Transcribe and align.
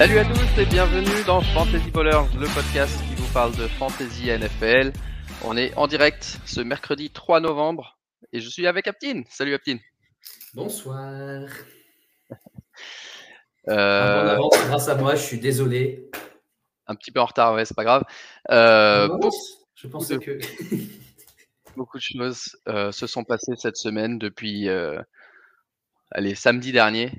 Salut 0.00 0.16
à 0.16 0.24
tous 0.24 0.58
et 0.58 0.64
bienvenue 0.64 1.24
dans 1.26 1.42
Fantasy 1.42 1.90
Ballers, 1.90 2.24
le 2.38 2.46
podcast 2.54 2.98
qui 3.06 3.14
vous 3.16 3.30
parle 3.34 3.54
de 3.54 3.68
Fantasy 3.68 4.30
NFL. 4.30 4.94
On 5.44 5.58
est 5.58 5.76
en 5.76 5.86
direct 5.88 6.38
ce 6.46 6.62
mercredi 6.62 7.10
3 7.10 7.40
novembre 7.40 7.98
et 8.32 8.40
je 8.40 8.48
suis 8.48 8.66
avec 8.66 8.88
Aptine. 8.88 9.24
Salut 9.28 9.52
Aptine. 9.52 9.78
Bonsoir. 10.54 11.50
Euh, 13.68 14.22
En 14.22 14.26
avance, 14.26 14.54
grâce 14.68 14.88
à 14.88 14.94
moi, 14.94 15.16
je 15.16 15.22
suis 15.22 15.38
désolé. 15.38 16.10
un 16.86 16.94
petit 16.94 17.10
peu 17.10 17.20
en 17.20 17.26
retard, 17.26 17.52
ouais, 17.52 17.66
c'est 17.66 17.76
pas 17.76 17.84
grave. 17.84 18.04
Euh, 18.50 19.06
beaucoup, 19.06 19.36
je 19.74 19.86
pensais 19.86 20.18
que. 20.18 20.38
beaucoup 21.76 21.98
de 21.98 22.02
choses 22.02 22.56
euh, 22.68 22.90
se 22.90 23.06
sont 23.06 23.24
passées 23.24 23.52
cette 23.58 23.76
semaine 23.76 24.18
depuis 24.18 24.66
allez, 26.10 26.34
samedi 26.34 26.72
dernier. 26.72 27.12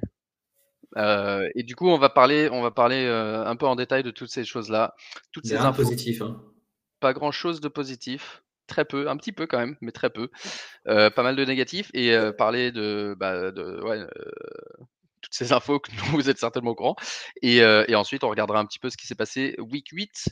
Euh, 0.98 1.50
et 1.56 1.64
du 1.64 1.76
coup, 1.76 1.88
on 1.88 1.98
va 1.98 2.10
parler, 2.10 2.50
on 2.52 2.62
va 2.62 2.72
parler 2.72 3.06
euh, 3.06 3.46
un 3.46 3.56
peu 3.56 3.66
en 3.66 3.76
détail 3.76 4.04
de 4.04 4.12
toutes 4.12 4.30
ces 4.30 4.44
choses-là, 4.44 4.96
toutes 5.32 5.46
ces 5.46 5.58
infos. 5.58 5.84
positif. 5.84 6.22
Hein. 6.22 6.42
pas 7.00 7.14
grand 7.14 7.32
chose 7.32 7.62
de 7.62 7.68
positif, 7.68 8.44
très 8.68 8.86
peu, 8.86 9.10
un 9.10 9.18
petit 9.18 9.32
peu 9.32 9.48
quand 9.48 9.60
même, 9.60 9.78
mais 9.82 9.92
très 9.92 10.10
peu. 10.10 10.30
Euh, 10.88 11.10
pas 11.10 11.24
mal 11.24 11.36
de 11.36 11.46
négatifs 11.46 11.90
et 11.94 12.16
parler 12.38 12.72
de, 12.72 13.16
bah, 13.18 13.52
de 13.52 13.82
ouais, 13.84 14.06
toutes 15.22 15.34
ces 15.34 15.54
infos 15.54 15.80
que 15.80 15.92
vous 16.12 16.30
êtes 16.30 16.38
certainement 16.38 16.72
au 16.72 16.76
courant. 16.76 16.96
Et, 17.42 17.58
et 17.58 17.96
ensuite, 17.96 18.24
on 18.24 18.30
regardera 18.30 18.60
un 18.60 18.66
petit 18.66 18.80
peu 18.80 18.90
ce 18.90 18.98
qui 18.98 19.08
s'est 19.08 19.16
passé 19.16 19.56
week 19.60 19.90
8 19.92 20.30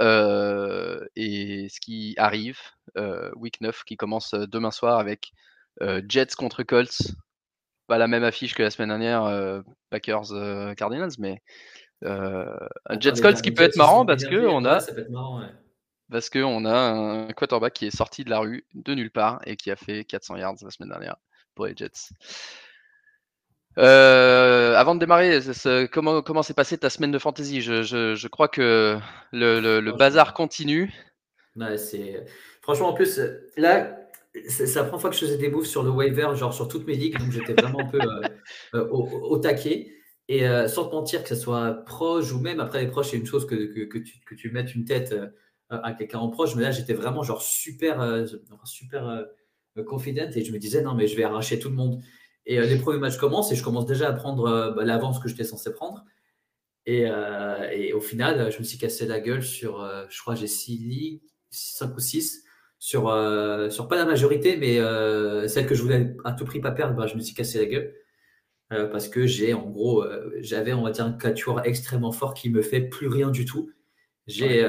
euh, 0.00 1.00
et 1.16 1.68
ce 1.70 1.80
qui 1.80 2.14
arrive 2.18 2.58
week 3.36 3.60
9 3.60 3.84
qui 3.84 3.96
commence 3.96 4.34
demain 4.34 4.70
soir 4.70 4.98
avec 4.98 5.32
Jets 6.08 6.36
contre 6.36 6.62
Colts. 6.62 7.14
Pas 7.86 7.98
la 7.98 8.06
même 8.06 8.24
affiche 8.24 8.54
que 8.54 8.62
la 8.62 8.70
semaine 8.70 8.88
dernière, 8.88 9.24
euh, 9.24 9.60
Packers 9.90 10.32
euh, 10.32 10.74
Cardinals, 10.74 11.12
mais 11.18 11.42
euh, 12.04 12.46
un 12.86 12.94
Bon, 12.94 13.00
Jets 13.00 13.20
Colts 13.20 13.42
qui 13.42 13.52
peut 13.52 13.62
être 13.62 13.76
marrant 13.76 14.06
parce 14.06 14.24
que 14.24 14.46
on 14.46 14.64
a 14.64 14.80
parce 16.10 16.30
qu'on 16.30 16.64
a 16.64 16.76
un 16.76 17.28
quarterback 17.28 17.72
qui 17.72 17.86
est 17.86 17.96
sorti 17.96 18.24
de 18.24 18.30
la 18.30 18.38
rue 18.38 18.66
de 18.74 18.94
nulle 18.94 19.10
part 19.10 19.40
et 19.46 19.56
qui 19.56 19.70
a 19.70 19.76
fait 19.76 20.04
400 20.04 20.36
yards 20.36 20.56
la 20.62 20.70
semaine 20.70 20.90
dernière 20.90 21.16
pour 21.54 21.66
les 21.66 21.74
Jets. 21.76 22.10
Euh, 23.78 24.76
avant 24.76 24.94
de 24.94 25.00
démarrer, 25.00 25.40
comment 25.90 26.22
comment 26.22 26.42
s'est 26.42 26.54
passée 26.54 26.78
ta 26.78 26.90
semaine 26.90 27.10
de 27.10 27.18
fantasy? 27.18 27.60
Je, 27.60 27.82
je, 27.82 28.14
je 28.14 28.28
crois 28.28 28.48
que 28.48 28.98
le, 29.32 29.80
le, 29.80 29.92
bazar 29.92 30.34
continue. 30.34 30.92
Ouais. 31.56 31.76
Franchement, 32.62 32.88
en 32.88 32.94
plus, 32.94 33.18
euh, 33.18 33.50
là, 33.56 33.96
c'est 34.48 34.74
la 34.74 34.84
première 34.84 35.00
fois 35.00 35.10
que 35.10 35.16
je 35.16 35.20
faisais 35.20 35.38
des 35.38 35.48
moves 35.48 35.66
sur 35.66 35.82
le 35.82 35.90
waiver, 35.90 36.28
genre 36.34 36.52
sur 36.52 36.68
toutes 36.68 36.86
mes 36.86 36.94
ligues, 36.94 37.18
donc 37.18 37.30
j'étais 37.30 37.54
vraiment 37.54 37.80
un 37.80 37.86
peu 37.86 38.00
euh, 38.00 38.28
euh, 38.74 38.88
au, 38.88 39.38
taquet. 39.38 39.92
Et 40.28 40.48
euh, 40.48 40.66
sans 40.68 40.86
te 40.86 40.94
mentir, 40.94 41.22
que 41.22 41.28
ce 41.28 41.36
soit 41.36 41.84
proche 41.84 42.32
ou 42.32 42.40
même 42.40 42.58
après 42.60 42.80
les 42.80 42.88
proches, 42.88 43.10
c'est 43.10 43.16
une 43.16 43.26
chose 43.26 43.46
que, 43.46 43.84
que, 43.84 43.98
tu, 43.98 44.20
que 44.26 44.34
tu 44.34 44.50
mettes 44.50 44.74
une 44.74 44.84
tête 44.84 45.14
à 45.68 45.92
quelqu'un 45.92 46.18
en 46.18 46.28
proche, 46.28 46.54
mais 46.56 46.62
là, 46.62 46.70
j'étais 46.70 46.94
vraiment 46.94 47.22
genre 47.22 47.42
super, 47.42 48.26
super 48.64 49.26
confident 49.86 50.30
et 50.34 50.44
je 50.44 50.52
me 50.52 50.58
disais, 50.58 50.82
non, 50.82 50.94
mais 50.94 51.06
je 51.06 51.16
vais 51.16 51.24
arracher 51.24 51.58
tout 51.58 51.68
le 51.68 51.74
monde. 51.74 52.02
Et 52.46 52.60
les 52.60 52.76
premiers 52.76 52.98
matchs 52.98 53.16
commencent 53.16 53.52
et 53.52 53.56
je 53.56 53.62
commence 53.62 53.86
déjà 53.86 54.08
à 54.08 54.12
prendre 54.12 54.74
bah, 54.76 54.84
l'avance 54.84 55.18
que 55.18 55.28
j'étais 55.28 55.44
censé 55.44 55.72
prendre. 55.72 56.04
Et, 56.86 57.06
au 57.92 58.00
final, 58.00 58.50
je 58.50 58.58
me 58.58 58.64
suis 58.64 58.78
cassé 58.78 59.06
la 59.06 59.20
gueule 59.20 59.42
sur, 59.42 59.84
je 60.08 60.20
crois, 60.20 60.34
j'ai 60.34 60.46
6 60.46 60.78
ligues, 60.78 61.22
5 61.50 61.94
ou 61.96 62.00
6, 62.00 62.44
sur, 62.78 63.08
euh, 63.08 63.70
sur 63.70 63.88
pas 63.88 63.96
la 63.96 64.04
majorité, 64.04 64.56
mais 64.56 64.78
euh, 64.78 65.48
celle 65.48 65.66
que 65.66 65.74
je 65.74 65.82
voulais 65.82 66.14
à 66.24 66.32
tout 66.32 66.44
prix 66.44 66.60
pas 66.60 66.70
perdre, 66.72 66.94
bah, 66.96 67.06
je 67.06 67.14
me 67.16 67.20
suis 67.20 67.34
cassé 67.34 67.58
la 67.58 67.66
gueule. 67.66 67.94
Euh, 68.72 68.86
parce 68.86 69.08
que 69.08 69.26
j'ai, 69.26 69.52
en 69.54 69.68
gros, 69.68 70.04
j'avais, 70.40 70.72
on 70.72 70.82
va 70.82 70.90
dire, 70.90 71.04
un 71.04 71.12
quatuor 71.12 71.60
extrêmement 71.64 72.12
fort 72.12 72.34
qui 72.34 72.50
me 72.50 72.62
fait 72.62 72.80
plus 72.80 73.08
rien 73.08 73.30
du 73.30 73.44
tout. 73.44 73.70
J'ai, 74.26 74.66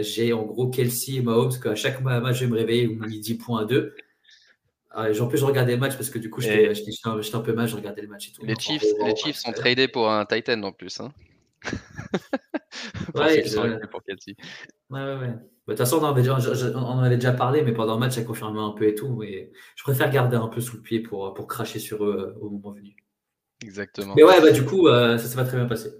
j'ai 0.00 0.32
en 0.34 0.42
gros 0.44 0.68
Kelsey 0.68 1.16
et 1.16 1.22
Mahomes, 1.22 1.58
qu'à 1.58 1.74
chaque 1.74 2.02
match, 2.02 2.36
je 2.36 2.44
vais 2.44 2.50
me 2.50 2.56
réveiller, 2.56 2.88
10 2.88 3.34
points 3.38 3.62
à 3.62 3.64
2. 3.64 3.94
Euh, 4.96 5.20
en 5.20 5.28
plus, 5.28 5.38
je 5.38 5.44
regardais 5.44 5.74
le 5.74 5.78
match 5.78 5.94
parce 5.94 6.10
que 6.10 6.18
du 6.18 6.30
coup, 6.30 6.40
j'étais, 6.40 6.64
Et- 6.64 6.74
j'étais, 6.74 6.90
j'étais 6.90 7.08
un, 7.08 7.20
j'étais 7.20 7.36
un 7.36 7.40
peu 7.40 7.52
mal, 7.52 7.68
je 7.68 7.76
regardais 7.76 8.02
le 8.02 8.08
match 8.08 8.28
et 8.28 8.32
tout. 8.32 8.44
Les 8.44 8.56
Chiefs, 8.56 8.82
les 9.04 9.14
Chiefs 9.14 9.36
sont 9.36 9.52
tradés 9.52 9.86
pour 9.88 10.10
un 10.10 10.26
Titan 10.26 10.60
en 10.62 10.72
plus. 10.72 11.00
Hein. 11.00 11.12
pour 13.14 13.22
Ouais, 13.22 13.42
je- 13.46 13.54
pour. 13.54 13.64
Ouais, 13.64 15.00
ouais, 15.04 15.16
ouais. 15.18 15.28
Bah, 15.28 15.34
De 15.68 15.72
toute 15.72 15.78
façon, 15.78 15.98
on 15.98 16.04
en, 16.04 16.10
avait 16.10 16.22
déjà, 16.22 16.38
je- 16.38 16.54
je- 16.54 16.68
on 16.68 16.78
en 16.78 16.98
avait 17.00 17.16
déjà 17.16 17.32
parlé, 17.32 17.62
mais 17.62 17.72
pendant 17.72 17.94
le 17.94 18.00
match, 18.00 18.14
ça 18.14 18.22
confirmait 18.22 18.60
un 18.60 18.70
peu 18.72 18.88
et 18.88 18.94
tout. 18.94 19.08
Mais 19.16 19.52
je 19.76 19.82
préfère 19.82 20.10
garder 20.10 20.36
un 20.36 20.48
peu 20.48 20.60
sous 20.60 20.76
le 20.76 20.82
pied 20.82 21.00
pour, 21.00 21.32
pour 21.34 21.46
cracher 21.46 21.78
sur 21.78 22.04
eux 22.04 22.34
euh, 22.36 22.40
au 22.40 22.50
moment 22.50 22.72
venu. 22.72 22.96
Exactement. 23.62 24.14
Mais 24.16 24.24
ouais, 24.24 24.40
bah, 24.40 24.50
du 24.50 24.64
coup, 24.64 24.88
euh, 24.88 25.18
ça 25.18 25.26
s'est 25.28 25.36
pas 25.36 25.44
très 25.44 25.56
bien 25.56 25.66
passé. 25.66 25.90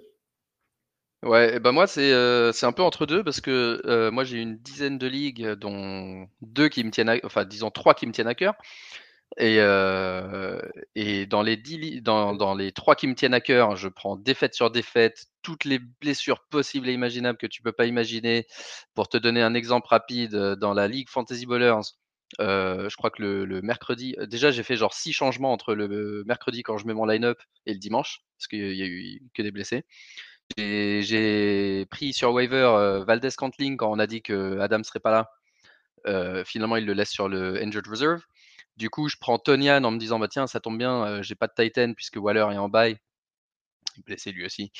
Ouais, 1.22 1.56
et 1.56 1.60
bah 1.60 1.70
moi 1.70 1.86
c'est 1.86 2.14
euh, 2.14 2.50
un 2.62 2.72
peu 2.72 2.80
entre 2.82 3.04
deux 3.04 3.22
parce 3.22 3.42
que 3.42 3.82
euh, 3.84 4.10
moi 4.10 4.24
j'ai 4.24 4.40
une 4.40 4.56
dizaine 4.56 4.96
de 4.96 5.06
ligues 5.06 5.50
dont 5.50 6.26
deux 6.40 6.70
qui 6.70 6.82
me 6.82 6.90
tiennent, 6.90 7.10
à, 7.10 7.16
enfin 7.24 7.44
disons 7.44 7.70
trois 7.70 7.92
qui 7.92 8.06
me 8.06 8.12
tiennent 8.12 8.26
à 8.26 8.34
cœur 8.34 8.54
et 9.36 9.56
euh, 9.60 10.60
dans 11.28 11.42
les 11.42 12.72
trois 12.72 12.94
qui 12.96 13.06
me 13.06 13.14
tiennent 13.14 13.34
à 13.34 13.40
cœur, 13.40 13.76
je 13.76 13.88
prends 13.88 14.16
défaite 14.16 14.54
sur 14.54 14.70
défaite, 14.70 15.26
toutes 15.42 15.64
les 15.64 15.78
blessures 15.78 16.44
possibles 16.50 16.88
et 16.88 16.92
imaginables 16.92 17.38
que 17.38 17.46
tu 17.46 17.62
peux 17.62 17.72
pas 17.72 17.86
imaginer. 17.86 18.46
Pour 18.94 19.08
te 19.08 19.16
donner 19.16 19.42
un 19.42 19.54
exemple 19.54 19.88
rapide, 19.88 20.34
euh, 20.34 20.56
dans 20.56 20.74
la 20.74 20.88
ligue 20.88 21.08
Fantasy 21.08 21.46
Ballers, 21.46 21.80
euh, 22.40 22.88
je 22.88 22.96
crois 22.96 23.10
que 23.10 23.22
le, 23.22 23.62
mercredi, 23.62 24.16
déjà 24.26 24.50
j'ai 24.50 24.62
fait 24.62 24.76
genre 24.76 24.94
six 24.94 25.12
changements 25.12 25.52
entre 25.52 25.74
le 25.74 26.24
mercredi 26.24 26.62
quand 26.62 26.78
je 26.78 26.86
mets 26.86 26.94
mon 26.94 27.06
line-up 27.06 27.38
et 27.66 27.72
le 27.72 27.78
dimanche 27.78 28.20
parce 28.36 28.46
qu'il 28.48 28.74
y 28.74 28.82
a 28.82 28.86
eu 28.86 29.22
que 29.34 29.42
des 29.42 29.50
blessés. 29.50 29.84
J'ai 30.56 31.86
pris 31.90 32.12
sur 32.12 32.32
waiver 32.32 32.56
euh, 32.56 33.04
Valdez 33.04 33.30
Cantling 33.36 33.76
quand 33.76 33.90
on 33.90 33.98
a 33.98 34.06
dit 34.06 34.22
que 34.22 34.58
Adam 34.58 34.82
serait 34.82 35.00
pas 35.00 35.12
là. 35.12 35.30
Finalement, 36.44 36.76
il 36.76 36.86
le 36.86 36.94
laisse 36.94 37.10
sur 37.10 37.28
le 37.28 37.62
injured 37.62 37.86
reserve. 37.86 38.22
Du 38.80 38.88
coup, 38.88 39.10
je 39.10 39.16
prends 39.20 39.38
Tonian 39.38 39.84
en 39.84 39.90
me 39.90 39.98
disant 39.98 40.18
bah 40.18 40.26
tiens, 40.26 40.46
ça 40.46 40.58
tombe 40.58 40.78
bien, 40.78 41.04
euh, 41.04 41.22
j'ai 41.22 41.34
pas 41.34 41.48
de 41.48 41.52
Titan 41.54 41.92
puisque 41.92 42.16
Waller 42.16 42.46
est 42.50 42.56
en 42.56 42.70
bye. 42.70 42.96
Il 43.94 44.00
est 44.00 44.04
blessé 44.06 44.32
lui 44.32 44.46
aussi. 44.46 44.72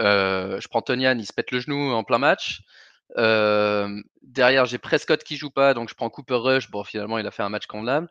Euh, 0.00 0.58
je 0.58 0.68
prends 0.68 0.80
Tonian, 0.80 1.18
il 1.18 1.26
se 1.26 1.34
pète 1.34 1.50
le 1.50 1.60
genou 1.60 1.92
en 1.92 2.02
plein 2.02 2.16
match. 2.16 2.62
Euh, 3.18 4.00
derrière, 4.22 4.64
j'ai 4.64 4.78
Prescott 4.78 5.22
qui 5.22 5.36
joue 5.36 5.50
pas, 5.50 5.74
donc 5.74 5.90
je 5.90 5.94
prends 5.94 6.08
Cooper 6.08 6.36
Rush. 6.36 6.70
Bon, 6.70 6.82
finalement, 6.82 7.18
il 7.18 7.26
a 7.26 7.30
fait 7.30 7.42
un 7.42 7.50
match 7.50 7.66
convenable. 7.66 8.08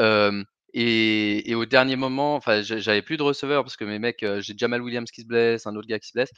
Euh, 0.00 0.42
et, 0.74 1.48
et 1.48 1.54
au 1.54 1.66
dernier 1.66 1.94
moment, 1.94 2.34
enfin, 2.34 2.62
j'avais 2.62 3.02
plus 3.02 3.16
de 3.16 3.22
receveur 3.22 3.62
parce 3.62 3.76
que 3.76 3.84
mes 3.84 4.00
mecs, 4.00 4.26
j'ai 4.40 4.54
Jamal 4.56 4.82
Williams 4.82 5.12
qui 5.12 5.20
se 5.20 5.26
blesse, 5.28 5.68
un 5.68 5.76
autre 5.76 5.86
gars 5.86 6.00
qui 6.00 6.08
se 6.08 6.14
blesse. 6.14 6.32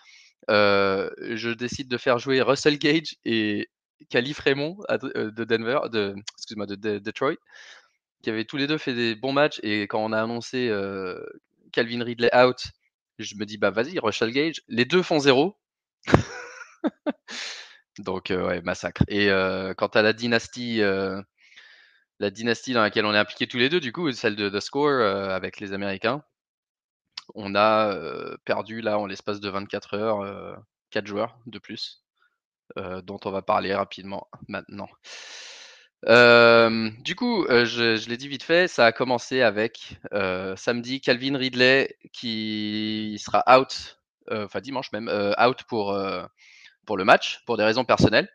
Je 0.49 1.55
décide 1.55 1.89
de 1.89 1.97
faire 1.97 2.19
jouer 2.19 2.43
Russell 2.43 2.77
Gage 2.79 3.17
et 3.25 3.71
Calif 4.11 4.41
Raymond 4.41 4.77
de 4.91 5.45
Denver, 5.45 5.81
de, 5.91 6.15
excuse-moi, 6.37 6.67
de 6.67 6.99
Detroit, 6.99 7.39
qui 8.23 8.31
avaient 8.31 8.45
tous 8.45 8.57
les 8.57 8.67
deux 8.67 8.79
fait 8.79 8.95
des 8.95 9.15
bons 9.15 9.33
matchs. 9.33 9.61
Et 9.63 9.83
quand 9.83 10.03
on 10.05 10.13
a 10.13 10.23
annoncé 10.23 10.71
Calvin 11.73 12.03
Ridley 12.05 12.31
out, 12.35 12.59
je 13.19 13.35
me 13.37 13.45
dis 13.47 13.59
bah 13.59 13.71
vas-y, 13.71 13.99
Russell 13.99 14.33
Gage. 14.33 14.63
Les 14.69 14.85
deux 14.85 15.03
font 15.03 15.19
zéro. 15.19 15.57
Donc 17.99 18.31
ouais, 18.31 18.63
massacre. 18.63 19.03
Et 19.09 19.29
quant 19.77 19.89
à 19.89 20.03
la 20.03 20.13
dynastie, 20.13 20.81
la 22.19 22.31
dynastie 22.31 22.73
dans 22.73 22.83
laquelle 22.83 23.07
on 23.07 23.15
est 23.15 23.19
impliqué 23.19 23.47
tous 23.47 23.59
les 23.59 23.69
deux, 23.69 23.81
du 23.81 23.93
coup, 23.93 24.11
celle 24.13 24.37
de 24.37 24.49
The 24.49 24.61
Score 24.61 25.03
avec 25.03 25.61
les 25.61 25.73
Américains, 25.73 26.23
on 27.35 27.55
a 27.55 27.97
perdu 28.45 28.81
là 28.81 28.99
en 28.99 29.07
l'espace 29.07 29.41
de 29.41 29.49
24 29.49 29.95
heures 29.95 30.21
euh, 30.21 30.55
4 30.91 31.07
joueurs 31.07 31.39
de 31.47 31.59
plus, 31.59 32.05
dont 32.77 33.19
on 33.25 33.31
va 33.31 33.43
parler 33.43 33.75
rapidement 33.75 34.29
maintenant. 34.49 34.89
Euh, 36.09 36.91
du 37.01 37.15
coup, 37.15 37.45
euh, 37.45 37.65
je, 37.65 38.09
l'ai 38.09 38.17
dit 38.17 38.29
vite 38.29 38.43
fait, 38.43 38.67
ça 38.69 38.87
a 38.87 38.93
commencé 38.93 39.43
avec 39.43 39.99
euh, 40.13 40.57
samedi 40.57 41.01
Calvin 41.01 41.37
Ridley 41.37 41.97
qui 42.13 43.21
sera 43.25 43.45
out, 43.57 44.01
enfin 44.31 44.61
dimanche 44.61 44.91
même, 44.93 45.09
out 45.41 45.63
pour, 45.69 45.97
pour 46.87 46.97
le 46.97 47.05
match, 47.05 47.43
pour 47.47 47.57
des 47.57 47.65
raisons 47.65 47.85
personnelles, 47.85 48.29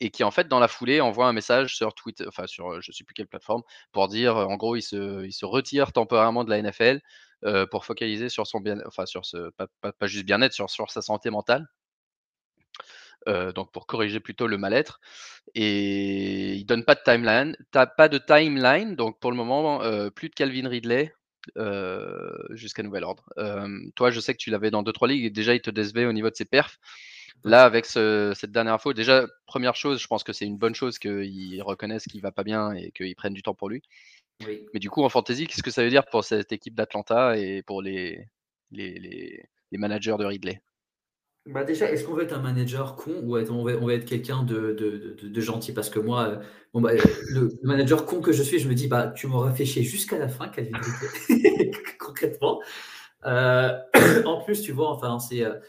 et 0.00 0.10
qui 0.10 0.24
en 0.24 0.30
fait 0.30 0.48
dans 0.48 0.58
la 0.58 0.68
foulée 0.68 1.00
envoie 1.00 1.26
un 1.26 1.32
message 1.32 1.76
sur 1.76 1.94
Twitter, 1.94 2.24
enfin 2.28 2.46
sur 2.46 2.80
je 2.82 2.92
sais 2.92 3.04
plus 3.04 3.14
quelle 3.14 3.28
plateforme, 3.28 3.62
pour 3.92 4.08
dire 4.08 4.36
en 4.36 4.56
gros 4.56 4.76
il 4.76 4.82
se, 4.82 5.24
il 5.24 5.32
se 5.32 5.46
retire 5.46 5.92
temporairement 5.92 6.44
de 6.44 6.50
la 6.50 6.60
NFL 6.62 7.00
pour 7.70 7.84
focaliser 7.84 8.28
sur 8.28 8.46
son 8.46 8.60
bien, 8.60 8.78
enfin 8.86 9.06
sur 9.06 9.24
ce 9.24 9.50
pas, 9.50 10.06
juste 10.06 10.26
bien-être, 10.26 10.52
sur 10.52 10.90
sa 10.90 11.02
santé 11.02 11.30
mentale. 11.30 11.66
Euh, 13.26 13.52
donc 13.52 13.72
pour 13.72 13.86
corriger 13.86 14.20
plutôt 14.20 14.46
le 14.46 14.58
mal-être. 14.58 15.00
Et 15.54 16.54
il 16.54 16.66
donne 16.66 16.84
pas 16.84 16.94
de 16.94 17.00
timeline, 17.04 17.56
t'as 17.70 17.86
pas 17.86 18.08
de 18.08 18.18
timeline, 18.18 18.96
donc 18.96 19.18
pour 19.18 19.30
le 19.30 19.36
moment 19.36 19.82
euh, 19.82 20.10
plus 20.10 20.28
de 20.28 20.34
Calvin 20.34 20.68
Ridley 20.68 21.14
euh, 21.56 22.30
jusqu'à 22.50 22.82
nouvel 22.82 23.04
ordre. 23.04 23.24
Toi, 23.94 24.10
je 24.10 24.20
sais 24.20 24.34
que 24.34 24.38
tu 24.38 24.50
l'avais 24.50 24.70
dans 24.70 24.82
deux 24.82 24.92
trois 24.92 25.08
ligues 25.08 25.24
et 25.24 25.30
déjà 25.30 25.54
il 25.54 25.60
te 25.60 25.70
décevait 25.70 26.06
au 26.06 26.12
niveau 26.12 26.28
de 26.28 26.36
ses 26.36 26.44
perfs. 26.44 26.78
Là, 27.44 27.64
avec 27.64 27.84
ce, 27.84 28.32
cette 28.34 28.52
dernière 28.52 28.74
info, 28.74 28.92
déjà 28.94 29.26
première 29.46 29.74
chose, 29.74 30.00
je 30.00 30.06
pense 30.06 30.24
que 30.24 30.32
c'est 30.32 30.46
une 30.46 30.56
bonne 30.56 30.74
chose 30.74 30.98
qu'ils 30.98 31.62
reconnaissent 31.62 32.06
qu'il 32.06 32.22
va 32.22 32.32
pas 32.32 32.44
bien 32.44 32.72
et 32.72 32.90
qu'ils 32.92 33.14
prennent 33.16 33.34
du 33.34 33.42
temps 33.42 33.54
pour 33.54 33.68
lui. 33.68 33.82
Oui. 34.46 34.66
Mais 34.72 34.80
du 34.80 34.88
coup, 34.88 35.02
en 35.02 35.08
fantasy, 35.08 35.46
qu'est-ce 35.46 35.62
que 35.62 35.70
ça 35.70 35.82
veut 35.82 35.90
dire 35.90 36.06
pour 36.06 36.24
cette 36.24 36.52
équipe 36.52 36.74
d'Atlanta 36.74 37.36
et 37.36 37.62
pour 37.62 37.82
les, 37.82 38.28
les, 38.70 38.98
les, 38.98 39.44
les 39.70 39.78
managers 39.78 40.16
de 40.18 40.24
Ridley? 40.24 40.60
Bah, 41.46 41.62
déjà, 41.62 41.90
est-ce 41.92 42.04
qu'on 42.04 42.14
veut 42.14 42.22
être 42.22 42.32
un 42.32 42.40
manager 42.40 42.96
con 42.96 43.12
ou 43.22 43.36
on 43.36 43.64
va 43.64 43.72
on 43.76 43.86
va 43.86 43.92
être 43.94 44.06
quelqu'un 44.06 44.44
de 44.44 44.72
de 44.72 45.14
de 45.22 45.28
de 45.28 45.40
gentil? 45.42 45.72
Parce 45.74 45.90
que 45.90 45.98
moi, 45.98 46.40
bon, 46.72 46.80
bah, 46.80 46.92
le 47.28 47.50
manager 47.62 48.06
con 48.06 48.22
que 48.22 48.32
je 48.32 48.42
suis, 48.42 48.58
je 48.58 48.66
me 48.66 48.74
dis: 48.74 48.88
«Bah, 48.88 49.08
tu 49.14 49.26
m'auras 49.26 49.52
fait 49.52 49.66
chier 49.66 49.82
jusqu'à 49.82 50.18
la 50.18 50.28
fin, 50.28 50.48
Calvin 50.48 50.78
Ripley», 50.82 51.10
concrètement. 51.98 52.62
Heu, 53.26 53.70
en 54.26 54.42
plus, 54.42 54.62
tu 54.62 54.72
vois, 54.72 54.90
enfin, 54.90 55.18
c'est, 55.20 55.44
heu, 55.44 55.60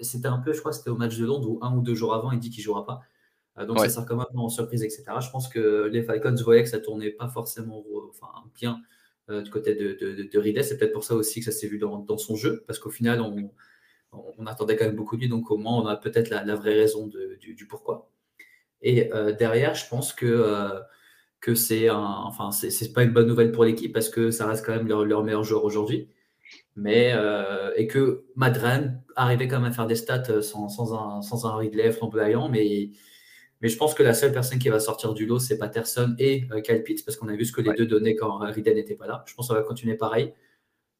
c'était 0.00 0.28
un 0.28 0.38
peu 0.38 0.52
je 0.52 0.60
crois 0.60 0.72
que 0.72 0.78
c'était 0.78 0.90
au 0.90 0.96
match 0.96 1.18
de 1.18 1.26
Londres 1.26 1.50
où 1.50 1.58
1 1.62 1.76
ou 1.76 1.82
2 1.82 1.94
jours 1.96 2.14
avant, 2.14 2.32
il 2.32 2.38
dit 2.40 2.50
qu'il 2.50 2.62
jouera 2.64 2.86
pas. 2.86 3.00
Donc 3.66 3.80
ça 3.80 3.88
Ouais. 3.88 3.90
sert 3.90 4.06
quand 4.06 4.16
même 4.16 4.26
en 4.36 4.48
surprise 4.50 4.82
et 4.84 4.90
cetera. 4.90 5.20
Je 5.20 5.30
pense 5.30 5.48
que 5.48 5.88
les 5.92 6.02
Falcons 6.04 6.34
voyaient 6.44 6.64
que 6.64 6.68
ça 6.70 6.80
tournait 6.80 7.10
pas 7.12 7.28
forcément 7.28 7.84
enfin 8.10 8.28
bien, 8.54 8.82
du 9.30 9.50
côté 9.50 9.74
de 9.76 9.94
de 10.00 10.14
de 10.14 10.22
de 10.24 10.38
Ridley. 10.40 10.62
C'est 10.64 10.78
peut-être 10.78 10.92
pour 10.92 11.04
ça 11.04 11.14
aussi 11.16 11.40
que 11.40 11.46
ça 11.46 11.52
s'est 11.52 11.68
vu 11.68 11.78
dans 11.78 11.98
dans 12.00 12.18
son 12.18 12.36
jeu, 12.36 12.64
parce 12.66 12.78
qu'au 12.80 12.90
final, 12.90 13.20
on 13.20 13.52
on 14.38 14.46
attendait 14.46 14.76
quand 14.76 14.86
même 14.86 14.96
beaucoup 14.96 15.16
de 15.16 15.22
lui, 15.22 15.28
donc 15.28 15.50
au 15.50 15.56
moins 15.58 15.74
on 15.82 15.86
a 15.86 15.96
peut-être 15.96 16.30
la 16.30 16.44
la 16.44 16.54
vraie 16.56 16.74
raison 16.74 17.06
de 17.08 17.36
du 17.40 17.54
du 17.54 17.66
pourquoi 17.66 18.10
et 18.82 19.10
heu, 19.12 19.32
derrière, 19.34 19.74
je 19.74 19.88
pense 19.88 20.12
que, 20.12 20.26
heu, 20.26 20.82
que 21.40 21.54
c'est 21.54 21.88
un 21.88 21.96
enfin, 21.98 22.52
c'est 22.52 22.92
pas 22.94 23.02
une 23.04 23.12
bonne 23.12 23.26
nouvelle 23.28 23.52
pour 23.52 23.64
l'équipe 23.64 23.92
parce 23.94 24.08
que 24.10 24.30
ça 24.32 24.46
reste 24.46 24.64
quand 24.66 24.74
même 24.76 24.88
leur 24.88 25.04
leur 25.06 25.24
meilleur 25.24 25.44
joueur 25.44 25.64
aujourd'hui, 25.64 26.10
mais 26.76 27.14
heu 27.16 27.72
et 27.76 27.86
que 27.88 28.24
Matt 28.36 28.56
Ryan 28.58 28.94
arrivait 29.16 29.48
quand 29.48 29.60
même 29.60 29.70
à 29.70 29.74
faire 29.74 29.86
des 29.88 29.96
stats, 29.96 30.24
heu, 30.30 30.42
sans 30.42 30.68
sans 30.70 30.94
un 30.94 31.22
sans 31.22 31.46
un 31.46 31.56
Ridley 31.56 31.92
flamboyant, 31.92 32.48
mais 32.50 32.90
mais 33.62 33.68
je 33.68 33.76
pense 33.78 33.94
que 33.94 34.02
la 34.02 34.14
seule 34.14 34.32
personne 34.32 34.58
qui 34.58 34.68
va 34.70 34.80
sortir 34.80 35.14
du 35.14 35.26
lot, 35.26 35.38
c'est 35.38 35.58
Patterson 35.58 36.14
et 36.18 36.46
Kyle 36.64 36.82
Pitts 36.84 37.04
parce 37.04 37.16
qu'on 37.16 37.28
a 37.28 37.36
vu 37.36 37.44
ce 37.46 37.52
que 37.52 37.60
les 37.62 37.70
Ouais. 37.70 37.74
2 37.74 37.86
donnaient 37.86 38.16
quand 38.16 38.38
Ridley 38.38 38.74
n'était 38.74 38.96
pas 38.96 39.06
là. 39.06 39.24
Je 39.28 39.34
pense 39.34 39.48
ça 39.48 39.54
va 39.54 39.62
continuer 39.62 39.96
pareil, 39.96 40.34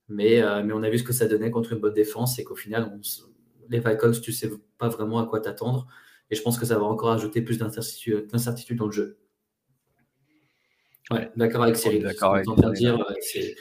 mais 0.09 0.41
heu, 0.43 0.63
mais 0.63 0.73
on 0.73 0.83
a 0.83 0.91
vu 0.91 0.99
ce 0.99 1.05
que 1.05 1.13
ça 1.13 1.27
donnait 1.27 1.51
contre 1.51 1.73
une 1.73 1.81
bonne 1.81 1.95
défense 1.95 2.39
et 2.39 2.45
qu'au 2.45 2.57
final, 2.57 2.91
on 2.93 3.01
les 3.71 3.81
Falcons, 3.81 4.13
tu 4.23 4.33
sais 4.33 4.51
pas 4.79 4.89
vraiment 4.89 5.19
à 5.21 5.27
quoi 5.27 5.41
t'attendre 5.41 5.87
et 6.31 6.37
je 6.37 6.43
pense 6.43 6.59
que 6.59 6.67
ça 6.67 6.79
va 6.79 6.85
encore 6.85 7.11
ajouter 7.11 7.43
plus 7.43 7.59
d'incertitude 7.59 8.77
dans 8.77 8.87
le 8.87 8.93
jeu. 8.93 9.19
Ouais, 11.11 11.31
d'accord 11.37 11.63
avec 11.63 11.77
Cyril. 11.77 12.03
D'accord 12.03 12.35
avec 12.35 12.49
en 12.49 12.55
train 12.55 12.71
de 12.71 12.77
Cyril, 12.77 12.97
dire, 12.97 13.07
heu, 13.09 13.15
c'est 13.21 13.55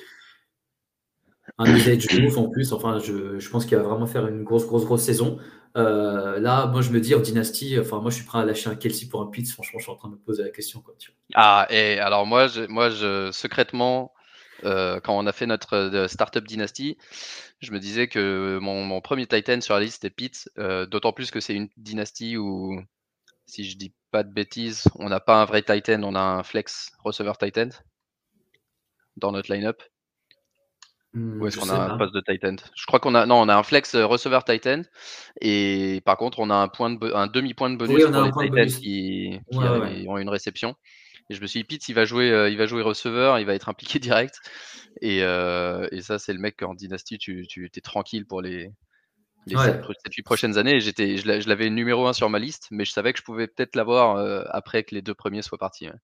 un 1.57 1.73
usage 1.73 2.07
de 2.07 2.25
ouf 2.25 2.37
en 2.37 2.49
plus. 2.49 2.71
Enfin, 2.71 2.99
je 2.99 3.37
je 3.39 3.49
pense 3.49 3.65
qu'il 3.65 3.77
va 3.77 3.83
vraiment 3.83 4.07
faire 4.07 4.27
une 4.27 4.43
grosse, 4.43 4.65
grosse, 4.65 4.85
grosse 4.85 5.03
saison. 5.03 5.37
Heu, 5.75 6.39
là, 6.39 6.67
moi, 6.67 6.81
je 6.81 6.91
me 6.91 6.99
dis 6.99 7.15
en 7.15 7.19
dynastie, 7.19 7.77
enfin, 7.79 7.99
moi, 7.99 8.11
je 8.11 8.15
suis 8.17 8.25
prêt 8.25 8.39
à 8.39 8.45
lâcher 8.45 8.69
un 8.69 8.75
Kelce 8.75 9.05
pour 9.05 9.21
un 9.21 9.27
Pitts. 9.27 9.51
Franchement, 9.51 9.79
je 9.79 9.83
suis 9.83 9.91
en 9.91 9.95
train 9.95 10.09
de 10.09 10.13
me 10.13 10.19
poser 10.19 10.43
la 10.43 10.49
question, 10.49 10.81
quoi, 10.81 10.93
tu 10.97 11.11
vois? 11.11 11.17
Ah 11.35 11.67
et 11.69 11.99
alors 11.99 12.25
moi 12.27 12.47
je 12.47 12.61
moi 12.67 12.89
je 12.89 13.31
secrètement, 13.31 14.13
heu, 14.65 14.99
quand 15.03 15.17
on 15.17 15.27
a 15.27 15.31
fait 15.33 15.45
notre, 15.47 15.75
heu, 15.77 16.07
startup 16.07 16.45
dynasty, 16.47 16.97
je 17.61 17.71
me 17.71 17.79
disais 17.79 18.07
que 18.07 18.59
mon 18.61 18.83
mon 18.85 19.01
1er 19.01 19.27
tight 19.27 19.49
end 19.49 19.61
sur 19.61 19.75
la 19.75 19.81
liste 19.81 19.95
c'était 20.01 20.09
Pitts, 20.15 20.49
heu, 20.59 20.87
d'autant 20.87 21.13
plus 21.13 21.31
que 21.31 21.39
c'est 21.41 21.55
une 21.55 21.69
dynastie 21.77 22.37
où, 22.37 22.79
si 23.47 23.65
je 23.65 23.77
dis 23.77 23.93
pas 24.11 24.23
de 24.23 24.33
bêtises, 24.33 24.85
on 24.99 25.09
n'a 25.09 25.19
pas 25.21 25.41
un 25.41 25.45
vrai 25.45 25.63
tight 25.63 25.89
end, 25.89 26.03
on 26.03 26.15
a 26.15 26.21
un 26.21 26.43
flex 26.43 26.91
receveur 27.03 27.37
tight 27.37 27.57
end 27.59 27.69
dans 29.17 29.31
notre 29.31 29.51
line-up. 29.53 29.83
Ou 31.39 31.47
Mmh, 31.47 31.47
est-ce 31.47 31.57
qu'on 31.57 31.69
a 31.69 31.73
sais 31.73 31.81
un 31.85 31.89
pas. 31.89 31.97
poste 31.97 32.13
de 32.13 32.21
tight 32.21 32.43
end? 32.45 32.55
Je 32.75 32.85
crois 32.85 32.99
qu'on 32.99 33.15
a 33.15 33.25
non, 33.25 33.35
on 33.41 33.49
a 33.49 33.55
un 33.55 33.63
flex, 33.63 33.95
receveur 33.95 34.43
tight 34.45 34.65
end 34.67 34.81
et 35.41 36.01
par 36.05 36.17
contre 36.17 36.39
on 36.39 36.49
a 36.49 36.55
un 36.55 36.67
point 36.67 36.89
de 36.89 36.97
bo 36.97 37.15
un 37.15 37.27
demi 37.27 37.53
point 37.53 37.69
de 37.69 37.77
Oui, 37.87 38.03
bonus 38.03 38.05
on 38.05 38.13
a 38.13 38.29
pour 38.31 38.41
les 38.41 38.49
bonus. 38.49 38.81
qui 38.81 39.39
Ouais, 39.47 39.69
ouais, 39.69 40.07
ont 40.07 40.17
une 40.17 40.29
réception 40.29 40.75
et 41.29 41.35
je 41.35 41.41
me 41.41 41.47
suis 41.47 41.61
dit: 41.61 41.65
«Pitts 41.65 41.89
il 41.89 41.95
va 41.95 42.05
jouer, 42.05 42.31
heu, 42.31 42.49
il 42.51 42.57
va 42.57 42.65
jouer 42.67 42.81
receveur, 42.83 43.39
il 43.39 43.45
va 43.45 43.53
être 43.55 43.69
impliqué 43.69 43.99
direct» 43.99 44.35
et 45.01 45.21
heu 45.23 45.87
et 45.91 46.01
ça 46.01 46.19
c'est 46.19 46.33
le 46.33 46.39
mec 46.39 46.57
qu'en 46.57 46.73
dynasty 46.75 47.17
tu 47.19 47.47
tu 47.47 47.65
es 47.75 47.81
tranquille 47.81 48.25
pour 48.27 48.41
les 48.41 48.71
les 49.47 49.57
7 49.57 49.77
Ouais. 49.77 49.81
pro 49.81 49.93
7-8 49.93 50.23
prochaines 50.23 50.57
années 50.59 50.79
j'étais 50.81 51.17
je 51.17 51.27
l'a 51.27 51.39
je 51.41 51.49
l'avais 51.49 51.69
numéro 51.71 52.07
1 52.07 52.13
sur 52.13 52.29
ma 52.29 52.39
liste, 52.39 52.67
mais 52.71 52.85
je 52.85 52.91
savais 52.93 53.13
que 53.13 53.19
je 53.19 53.23
pouvais 53.25 53.47
peut-être 53.47 53.75
l'avoir, 53.77 54.17
heu, 54.19 54.45
après 54.51 54.83
que 54.83 54.95
les 54.95 55.01
2 55.03 55.15
premiers 55.15 55.41
soient 55.43 55.57
partis, 55.59 55.87
ouais. 55.89 55.95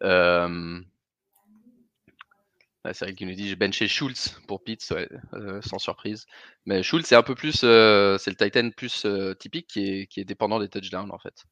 Hem 0.00 0.86
Ouais, 2.84 2.94
Cyril 2.94 3.16
qui 3.16 3.26
nous 3.26 3.34
dit: 3.34 3.48
«J'ai 3.48 3.56
benché 3.56 3.88
Schultz 3.88 4.38
pour 4.46 4.62
Pitts», 4.62 4.90
ouais, 4.92 5.08
sans 5.62 5.78
surprise. 5.78 6.26
Mais 6.66 6.82
Schultz, 6.82 7.08
c'est 7.08 7.16
un 7.16 7.22
peu 7.22 7.34
plus, 7.34 7.52
c'est 7.60 7.66
le 7.66 8.36
tight 8.36 8.56
end 8.56 8.70
plus, 8.76 9.06
typique 9.38 9.66
qui 9.66 9.88
est 10.02 10.06
qui 10.06 10.20
est 10.20 10.24
dépendant 10.24 10.60
des 10.60 10.68
touchdowns, 10.68 11.10
en 11.10 11.18
fait. 11.18 11.44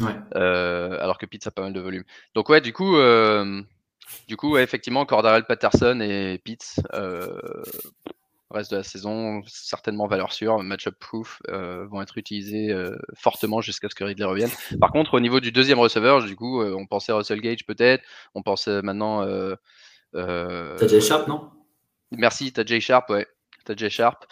Ouais. 0.00 0.14
Heu, 0.34 0.98
alors 1.00 1.18
que 1.18 1.26
Pitts 1.26 1.46
a 1.46 1.50
pas 1.50 1.62
mal 1.62 1.72
de 1.72 1.80
volume. 1.80 2.04
Donc 2.34 2.48
ouais, 2.48 2.60
du 2.60 2.72
coup, 2.72 2.98
hem, 2.98 3.64
du 4.28 4.36
coup, 4.36 4.52
ouais, 4.52 4.62
effectivement, 4.62 5.04
Cordarrelle 5.06 5.44
Patterson 5.44 6.00
et 6.00 6.38
Pitts, 6.44 6.80
heu, 6.94 7.40
reste 8.50 8.70
de 8.70 8.76
la 8.76 8.82
saison, 8.82 9.42
certainement 9.46 10.06
valeur 10.06 10.32
sûre, 10.32 10.62
match-up 10.62 10.94
proof, 11.00 11.40
vont 11.48 12.00
être 12.02 12.18
utilisés, 12.18 12.72
fortement 13.16 13.60
jusqu'à 13.60 13.88
ce 13.88 13.94
que 13.94 14.04
Ridley 14.04 14.24
revienne. 14.24 14.50
Par 14.80 14.90
contre, 14.92 15.14
au 15.14 15.20
niveau 15.20 15.40
du 15.40 15.50
2e 15.52 15.78
receveur, 15.78 16.22
du 16.22 16.36
coup, 16.36 16.62
on 16.62 16.86
pensait 16.86 17.12
Russell 17.12 17.40
Gage 17.40 17.66
peut-être, 17.66 18.04
on 18.34 18.42
pense, 18.42 18.68
heu, 18.68 18.80
maintenant, 18.82 19.24
TJ 19.24 19.56
heu 20.14 21.00
Sharp, 21.00 21.26
non? 21.28 21.50
Merci, 22.12 22.52
tu 22.52 22.60
as 22.60 22.64
Jay 22.64 22.80
Sharp, 22.80 23.10
ouais, 23.10 23.26
tu 23.66 23.72
as 23.72 23.76
Jay 23.76 23.90
Sharp, 23.90 24.24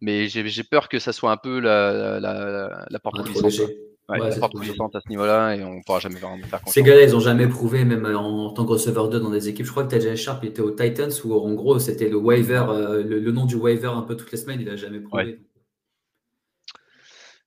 mais 0.00 0.28
j'ai 0.28 0.46
j'ai 0.46 0.64
peur 0.64 0.88
que 0.90 0.98
ça 0.98 1.12
soit 1.12 1.30
un 1.30 1.38
peu 1.38 1.58
la 1.58 2.20
la 2.20 2.84
la 2.88 2.98
porte 2.98 3.18
Ouais, 3.18 3.89
Ouais, 4.10 4.18
Ouais, 4.18 4.30
trop 4.30 4.46
à 4.92 5.00
ce 5.00 5.08
niveau-là 5.08 5.54
et 5.54 5.62
on 5.62 5.80
pourra 5.82 6.00
jamais 6.00 6.18
vraiment 6.18 6.36
faire 6.50 6.60
Ces 6.66 6.82
gars-là, 6.82 7.04
ils 7.04 7.14
ont 7.14 7.20
jamais 7.20 7.46
prouvé, 7.46 7.84
même, 7.84 8.06
heu, 8.06 8.16
en 8.16 8.50
tant 8.50 8.64
que 8.64 8.70
receveur 8.72 9.08
2 9.08 9.20
dans 9.20 9.30
des 9.30 9.48
équipes. 9.48 9.66
Je 9.66 9.70
crois 9.70 9.84
que 9.84 9.96
TJ 9.96 10.16
Sharp, 10.16 10.42
était 10.42 10.62
aux 10.62 10.72
Titans 10.72 11.12
où 11.24 11.34
en 11.34 11.52
gros, 11.54 11.78
c'était 11.78 12.08
le 12.08 12.16
waiver, 12.16 12.64
heu, 12.70 13.02
le 13.02 13.20
le 13.20 13.30
nom 13.32 13.44
du 13.46 13.54
waiver 13.54 13.86
un 13.94 14.02
peu 14.02 14.16
toutes 14.16 14.32
les 14.32 14.38
semaines, 14.38 14.60
il 14.60 14.68
a 14.68 14.74
jamais 14.74 14.98
Ouais. 14.98 15.04
prouvé. 15.04 15.38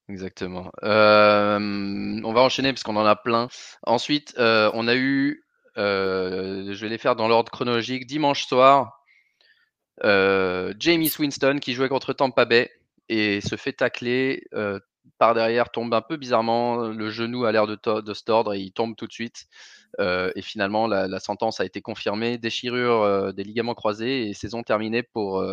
Exactement. 0.07 0.71
Hem, 0.83 2.21
on 2.23 2.33
va 2.33 2.41
enchaîner 2.41 2.71
parce 2.71 2.83
qu'on 2.83 2.95
en 2.95 3.05
a 3.05 3.15
plein. 3.17 3.49
Ensuite, 3.85 4.33
on 4.37 4.87
a 4.87 4.95
eu, 4.95 5.43
je 5.75 6.81
vais 6.81 6.89
les 6.89 6.97
faire 6.97 7.17
dans 7.17 7.27
l'ordre 7.27 7.51
chronologique. 7.51 8.07
Dimanche 8.07 8.45
soir, 8.45 9.03
Jameis 10.01 11.13
Winston 11.19 11.57
qui 11.61 11.73
jouait 11.73 11.89
contre 11.89 12.13
Tampa 12.13 12.45
Bay 12.45 12.69
et 13.09 13.41
se 13.41 13.57
fait 13.57 13.73
tacler, 13.73 14.43
par 15.17 15.33
derrière, 15.35 15.69
tombe 15.71 15.93
un 15.93 16.01
peu 16.01 16.17
bizarrement, 16.17 16.87
le 16.87 17.09
genou 17.09 17.45
a 17.45 17.51
l'air 17.51 17.67
de 17.67 17.77
de 18.01 18.13
se 18.13 18.23
tordre 18.23 18.53
et 18.53 18.59
il 18.59 18.71
tombe 18.73 18.95
tout 18.95 19.07
de 19.07 19.13
suite, 19.13 19.45
heu 19.99 20.31
et 20.35 20.41
finalement 20.41 20.87
la 20.87 21.07
la 21.07 21.19
sentence 21.19 21.59
a 21.59 21.65
été 21.65 21.81
confirmée, 21.81 22.37
déchirure, 22.37 23.03
heu, 23.03 23.33
des 23.33 23.43
ligaments 23.43 23.75
croisés 23.75 24.29
et 24.29 24.33
saison 24.33 24.63
terminée 24.63 25.03
pour, 25.03 25.45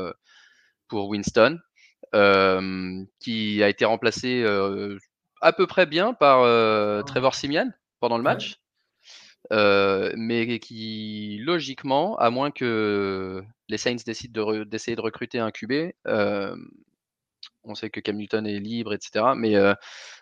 pour 0.89 1.09
Winston, 1.09 1.59
qui 3.21 3.63
a 3.63 3.69
été 3.69 3.85
remplacé, 3.85 4.45
à 5.43 5.53
peu 5.53 5.67
près 5.67 5.87
bien 5.87 6.15
par, 6.15 6.43
heu, 6.45 7.03
Trevor 7.07 7.35
Siemian 7.35 7.71
pendant 8.01 8.17
le 8.19 8.25
match, 8.25 8.61
mais 9.53 10.59
qui 10.61 11.39
logiquement, 11.43 12.17
à 12.19 12.31
moins 12.31 12.51
que 12.51 13.43
les 13.69 13.79
Saints 13.79 13.97
décident 14.07 14.33
de 14.33 14.41
re 14.63 14.67
d'essayer 14.67 14.97
de 14.97 15.01
recruter 15.03 15.39
un 15.39 15.51
QB, 15.51 15.93
on 17.65 17.75
sait 17.75 17.91
que 17.91 18.01
Cam 18.01 18.17
Newton 18.17 18.47
est 18.47 18.59
libre 18.59 18.93
et 18.93 18.99
cetera, 19.01 19.35
mais 19.35 19.55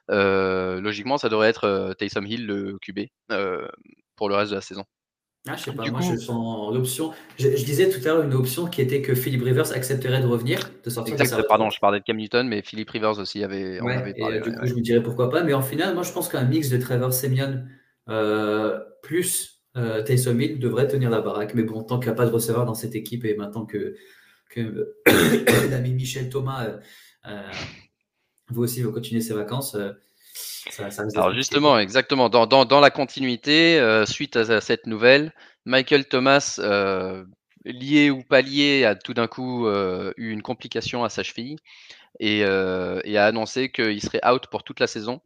logiquement 0.09 1.19
ça 1.19 1.29
devrait 1.29 1.49
être, 1.49 1.95
Taysom 1.99 2.27
Hill 2.27 2.47
le 2.47 2.79
QB, 2.81 3.01
pour 4.17 4.29
le 4.29 4.35
reste 4.35 4.51
de 4.51 4.57
la 4.57 4.63
saison. 4.63 4.85
Ah, 5.47 5.57
je 5.57 5.63
sais 5.65 5.73
pas, 5.73 5.85
Du 5.85 5.93
moi 5.93 6.01
je 6.01 6.11
coup 6.11 6.19
sens 6.19 6.75
l'option 6.75 7.13
je 7.39 7.49
je 7.49 7.65
disais 7.65 7.89
tout 7.89 8.01
à 8.05 8.09
l'heure 8.09 8.23
une 8.23 8.35
option 8.35 8.67
qui 8.67 8.83
était 8.83 9.01
que 9.01 9.15
Philip 9.15 9.43
Rivers 9.43 9.73
accepterait 9.73 10.21
de 10.21 10.27
revenir, 10.27 10.59
de 10.85 10.91
sortir 10.91 11.17
de 11.17 11.23
exact, 11.23 11.47
pardon, 11.49 11.71
je 11.71 11.79
parlais 11.79 12.01
de 12.01 12.05
Cam 12.05 12.17
Newton, 12.17 12.49
mais 12.49 12.61
Philip 12.61 12.91
Rivers 12.91 13.19
aussi 13.19 13.43
avait 13.45 13.81
Ouais 13.81 13.95
avait 13.95 14.11
et 14.11 14.21
parlé, 14.21 14.41
ouais, 14.41 14.43
du 14.43 14.53
coup, 14.53 14.61
ouais. 14.61 14.67
je 14.67 14.75
me 14.75 14.81
dirais 14.81 15.03
pourquoi 15.03 15.31
pas, 15.31 15.43
mais 15.45 15.55
en 15.55 15.63
final, 15.63 15.95
moi 15.95 16.03
je 16.03 16.13
pense 16.13 16.29
qu'un 16.29 16.45
mix 16.45 16.69
de 16.69 16.77
Trevor 16.77 17.13
heu, 18.11 18.75
plus, 19.03 19.63
Taysom 19.75 20.41
Hill 20.41 20.59
devrait 20.59 20.89
tenir 20.89 21.09
la 21.09 21.21
baraque. 21.21 21.55
Mais 21.55 21.63
bon, 21.63 21.83
tant 21.83 21.99
qu'il 21.99 22.09
y 22.09 22.13
a 22.13 22.15
pas 22.15 22.27
de 22.27 22.33
receveur 22.33 22.65
dans 22.65 22.75
cette 22.75 22.97
équipe 22.97 23.25
et 23.25 23.37
maintenant 23.37 23.65
que 23.65 23.95
que 24.51 24.97
l'ami 25.71 25.93
Michel 25.93 26.29
Thomas, 26.29 26.67
heu, 27.27 27.51
veut 28.51 28.61
aussi 28.61 28.83
veut 28.83 28.93
continuer 28.93 29.21
ses 29.21 29.35
vacances, 29.35 29.75
heu, 29.75 30.01
ça 30.35 30.91
ça 30.91 31.05
Alors 31.15 31.35
justement, 31.35 31.79
exactement, 31.79 32.29
dans 32.29 32.47
dans 32.47 32.65
dans 32.65 32.81
la 32.81 32.91
continuité, 32.91 33.79
heu, 33.81 34.07
suite 34.07 34.37
à 34.37 34.41
à 34.41 34.61
cette 34.61 34.87
nouvelle, 34.87 35.33
Michael 35.65 36.07
Thomas, 36.07 36.59
lié 37.65 38.11
ou 38.11 38.23
pas 38.23 38.41
lié, 38.41 38.85
a 38.85 38.95
tout 38.95 39.15
d'un 39.15 39.27
coup, 39.27 39.69
eu 39.69 40.31
une 40.31 40.43
complication 40.43 41.05
à 41.05 41.09
sa 41.09 41.23
cheville 41.23 41.57
et 42.21 42.41
et 42.41 43.19
a 43.19 43.25
annoncé 43.27 43.71
qu'il 43.71 44.01
serait 44.03 44.27
out 44.27 44.47
pour 44.49 44.65
toute 44.65 44.81
la 44.81 44.87
saison. 44.87 45.21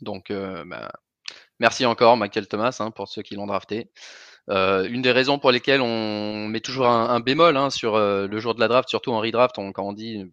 Donc 0.00 0.30
bah, 0.30 0.90
merci 1.60 1.86
encore 1.86 2.16
Michael 2.16 2.48
Thomas, 2.48 2.76
hein, 2.80 2.90
pour 2.90 3.08
ceux 3.08 3.22
qui 3.22 3.34
l'ont 3.34 3.46
drafté. 3.46 3.90
Une 4.48 5.02
des 5.02 5.12
raisons 5.12 5.38
pour 5.38 5.52
lesquelles 5.52 5.80
on 5.80 6.48
met 6.48 6.60
toujours 6.60 6.88
un 6.88 7.10
un 7.10 7.20
bémol, 7.20 7.56
hein, 7.56 7.70
sur, 7.70 7.98
le 7.98 8.40
jour 8.40 8.54
de 8.54 8.60
la 8.60 8.68
draft, 8.68 8.88
surtout 8.88 9.12
en 9.12 9.20
redraft, 9.20 9.58
on 9.58 9.72
quand 9.72 9.84
on 9.84 9.92
dit: 9.92 10.24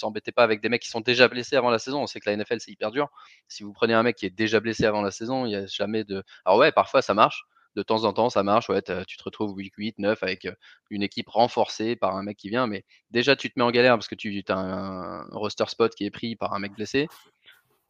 «Vous 0.00 0.06
embêtez 0.06 0.32
pas 0.32 0.44
avec 0.44 0.60
des 0.60 0.68
mecs 0.68 0.82
qui 0.82 0.90
sont 0.90 1.00
déjà 1.00 1.28
blessés 1.28 1.56
avant 1.56 1.70
la 1.70 1.78
saison». 1.78 2.02
On 2.02 2.06
sait 2.06 2.20
que 2.20 2.28
la 2.30 2.36
NFL, 2.36 2.60
c'est 2.60 2.70
hyper 2.70 2.90
dur. 2.90 3.08
Si 3.48 3.62
vous 3.62 3.72
prenez 3.72 3.94
un 3.94 4.02
mec 4.02 4.16
qui 4.16 4.26
est 4.26 4.30
déjà 4.30 4.60
blessé 4.60 4.84
avant 4.84 5.02
la 5.02 5.10
saison, 5.10 5.46
il 5.46 5.52
y 5.52 5.56
a 5.56 5.66
jamais 5.66 6.04
de 6.04 6.22
alors 6.44 6.58
ouais, 6.58 6.72
parfois 6.72 7.02
ça 7.02 7.14
marche 7.14 7.44
de 7.78 7.82
temps 7.82 8.04
en 8.04 8.12
temps, 8.12 8.28
ça 8.28 8.42
marche. 8.42 8.68
Ouais, 8.68 8.82
tu 8.82 9.16
te 9.16 9.22
retrouves 9.22 9.52
week 9.52 9.72
8, 9.76 9.98
9 9.98 10.22
avec 10.22 10.48
une 10.90 11.02
équipe 11.02 11.28
renforcée 11.28 11.96
par 11.96 12.16
un 12.16 12.22
mec 12.22 12.36
qui 12.36 12.48
vient. 12.48 12.66
Mais 12.66 12.84
déjà, 13.10 13.36
tu 13.36 13.50
te 13.50 13.58
mets 13.58 13.64
en 13.64 13.70
galère 13.70 13.94
parce 13.94 14.08
que 14.08 14.16
tu 14.16 14.42
as 14.48 14.58
un, 14.58 15.22
roster 15.30 15.64
spot 15.68 15.94
qui 15.94 16.04
est 16.04 16.10
pris 16.10 16.34
par 16.34 16.52
un 16.54 16.58
mec 16.58 16.72
blessé. 16.74 17.08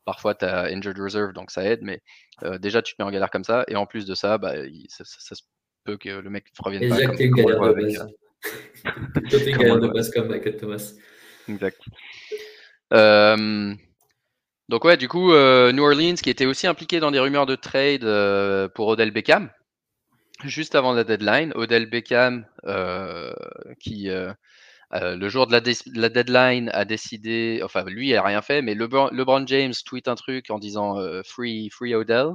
Parfois, 0.04 0.34
tu 0.34 0.44
as 0.44 0.64
injured 0.64 0.98
reserve, 0.98 1.32
donc 1.32 1.50
ça 1.50 1.64
aide. 1.64 1.80
Mais 1.82 2.02
déjà, 2.60 2.82
tu 2.82 2.94
te 2.94 3.02
mets 3.02 3.08
en 3.08 3.10
galère 3.10 3.30
comme 3.30 3.44
ça. 3.44 3.64
Et 3.68 3.76
en 3.76 3.86
plus 3.86 4.04
de 4.04 4.14
ça, 4.14 4.36
bah, 4.36 4.54
ça, 4.88 5.34
se 5.34 5.42
peut 5.84 5.96
que 5.96 6.10
le 6.10 6.30
mec 6.30 6.46
ne 6.58 6.64
revienne 6.64 6.88
pas. 6.90 7.00
Exact, 7.00 7.20
une 7.20 7.34
galère 7.34 7.60
de 7.60 7.72
base. 7.72 8.06
une 9.32 9.56
galère 9.56 9.78
de 9.78 9.88
base 9.88 10.10
comme 10.10 10.28
Michael 10.28 10.56
Thomas. 10.56 10.92
Exact. 11.48 11.80
donc 14.68 14.84
ouais, 14.84 14.96
du 14.96 15.08
coup, 15.08 15.28
New 15.28 15.82
Orleans 15.82 16.16
qui 16.22 16.30
était 16.30 16.46
aussi 16.46 16.66
impliqué 16.66 17.00
dans 17.00 17.10
des 17.10 17.18
rumeurs 17.18 17.46
de 17.46 17.56
trade 17.56 18.02
pour 18.74 18.88
Odell 18.88 19.10
Beckham, 19.10 19.50
juste 20.44 20.74
avant 20.74 20.92
la 20.92 21.04
deadline. 21.04 21.52
Odell 21.54 21.86
Beckham, 21.86 22.46
euh, 22.64 23.32
qui 23.80 24.10
euh, 24.10 24.32
euh, 24.94 25.16
le 25.16 25.28
jour 25.28 25.46
de 25.46 25.52
la, 25.52 26.08
deadline 26.08 26.70
a 26.72 26.84
décidé, 26.84 27.60
enfin 27.64 27.84
lui 27.84 28.08
il 28.10 28.16
a 28.16 28.22
rien 28.22 28.42
fait, 28.42 28.62
mais 28.62 28.74
LeBron, 28.74 29.46
James 29.46 29.74
tweet 29.84 30.08
un 30.08 30.14
truc 30.14 30.50
en 30.50 30.58
disant 30.58 30.96
free 31.24 31.68
free 31.70 31.94
Odell, 31.94 32.30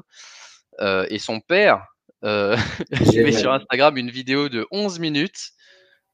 et 0.82 1.20
son 1.20 1.40
père 1.40 1.86
met 2.24 3.32
sur 3.32 3.52
Instagram 3.52 3.98
une 3.98 4.10
vidéo 4.10 4.50
de 4.50 4.68
11 4.72 5.00
minutes, 5.00 5.52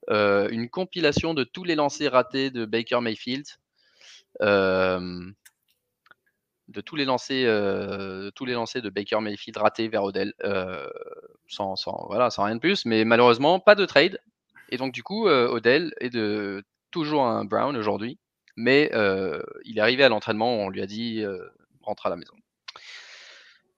une 0.07 0.69
compilation 0.69 1.33
de 1.33 1.43
tous 1.43 1.63
les 1.63 1.75
lancers 1.75 2.11
ratés 2.11 2.51
de 2.51 2.65
Baker 2.65 3.01
Mayfield 3.01 3.45
de 6.69 6.81
tous 6.81 6.95
les 6.95 7.05
lancers, 7.05 7.45
euh, 7.47 8.29
tous 8.31 8.45
les 8.45 8.53
lancers 8.53 8.81
de 8.81 8.89
Baker 8.89 9.19
Mayfield 9.21 9.57
ratés 9.57 9.87
vers 9.87 10.03
Odell, 10.03 10.33
euh, 10.43 10.87
sans, 11.47 11.75
voilà, 12.07 12.29
sans 12.29 12.43
rien 12.43 12.55
de 12.55 12.59
plus. 12.59 12.85
Mais 12.85 13.05
malheureusement, 13.05 13.59
pas 13.59 13.75
de 13.75 13.85
trade. 13.85 14.19
Et 14.69 14.77
donc 14.77 14.93
du 14.93 15.03
coup, 15.03 15.27
euh, 15.27 15.47
Odell 15.47 15.93
est 15.99 16.11
de 16.11 16.63
toujours 16.91 17.25
un 17.25 17.43
Brown 17.43 17.75
aujourd'hui, 17.75 18.19
mais 18.55 18.91
il 19.65 19.77
est 19.77 19.81
arrivé 19.81 20.03
à 20.03 20.09
l'entraînement. 20.09 20.53
On 20.53 20.69
lui 20.69 20.81
a 20.81 20.87
dit 20.87 21.23
rentre 21.81 22.05
à 22.05 22.09
la 22.09 22.15
maison. 22.15 22.33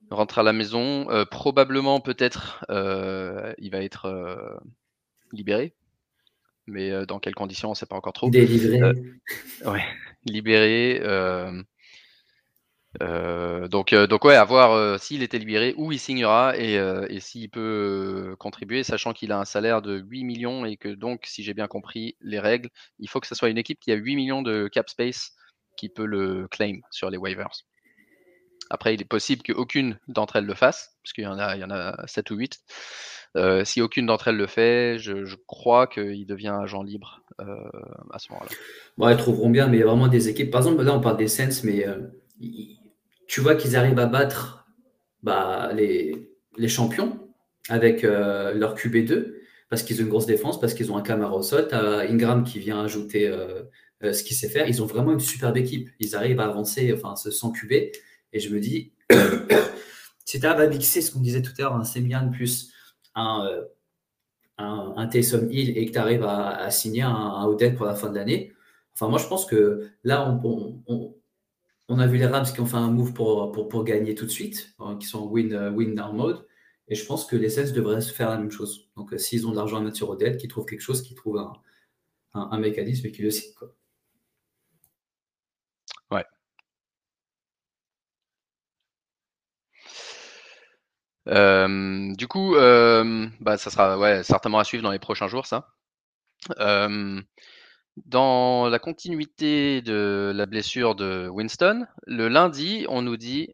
Rentre 0.09 0.39
à 0.39 0.43
la 0.43 0.53
maison. 0.53 1.07
probablement, 1.29 2.01
peut-être, 2.01 2.65
il 2.69 3.69
va 3.71 3.81
être 3.81 4.59
libéré. 5.31 5.73
Mais 6.67 7.05
dans 7.05 7.19
quelles 7.19 7.35
conditions, 7.35 7.69
on 7.69 7.71
ne 7.71 7.75
sait 7.75 7.85
pas 7.85 7.95
encore 7.95 8.13
trop. 8.13 8.29
Délivré. 8.29 8.81
ouais, 9.65 9.83
libéré. 10.25 11.01
Euh, 13.01 13.67
donc, 13.69 13.93
euh, 13.93 14.05
donc 14.05 14.25
ouais, 14.25 14.35
à 14.35 14.43
voir 14.43 14.73
euh, 14.73 14.97
s'il 14.97 15.23
était 15.23 15.39
libéré, 15.39 15.73
où 15.77 15.91
il 15.91 15.99
signera 15.99 16.57
et, 16.57 16.75
et 17.09 17.19
s'il 17.19 17.49
peut 17.49 18.35
contribuer, 18.39 18.83
sachant 18.83 19.13
qu'il 19.13 19.31
a 19.31 19.39
un 19.39 19.45
salaire 19.45 19.81
de 19.81 19.97
8 19.97 20.23
millions 20.23 20.65
et 20.65 20.77
que 20.77 20.89
donc, 20.89 21.25
si 21.25 21.43
j'ai 21.43 21.53
bien 21.53 21.67
compris 21.67 22.15
les 22.21 22.39
règles, 22.39 22.69
il 22.99 23.09
faut 23.09 23.19
que 23.19 23.27
ce 23.27 23.35
soit 23.35 23.49
une 23.49 23.57
équipe 23.57 23.79
qui 23.79 23.91
a 23.91 23.95
8 23.95 24.15
millions 24.15 24.41
de 24.41 24.67
cap 24.67 24.89
space 24.89 25.31
qui 25.77 25.89
peut 25.89 26.05
le 26.05 26.47
claim 26.49 26.79
sur 26.91 27.09
les 27.09 27.17
waivers. 27.17 27.51
Après, 28.71 28.93
il 28.93 29.01
est 29.01 29.05
possible 29.05 29.43
qu'aucune 29.43 29.97
d'entre 30.07 30.37
elles 30.37 30.45
le 30.45 30.55
fasse, 30.55 30.95
parce 31.03 31.13
qu'il 31.13 31.23
y 31.25 31.27
en 31.27 31.37
a, 31.37 31.55
y 31.57 31.63
en 31.63 31.71
a 31.71 31.95
7 32.07 32.31
ou 32.31 32.35
8. 32.35 32.59
si 33.65 33.81
aucune 33.81 34.05
d'entre 34.05 34.29
elles 34.29 34.37
le 34.37 34.47
fait, 34.47 34.97
je, 34.97 35.35
crois 35.47 35.87
qu'il 35.87 36.25
devient 36.25 36.55
agent 36.61 36.81
libre 36.81 37.21
à 37.37 38.19
ce 38.19 38.31
moment-là. 38.31 38.49
Bon, 38.97 39.07
elles 39.07 39.17
trouveront 39.17 39.49
bien, 39.49 39.67
mais 39.67 39.77
il 39.77 39.79
y 39.81 39.83
a 39.83 39.87
vraiment 39.87 40.07
des 40.07 40.29
équipes. 40.29 40.51
Par 40.51 40.61
exemple, 40.61 40.83
là, 40.83 40.93
on 40.95 41.01
parle 41.01 41.17
des 41.17 41.27
Saints, 41.27 41.61
mais 41.63 41.85
tu 43.27 43.41
vois 43.41 43.55
qu'ils 43.55 43.75
arrivent 43.75 43.99
à 43.99 44.07
battre 44.07 44.65
bah, 45.23 45.71
les, 45.73 46.29
les, 46.57 46.67
champions 46.67 47.19
avec 47.69 48.03
euh, 48.03 48.53
leur 48.53 48.75
QB2 48.75 49.33
parce 49.69 49.83
qu'ils 49.83 50.01
ont 50.01 50.03
une 50.03 50.09
grosse 50.09 50.25
défense, 50.25 50.59
parce 50.59 50.73
qu'ils 50.73 50.91
ont 50.91 50.97
un. 50.97 51.01
Tu 51.01 51.13
Ingram 51.73 52.43
qui 52.43 52.59
vient 52.59 52.83
ajouter 52.83 53.29
euh, 53.29 53.63
euh, 54.03 54.11
ce 54.11 54.21
qu'il 54.23 54.35
sait 54.35 54.49
faire. 54.49 54.67
Ils 54.67 54.83
ont 54.83 54.85
vraiment 54.85 55.13
une 55.13 55.21
superbe 55.21 55.55
équipe. 55.55 55.89
Ils 55.99 56.13
arrivent 56.13 56.41
à 56.41 56.45
avancer 56.45 56.91
enfin, 56.93 57.15
sans 57.15 57.51
QB. 57.51 57.71
Et 58.33 58.39
je 58.39 58.53
me 58.53 58.59
dis, 58.59 58.93
si 60.25 60.39
tu 60.39 60.45
à 60.45 60.67
mixer 60.67 61.01
ce 61.01 61.11
qu'on 61.11 61.19
disait 61.19 61.41
tout 61.41 61.51
à 61.57 61.61
l'heure, 61.61 61.75
un 61.75 61.83
Semian 61.83 62.29
plus 62.31 62.71
un, 63.15 63.49
un, 64.57 64.93
un 64.95 65.07
Taysom 65.07 65.49
Hill 65.49 65.77
et 65.77 65.85
que 65.85 65.91
tu 65.91 65.97
arrives 65.97 66.23
à, 66.23 66.69
signer 66.71 67.01
un, 67.01 67.09
un 67.09 67.45
Odell 67.45 67.75
pour 67.75 67.85
la 67.85 67.95
fin 67.95 68.09
de 68.09 68.15
l'année, 68.15 68.53
enfin, 68.93 69.09
moi 69.09 69.19
je 69.19 69.27
pense 69.27 69.45
que 69.45 69.89
là, 70.03 70.29
on 70.43 71.13
on 71.91 71.99
a 71.99 72.07
vu 72.07 72.17
les 72.17 72.25
Rams 72.25 72.45
qui 72.45 72.61
ont 72.61 72.65
fait 72.65 72.77
un 72.77 72.89
move 72.89 73.11
pour, 73.13 73.51
pour, 73.51 73.83
gagner 73.83 74.15
tout 74.15 74.25
de 74.25 74.31
suite, 74.31 74.73
hein, 74.79 74.97
qui 74.97 75.07
sont 75.07 75.27
win, 75.27 75.53
euh, 75.53 75.71
win 75.71 75.93
down 75.93 76.15
mode. 76.15 76.47
Et 76.87 76.95
je 76.95 77.05
pense 77.05 77.25
que 77.25 77.35
les 77.35 77.49
Saints 77.49 77.73
devraient 77.73 77.99
se 77.99 78.13
faire 78.13 78.29
la 78.29 78.37
même 78.37 78.49
chose. 78.49 78.89
Donc, 78.95 79.13
euh, 79.13 79.17
s'ils 79.17 79.45
ont 79.45 79.51
de 79.51 79.57
l'argent 79.57 79.77
à 79.77 79.81
mettre 79.81 79.97
sur 79.97 80.09
Odell, 80.09 80.37
qu'ils 80.37 80.49
trouvent 80.49 80.65
quelque 80.65 80.81
chose, 80.81 81.01
qu'ils 81.01 81.17
trouvent 81.17 81.45
un, 82.33 82.59
mécanisme 82.59 83.07
et 83.07 83.11
qu'ils 83.11 83.25
le 83.25 83.31
signent. 83.31 83.53
Ouais. 83.61 83.67
Euh, 91.31 92.13
du 92.15 92.27
coup, 92.27 92.53
bah, 92.55 93.57
ça 93.57 93.69
sera 93.69 93.97
ouais, 93.97 94.23
certainement 94.23 94.59
à 94.59 94.63
suivre 94.63 94.83
dans 94.83 94.91
les 94.91 94.99
prochains 94.99 95.27
jours, 95.27 95.45
ça. 95.45 95.67
Dans 98.05 98.69
la 98.69 98.79
continuité 98.79 99.81
de 99.81 100.31
la 100.33 100.45
blessure 100.45 100.95
de 100.95 101.27
Winston, 101.27 101.85
le 102.07 102.29
lundi, 102.29 102.85
on 102.89 103.01
nous 103.01 103.17
dit 103.17 103.49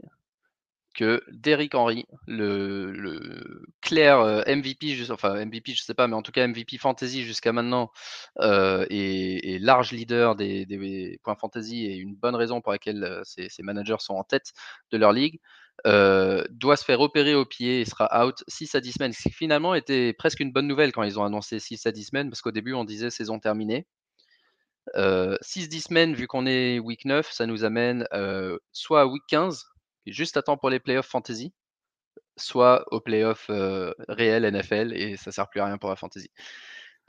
que 0.98 1.24
Derrick 1.31 1.75
Henry, 1.75 2.05
le, 2.25 3.63
clair 3.81 4.19
euh, 4.19 4.41
MVP, 4.48 4.98
enfin 5.12 5.46
MVP, 5.46 5.74
je 5.74 5.84
sais 5.84 5.93
pas, 5.93 6.07
mais 6.07 6.15
en 6.15 6.24
tout 6.24 6.31
cas 6.31 6.46
MVP 6.48 6.77
Fantasy 6.79 7.24
jusqu'à 7.24 7.53
maintenant, 7.53 7.91
euh, 8.39 8.86
est, 8.89 9.62
large 9.62 9.91
leader 9.91 10.36
des, 10.36 11.19
points 11.24 11.36
fantasy 11.36 11.86
et 11.86 11.96
une 11.98 12.15
bonne 12.15 12.36
raison 12.36 12.62
pour 12.62 12.72
laquelle 12.72 13.22
ces, 13.24 13.46
euh, 13.46 13.63
managers 13.63 13.98
sont 14.00 14.15
en 14.15 14.24
tête 14.24 14.53
de 14.91 14.98
leur 14.98 15.13
ligue, 15.13 15.39
doit 15.86 16.77
se 16.77 16.86
faire 16.86 17.00
opérer 17.00 17.36
au 17.36 17.46
pied 17.46 17.81
et 17.81 17.86
sera 17.86 18.25
out 18.25 18.43
6 18.48 18.75
à 18.75 18.81
10 18.81 18.91
semaines. 18.93 19.13
Ce 19.13 19.22
qui 19.22 19.31
finalement 19.31 19.74
était 19.74 20.13
presque 20.13 20.39
une 20.39 20.51
bonne 20.51 20.67
nouvelle 20.67 20.91
quand 20.91 21.03
ils 21.03 21.19
ont 21.19 21.24
annoncé 21.24 21.60
6 21.60 21.86
à 21.86 21.91
10 21.91 22.05
semaines, 22.05 22.29
parce 22.29 22.41
qu'au 22.41 22.51
début 22.51 22.74
on 22.74 22.84
disait 22.84 23.10
saison 23.10 23.39
terminée. 23.39 23.88
6-10 24.96 25.81
semaines, 25.81 26.13
vu 26.13 26.27
qu'on 26.27 26.46
est 26.46 26.79
week 26.79 27.03
9, 27.05 27.29
ça 27.31 27.46
nous 27.46 27.65
amène 27.65 28.07
soit 28.72 29.01
à 29.01 29.05
week 29.05 29.24
15, 29.27 29.65
juste 30.05 30.38
à 30.38 30.41
temps 30.41 30.57
pour 30.57 30.69
les 30.69 30.79
playoffs 30.79 31.07
fantasy, 31.07 31.53
soit 32.38 32.86
aux 32.93 33.01
playoffs 33.01 33.51
réels 34.07 34.50
NFL, 34.50 34.93
et 34.93 35.17
ça 35.17 35.31
sert 35.31 35.50
plus 35.50 35.60
à 35.60 35.65
rien 35.65 35.77
pour 35.77 35.89
la 35.89 35.98
fantasy. 35.98 36.31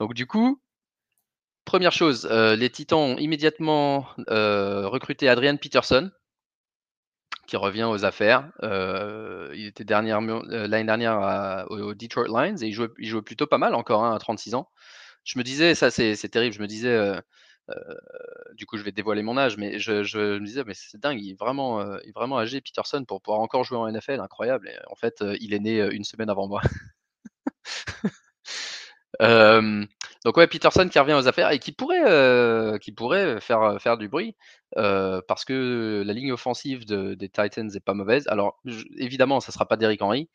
Donc 0.00 0.14
du 0.14 0.26
coup, 0.26 0.60
première 1.64 1.92
chose, 1.92 2.26
les 2.28 2.70
Titans 2.70 2.98
ont 2.98 3.16
immédiatement 3.16 4.08
recruté 4.26 5.28
Adrian 5.28 5.56
Peterson, 5.56 6.10
qui 7.48 7.56
revient 7.56 7.84
aux 7.84 8.04
affaires. 8.04 8.48
il 8.62 9.66
était 9.66 9.84
l'année 9.84 10.84
dernière 10.84 11.66
aux 11.70 11.94
Detroit 11.94 12.28
Lions 12.28 12.56
et 12.62 12.66
il 12.66 12.72
jouait, 12.72 12.88
plutôt 13.22 13.46
pas 13.48 13.58
mal 13.58 13.74
encore 13.74 14.04
hein, 14.04 14.14
à 14.14 14.18
36 14.18 14.54
ans. 14.54 14.68
Je 15.24 15.38
me 15.38 15.44
disais, 15.44 15.74
ça 15.74 15.90
c'est 15.90 16.16
terrible, 16.28 16.54
je 16.54 16.60
me 16.60 16.68
disais, 16.68 17.18
euh, 17.70 17.94
du 18.54 18.66
coup, 18.66 18.76
je 18.78 18.82
vais 18.82 18.92
dévoiler 18.92 19.22
mon 19.22 19.36
âge, 19.36 19.56
mais 19.56 19.78
je, 19.78 19.92
me 20.38 20.44
disais, 20.44 20.64
mais 20.64 20.74
c'est 20.74 21.00
dingue, 21.00 21.20
il 21.20 21.32
est, 21.32 21.38
vraiment, 21.38 21.80
euh, 21.80 21.98
il 22.04 22.10
est 22.10 22.12
vraiment 22.12 22.38
âgé, 22.38 22.60
Peterson, 22.60 23.04
pour 23.04 23.20
pouvoir 23.22 23.40
encore 23.40 23.64
jouer 23.64 23.78
en 23.78 23.90
NFL, 23.90 24.20
incroyable. 24.20 24.68
Et 24.68 24.76
en 24.90 24.94
fait, 24.94 25.22
euh, 25.22 25.36
il 25.40 25.54
est 25.54 25.58
né 25.58 25.80
une 25.92 26.04
semaine 26.04 26.30
avant 26.30 26.48
moi. 26.48 26.62
donc 30.24 30.36
ouais, 30.36 30.46
Peterson 30.46 30.88
qui 30.88 30.98
revient 30.98 31.14
aux 31.14 31.28
affaires 31.28 31.50
et 31.52 31.58
qui 31.58 31.72
pourrait, 31.72 32.78
qui 32.80 32.92
pourrait 32.92 33.40
faire, 33.40 33.96
du 33.98 34.08
bruit 34.08 34.34
parce 34.74 35.44
que 35.44 36.02
la 36.04 36.12
ligne 36.12 36.32
offensive 36.32 36.84
des 36.86 37.28
Titans 37.28 37.70
est 37.74 37.84
pas 37.84 37.94
mauvaise. 37.94 38.26
Alors 38.28 38.60
évidemment, 38.96 39.40
ça 39.40 39.52
sera 39.52 39.66
pas 39.66 39.76
Derrick 39.76 40.02
Henry, 40.02 40.28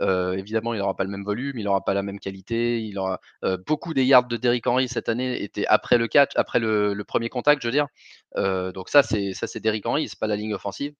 évidemment, 0.00 0.74
il 0.74 0.78
n'aura 0.78 0.96
pas 0.96 1.04
le 1.04 1.10
même 1.10 1.24
volume, 1.24 1.58
il 1.58 1.64
n'aura 1.64 1.84
pas 1.84 1.94
la 1.94 2.02
même 2.02 2.20
qualité. 2.20 2.80
Il 2.82 2.98
aura 2.98 3.20
beaucoup 3.66 3.94
des 3.94 4.04
yards 4.04 4.28
de 4.28 4.36
Derrick 4.36 4.66
Henry 4.66 4.88
cette 4.88 5.08
année 5.08 5.42
étaient 5.42 5.66
après 5.66 5.98
le 5.98 6.08
catch, 6.08 6.32
après 6.36 6.58
le, 6.58 7.02
premier 7.06 7.28
contact, 7.30 7.62
je 7.62 7.68
veux 7.68 7.72
dire. 7.72 7.88
donc 8.36 8.88
ça, 8.88 9.02
c'est 9.02 9.32
ça, 9.34 9.46
c'est 9.46 9.60
Derrick 9.60 9.86
Henry, 9.86 10.08
c'est 10.08 10.18
pas 10.18 10.26
la 10.26 10.36
ligne 10.36 10.54
offensive. 10.54 10.94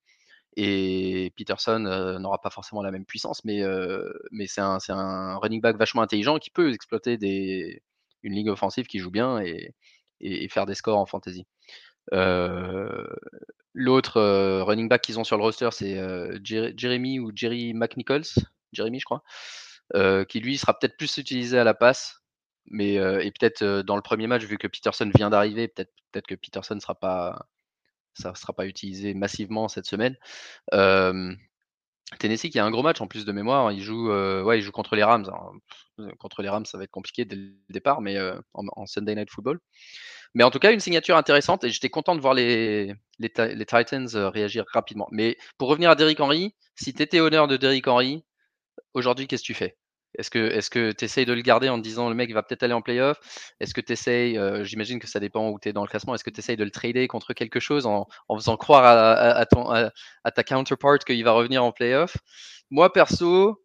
Et 0.56 1.32
Peterson 1.36 1.80
n'aura 2.20 2.40
pas 2.40 2.50
forcément 2.50 2.82
la 2.82 2.90
même 2.90 3.04
puissance, 3.04 3.44
mais 3.44 3.62
c'est 4.46 4.60
un 4.60 5.36
running 5.38 5.60
back 5.60 5.76
vachement 5.76 6.02
intelligent 6.02 6.38
qui 6.38 6.50
peut 6.50 6.72
exploiter 6.72 7.18
des, 7.18 7.82
une 8.24 8.34
ligne 8.34 8.50
offensive 8.50 8.86
qui 8.86 8.98
joue 8.98 9.12
bien 9.12 9.38
et, 9.40 9.74
et, 10.20 10.48
faire 10.48 10.66
des 10.66 10.74
scores 10.74 10.98
en 10.98 11.06
fantasy. 11.06 11.46
L'autre 13.76 14.20
running 14.62 14.88
back 14.88 15.02
qu'ils 15.02 15.18
ont 15.18 15.24
sur 15.24 15.36
le 15.36 15.42
roster, 15.42 15.68
c'est 15.70 15.96
Jeremy 16.44 17.20
ou 17.20 17.30
Jerry 17.34 17.74
McNichols, 17.74 18.24
Jérémy, 18.72 18.98
je 19.00 19.04
crois, 19.04 19.22
qui 20.26 20.40
lui 20.40 20.58
sera 20.58 20.76
peut-être 20.78 20.96
plus 20.96 21.16
utilisé 21.18 21.58
à 21.58 21.64
la 21.64 21.74
passe. 21.74 22.20
Mais, 22.66 22.94
et 22.94 23.30
peut-être 23.30 23.82
dans 23.82 23.96
le 23.96 24.02
premier 24.02 24.26
match, 24.26 24.42
vu 24.44 24.58
que 24.58 24.66
Peterson 24.66 25.10
vient 25.14 25.30
d'arriver, 25.30 25.68
peut-être 25.68 25.92
peut 26.12 26.22
que 26.26 26.34
Peterson 26.34 26.78
sera 26.80 26.94
pas, 26.94 27.46
ça 28.14 28.34
sera 28.34 28.52
pas 28.52 28.66
utilisé 28.66 29.14
massivement 29.14 29.68
cette 29.68 29.86
semaine. 29.86 30.16
Tennessee 32.18 32.50
qui 32.50 32.58
a 32.58 32.64
un 32.64 32.70
gros 32.70 32.82
match 32.82 33.00
en 33.00 33.06
plus 33.06 33.24
de 33.24 33.32
mémoire, 33.32 33.72
ils 33.72 33.82
jouent, 33.82 34.10
heu, 34.10 34.42
ouais, 34.44 34.58
ils 34.58 34.62
jouent 34.62 34.72
contre 34.72 34.96
les 34.96 35.02
Rams, 35.04 35.24
alors, 35.26 35.52
contre 36.18 36.42
les 36.42 36.48
Rams, 36.48 36.66
ça 36.66 36.78
va 36.78 36.84
être 36.84 36.90
compliqué 36.90 37.24
dès 37.24 37.36
le 37.36 37.52
départ, 37.70 38.00
mais 38.00 38.16
heu, 38.18 38.40
en 38.54 38.86
Sunday 38.86 39.14
Night 39.14 39.30
Football. 39.30 39.60
Mais 40.34 40.44
en 40.44 40.50
tout 40.50 40.58
cas, 40.58 40.72
une 40.72 40.80
signature 40.80 41.16
intéressante 41.16 41.64
et 41.64 41.70
j'étais 41.70 41.90
content 41.90 42.14
de 42.16 42.20
voir 42.20 42.34
les 42.34 42.94
les 43.18 43.30
Ti 43.30 43.42
les 43.54 43.66
Titans, 43.66 44.08
heu, 44.14 44.28
réagir 44.28 44.64
rapidement. 44.72 45.08
Mais 45.12 45.36
pour 45.58 45.68
revenir 45.68 45.90
à 45.90 45.94
Derrick 45.96 46.20
Henry, 46.20 46.54
si 46.76 46.92
tu 46.94 47.02
étais 47.02 47.20
owner 47.20 47.44
de 47.48 47.56
Derrick 47.56 47.86
Henry, 47.88 48.24
aujourd'hui, 48.94 49.26
qu'est-ce 49.28 49.42
que 49.42 49.46
tu 49.48 49.54
fais? 49.54 49.76
Est-ce 50.18 50.30
que 50.30 50.38
est-ce 50.38 50.70
que 50.70 50.92
tu 50.92 51.04
essayes 51.04 51.26
de 51.26 51.32
le 51.32 51.42
garder 51.42 51.68
en 51.68 51.78
te 51.78 51.82
disant: 51.82 52.08
«Le 52.08 52.14
mec 52.14 52.32
va 52.32 52.42
peut-être 52.42 52.62
aller 52.62 52.72
en 52.74 52.82
playoff»? 52.82 53.18
Est-ce 53.60 53.74
que 53.74 53.80
tu 53.80 53.92
essayes, 53.92 54.36
heu, 54.38 54.64
j'imagine 54.64 54.98
que 55.00 55.06
ça 55.08 55.20
dépend 55.20 55.50
où 55.50 55.58
tu 55.60 55.68
es 55.68 55.72
dans 55.72 55.82
le 55.82 55.88
classement, 55.88 56.14
est-ce 56.14 56.24
que 56.24 56.30
tu 56.30 56.40
essayes 56.40 56.56
de 56.56 56.64
le 56.64 56.70
trader 56.70 57.08
contre 57.08 57.32
quelque 57.34 57.60
chose 57.60 57.86
en 57.86 58.06
en 58.28 58.36
faisant 58.36 58.56
croire 58.56 58.84
à 58.84 59.12
à 59.14 59.30
à 59.40 59.46
ton 59.46 59.68
à 59.70 60.30
ta 60.32 60.42
counterpart 60.44 60.98
qu'il 61.00 61.22
va 61.24 61.32
revenir 61.32 61.64
en 61.64 61.72
playoff? 61.72 62.16
Moi 62.70 62.92
perso, 62.92 63.62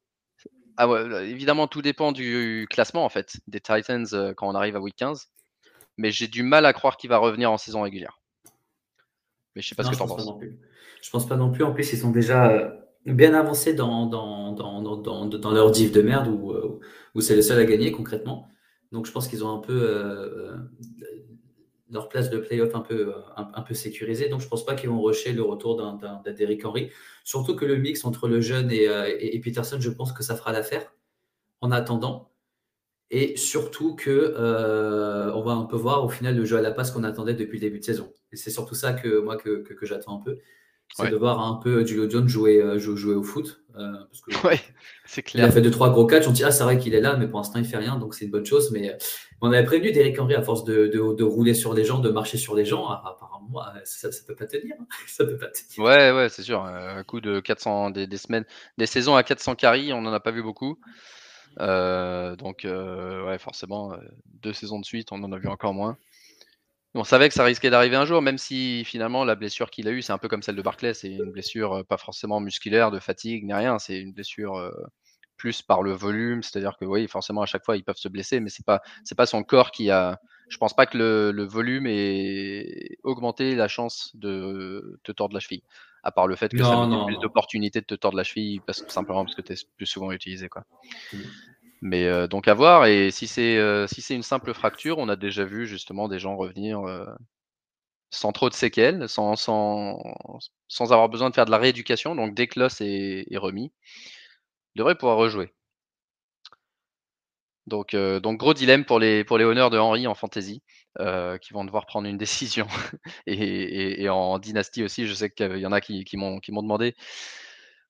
ah 0.77 0.88
ouais, 0.88 1.29
évidemment 1.29 1.68
tout 1.68 1.82
dépend 1.82 2.12
du 2.12 2.68
classement 2.70 3.06
en 3.06 3.10
fait, 3.10 3.38
des 3.48 3.60
Titans, 3.62 4.06
heu, 4.13 4.34
quand 4.36 4.48
on 4.50 4.56
arrive 4.56 4.75
à 4.75 4.79
week 4.82 4.96
15. 4.98 5.27
Mais 5.98 6.12
j'ai 6.12 6.27
du 6.27 6.44
mal 6.44 6.65
à 6.65 6.74
croire 6.74 6.98
qu'il 6.98 7.10
va 7.10 7.18
revenir 7.18 7.51
en 7.51 7.58
saison 7.58 7.82
régulière. 7.84 8.20
Mais 9.56 9.62
je 9.62 9.70
sais 9.70 9.75
pas 9.75 9.84
ce 9.84 9.89
que 9.89 9.96
tu 9.96 10.01
en 10.01 10.08
penses? 10.08 10.22
Je 11.01 11.10
pense 11.10 11.27
pas 11.27 11.36
non 11.38 11.51
plus. 11.51 11.63
En 11.63 11.74
plus, 11.74 11.91
ils 11.94 11.98
sont 12.00 12.12
déjà, 12.12 12.51
heu, 12.51 12.72
bien 13.06 13.34
avancés 13.34 13.74
dans 13.74 14.10
leur 15.53 15.72
div 15.72 15.91
de 15.91 16.01
merde 16.01 16.27
où, 16.27 16.51
heu, 16.51 16.79
où 17.15 17.22
c'est 17.22 17.36
les 17.36 17.41
seuls 17.41 17.60
à 17.60 17.65
gagner 17.65 17.91
concrètement. 17.91 18.50
Donc 18.91 19.06
je 19.06 19.12
pense 19.12 19.27
qu'ils 19.27 19.44
ont 19.44 19.53
un 19.56 19.60
peu, 19.60 19.74
heu, 19.74 20.56
leur 21.91 22.10
place 22.10 22.29
de 22.29 22.38
play-off 22.38 22.75
un 22.75 22.82
peu, 22.82 23.13
peu 23.68 23.74
sécurisée. 23.74 24.29
Donc 24.29 24.41
je 24.41 24.48
pense 24.48 24.65
pas 24.65 24.75
qu'ils 24.75 24.89
vont 24.89 25.01
rusher 25.01 25.34
le 25.34 25.41
retour 25.41 25.75
d'un 25.75 26.00
Henry. 26.63 26.91
Surtout 27.24 27.56
que 27.56 27.65
le 27.65 27.77
mix 27.77 28.06
entre 28.06 28.27
le 28.27 28.41
jeune 28.41 28.72
et, 28.72 29.39
Peterson, 29.44 29.77
je 29.79 29.89
pense 29.89 30.12
que 30.12 30.24
ça 30.24 30.36
fera 30.36 30.51
l'affaire 30.51 30.94
en 31.62 31.72
attendant 31.72 32.32
et 33.12 33.38
surtout 33.38 33.96
que, 33.96 34.36
on 35.34 35.41
va 35.41 35.53
un 35.53 35.65
peu 35.65 35.77
voir 35.77 36.06
au 36.06 36.10
final 36.10 36.36
le 36.36 36.46
jeu 36.46 36.58
à 36.58 36.62
la 36.62 36.72
passe 36.72 36.91
qu'on 36.91 37.03
attendait 37.03 37.34
depuis 37.34 37.58
le 37.58 37.62
début 37.62 37.79
de 37.79 37.86
saison 37.86 38.13
et 38.32 38.36
c'est 38.36 38.51
surtout 38.51 38.75
ça 38.75 38.94
que 38.94 39.20
moi 39.20 39.38
que 39.38 39.65
j'attends 39.84 40.20
un 40.20 40.24
peu. 40.24 40.38
C'est 40.91 41.05
Ouais. 41.05 41.10
de 41.10 41.15
voir 41.15 41.39
un 41.41 41.55
peu 41.63 41.86
Julio 41.86 42.10
Jones 42.10 42.27
jouer, 42.27 42.62
jou 42.79 42.98
jouer 42.98 43.15
au 43.15 43.24
foot, 43.24 43.62
heu, 43.77 43.93
parce 44.12 44.22
que 44.22 44.31
Ouais, 44.43 44.60
c'est 45.05 45.24
il 45.36 45.43
a 45.46 45.50
clair. 45.50 45.51
fait 45.51 45.62
2-3 45.62 45.91
gros 45.91 46.05
catchs, 46.08 46.27
on 46.27 46.31
dit: 46.31 46.43
«Ah 46.43 46.51
c'est 46.51 46.63
vrai 46.63 46.77
qu'il 46.79 46.93
est 46.96 47.01
là», 47.01 47.15
mais 47.17 47.27
pour 47.27 47.39
l'instant 47.39 47.60
il 47.60 47.65
fait 47.65 47.77
rien, 47.77 47.98
donc 47.98 48.15
c'est 48.15 48.25
une 48.25 48.31
bonne 48.31 48.46
chose. 48.46 48.72
Mais, 48.72 48.89
heu, 48.89 48.98
on 49.41 49.51
avait 49.51 49.63
prévenu 49.65 49.91
Derrick 49.91 50.19
Henry 50.19 50.36
à 50.36 50.41
force 50.43 50.63
de 50.65 50.88
de 50.88 51.13
de 51.15 51.24
rouler 51.24 51.53
sur 51.53 51.74
les 51.74 51.86
gens, 51.86 52.00
de 52.00 52.10
marcher 52.10 52.38
sur 52.38 52.55
les 52.55 52.65
gens, 52.65 52.88
a 52.88 53.03
apparemment, 53.08 53.62
ça 53.86 54.12
ça 54.12 54.22
peut 54.27 54.36
pas 54.36 54.48
tenir, 54.48 54.75
hein, 54.79 54.88
ça 55.08 55.25
peut 55.25 55.38
pas 55.38 55.48
tenir. 55.48 55.86
Ouais, 55.86 56.12
ouais, 56.12 56.29
c'est 56.29 56.43
sûr, 56.43 56.63
un 56.63 57.03
coup 57.03 57.22
de 57.22 57.39
400 57.39 57.91
des 57.91 58.08
des 58.08 58.17
semaines 58.17 58.46
des 58.77 58.86
saisons 58.88 59.15
à 59.15 59.24
400 59.24 59.55
carries, 59.55 59.93
on 59.93 60.00
en 60.00 60.13
a 60.13 60.19
pas 60.19 60.31
vu 60.31 60.43
beaucoup. 60.43 60.79
Donc 61.60 62.62
ouais, 62.65 63.38
forcément, 63.39 63.93
heu, 63.93 64.00
2 64.41 64.53
saisons 64.53 64.79
de 64.79 64.86
suite, 64.86 65.12
on 65.12 65.24
en 65.24 65.31
a 65.31 65.38
vu 65.38 65.48
encore 65.48 65.74
moins. 65.74 65.98
On 66.96 67.03
savait 67.03 67.27
que 67.29 67.36
ça 67.36 67.43
risquait 67.43 67.69
d'arriver 67.69 67.96
un 67.96 68.05
jour, 68.05 68.22
même 68.22 68.39
si 68.39 68.84
finalement 68.84 69.24
la 69.24 69.36
blessure 69.36 69.69
qu'il 69.69 69.88
a 69.88 69.91
eue, 69.91 70.01
c'est 70.01 70.12
un 70.12 70.17
peu 70.17 70.27
comme 70.27 70.41
celle 70.41 70.55
de 70.55 70.62
Barkley, 70.63 70.96
c'est 70.96 71.12
une 71.12 71.29
blessure, 71.31 71.75
heu, 71.77 71.84
pas 71.84 71.98
forcément 71.98 72.39
musculaire, 72.39 72.89
de 72.89 73.00
fatigue 73.00 73.46
ni 73.46 73.53
rien, 73.53 73.77
c'est 73.77 74.00
une 74.00 74.12
blessure, 74.12 74.58
heu, 74.58 74.74
plus 75.38 75.62
par 75.62 75.84
le 75.84 75.91
volume. 75.93 76.41
C'est-à-dire 76.41 76.77
que 76.79 76.86
oui, 76.86 77.08
forcément 77.08 77.41
à 77.43 77.46
chaque 77.46 77.63
fois 77.63 77.77
ils 77.77 77.84
peuvent 77.84 77.98
se 77.98 78.08
blesser, 78.10 78.39
mais 78.39 78.50
c'est 78.50 78.65
pas 78.65 78.82
c'est 79.04 79.15
pas 79.15 79.28
son 79.28 79.43
corps 79.43 79.69
qui 79.71 79.91
a 79.91 80.19
je 80.49 80.58
pense 80.58 80.73
pas 80.75 80.88
que 80.88 80.97
le 80.97 81.32
le 81.32 81.43
volume 81.45 81.86
ait 81.88 82.97
augmenté 83.04 83.54
la 83.56 83.67
chance 83.67 84.10
de 84.15 84.99
te 85.04 85.12
tordre 85.12 85.36
la 85.36 85.39
cheville. 85.41 85.63
À 86.04 86.12
part 86.12 86.28
le 86.28 86.36
fait 86.36 86.54
que 86.56 86.63
ça 86.63 86.75
Non, 86.75 86.88
non, 86.88 86.97
plus 87.06 87.17
d'opportunités 87.19 87.82
de 87.82 87.86
te 87.86 87.93
tordre 87.95 88.17
la 88.17 88.23
cheville 88.23 88.62
parce 88.62 88.82
que 88.82 88.91
simplement 88.91 89.23
parce 89.25 89.36
que 89.36 89.41
tu 89.43 89.54
es 89.54 89.58
plus 89.78 89.86
souvent 89.86 90.12
utilisé, 90.12 90.49
quoi. 90.49 90.63
Mais 91.82 92.04
heu, 92.06 92.28
donc 92.28 92.48
à 92.48 92.54
voir. 92.54 92.86
Et 92.88 93.12
si 93.12 93.28
c'est, 93.28 93.58
heu, 93.58 93.88
si 93.88 94.02
c'est 94.02 94.15
une 94.15 94.24
simple 94.24 94.54
fracture, 94.54 94.98
on 94.98 95.10
a 95.10 95.15
déjà 95.15 95.46
vu 95.46 95.65
justement 95.68 96.08
des 96.10 96.20
gens 96.20 96.36
revenir, 96.36 96.86
heu, 96.88 97.06
sans 98.12 98.32
trop 98.32 98.50
de 98.50 98.54
séquelles, 98.56 99.08
sans 99.10 99.36
sans 99.36 100.00
sans 100.68 100.92
avoir 100.94 101.10
besoin 101.10 101.30
de 101.30 101.36
faire 101.36 101.46
de 101.46 101.52
la 101.52 101.58
rééducation, 101.58 102.15
donc 102.15 102.34
dès 102.36 102.48
que 102.48 102.60
l'os 102.60 102.82
est 102.82 103.26
remis, 103.38 103.72
il 104.74 104.80
devrait 104.80 104.96
pouvoir 104.98 105.18
rejouer. 105.18 105.54
Donc 107.68 107.96
donc 107.96 108.39
gros 108.39 108.54
dilemme 108.56 108.84
pour 108.86 109.00
les 109.00 109.24
pour 109.24 109.38
les 109.38 109.46
owners 109.46 109.70
de 109.72 109.78
Henry 109.78 110.08
en 110.08 110.15
fantasy, 110.15 110.63
qui 110.98 111.54
vont 111.54 111.65
devoir 111.65 111.86
prendre 111.86 112.08
une 112.08 112.18
décision. 112.18 112.68
Et 113.28 114.10
en 114.10 114.39
dynasty 114.39 114.84
aussi, 114.84 115.08
je 115.08 115.13
sais 115.13 115.30
qu'il 115.30 115.58
y 115.58 115.65
en 115.65 115.72
a 115.72 115.82
qui 115.82 116.04
qui 116.04 116.18
m'ont 116.18 116.39
demandé 116.39 116.96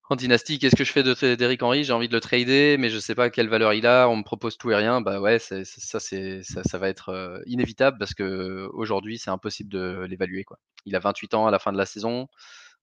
en 0.10 0.16
dynasty: 0.16 0.60
«Qu'est-ce 0.60 0.76
que 0.76 0.84
je 0.84 0.92
fais 0.92 1.04
de 1.04 1.14
d'Eric 1.36 1.62
Henry? 1.64 1.84
J'ai 1.84 1.94
envie 1.94 2.08
de 2.08 2.14
le 2.14 2.20
trader, 2.22 2.78
mais 2.80 2.90
je 2.90 3.00
sais 3.00 3.16
pas 3.16 3.30
quelle 3.30 3.50
valeur 3.50 3.74
il 3.74 3.86
a, 3.88 4.08
on 4.10 4.18
me 4.18 4.24
propose 4.24 4.58
tout 4.58 4.72
et 4.72 4.76
rien». 4.76 5.02
Bah 5.02 5.20
ouais, 5.22 5.40
ça 5.40 5.64
c'est 5.66 6.44
ça 6.44 6.64
ça 6.64 6.78
va 6.80 6.90
être, 6.90 7.10
heu, 7.14 7.44
inévitable 7.46 7.98
parce 8.00 8.14
qu'aujourd'hui, 8.14 9.18
c'est 9.20 9.30
impossible 9.32 9.70
de 9.72 10.06
l'évaluer, 10.10 10.44
quoi. 10.44 10.58
Il 10.86 10.96
a 10.96 11.00
28 11.00 11.34
ans 11.36 11.48
à 11.48 11.52
la 11.52 11.60
fin 11.60 11.72
de 11.74 11.78
la 11.78 11.86
saison, 11.86 12.28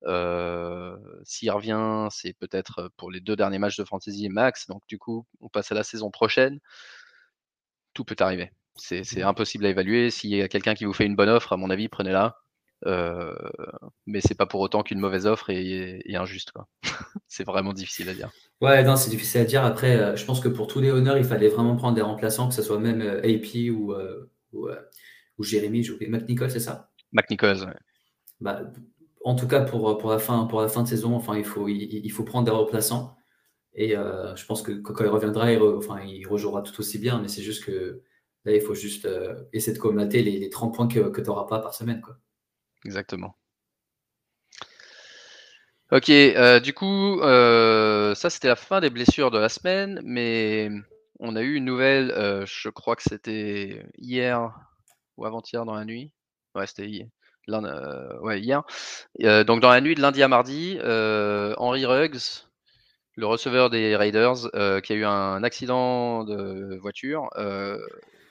heu, 0.06 0.96
s'il 1.24 1.50
revient, 1.52 2.08
c'est 2.10 2.34
peut-être, 2.34 2.90
pour 2.98 3.10
les 3.10 3.20
2 3.20 3.36
derniers 3.36 3.58
matchs 3.58 3.78
de 3.78 3.84
fantasy 3.84 4.28
max, 4.30 4.66
donc 4.68 4.82
du 4.88 4.98
coup, 4.98 5.26
on 5.40 5.48
passe 5.48 5.72
à 5.72 5.74
la 5.76 5.84
saison 5.84 6.10
prochaine. 6.10 6.60
Tout 7.94 8.04
peut 8.04 8.14
arriver. 8.20 8.52
C'est 8.76 9.02
Mmh. 9.16 9.22
impossible 9.22 9.66
à 9.66 9.70
évaluer. 9.70 10.10
S'il 10.10 10.30
y 10.30 10.42
a 10.42 10.48
quelqu'un 10.48 10.74
qui 10.74 10.84
vous 10.84 10.92
fait 10.92 11.06
une 11.06 11.16
bonne 11.16 11.30
offre, 11.30 11.52
à 11.52 11.56
mon 11.56 11.70
avis, 11.70 11.88
prenez-la, 11.88 12.36
mais 12.84 14.20
c'est 14.20 14.34
pas 14.36 14.46
pour 14.46 14.60
autant 14.60 14.82
qu'une 14.82 15.00
mauvaise 15.00 15.26
offre 15.26 15.50
est 15.50 16.02
est 16.04 16.16
injuste. 16.16 16.52
C'est 17.28 17.44
vraiment 17.44 17.72
difficile 17.72 18.08
à 18.08 18.14
dire. 18.14 18.30
Ouais, 18.60 18.82
non, 18.82 18.96
c'est 18.96 19.10
difficile 19.10 19.42
à 19.42 19.44
dire. 19.44 19.64
Après, 19.64 19.96
heu, 19.96 20.16
je 20.16 20.24
pense 20.24 20.40
que 20.40 20.48
pour 20.48 20.66
tous 20.66 20.80
les 20.80 20.90
honneurs, 20.90 21.18
il 21.18 21.24
fallait 21.24 21.48
vraiment 21.48 21.76
prendre 21.76 21.94
des 21.94 22.02
remplaçants, 22.02 22.48
que 22.48 22.54
ça 22.54 22.62
soit 22.62 22.78
même, 22.78 23.02
heu, 23.02 23.18
AP 23.18 23.70
ou, 23.70 23.92
ou, 24.52 24.68
ou 25.38 25.42
Jérémy, 25.42 25.88
oublié, 25.90 26.10
McNichol, 26.10 26.50
c'est 26.50 26.60
ça? 26.60 26.90
McNichols, 27.12 27.64
ouais. 27.66 27.76
Bah, 28.40 28.62
en 29.24 29.34
tout 29.34 29.48
cas 29.48 29.60
pour, 29.60 29.98
pour 29.98 30.10
la 30.10 30.18
fin 30.18 30.46
pour 30.46 30.60
la 30.60 30.68
fin 30.68 30.82
de 30.82 30.88
saison, 30.88 31.14
enfin, 31.14 31.36
il 31.36 31.44
faut 31.44 31.68
il 31.68 32.10
faut 32.10 32.24
prendre 32.24 32.44
des 32.44 32.50
remplaçants 32.50 33.16
et 33.74 33.90
je 33.90 34.46
pense 34.46 34.62
que 34.62 34.72
quand 34.72 35.04
il 35.04 35.08
reviendra, 35.08 35.52
il 35.52 35.58
re 35.58 35.76
enfin, 35.76 36.00
il 36.02 36.26
rejouera 36.26 36.62
tout 36.62 36.78
aussi 36.80 36.98
bien, 36.98 37.20
mais 37.20 37.28
c'est 37.28 37.42
juste 37.42 37.64
que 37.64 38.02
là, 38.44 38.54
il 38.54 38.60
faut 38.60 38.74
juste, 38.74 39.08
essayer 39.52 39.76
de 39.76 39.82
colmater 39.82 40.22
les 40.22 40.38
les 40.38 40.50
30 40.50 40.74
points 40.74 40.88
que 40.88 41.10
que 41.10 41.20
tu 41.20 41.28
auras 41.30 41.46
pas 41.46 41.60
par 41.60 41.74
semaine, 41.74 42.00
quoi. 42.00 42.18
Exactement. 42.84 43.36
OK, 45.92 46.08
heu, 46.10 46.60
du 46.60 46.72
coup, 46.74 47.20
heu, 47.22 48.12
ça, 48.16 48.28
c'était 48.28 48.48
la 48.48 48.56
fin 48.56 48.80
des 48.80 48.90
blessures 48.90 49.30
de 49.30 49.38
la 49.38 49.48
semaine, 49.48 50.00
mais 50.04 50.68
on 51.20 51.36
a 51.36 51.42
eu 51.42 51.54
une 51.54 51.64
nouvelle, 51.64 52.10
heu, 52.16 52.44
je 52.46 52.68
crois 52.70 52.96
que 52.96 53.02
c'était 53.04 53.86
hier 53.96 54.50
ou 55.16 55.26
avant-hier 55.26 55.64
dans 55.64 55.74
la 55.74 55.84
nuit. 55.84 56.12
Ouais, 56.56 56.66
c'était 56.66 56.88
hier. 56.88 57.06
Ouais, 58.22 58.40
hier. 58.40 58.64
Donc 59.44 59.60
dans 59.60 59.70
la 59.70 59.80
nuit 59.80 59.94
de 59.94 60.02
lundi 60.02 60.22
à 60.22 60.28
mardi, 60.28 60.78
Henry 60.82 61.86
Ruggs, 61.86 62.44
le 63.16 63.26
receveur 63.26 63.70
des 63.70 63.96
Raiders, 63.96 64.50
qui 64.82 64.92
a 64.92 64.96
eu 64.96 65.04
un 65.04 65.44
accident 65.44 66.24
de 66.24 66.78
voiture, 66.80 67.30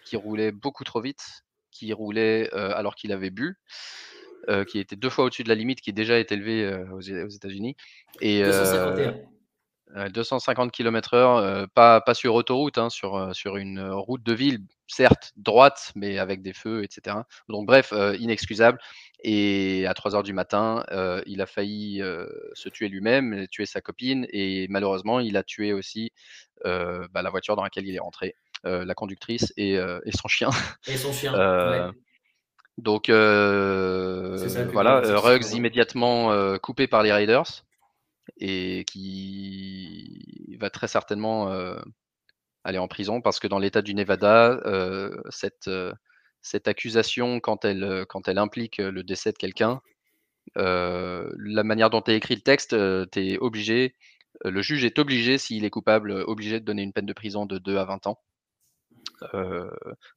qui 0.06 0.18
roulait 0.18 0.52
beaucoup 0.52 0.84
trop 0.84 1.02
vite, 1.02 1.24
qui 1.72 1.94
roulait, 1.94 2.52
alors 2.54 2.96
qu'il 2.96 3.12
avait 3.14 3.32
bu, 3.32 3.58
heu, 4.50 4.64
qui 4.66 4.80
était 4.80 4.96
2 4.96 5.10
fois 5.10 5.26
au-dessus 5.26 5.44
de 5.44 5.50
la 5.50 5.56
limite 5.56 5.82
qui 5.82 5.94
déjà 5.94 6.20
est 6.20 6.32
élevée, 6.32 6.64
heu, 6.66 6.88
aux 6.92 6.98
aux 6.98 7.30
États-Unis 7.30 7.76
et 8.22 8.44
heu, 8.44 8.46
251. 8.46 9.16
heu, 9.98 10.10
250 10.10 10.72
kilomètres 10.72 11.14
heure, 11.16 11.38
heu, 11.40 11.68
pas 11.74 12.02
pas 12.02 12.14
sur 12.14 12.36
autoroute, 12.36 12.78
hein, 12.78 12.90
sur, 12.90 13.36
sur 13.36 13.58
une, 13.58 13.80
route 13.92 14.24
de 14.24 14.34
ville, 14.34 14.60
certes 14.88 15.34
droite, 15.38 15.92
mais 15.96 16.18
avec 16.20 16.42
des 16.42 16.54
feux 16.54 16.84
et 16.84 16.88
cetera. 16.92 17.28
Donc 17.50 17.66
bref, 17.68 17.94
inexcusable 18.20 18.80
et 19.24 19.86
à 19.88 19.94
3:00 19.94 20.24
du 20.24 20.34
matin, 20.34 20.84
il 21.26 21.42
a 21.42 21.46
failli, 21.46 22.02
se 22.54 22.70
tuer 22.70 22.90
lui-même 22.90 23.48
tuer 23.50 23.66
sa 23.66 23.82
copine 23.82 24.28
et 24.32 24.68
malheureusement, 24.70 25.20
il 25.20 25.38
a 25.38 25.44
tué 25.44 25.74
aussi, 25.74 26.12
bah, 26.64 27.22
la 27.22 27.30
voiture 27.30 27.56
dans 27.56 27.64
laquelle 27.64 27.88
il 27.88 27.96
est 27.96 28.00
rentré, 28.00 28.36
la 28.64 28.94
conductrice 28.96 29.54
et 29.58 29.78
son 30.14 30.28
chien. 30.28 30.50
Et 30.88 30.98
son 30.98 31.12
chien, 31.12 31.34
Heu, 31.36 31.40
ouais. 31.64 31.94
Donc 32.78 33.06
ça 33.08 33.14
grave 33.14 34.70
voilà, 34.72 35.02
cette 35.04 35.16
Ruggs 35.18 35.54
immédiatement, 35.54 36.34
heu, 36.34 36.60
coupé 36.60 36.88
par 36.88 37.04
les 37.04 37.12
Raiders 37.12 37.66
et 38.38 38.84
qui 38.86 40.58
va 40.60 40.70
très 40.70 40.88
certainement, 40.88 41.54
aller 42.64 42.80
en 42.80 42.88
prison 42.88 43.22
parce 43.22 43.40
que 43.40 43.48
dans 43.48 43.60
l'État 43.60 43.82
du 43.82 43.94
Nevada, 43.94 44.60
cette, 45.30 45.70
cette 46.42 46.68
accusation 46.68 47.40
quand 47.40 47.66
elle, 47.66 48.06
quand 48.10 48.28
elle 48.28 48.40
implique, 48.40 48.78
le 48.78 49.04
décès 49.04 49.32
de 49.32 49.38
quelqu'un, 49.38 49.82
la 50.56 51.64
manière 51.64 51.90
dont 51.90 52.04
est 52.04 52.16
écrit 52.16 52.36
le 52.36 52.42
texte, 52.42 52.76
tu 53.12 53.20
es 53.20 53.38
obligé, 53.38 53.96
le 54.44 54.62
juge 54.62 54.84
est 54.84 55.00
obligé, 55.00 55.38
s'il 55.38 55.64
est 55.66 55.70
coupable, 55.70 56.12
obligé 56.12 56.60
de 56.60 56.66
donner 56.66 56.82
une 56.82 56.94
peine 56.94 57.06
de 57.06 57.14
prison 57.14 57.46
de 57.46 57.58
2 57.58 57.78
à 57.78 57.86
20 57.86 58.08
ans. 58.08 58.20
Heu, 59.34 59.72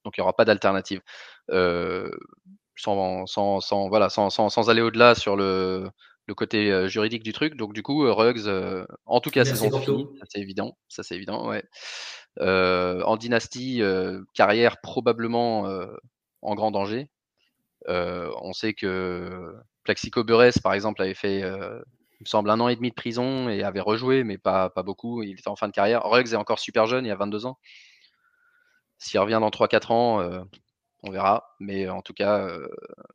donc 0.04 0.16
il 0.16 0.20
y 0.20 0.22
aura 0.22 0.34
pas 0.34 0.44
d'alternative. 0.44 1.00
Heu, 1.50 2.10
sans 2.76 3.26
sans 3.26 3.60
sans 3.60 3.88
voilà, 3.88 4.08
sans 4.10 4.30
sans 4.30 4.48
sans 4.50 4.70
aller 4.70 4.82
au-delà 4.82 5.14
sur 5.14 5.36
le 5.36 5.90
le 6.26 6.34
côté 6.34 6.88
juridique 6.88 7.22
du 7.24 7.32
truc. 7.32 7.56
Donc 7.56 7.72
du 7.74 7.82
coup, 7.82 8.02
Ruggs, 8.14 8.48
en 9.06 9.20
tout 9.20 9.30
cas, 9.30 9.44
saison 9.44 9.70
finie, 9.72 10.08
ça 10.20 10.26
c'est 10.28 10.40
évident, 10.40 10.76
ça 10.88 11.02
c'est 11.02 11.16
évident, 11.16 11.48
ouais. 11.48 11.64
en 12.40 13.16
dynastie, 13.16 13.82
carrière 14.34 14.80
probablement 14.82 15.66
en 16.42 16.54
grand 16.54 16.70
danger. 16.70 17.08
on 17.88 18.52
sait 18.52 18.74
que 18.74 19.54
Plaxico 19.84 20.24
Burress, 20.24 20.58
par 20.58 20.74
exemple, 20.74 21.02
avait 21.02 21.14
fait, 21.14 21.40
il 21.40 21.44
me 22.24 22.26
semble, 22.26 22.50
un 22.50 22.60
an 22.60 22.68
et 22.68 22.76
demi 22.76 22.90
de 22.90 22.94
prison 22.94 23.48
et 23.48 23.62
avait 23.62 23.80
rejoué, 23.80 24.24
mais 24.24 24.38
pas, 24.38 24.70
pas 24.70 24.82
beaucoup. 24.82 25.22
Il 25.22 25.32
était 25.32 25.48
en 25.48 25.56
fin 25.56 25.68
de 25.68 25.72
carrière. 25.72 26.02
Ruggs 26.04 26.32
est 26.32 26.36
encore 26.36 26.58
super 26.58 26.86
jeune, 26.86 27.06
il 27.06 27.10
a 27.12 27.16
22 27.16 27.46
ans. 27.46 27.58
S'il 28.98 29.20
revient 29.20 29.38
dans 29.40 29.50
3-4 29.50 29.92
ans, 29.92 30.44
on 31.02 31.10
verra. 31.10 31.54
Mais 31.60 31.88
en 31.88 32.02
tout 32.02 32.14
cas, 32.14 32.48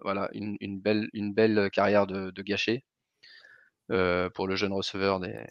voilà, 0.01 0.29
une, 0.33 0.79
belle, 0.79 1.09
une 1.13 1.33
belle 1.33 1.69
carrière 1.71 2.07
de, 2.07 2.31
de. 2.31 2.43
Euh, 3.91 4.29
pour 4.29 4.47
le 4.47 4.55
jeune 4.55 4.71
receveur 4.71 5.19
des, 5.19 5.45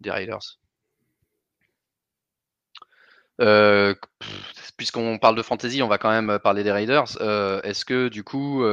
des 0.00 0.10
Raiders. 0.10 0.58
Euh, 3.40 3.94
puisqu'on 4.76 5.18
parle 5.18 5.36
de 5.36 5.42
fantasy, 5.42 5.80
on 5.82 5.88
va 5.88 5.98
quand 5.98 6.10
même 6.10 6.38
parler 6.40 6.64
des 6.64 6.72
Raiders. 6.72 7.16
Euh, 7.20 7.62
est-ce 7.62 7.84
que 7.84 8.08
du 8.08 8.24
coup, 8.24 8.64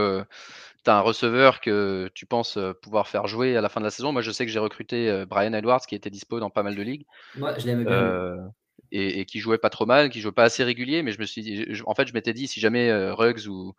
tu 0.84 0.89
as 0.89 0.97
un 0.97 1.01
receveur 1.01 1.62
que 1.62 2.10
tu 2.15 2.25
penses 2.25 2.58
pouvoir 2.82 3.08
faire 3.08 3.27
jouer 3.27 3.56
à 3.56 3.62
la 3.62 3.69
fin 3.69 3.80
de 3.80 3.86
la 3.86 3.91
saison? 3.91 4.12
Moi, 4.12 4.23
je 4.23 4.32
sais 4.32 4.45
que 4.45 4.51
j'ai 4.51 4.60
recruté 4.60 5.25
Brian 5.27 5.54
Edwards 5.54 5.82
qui 5.82 5.93
était 5.93 6.10
dispo 6.10 6.39
dans 6.39 6.49
pas 6.49 6.63
mal 6.63 6.75
de 6.75 6.82
ligues. 6.82 7.06
Moi, 7.36 7.58
je 7.60 7.67
l'aimais 7.67 7.86
bien. 7.86 8.51
Et, 8.93 9.25
qui 9.25 9.39
jouait 9.39 9.58
pas 9.58 9.69
trop 9.69 9.86
mal, 9.86 10.10
qui 10.10 10.19
jouait 10.19 10.34
pas 10.34 10.43
assez 10.43 10.65
régulier, 10.65 11.01
mais 11.01 11.13
je 11.13 11.19
me 11.19 11.25
suis 11.25 11.41
dit, 11.41 11.65
en 11.86 11.95
fait, 11.95 12.08
je 12.08 12.13
m'étais 12.13 12.34
dit, 12.34 12.47
si 12.47 12.60
jamais 12.60 12.91
Ruggs 13.12 13.47
ou, 13.47 13.73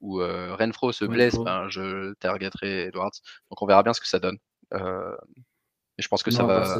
ou 0.00 0.20
Renfro 0.20 0.92
se 0.92 1.04
blesse, 1.04 1.36
ben, 1.36 1.68
je 1.68 2.14
targeterai 2.14 2.86
Edwards. 2.86 3.12
Donc 3.50 3.60
on 3.60 3.66
verra 3.66 3.82
bien 3.82 3.92
ce 3.92 4.00
que 4.00 4.08
ça 4.08 4.20
donne. 4.20 4.38
Euh, 4.72 5.14
et 5.98 6.02
je 6.02 6.08
pense 6.08 6.22
que 6.22 6.30
ça 6.30 6.44
va. 6.44 6.78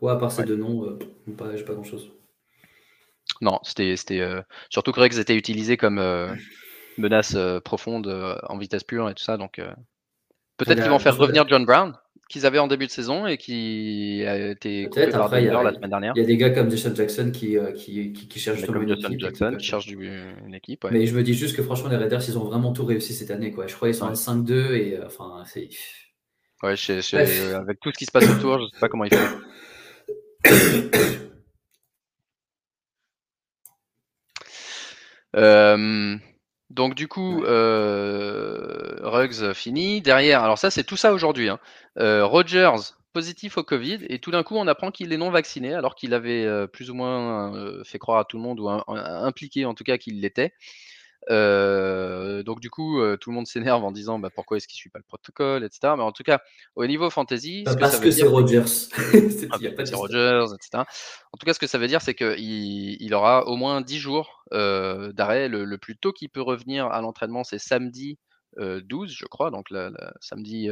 ouais, 0.00 0.12
à 0.12 0.16
part 0.16 0.30
ces 0.30 0.44
deux 0.44 0.56
noms, 0.56 0.98
j'ai 1.26 1.64
pas 1.64 1.74
grand 1.74 1.84
chose. 1.84 2.10
Non, 3.40 3.58
c'était, 3.62 3.96
c'était 3.96 4.24
surtout 4.70 4.92
que 4.92 5.00
Rex 5.00 5.18
était 5.18 5.36
utilisé 5.36 5.76
comme 5.76 6.00
menace 6.98 7.36
profonde 7.64 8.08
en 8.48 8.58
vitesse 8.58 8.84
pure 8.84 9.08
et 9.10 9.14
tout 9.14 9.24
ça. 9.24 9.36
Donc 9.36 9.60
peut-être 10.56 10.82
qu'ils 10.82 10.90
vont 10.90 10.98
faire 10.98 11.16
revenir 11.16 11.48
John 11.48 11.64
Brown 11.64 11.94
qu'ils 12.28 12.44
avaient 12.44 12.58
en 12.58 12.66
début 12.66 12.86
de 12.86 12.90
saison 12.90 13.24
et 13.26 13.36
qui 13.36 14.24
a 14.26 14.50
été 14.50 14.86
coupé 14.86 15.06
par 15.08 15.30
Denver 15.30 15.60
la 15.62 15.72
semaine 15.72 15.90
dernière. 15.90 16.12
Il 16.16 16.20
y 16.20 16.24
a 16.24 16.26
des 16.26 16.36
gars 16.36 16.50
comme 16.50 16.68
Jason 16.70 16.92
Jackson 16.94 17.30
qui, 17.32 17.56
euh, 17.56 17.70
qui, 17.72 18.12
qui, 18.12 18.40
cherchent 18.40 18.66
comme 18.66 18.82
une 18.82 18.90
équipe. 18.90 19.20
Jackson 19.20 19.54
qui 19.58 19.64
cherche 19.64 19.86
une 19.88 20.54
équipe. 20.54 20.84
Ouais. 20.84 20.90
Mais 20.92 21.06
je 21.06 21.14
me 21.14 21.22
dis 21.22 21.34
juste 21.34 21.56
que 21.56 21.62
franchement, 21.62 21.88
les 21.88 21.96
Raiders, 21.96 22.28
ils 22.28 22.36
ont 22.36 22.44
vraiment 22.44 22.72
tout 22.72 22.84
réussi 22.84 23.14
cette 23.14 23.30
année. 23.30 23.52
Quoi. 23.52 23.68
Je 23.68 23.74
crois 23.74 23.88
qu'ils 23.88 23.96
sont 23.96 24.06
à 24.06 24.14
5-2 24.14 24.74
et 24.74 24.96
euh, 24.96 25.06
enfin, 25.06 25.44
c'est. 25.46 25.68
Ouais, 26.62 26.74
avec 27.54 27.80
tout 27.80 27.90
ce 27.92 27.98
qui 27.98 28.06
se 28.06 28.10
passe 28.10 28.28
autour, 28.28 28.58
je 28.58 28.64
sais 28.72 28.80
pas 28.80 28.88
comment 28.88 29.04
ils 29.04 29.14
font. 29.14 29.38
euh, 35.36 36.16
donc 36.76 36.94
du 36.94 37.08
coup, 37.08 37.42
euh, 37.44 38.96
Ruggs 39.02 39.54
fini. 39.54 40.02
Derrière, 40.02 40.44
alors 40.44 40.58
ça 40.58 40.70
c'est 40.70 40.84
tout 40.84 40.96
ça 40.96 41.14
aujourd'hui. 41.14 41.48
Hein. 41.48 41.58
Euh, 41.98 42.24
Rogers 42.24 42.92
positif 43.14 43.56
au 43.56 43.62
Covid 43.62 44.00
et 44.10 44.18
tout 44.18 44.30
d'un 44.30 44.42
coup 44.42 44.56
on 44.56 44.66
apprend 44.66 44.90
qu'il 44.90 45.10
est 45.10 45.16
non 45.16 45.30
vacciné 45.30 45.72
alors 45.72 45.94
qu'il 45.94 46.12
avait 46.12 46.44
euh, 46.44 46.66
plus 46.66 46.90
ou 46.90 46.94
moins 46.94 47.50
fait 47.82 47.98
croire 47.98 48.18
à 48.18 48.24
tout 48.26 48.36
le 48.36 48.42
monde 48.42 48.60
ou 48.60 48.68
impliqué 48.68 49.64
en 49.64 49.72
tout 49.72 49.84
cas 49.84 49.96
qu'il 49.96 50.20
l'était. 50.20 50.52
Euh, 52.36 52.42
donc 52.42 52.60
du 52.60 52.70
coup, 52.70 53.00
euh, 53.00 53.16
tout 53.16 53.30
le 53.30 53.34
monde 53.34 53.46
s'énerve 53.46 53.84
en 53.84 53.92
disant 53.92 54.18
bah, 54.18 54.30
pourquoi 54.34 54.56
est-ce 54.56 54.68
qu'il 54.68 54.76
suit 54.76 54.90
pas 54.90 54.98
le 54.98 55.04
protocole, 55.04 55.64
etc. 55.64 55.94
Mais 55.96 56.02
en 56.02 56.12
tout 56.12 56.22
cas, 56.22 56.40
au 56.74 56.86
niveau 56.86 57.10
fantasy, 57.10 57.64
bah, 57.64 57.76
parce 57.78 57.98
que, 57.98 58.10
c'est 58.10 58.24
Rogers, 58.24 58.66
c'est 58.66 59.94
Rogers, 59.94 60.46
etc. 60.54 60.84
En 61.32 61.38
tout 61.38 61.46
cas, 61.46 61.54
ce 61.54 61.58
que 61.58 61.66
ça 61.66 61.78
veut 61.78 61.88
dire, 61.88 62.02
c'est 62.02 62.14
qu'il 62.14 62.36
il 63.00 63.14
aura 63.14 63.46
au 63.46 63.56
moins 63.56 63.80
10 63.80 63.98
jours 63.98 64.44
euh, 64.52 65.12
d'arrêt. 65.12 65.48
Le, 65.48 65.76
plus 65.78 65.96
tôt 65.96 66.12
qu'il 66.12 66.30
peut 66.30 66.42
revenir 66.42 66.86
à 66.86 67.00
l'entraînement, 67.00 67.44
c'est 67.44 67.58
samedi 67.58 68.18
12, 68.58 69.12
je 69.12 69.26
crois, 69.26 69.50
donc 69.50 69.66
samedi 70.20 70.70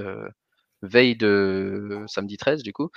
veille 0.80 1.16
de 1.16 2.02
samedi 2.06 2.38
13 2.38 2.62
du 2.62 2.72
coup, 2.72 2.90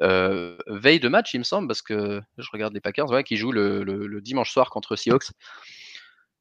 veille 0.00 1.00
de 1.00 1.08
match 1.08 1.32
il 1.32 1.38
me 1.38 1.44
semble 1.44 1.66
parce 1.66 1.80
que 1.80 2.20
je 2.36 2.48
regarde 2.52 2.74
les 2.74 2.80
Packers 2.80 3.10
ouais, 3.10 3.24
qui 3.24 3.36
jouent 3.36 3.52
le, 3.52 3.82
le 3.82 4.20
dimanche 4.20 4.52
soir 4.52 4.68
contre 4.68 4.96
Seahawks. 4.96 5.30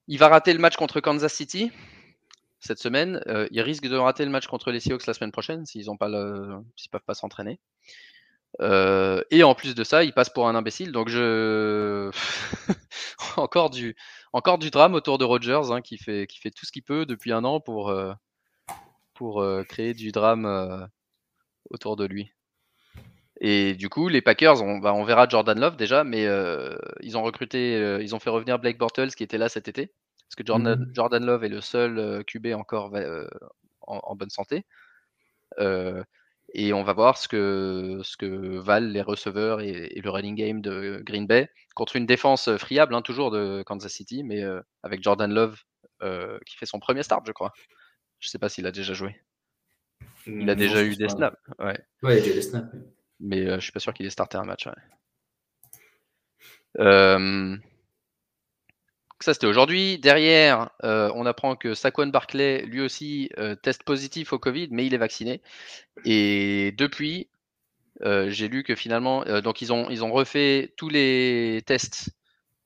Il 0.08 0.20
va 0.20 0.28
rater 0.28 0.54
le 0.54 0.60
match 0.60 0.76
contre 0.76 1.00
Kansas 1.00 1.34
City 1.34 1.72
cette 2.60 2.80
semaine. 2.80 3.22
Euh, 3.28 3.48
il 3.52 3.62
risque 3.62 3.88
de 3.88 3.96
rater 3.96 4.26
le 4.26 4.32
match 4.32 4.48
contre 4.48 4.72
les 4.72 4.80
Seahawks 4.80 5.06
la 5.06 5.14
semaine 5.14 5.32
prochaine 5.32 5.66
s'ils 5.66 5.86
ne 5.86 6.88
peuvent 6.92 7.02
pas 7.06 7.14
s'entraîner. 7.14 7.60
Euh, 8.62 9.24
et 9.32 9.44
en 9.44 9.56
plus 9.56 9.76
de 9.76 9.84
ça, 9.84 10.04
il 10.04 10.14
passe 10.14 10.30
pour 10.30 10.48
un 10.48 10.56
imbécile. 10.56 10.92
Donc 10.92 11.10
je 11.10 12.12
encore 13.38 13.70
du 13.70 13.96
drame 14.72 14.94
autour 14.94 15.18
de 15.18 15.26
Rogers 15.26 15.72
hein, 15.72 15.82
qui 15.82 15.98
fait 15.98 16.28
qui 16.28 16.40
fait 16.40 16.52
tout 16.52 16.66
ce 16.66 16.72
qu'il 16.72 16.84
peut 16.84 17.06
depuis 17.06 17.32
un 17.32 17.44
an 17.44 17.60
pour 17.60 17.90
euh, 17.90 18.14
pour 19.14 19.46
créer 19.70 19.94
du 19.94 20.12
drame 20.12 20.90
autour 21.70 21.96
de 21.96 22.06
lui. 22.06 22.32
Et 23.46 23.76
du 23.76 23.90
coup, 23.90 24.08
les 24.08 24.22
Packers, 24.22 24.64
on, 24.64 24.78
bah, 24.78 24.94
on 24.94 25.04
verra 25.04 25.28
Jordan 25.28 25.60
Love 25.60 25.76
déjà, 25.76 26.06
mais 26.06 26.26
euh, 26.28 26.78
ils 27.02 27.18
ont 27.18 27.24
recruté, 27.24 27.76
euh, 27.76 28.02
ils 28.02 28.16
ont 28.16 28.20
fait 28.20 28.30
revenir 28.30 28.58
Blake 28.58 28.78
Bortles 28.78 29.10
qui 29.10 29.24
était 29.24 29.38
là 29.38 29.50
cet 29.50 29.68
été, 29.68 29.92
parce 30.30 30.36
que 30.38 30.46
Jordan, 30.46 30.80
mmh 30.80 30.94
Jordan 30.94 31.26
Love 31.26 31.44
est 31.44 31.50
le 31.50 31.60
seul 31.60 32.00
euh, 32.00 32.24
QB 32.24 32.48
encore 32.56 32.94
en, 33.82 34.16
bonne 34.16 34.30
santé. 34.30 34.66
et 35.60 36.72
on 36.72 36.84
va 36.84 36.94
voir 36.94 37.18
ce 37.18 37.28
que, 37.28 38.00
ce 38.04 38.16
que 38.16 38.60
valent 38.60 38.90
les 38.90 39.02
receveurs 39.02 39.60
et, 39.60 40.00
le 40.02 40.10
running 40.10 40.36
game 40.36 40.62
de 40.62 41.02
Green 41.06 41.28
Bay 41.28 41.50
contre 41.76 41.98
une 41.98 42.06
défense 42.06 42.50
friable, 42.56 42.96
hein, 42.96 43.02
toujours 43.02 43.30
de 43.30 43.62
Kansas 43.66 43.92
City, 43.92 44.24
mais 44.24 44.42
avec 44.84 45.04
Jordan 45.04 45.34
Love 45.34 45.62
qui 46.46 46.56
fait 46.56 46.66
son 46.66 46.80
premier 46.80 47.04
start, 47.04 47.26
je 47.28 47.34
crois. 47.34 47.52
Je 48.20 48.30
ne 48.30 48.32
sais 48.32 48.40
pas 48.40 48.48
s'il 48.48 48.66
a 48.68 48.72
déjà 48.72 48.94
joué. 48.94 49.18
Il 50.28 50.50
a 50.50 50.56
déjà 50.56 50.82
eu 50.82 50.96
des 50.96 51.10
snaps. 51.10 51.38
Ouais. 51.60 51.78
ouais, 52.04 52.20
il 52.20 52.24
a 52.24 52.30
eu 52.30 52.34
des 52.36 52.42
snaps 52.42 52.74
mais 53.20 53.46
je 53.46 53.60
suis 53.60 53.72
pas 53.72 53.80
sûr 53.80 53.94
qu'il 53.94 54.06
ait 54.06 54.10
starté 54.10 54.38
un 54.38 54.44
match. 54.44 54.68
ça, 59.20 59.34
c'était 59.34 59.48
aujourd'hui. 59.48 60.00
Derrière, 60.00 60.70
on 60.82 61.26
apprend 61.26 61.56
que 61.56 61.74
Saquon 61.74 62.08
Barclay, 62.08 62.64
lui 62.66 62.82
aussi, 62.82 63.30
teste 63.62 63.84
positif 63.84 64.34
au 64.34 64.40
Covid, 64.40 64.68
mais 64.72 64.86
il 64.86 64.94
est 64.94 64.98
vacciné. 64.98 65.42
Et 66.06 66.74
depuis, 66.78 67.30
j'ai 68.02 68.48
lu 68.50 68.64
que 68.64 68.76
finalement, 68.76 69.24
donc 69.42 69.62
ils 69.62 69.72
ont, 69.72 69.90
ils 69.90 70.04
ont 70.04 70.12
refait 70.12 70.74
tous 70.78 70.90
les 70.90 71.62
tests 71.66 72.10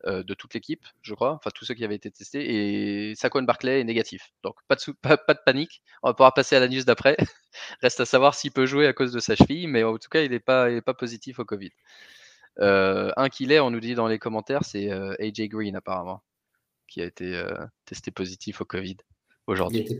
de 0.07 0.33
toute 0.33 0.53
l'équipe, 0.53 0.85
je 1.01 1.13
crois, 1.13 1.33
enfin 1.33 1.49
tous 1.53 1.65
ceux 1.65 1.73
qui 1.73 1.83
avaient 1.83 1.95
été 1.95 2.09
testés, 2.11 3.09
et 3.09 3.15
Saquon 3.15 3.43
Barclay 3.43 3.81
est 3.81 3.83
négatif. 3.83 4.31
Donc 4.43 4.55
pas 4.67 4.75
de, 4.75 5.43
panique, 5.45 5.81
on 6.03 6.09
va 6.09 6.13
pouvoir 6.13 6.33
passer 6.33 6.55
à 6.55 6.59
la 6.59 6.67
news 6.67 6.83
d'après. 6.83 7.17
Reste 7.81 7.99
à 7.99 8.05
savoir 8.05 8.35
s'il 8.35 8.51
peut 8.51 8.65
jouer 8.65 8.87
à 8.87 8.93
cause 8.93 9.11
de 9.11 9.19
sa 9.19 9.35
cheville, 9.35 9.67
mais 9.67 9.83
en 9.83 9.97
tout 9.97 10.09
cas 10.09 10.21
il 10.21 10.31
n'est 10.31 10.39
pas, 10.39 10.69
positif 10.97 11.39
au 11.39 11.45
Covid. 11.45 11.71
un 12.57 13.29
qu'il 13.29 13.51
est, 13.51 13.59
on 13.59 13.71
nous 13.71 13.79
dit 13.79 13.95
dans 13.95 14.07
les 14.07 14.19
commentaires, 14.19 14.63
c'est 14.63 14.91
AJ 14.91 15.49
Green 15.49 15.75
apparemment, 15.75 16.23
qui 16.87 17.01
a 17.01 17.05
été 17.05 17.43
testé 17.85 18.11
positif 18.11 18.61
au 18.61 18.65
Covid 18.65 18.97
aujourd'hui. 19.47 19.79
Il 19.79 19.91
était 19.91 19.97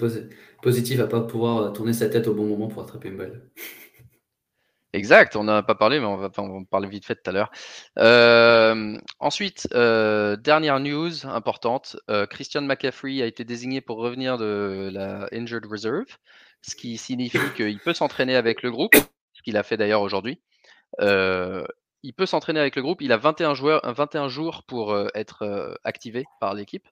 positif 0.61 0.99
à 0.99 1.07
pas 1.07 1.21
pouvoir 1.21 1.73
tourner 1.73 1.93
sa 1.93 2.09
tête 2.09 2.27
au 2.27 2.33
bon 2.33 2.45
moment 2.45 2.67
pour 2.67 2.83
attraper 2.83 3.09
une 3.09 3.17
balle. 3.17 3.49
Exact, 4.97 5.35
on 5.35 5.43
n'a 5.43 5.61
pas 5.61 5.75
parlé, 5.75 5.99
mais 5.99 6.07
on 6.07 6.17
va, 6.17 6.31
on 6.39 6.65
parler 6.65 6.89
vite 6.89 7.05
fait 7.05 7.13
tout 7.13 7.29
à 7.29 7.31
l'heure. 7.31 7.51
Euh, 7.99 8.97
ensuite, 9.19 9.67
euh, 9.75 10.35
dernière 10.37 10.79
news 10.79 11.27
importante, 11.27 11.97
euh, 12.09 12.25
Christian 12.25 12.63
McCaffrey 12.63 13.21
a 13.21 13.27
été 13.27 13.43
désigné 13.45 13.79
pour 13.79 13.97
revenir 13.97 14.39
de 14.39 14.89
la 14.91 15.27
Injured 15.31 15.67
Reserve, 15.67 16.07
ce 16.63 16.75
qui 16.75 16.97
signifie 16.97 17.37
qu'il 17.55 17.79
peut 17.79 17.93
s'entraîner 17.93 18.35
avec 18.35 18.63
le 18.63 18.71
groupe, 18.71 18.95
ce 19.33 19.43
qu'il 19.43 19.55
a 19.55 19.61
fait 19.61 19.77
d'ailleurs 19.77 20.01
aujourd'hui. 20.01 20.41
il 20.99 22.13
peut 22.15 22.25
s'entraîner 22.25 22.59
avec 22.59 22.75
le 22.75 22.81
groupe, 22.81 23.03
il 23.03 23.11
a 23.11 23.17
21, 23.17 23.53
joueurs, 23.53 23.81
21 23.83 24.29
jours 24.29 24.63
pour 24.63 24.97
être 25.13 25.77
activé 25.83 26.25
par 26.39 26.55
l'équipe. 26.55 26.87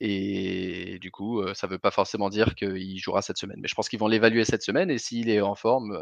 Et 0.00 0.98
du 1.00 1.10
coup, 1.10 1.42
ça 1.54 1.66
ne 1.68 1.72
veut 1.72 1.78
pas 1.78 1.90
forcément 1.90 2.28
dire 2.28 2.54
qu'il 2.54 2.98
jouera 2.98 3.22
cette 3.22 3.38
semaine. 3.38 3.60
Mais 3.62 3.68
je 3.68 3.74
pense 3.74 3.88
qu'ils 3.88 4.00
vont 4.00 4.08
l'évaluer 4.08 4.44
cette 4.44 4.62
semaine 4.62 4.90
et 4.90 4.98
s'il 4.98 5.30
est 5.30 5.40
en 5.40 5.54
forme, 5.54 5.98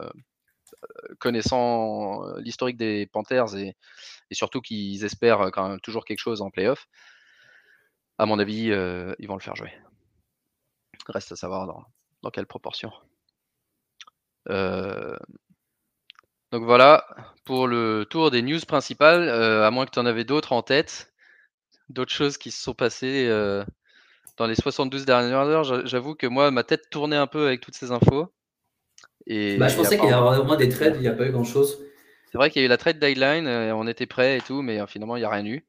connaissant 1.18 2.24
l'historique 2.38 2.76
des 2.76 3.06
Panthers 3.06 3.56
et, 3.56 3.76
surtout 4.32 4.60
qu'ils 4.60 5.04
espèrent 5.04 5.50
quand 5.52 5.68
même 5.68 5.80
toujours 5.80 6.04
quelque 6.04 6.18
chose 6.18 6.40
en 6.40 6.50
playoff, 6.50 6.88
à 8.18 8.26
mon 8.26 8.38
avis, 8.38 8.64
ils 9.18 9.28
vont 9.28 9.34
le 9.34 9.40
faire 9.40 9.56
jouer. 9.56 9.72
Reste 11.08 11.32
à 11.32 11.36
savoir 11.36 11.66
dans, 12.22 12.30
quelle 12.30 12.46
proportion. 12.46 12.92
donc 14.48 15.18
voilà 16.52 17.06
pour 17.44 17.66
le 17.66 18.06
tour 18.08 18.30
des 18.30 18.42
news 18.42 18.60
principales, 18.66 19.28
à 19.28 19.70
moins 19.70 19.84
que 19.84 19.90
tu 19.90 19.98
en 19.98 20.06
avais 20.06 20.24
d'autres 20.24 20.52
en 20.52 20.62
tête, 20.62 21.12
d'autres 21.88 22.12
choses 22.12 22.38
qui 22.38 22.50
se 22.50 22.62
sont 22.62 22.74
passées 22.74 23.28
dans 24.36 24.46
les 24.46 24.54
72 24.54 25.04
dernières 25.04 25.46
heures. 25.46 25.86
J'avoue 25.86 26.14
que 26.14 26.26
moi, 26.26 26.50
ma 26.50 26.64
tête 26.64 26.88
tournait 26.90 27.16
un 27.16 27.26
peu 27.26 27.46
avec 27.46 27.60
toutes 27.60 27.74
ces 27.74 27.92
infos. 27.92 28.32
Et, 29.26 29.56
Bah, 29.56 29.68
je 29.68 29.76
pensais 29.76 29.98
qu'il 29.98 30.08
y 30.08 30.12
avait 30.12 30.38
au 30.38 30.44
moins 30.44 30.56
des 30.56 30.68
trades, 30.68 30.96
il 30.96 31.02
n'y 31.02 31.08
a 31.08 31.12
pas 31.12 31.26
eu 31.26 31.30
grand 31.32 31.44
chose. 31.44 31.78
c'est 32.30 32.38
vrai 32.38 32.50
qu'il 32.50 32.60
y 32.60 32.64
a 32.64 32.66
eu 32.66 32.68
la 32.68 32.76
trade 32.76 32.98
deadline, 32.98 33.46
euh, 33.46 33.74
on 33.74 33.86
était 33.86 34.06
prêt 34.06 34.38
et 34.38 34.40
tout, 34.40 34.62
mais 34.62 34.80
euh, 34.80 34.86
finalement 34.86 35.16
il 35.16 35.20
n'y 35.20 35.26
a 35.26 35.30
rien 35.30 35.46
eu. 35.46 35.64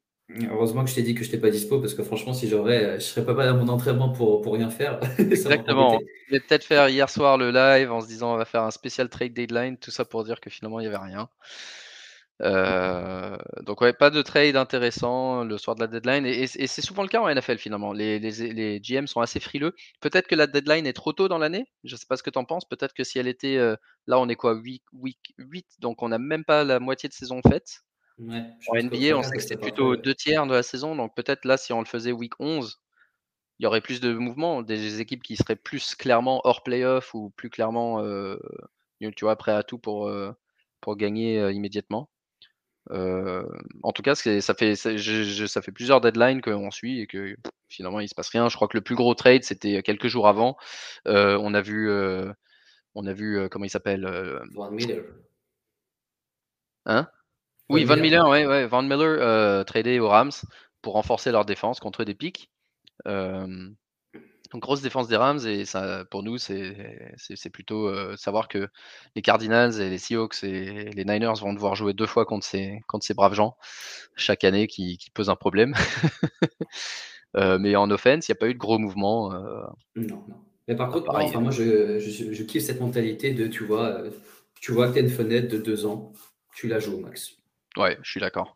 Heureusement 0.49 0.83
que 0.83 0.89
je 0.89 0.95
t'ai 0.95 1.03
dit 1.03 1.13
que 1.13 1.23
je 1.23 1.27
n'étais 1.27 1.37
pas 1.37 1.49
dispo 1.49 1.79
parce 1.79 1.93
que 1.93 2.01
franchement, 2.01 2.33
si 2.33 2.47
j'aurais, 2.47 2.83
euh, 2.83 2.95
je 2.95 3.03
serais 3.03 3.25
pas 3.25 3.33
mal 3.33 3.49
à 3.49 3.53
mon 3.53 3.67
entraînement 3.67 4.09
pour, 4.09 4.41
pour 4.41 4.53
rien 4.53 4.69
faire. 4.69 4.99
Exactement. 5.19 5.95
On 5.95 5.99
devait 5.99 6.39
peut-être 6.39 6.63
faire 6.63 6.87
hier 6.87 7.09
soir 7.09 7.37
le 7.37 7.51
live 7.51 7.91
en 7.91 8.01
se 8.01 8.07
disant 8.07 8.33
on 8.33 8.37
va 8.37 8.45
faire 8.45 8.63
un 8.63 8.71
spécial 8.71 9.09
trade 9.09 9.33
deadline, 9.33 9.77
tout 9.77 9.91
ça 9.91 10.05
pour 10.05 10.23
dire 10.23 10.39
que 10.39 10.49
finalement 10.49 10.79
il 10.79 10.83
n'y 10.83 10.87
avait 10.87 11.03
rien. 11.03 11.29
Euh, 12.43 13.37
donc 13.61 13.79
ouais, 13.81 13.93
pas 13.93 14.09
de 14.09 14.21
trade 14.21 14.55
intéressant 14.57 15.43
le 15.45 15.57
soir 15.57 15.75
de 15.75 15.81
la 15.81 15.87
deadline. 15.87 16.25
Et, 16.25 16.43
et- 16.43 16.63
et 16.63 16.67
c'est 16.67 16.81
souvent 16.81 17.03
le 17.03 17.07
cas 17.07 17.21
en 17.21 17.29
NFL 17.29 17.57
finalement. 17.57 17.93
Les, 17.93 18.19
les- 18.19 18.53
les 18.53 18.79
GM 18.81 19.07
sont 19.07 19.21
assez 19.21 19.39
frileux. 19.39 19.73
Peut-être 20.01 20.27
que 20.27 20.35
la 20.35 20.47
deadline 20.47 20.85
est 20.87 20.93
trop 20.93 21.13
tôt 21.13 21.27
dans 21.29 21.37
l'année. 21.37 21.65
Je 21.85 21.95
sais 21.95 22.05
pas 22.07 22.17
ce 22.17 22.23
que 22.23 22.29
tu 22.29 22.39
en 22.39 22.45
penses. 22.45 22.65
Peut-être 22.67 22.93
que 22.93 23.03
si 23.03 23.17
elle 23.19 23.27
était... 23.27 23.57
euh, 23.57 23.75
là 24.07 24.19
on 24.19 24.27
est 24.29 24.35
quoi 24.35 24.55
week, 24.55 24.83
week 24.93 25.33
8, 25.37 25.67
donc 25.79 26.01
on 26.03 26.09
n'a 26.09 26.19
même 26.19 26.43
pas 26.43 26.63
la 26.65 26.79
moitié 26.79 27.07
de 27.09 27.13
saison 27.13 27.41
faite. 27.49 27.81
Ouais, 28.17 28.43
En 28.69 28.75
NBA, 28.77 29.17
on 29.17 29.23
sait 29.23 29.37
que 29.37 29.43
c'est 29.43 29.57
plutôt 29.57 29.95
deux 29.95 30.13
tiers 30.15 30.45
de 30.47 30.53
la 30.53 30.63
saison. 30.63 30.95
Donc 30.95 31.15
peut-être 31.15 31.45
là, 31.45 31.57
si 31.57 31.73
on 31.73 31.79
le 31.79 31.85
faisait 31.87 32.11
week 32.11 32.33
11, 32.39 32.79
il 33.59 33.63
y 33.63 33.67
aurait 33.67 33.81
plus 33.81 34.01
de 34.01 34.13
mouvements. 34.13 34.61
Des 34.63 35.01
équipes 35.01 35.23
qui 35.23 35.35
seraient 35.37 35.55
plus 35.55 35.95
clairement 35.95 36.41
hors 36.45 36.63
playoff 36.63 37.13
ou 37.15 37.31
plus 37.31 37.49
clairement, 37.49 38.01
euh, 38.03 38.37
tu 38.99 39.25
vois, 39.25 39.35
prêt 39.35 39.51
à 39.53 39.63
tout 39.63 39.77
pour, 39.79 40.07
euh, 40.07 40.31
pour 40.81 40.95
gagner 40.97 41.39
euh, 41.39 41.51
immédiatement. 41.51 42.09
Euh, 42.91 43.43
en 43.81 43.91
tout 43.93 44.01
cas, 44.01 44.13
ça 44.15 44.53
fait, 44.53 44.75
ça, 44.75 44.95
je- 44.97 45.23
je- 45.23 45.45
ça 45.45 45.61
fait 45.61 45.71
plusieurs 45.71 46.01
deadlines 46.01 46.41
qu'on 46.41 46.69
suit 46.71 46.99
et 46.99 47.07
que 47.07 47.35
pff, 47.35 47.51
finalement 47.69 47.99
il 48.01 48.09
se 48.09 48.15
passe 48.15 48.29
rien. 48.29 48.49
Je 48.49 48.55
crois 48.55 48.67
que 48.67 48.77
le 48.77 48.81
plus 48.81 48.95
gros 48.95 49.15
trade 49.15 49.43
c'était 49.43 49.81
quelques 49.83 50.07
jours 50.07 50.27
avant. 50.27 50.57
Euh, 51.07 51.37
on 51.41 51.53
a 51.53 51.61
vu, 51.61 51.89
euh, 51.89 52.31
on 52.95 53.05
a 53.07 53.13
vu 53.13 53.37
euh, 53.39 53.47
comment 53.47 53.65
il 53.65 53.69
s'appelle, 53.69 54.05
euh, 54.05 54.39
Von 54.53 54.71
Miller. 54.71 55.03
hein? 56.85 57.07
Oui, 57.69 57.85
Van 57.85 57.95
Miller. 57.95 58.25
Miller, 58.25 58.29
ouais, 58.29 58.45
ouais, 58.45 58.67
Van 58.67 58.81
Miller 58.83 59.17
euh, 59.21 59.63
tradé 59.63 59.99
aux 59.99 60.09
Rams 60.09 60.31
pour 60.81 60.93
renforcer 60.93 61.31
leur 61.31 61.45
défense 61.45 61.79
contre 61.79 62.03
des 62.03 62.13
pics. 62.15 62.51
Donc 64.53 64.61
grosse 64.61 64.81
défense 64.81 65.07
des 65.07 65.15
Rams 65.15 65.39
et 65.47 65.65
ça, 65.65 66.05
pour 66.11 66.21
nous, 66.21 66.37
c'est 66.37 67.49
plutôt 67.51 67.87
euh, 67.87 68.15
savoir 68.17 68.47
que 68.47 68.67
les 69.15 69.23
Cardinals 69.23 69.81
et 69.81 69.89
les 69.89 69.97
Seahawks 69.97 70.43
et 70.43 70.91
les 70.91 71.05
Niners 71.05 71.33
vont 71.41 71.53
devoir 71.53 71.75
jouer 71.75 71.93
deux 71.93 72.05
fois 72.05 72.25
contre 72.25 72.45
ces, 72.45 72.79
contre 72.87 73.03
ces 73.03 73.15
braves 73.15 73.33
gens 73.33 73.57
chaque 74.15 74.43
année 74.43 74.67
qui, 74.67 74.97
qui 74.97 75.09
posent 75.09 75.29
un 75.29 75.35
problème. 75.35 75.73
Euh, 77.35 77.57
mais 77.57 77.75
en 77.75 77.89
offense, 77.89 78.27
il 78.27 78.31
n'y 78.31 78.37
a 78.37 78.39
pas 78.39 78.47
eu 78.47 78.53
de 78.53 78.59
gros 78.59 78.77
mouvements. 78.77 79.33
euh, 79.33 79.63
Non, 79.95 80.23
non. 80.27 80.35
Mais 80.67 80.75
par 80.75 80.91
contre, 80.91 81.05
moi, 81.05 81.13
pareil. 81.13 81.29
enfin, 81.29 81.39
moi 81.39 81.49
je, 81.49 81.97
je, 81.97 82.31
je 82.31 82.43
kiffe 82.43 82.61
cette 82.61 82.79
mentalité 82.79 83.33
de, 83.33 83.47
tu 83.47 83.63
vois, 83.63 84.03
tu 84.61 84.71
vois 84.71 84.87
que 84.87 84.93
tu 84.93 84.99
as 84.99 85.01
une 85.01 85.09
fenêtre 85.09 85.47
de 85.47 85.57
deux 85.57 85.87
ans, 85.87 86.13
tu 86.53 86.67
la 86.67 86.77
joues 86.77 86.93
au 86.93 86.99
max. 86.99 87.31
Ouais, 87.75 87.97
je 88.03 88.11
suis 88.11 88.19
d'accord. 88.19 88.55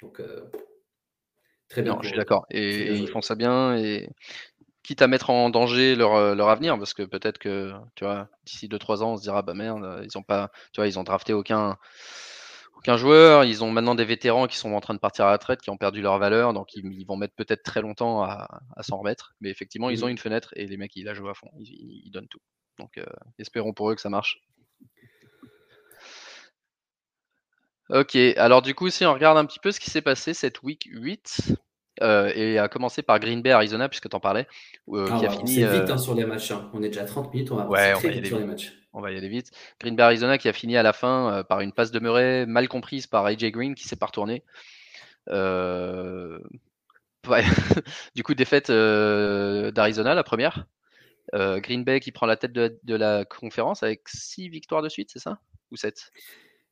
Donc, 0.00 0.18
euh, 0.18 0.50
très 1.68 1.82
bien. 1.82 1.92
Non, 1.92 2.02
je 2.02 2.08
suis 2.08 2.16
d'accord. 2.16 2.46
Et, 2.50 2.94
ils 2.94 3.08
font 3.08 3.20
ça 3.20 3.34
bien 3.34 3.76
et 3.76 4.08
quitte 4.82 5.02
à 5.02 5.06
mettre 5.08 5.30
en 5.30 5.50
danger 5.50 5.94
leur, 5.96 6.14
euh, 6.14 6.34
leur 6.34 6.48
avenir, 6.48 6.78
parce 6.78 6.94
que 6.94 7.02
peut-être 7.02 7.38
que, 7.38 7.72
tu 7.94 8.04
vois, 8.04 8.28
d'ici 8.44 8.68
2-3 8.68 9.02
ans, 9.02 9.12
on 9.12 9.16
se 9.16 9.22
dira, 9.22 9.42
bah 9.42 9.54
merde, 9.54 9.84
euh, 9.84 10.02
ils 10.04 10.16
ont 10.18 10.22
pas, 10.22 10.50
tu 10.72 10.80
vois, 10.80 10.88
ils 10.88 10.98
ont 10.98 11.04
drafté 11.04 11.32
aucun, 11.32 11.76
aucun 12.76 12.96
joueur, 12.96 13.44
ils 13.44 13.62
ont 13.62 13.70
maintenant 13.70 13.94
des 13.94 14.04
vétérans 14.04 14.46
qui 14.46 14.56
sont 14.56 14.72
en 14.72 14.80
train 14.80 14.94
de 14.94 14.98
partir 14.98 15.24
à 15.26 15.28
la 15.28 15.32
retraite, 15.34 15.60
qui 15.60 15.70
ont 15.70 15.76
perdu 15.76 16.00
leur 16.00 16.18
valeur, 16.18 16.52
donc 16.54 16.74
ils, 16.74 16.84
ils 16.92 17.04
vont 17.06 17.16
mettre 17.16 17.34
peut-être 17.34 17.62
très 17.62 17.82
longtemps 17.82 18.22
à, 18.22 18.48
à 18.76 18.82
s'en 18.82 18.98
remettre. 18.98 19.34
Mais 19.40 19.50
effectivement, 19.50 19.90
ils 19.90 20.02
ont 20.04 20.08
Mhm. 20.08 20.12
une 20.12 20.18
fenêtre 20.18 20.50
et 20.56 20.66
les 20.66 20.76
mecs, 20.76 20.96
ils 20.96 21.04
la 21.04 21.14
jouent 21.14 21.28
à 21.28 21.34
fond, 21.34 21.50
ils 21.58 22.10
donnent 22.10 22.28
tout. 22.28 22.40
Donc, 22.78 22.96
euh, 22.98 23.04
espérons 23.38 23.74
pour 23.74 23.90
eux 23.90 23.94
que 23.94 24.00
ça 24.00 24.08
marche. 24.10 24.40
Ok, 27.90 28.14
alors 28.36 28.62
du 28.62 28.74
coup, 28.74 28.88
si 28.88 29.04
on 29.04 29.12
regarde 29.12 29.36
un 29.36 29.44
petit 29.44 29.58
peu 29.58 29.72
ce 29.72 29.80
qui 29.80 29.90
s'est 29.90 30.02
passé 30.02 30.32
cette 30.32 30.62
week 30.62 30.88
8, 30.90 31.56
euh, 32.02 32.30
et 32.34 32.58
à 32.58 32.68
commencer 32.68 33.02
par 33.02 33.18
Green 33.20 33.42
Bay, 33.42 33.50
Arizona, 33.50 33.88
puisque 33.88 34.08
tu 34.08 34.16
en 34.16 34.20
parlais, 34.20 34.46
euh, 34.90 35.06
Ah, 35.10 35.18
qui 35.18 35.26
a 35.26 35.30
ouais, 35.30 35.36
fini. 35.36 35.54
c'est 35.54 35.64
euh, 35.64 35.80
vite 35.80 35.90
hein, 35.90 35.98
sur 35.98 36.14
les 36.14 36.24
matchs. 36.24 36.50
hein. 36.52 36.70
On 36.72 36.82
est 36.82 36.88
déjà 36.88 37.02
à 37.02 37.04
30 37.04 37.32
minutes, 37.34 37.50
on 37.52 37.56
va 37.56 37.66
Ouais, 37.68 37.92
on 37.94 37.98
très 37.98 38.08
va 38.08 38.14
vite 38.14 38.26
sur 38.26 38.36
les 38.36 38.42
vite. 38.42 38.50
matchs. 38.50 38.72
On 38.92 39.00
va 39.00 39.12
y 39.12 39.16
aller 39.16 39.28
vite. 39.28 39.50
Green 39.80 39.94
Bay 39.96 40.02
Arizona 40.02 40.36
qui 40.38 40.48
a 40.48 40.52
fini 40.52 40.76
à 40.76 40.82
la 40.82 40.92
fin 40.92 41.32
euh, 41.32 41.42
par 41.44 41.60
une 41.60 41.72
passe 41.72 41.90
de 41.92 42.00
Murray 42.00 42.44
mal 42.46 42.68
comprise 42.68 43.06
par 43.06 43.24
AJ 43.26 43.50
Green 43.52 43.74
qui 43.74 43.86
s'est 43.86 43.96
pas 43.96 44.06
retourné. 44.06 44.42
Ouais. 47.28 47.42
du 48.14 48.22
coup, 48.22 48.34
défaite 48.34 48.70
d'Arizona, 48.70 50.14
la 50.14 50.22
première. 50.24 50.66
Green 51.32 51.84
Bay 51.84 52.00
qui 52.00 52.10
prend 52.12 52.26
la 52.26 52.36
tête 52.36 52.52
de, 52.52 52.62
la- 52.62 52.68
de 52.82 52.94
la 52.96 53.24
conférence 53.24 53.82
avec 53.82 54.08
6 54.08 54.48
victoires 54.48 54.82
de 54.82 54.88
suite, 54.88 55.10
c'est 55.12 55.20
ça? 55.20 55.38
Ou 55.70 55.76
7 55.76 56.10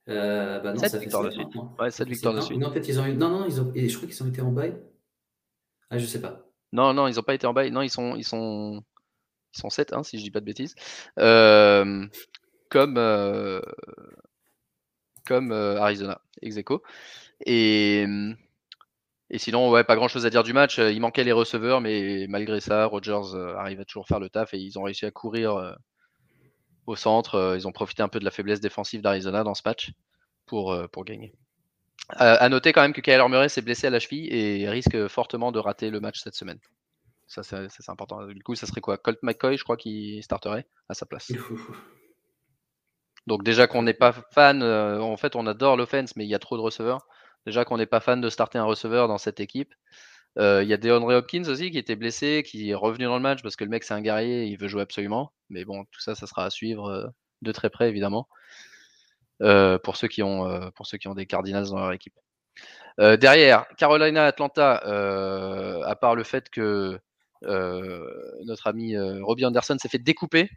Euh, 0.09 0.59
bah 0.61 0.73
non, 0.73 0.81
7 0.81 0.91
ça 0.91 0.99
fait 0.99 1.05
victoires 1.05 1.23
de 1.25 1.31
7 1.31 1.35
suite. 1.39 1.55
maintenant. 1.55 1.77
Ouais, 1.79 1.91
Ça 1.91 1.99
7 1.99 2.07
fait 2.09 2.13
victoires 2.15 2.35
de 2.35 2.41
suite. 2.41 2.59
Non, 2.59 2.71
peut-être 2.73 2.89
ils 2.89 2.99
ont 2.99 3.07
eu. 3.07 3.13
Non, 3.15 3.29
non, 3.29 3.47
ils 3.47 3.61
ont... 3.61 3.71
et 3.75 3.89
je 3.89 3.97
crois 3.97 4.09
qu'ils 4.09 4.21
ont 4.23 4.27
été 4.29 4.41
en 4.41 4.51
bail. 4.51 4.75
Ah, 5.91 5.99
je 5.99 6.07
sais 6.07 6.21
pas. 6.21 6.45
Non, 6.73 6.93
non, 6.93 7.09
ils 7.09 7.17
n'ont 7.17 7.23
pas 7.23 7.35
été 7.35 7.47
en 7.47 7.53
bas. 7.53 7.69
Non, 7.71 7.83
ils 7.83 7.91
sont, 7.91 8.15
ils 8.17 8.25
sont, 8.25 8.83
ils 9.55 9.61
sont 9.61 9.71
7, 9.71 9.93
hein, 9.93 10.03
si 10.03 10.19
je 10.19 10.23
dis 10.23 10.31
pas 10.31 10.41
de 10.41 10.45
bêtises. 10.45 10.75
Euh, 11.19 12.07
comme 12.69 12.99
euh, 12.99 13.61
comme 15.27 15.53
euh, 15.53 15.81
Arizona, 15.81 16.21
ex 16.43 16.57
aequo. 16.57 16.83
Et, 17.47 18.07
et 19.31 19.39
sinon, 19.39 19.71
ouais, 19.71 19.85
pas 19.85 19.97
grand 19.97 20.09
chose 20.09 20.27
à 20.27 20.31
dire 20.31 20.43
du 20.43 20.53
match. 20.53 20.79
Il 20.79 21.01
manquait 21.01 21.25
les 21.25 21.33
receveurs, 21.33 21.81
mais 21.81 22.27
malgré 22.29 22.61
ça, 22.61 22.87
Rodgers 22.87 23.35
euh, 23.35 23.57
arrive 23.57 23.81
à 23.81 23.85
toujours 23.85 24.07
faire 24.07 24.21
le 24.21 24.31
taf 24.31 24.55
et 24.55 24.59
ils 24.59 24.79
ont 24.79 24.83
réussi 24.83 25.07
à 25.07 25.11
courir 25.11 25.77
au 26.87 26.97
centre. 26.97 27.55
Ils 27.57 27.67
ont 27.67 27.73
profité 27.73 28.03
un 28.03 28.09
peu 28.09 28.19
de 28.19 28.25
la 28.25 28.31
faiblesse 28.31 28.61
défensive 28.61 29.03
d'Arizona 29.03 29.45
dans 29.45 29.55
ce 29.55 29.63
match 29.65 29.93
pour, 30.47 30.77
pour 30.91 31.05
gagner. 31.05 31.35
Euh, 32.21 32.37
à 32.39 32.49
noter 32.49 32.73
quand 32.73 32.81
même 32.83 32.95
que 32.95 33.01
Kyler 33.03 33.29
Murray 33.29 33.49
s'est 33.49 33.61
blessé 33.61 33.87
à 33.87 33.91
la 33.91 34.01
cheville 34.01 34.33
et 34.33 34.69
risque 34.69 35.09
fortement 35.09 35.53
de 35.53 35.59
rater 35.59 35.91
le 35.91 36.01
match 36.01 36.21
cette 36.21 36.35
semaine. 36.35 36.59
Ça, 37.27 37.43
c'est 37.43 37.69
ça, 37.69 37.77
c'est 37.81 37.91
important. 37.91 38.27
Du 38.27 38.43
coup, 38.43 38.55
ça 38.55 38.67
serait 38.67 38.81
quoi? 38.81 38.97
Colt 38.97 39.19
McCoy, 39.23 39.59
je 39.59 39.65
crois, 39.65 39.77
qui 39.77 40.23
starterait 40.23 40.67
à 40.89 40.95
sa 40.95 41.05
place. 41.05 41.31
Donc 43.27 43.45
déjà 43.45 43.67
qu'on 43.67 43.83
n'est 43.83 43.95
pas 43.95 44.13
fan, 44.33 44.63
euh, 44.63 45.01
en 45.01 45.19
fait 45.19 45.37
on 45.37 45.47
adore 45.47 45.77
l'offense, 45.77 46.17
mais 46.17 46.25
il 46.25 46.31
y 46.31 46.35
a 46.35 46.39
trop 46.39 46.57
de 46.57 46.63
receveurs. 46.63 47.07
Déjà 47.45 47.65
qu'on 47.67 47.77
n'est 47.77 47.87
pas 47.87 48.01
fan 48.01 48.23
de 48.23 48.31
starter 48.31 48.57
un 48.57 48.65
receveur 48.65 49.07
dans 49.07 49.19
cette 49.19 49.39
équipe. 49.39 49.75
Euh, 50.39 50.63
Il 50.63 50.69
y 50.69 50.73
a 50.73 50.79
DeAndre 50.79 51.09
Hopkins 51.09 51.45
aussi 51.49 51.71
qui 51.71 51.77
était 51.79 51.97
blessé, 51.97 52.43
qui 52.43 52.71
est 52.71 52.75
revenu 52.75 53.05
dans 53.05 53.17
le 53.17 53.23
match 53.23 53.43
parce 53.43 53.55
que 53.55 53.65
le 53.65 53.71
mec 53.71 53.85
c'est 53.85 53.93
un 53.93 54.01
guerrier, 54.01 54.45
il 54.45 54.57
veut 54.57 54.69
jouer 54.69 54.81
absolument. 54.81 55.33
Mais 55.51 55.67
bon, 55.67 55.85
tout 55.85 56.01
ça, 56.01 56.15
ça 56.15 56.27
sera 56.27 56.47
à 56.47 56.51
suivre 56.51 56.87
euh, 56.87 57.07
de 57.43 57.53
très 57.53 57.69
près 57.69 57.91
évidemment. 57.91 58.29
Euh, 59.41 59.79
pour 59.79 59.97
ceux 59.97 60.09
qui 60.09 60.23
ont 60.23 60.49
euh, 60.49 60.71
pour 60.75 60.87
ceux 60.87 60.99
qui 60.99 61.07
ont 61.09 61.15
des 61.15 61.27
Cardinals 61.27 61.69
dans 61.69 61.79
leur 61.79 61.93
équipe. 61.93 62.15
Euh, 62.99 63.17
derrière, 63.17 63.67
Carolina 63.77 64.25
Atlanta, 64.25 64.75
à 65.87 65.97
part 65.97 66.15
le 66.17 66.25
fait 66.25 66.51
que 66.51 66.99
notre 67.43 68.67
ami 68.67 68.97
Robbie 68.99 69.45
Anderson 69.47 69.77
s'est 69.79 69.89
fait 69.89 69.99
découper. 69.99 70.51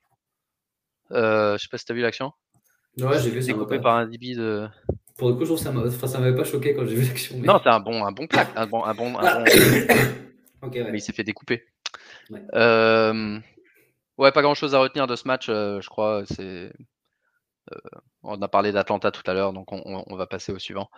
Je 1.12 1.58
sais 1.60 1.68
pas 1.70 1.78
si 1.78 1.86
tu 1.86 1.92
as 1.92 1.96
vu 1.96 2.02
l'action. 2.02 2.32
Ouais, 2.98 3.20
j'ai 3.20 3.30
vu 3.30 3.40
Découpé 3.40 3.80
par 3.80 3.96
un 3.96 4.06
DB 4.08 4.36
de. 4.36 4.68
Pour 5.18 5.30
le 5.30 5.36
coup, 5.36 5.46
je 5.46 5.56
ça 5.56 5.72
m'avait 5.72 6.36
pas 6.36 6.44
choqué 6.44 6.74
quand 6.74 6.86
j'ai 6.86 6.96
vu 6.96 7.06
l'action. 7.08 7.38
mais- 7.38 7.48
Non, 7.48 7.60
c'est 7.64 7.70
un 7.70 7.80
bon, 7.80 8.04
un 8.04 8.12
bon 8.12 8.28
plaque, 8.28 8.50
un 8.56 8.66
bon, 8.66 8.84
un 8.84 8.94
bon, 8.94 9.18
un 9.18 9.36
bon- 9.36 9.44
ok, 10.64 10.74
ouais. 10.74 10.92
mais 10.92 10.98
il 10.98 11.02
s'est 11.02 11.14
fait 11.14 11.24
découper. 11.24 11.64
Ouais. 12.32 12.42
Euh, 12.56 13.40
ouais, 14.18 14.32
pas 14.32 14.42
grand 14.42 14.56
chose 14.56 14.74
à 14.76 14.80
retenir 14.80 15.06
de 15.08 15.16
ce 15.16 15.28
match, 15.28 15.48
euh, 15.48 15.80
je 15.80 15.88
crois. 15.90 16.24
C'est, 16.26 16.72
euh, 17.72 17.78
on 18.24 18.42
a 18.42 18.48
parlé 18.48 18.72
d'Atlanta 18.72 19.12
tout 19.12 19.24
à 19.30 19.34
l'heure, 19.34 19.54
donc 19.54 19.72
on, 19.72 19.82
on- 19.86 20.04
on 20.08 20.16
va 20.16 20.28
passer 20.28 20.52
au 20.52 20.60
suivant. 20.60 20.90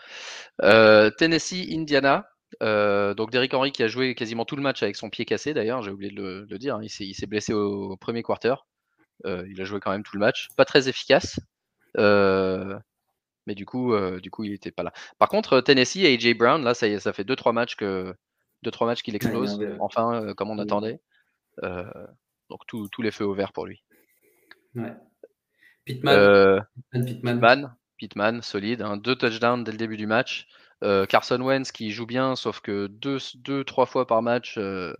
Euh, 0.61 1.09
Tennessee, 1.11 1.67
Indiana. 1.71 2.27
Euh, 2.61 3.15
donc 3.15 3.31
Derrick 3.31 3.51
Henry 3.55 3.71
qui 3.71 3.81
a 3.81 3.87
joué 3.87 4.13
quasiment 4.13 4.45
tout 4.45 4.55
le 4.55 4.61
match 4.61 4.83
avec 4.83 4.95
son 4.95 5.09
pied 5.09 5.25
cassé 5.25 5.55
d'ailleurs, 5.55 5.81
j'ai 5.81 5.89
oublié 5.89 6.11
de 6.11 6.21
le, 6.21 6.45
de 6.45 6.51
le 6.51 6.59
dire. 6.59 6.75
hein. 6.75 6.81
Il 6.83 7.15
s'est, 7.15 7.25
blessé 7.25 7.51
au, 7.53 7.91
au 7.93 7.97
premier 7.97 8.21
quarter. 8.21 8.53
Euh, 9.25 9.43
il 9.49 9.59
a 9.59 9.63
joué 9.63 9.79
quand 9.79 9.89
même 9.91 10.03
tout 10.03 10.15
le 10.15 10.19
match. 10.19 10.49
Pas 10.55 10.65
très 10.65 10.87
efficace. 10.89 11.39
Mais 13.45 13.55
du 13.55 13.65
coup, 13.65 13.93
du 14.21 14.29
coup, 14.31 14.43
il 14.45 14.53
était 14.53 14.71
pas 14.71 14.83
là. 14.83 14.93
Par 15.19 15.29
contre, 15.29 15.59
Tennessee 15.61 15.97
et 15.97 16.13
AJ 16.13 16.37
Brown, 16.37 16.63
là, 16.63 16.73
ça, 16.73 16.99
ça 16.99 17.11
fait 17.11 17.23
2-3 17.25 17.51
matchs 17.53 17.75
que 17.75 18.13
deux 18.61 18.71
trois 18.71 18.87
matchs 18.87 19.01
qu'il 19.03 19.15
explose. 19.15 19.57
Ouais, 19.59 19.65
ouais, 19.65 19.71
ouais. 19.73 19.77
Enfin, 19.81 20.33
comme 20.35 20.49
on 20.49 20.59
attendait. 20.59 20.99
Donc 21.61 22.61
tout- 22.67 22.87
tous 22.89 23.01
les 23.01 23.11
feux 23.11 23.25
au 23.25 23.33
vert 23.33 23.51
pour 23.51 23.65
lui. 23.65 23.83
Ouais. 24.75 24.93
Pittman, 25.85 26.15
Euh, 26.17 26.59
Pittman, 26.91 27.05
Pittman. 27.05 27.35
Pittman, 27.39 27.75
Pittman, 27.97 28.41
solide. 28.41 28.81
hein, 28.81 28.97
deux 28.97 29.15
touchdowns 29.15 29.63
dès 29.63 29.71
le 29.71 29.77
début 29.77 29.97
du 29.97 30.07
match. 30.07 30.47
Euh, 30.83 31.05
Carson 31.05 31.39
Wentz 31.41 31.71
qui 31.71 31.91
joue 31.91 32.05
bien, 32.05 32.35
sauf 32.35 32.59
que 32.59 32.87
deux, 32.87 33.17
deux 33.35 33.63
trois 33.63 33.85
fois 33.85 34.05
par 34.05 34.21
match, 34.21 34.55
euh, 34.57 34.93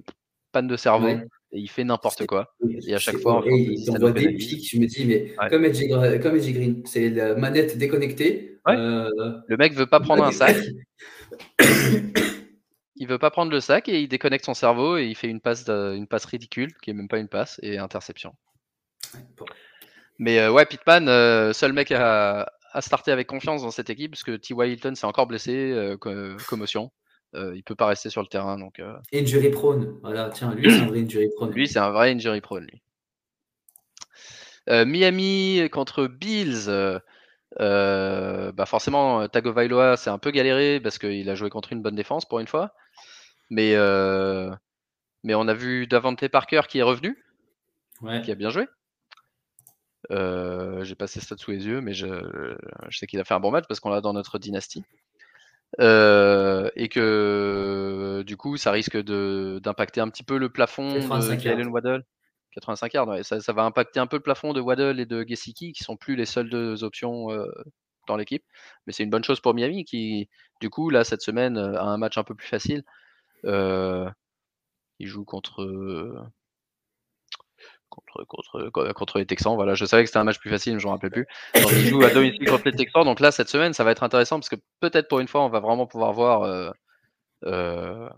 panne 0.51 0.67
de 0.67 0.77
cerveau. 0.77 1.07
Ouais. 1.07 1.25
Et 1.51 1.59
il 1.59 1.67
fait 1.69 1.83
n'importe 1.83 2.25
quoi. 2.25 2.55
Et 2.87 2.95
à 2.95 2.99
chaque 2.99 3.17
fois, 3.17 3.35
en 3.35 3.43
il 3.45 4.13
des 4.13 4.33
pics, 4.33 4.67
je 4.71 4.79
me 4.79 4.85
dis, 4.87 5.05
mais 5.05 5.35
Ouais. 5.39 5.49
comme 5.49 5.65
Edgy, 5.65 5.87
Gra- 5.87 6.19
comme 6.19 6.35
Edgy 6.35 6.53
Green, 6.53 6.81
c'est 6.85 7.09
la 7.09 7.35
manette 7.35 7.77
déconnectée. 7.77 8.59
Ouais. 8.65 8.75
euh, 8.75 9.09
Le 9.47 9.57
mec 9.57 9.73
veut 9.73 9.85
pas 9.85 9.99
prendre 9.99 10.23
un 10.23 10.31
sac. 10.31 10.55
Il 12.95 13.07
veut 13.07 13.17
pas 13.17 13.31
prendre 13.31 13.51
le 13.51 13.59
sac 13.59 13.89
et 13.89 13.99
il 14.01 14.07
déconnecte 14.07 14.45
son 14.45 14.53
cerveau 14.53 14.97
et 14.97 15.05
il 15.07 15.15
fait 15.15 15.27
une 15.27 15.41
passe, 15.41 15.65
de- 15.65 15.95
une 15.95 16.07
passe 16.07 16.25
ridicule 16.25 16.73
qui 16.81 16.91
est 16.91 16.93
même 16.93 17.07
pas 17.07 17.17
une 17.17 17.27
passe 17.27 17.59
et 17.63 17.77
interception. 17.79 18.33
Bon. 19.37 19.45
Mais 20.19 20.47
ouais, 20.47 20.65
Pittman, 20.65 21.53
seul 21.53 21.73
mec 21.73 21.91
à, 21.91 22.51
à 22.71 22.81
starter 22.81 23.11
avec 23.11 23.27
confiance 23.27 23.61
dans 23.61 23.71
cette 23.71 23.89
équipe 23.89 24.11
parce 24.11 24.23
que 24.23 24.35
T.Y. 24.35 24.73
Hilton 24.73 24.95
s'est 24.95 25.05
encore 25.05 25.27
blessé, 25.27 25.95
commotion. 26.47 26.91
il 27.33 27.63
peut 27.63 27.75
pas 27.75 27.87
rester 27.87 28.09
sur 28.09 28.21
le 28.21 28.27
terrain. 28.27 28.57
Donc, 28.57 28.81
Injury 29.13 29.49
prone. 29.49 29.99
Voilà, 30.01 30.29
tiens, 30.29 30.53
lui, 30.53 30.71
c'est 30.71 30.81
un 30.81 30.87
vrai 30.87 31.01
injury 31.01 31.29
prone. 31.35 31.51
Lui, 31.51 31.67
c'est 31.67 31.79
un 31.79 31.91
vrai 31.91 32.11
injury 32.11 32.41
prone. 32.41 32.65
Lui. 32.65 32.81
Miami 34.85 35.69
contre 35.71 36.07
Bills. 36.07 36.69
bah 37.59 38.65
forcément, 38.65 39.27
Tagovailoa, 39.27 39.97
c'est 39.97 40.09
un 40.09 40.19
peu 40.19 40.31
galéré 40.31 40.79
parce 40.79 40.97
qu'il 40.97 41.29
a 41.29 41.35
joué 41.35 41.49
contre 41.49 41.73
une 41.73 41.81
bonne 41.81 41.95
défense 41.95 42.25
pour 42.25 42.39
une 42.39 42.47
fois. 42.47 42.73
Mais, 43.49 43.75
mais 45.23 45.35
on 45.35 45.47
a 45.47 45.53
vu 45.53 45.85
Davante 45.87 46.27
Parker 46.27 46.61
qui 46.67 46.79
est 46.79 46.83
revenu, 46.83 47.23
qui 48.23 48.31
a 48.31 48.35
bien 48.35 48.49
joué. 48.49 48.67
Euh, 50.11 50.83
j'ai 50.83 50.95
passé 50.95 51.19
ça 51.19 51.37
sous 51.37 51.51
les 51.51 51.65
yeux, 51.65 51.81
mais 51.81 51.93
je, 51.93 52.07
sais 52.91 53.07
qu'il 53.07 53.19
a 53.19 53.23
fait 53.23 53.33
un 53.33 53.39
bon 53.39 53.51
match 53.51 53.65
parce 53.67 53.79
qu'on 53.79 53.89
l'a 53.89 54.01
dans 54.01 54.13
notre 54.13 54.39
dynastie. 54.39 54.83
Euh, 55.79 56.69
et 56.75 56.87
que 56.87 58.23
du 58.27 58.37
coup, 58.37 58.57
ça 58.57 58.71
risque 58.71 58.97
d'impacter 58.97 60.01
un 60.01 60.09
petit 60.09 60.23
peu 60.23 60.37
le 60.37 60.49
plafond 60.49 60.93
de 60.93 61.39
Jalen 61.39 61.67
Waddle. 61.67 62.03
85 62.51 62.93
yards, 62.93 63.25
ça, 63.25 63.53
va 63.53 63.63
impacter 63.63 63.99
un 63.99 64.05
peu 64.05 64.17
le 64.17 64.21
plafond 64.21 64.53
de 64.53 64.61
Waddle 64.61 64.99
et 64.99 65.07
de 65.07 65.25
Gesicki, 65.27 65.73
qui 65.73 65.83
sont 65.83 65.97
plus 65.97 66.15
les 66.15 66.27
seules 66.27 66.51
deux 66.51 66.83
options 66.83 67.31
euh, 67.31 67.47
dans 68.07 68.15
l'équipe. 68.15 68.43
Mais 68.85 68.93
c'est 68.93 69.03
une 69.03 69.09
bonne 69.09 69.23
chose 69.23 69.39
pour 69.39 69.55
Miami, 69.55 69.85
qui, 69.85 70.29
du 70.61 70.69
coup, 70.69 70.91
là, 70.91 71.03
cette 71.03 71.23
semaine, 71.23 71.57
a 71.57 71.81
un 71.81 71.97
match 71.97 72.19
un 72.19 72.23
peu 72.23 72.35
plus 72.35 72.47
facile. 72.47 72.83
il 73.43 75.07
joue 75.07 75.25
contre 75.25 76.31
contre, 77.93 78.93
contre, 78.93 79.19
les 79.19 79.25
Texans. 79.25 79.55
Voilà, 79.55 79.75
je 79.75 79.85
savais 79.85 80.03
que 80.03 80.07
c'était 80.07 80.19
un 80.19 80.23
match 80.23 80.39
plus 80.39 80.49
facile, 80.49 80.73
mais 80.73 80.79
je 80.79 80.85
ne 80.85 80.89
me 80.89 80.95
rappelais 80.95 81.09
plus. 81.09 81.27
Donc, 81.55 81.71
ils 81.71 81.87
jouent 81.87 82.03
à 82.03 82.09
domicile 82.09 82.47
contre 82.47 82.65
les 82.65 82.73
Texans. 82.73 83.03
Donc 83.03 83.19
là, 83.19 83.31
cette 83.31 83.49
semaine, 83.49 83.73
ça 83.73 83.83
va 83.83 83.91
être 83.91 84.03
intéressant 84.03 84.37
parce 84.37 84.49
que 84.49 84.55
peut-être 84.79 85.07
pour 85.07 85.19
une 85.19 85.27
fois, 85.27 85.43
on 85.43 85.49
va 85.49 85.59
vraiment 85.59 85.85
pouvoir 85.85 86.13
voir. 86.13 86.43
Euh, 86.43 86.71
euh, 87.45 88.09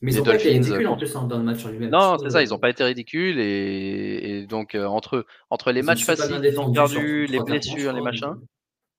mais 0.00 0.12
ils 0.12 0.18
n'ont 0.18 0.24
pas 0.24 0.36
été 0.36 0.50
ridicules 0.50 0.86
en 0.86 0.96
plus 0.96 1.16
hein, 1.16 1.24
dans 1.24 1.38
le 1.38 1.44
match 1.44 1.64
en 1.64 1.70
lui-même. 1.70 1.90
Non, 1.90 2.18
c'est 2.18 2.30
ça, 2.30 2.42
ils 2.42 2.50
n'ont 2.50 2.58
pas 2.58 2.70
été 2.70 2.84
ridicules. 2.84 3.38
Et, 3.40 4.46
donc, 4.46 4.74
euh, 4.74 4.86
entre, 4.86 5.26
entre 5.50 5.72
les 5.72 5.82
matchs 5.82 6.04
faciles 6.04 6.40
qu'ils 6.40 6.60
ont 6.60 6.72
perdus, 6.72 7.26
les 7.26 7.40
blessures, 7.40 7.92
les 7.92 8.02
machins. 8.02 8.36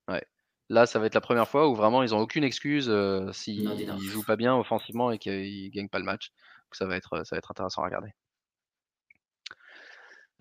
Ouais. 0.08 0.24
Là, 0.70 0.86
ça 0.86 1.00
va 1.00 1.06
être 1.06 1.16
la 1.16 1.22
première 1.22 1.48
fois 1.48 1.70
où 1.70 1.76
vraiment 1.76 2.04
ils 2.04 2.12
n'ont 2.12 2.20
aucune 2.20 2.44
excuse 2.44 2.92
s'ils 3.32 3.64
ne 3.64 3.98
jouent 4.00 4.26
pas 4.26 4.36
bien 4.36 4.56
offensivement 4.56 5.12
et 5.12 5.18
qu'ils 5.18 5.66
ne 5.66 5.70
gagnent 5.70 5.90
pas 5.90 6.00
le 6.00 6.06
match. 6.06 6.32
Donc, 6.66 6.76
ça 6.76 6.86
va 6.86 6.98
être, 6.98 7.26
ça 7.26 7.36
va 7.36 7.38
être 7.38 7.52
intéressant 7.52 7.82
à 7.82 7.86
regarder. 7.86 8.10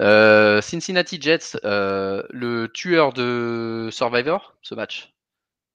Euh, 0.00 0.60
Cincinnati 0.60 1.20
Jets, 1.20 1.58
euh, 1.64 2.22
le 2.30 2.68
tueur 2.68 3.12
de 3.12 3.88
Survivor, 3.90 4.54
ce 4.62 4.74
match. 4.74 5.12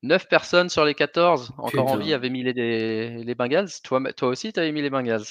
9 0.04 0.28
personnes 0.28 0.70
sur 0.70 0.84
les 0.84 0.96
14 0.96 1.54
encore 1.58 1.88
en 1.88 1.98
vie 1.98 2.14
avaient 2.14 2.30
mis 2.30 2.44
les, 2.44 3.24
les 3.24 3.36
Bengals. 3.36 3.70
Toi, 3.84 4.02
toi 4.14 4.30
aussi, 4.30 4.52
tu 4.52 4.60
avais 4.60 4.72
mis 4.72 4.82
les 4.82 4.90
Bengals. 4.90 5.24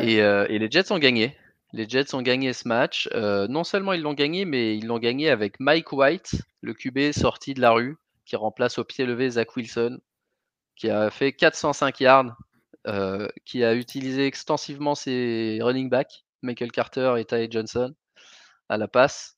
Et, 0.00 0.22
euh, 0.22 0.46
et, 0.48 0.60
les 0.60 0.70
Jets 0.70 0.92
ont 0.92 0.98
gagné. 0.98 1.36
Les 1.72 1.88
Jets 1.88 2.14
ont 2.14 2.22
gagné 2.22 2.52
ce 2.52 2.68
match. 2.68 3.08
non 3.12 3.64
seulement 3.64 3.92
ils 3.92 4.02
l'ont 4.02 4.14
gagné, 4.14 4.44
mais 4.44 4.76
ils 4.76 4.86
l'ont 4.86 4.98
gagné 4.98 5.28
avec 5.28 5.58
Mike 5.58 5.92
White, 5.92 6.42
le 6.60 6.74
QB 6.74 7.12
sorti 7.12 7.54
de 7.54 7.60
la 7.60 7.72
rue, 7.72 7.96
qui 8.26 8.36
remplace 8.36 8.78
au 8.78 8.84
pied 8.84 9.06
levé 9.06 9.30
Zach 9.30 9.56
Wilson, 9.56 9.98
qui 10.76 10.88
a 10.88 11.10
fait 11.10 11.32
405 11.32 11.98
yards, 12.00 12.36
qui 13.44 13.64
a 13.64 13.74
utilisé 13.74 14.26
extensivement 14.26 14.94
ses 14.94 15.58
running 15.62 15.88
backs 15.88 16.24
Michael 16.42 16.72
Carter 16.72 17.14
et 17.18 17.24
Ty 17.24 17.50
Johnson 17.50 17.94
à 18.68 18.76
la 18.78 18.88
passe. 18.88 19.36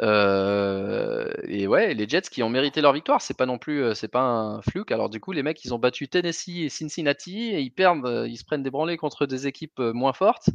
Euh, 0.00 1.30
et 1.46 1.66
ouais, 1.66 1.94
les 1.94 2.08
Jets 2.08 2.22
qui 2.22 2.42
ont 2.42 2.48
mérité 2.48 2.80
leur 2.80 2.92
victoire, 2.92 3.20
c'est 3.20 3.36
pas 3.36 3.46
non 3.46 3.58
plus, 3.58 3.82
euh, 3.82 3.94
c'est 3.94 4.08
pas 4.08 4.22
un 4.22 4.62
fluke. 4.62 4.92
Alors 4.92 5.10
du 5.10 5.20
coup, 5.20 5.32
les 5.32 5.42
mecs, 5.42 5.64
ils 5.64 5.74
ont 5.74 5.78
battu 5.78 6.08
Tennessee 6.08 6.62
et 6.64 6.68
Cincinnati 6.68 7.50
et 7.50 7.60
ils 7.60 7.70
perdent, 7.70 8.06
euh, 8.06 8.28
ils 8.28 8.36
se 8.36 8.44
prennent 8.44 8.62
des 8.62 8.70
branlés 8.70 8.96
contre 8.96 9.26
des 9.26 9.46
équipes 9.46 9.78
moins 9.78 10.12
fortes. 10.12 10.50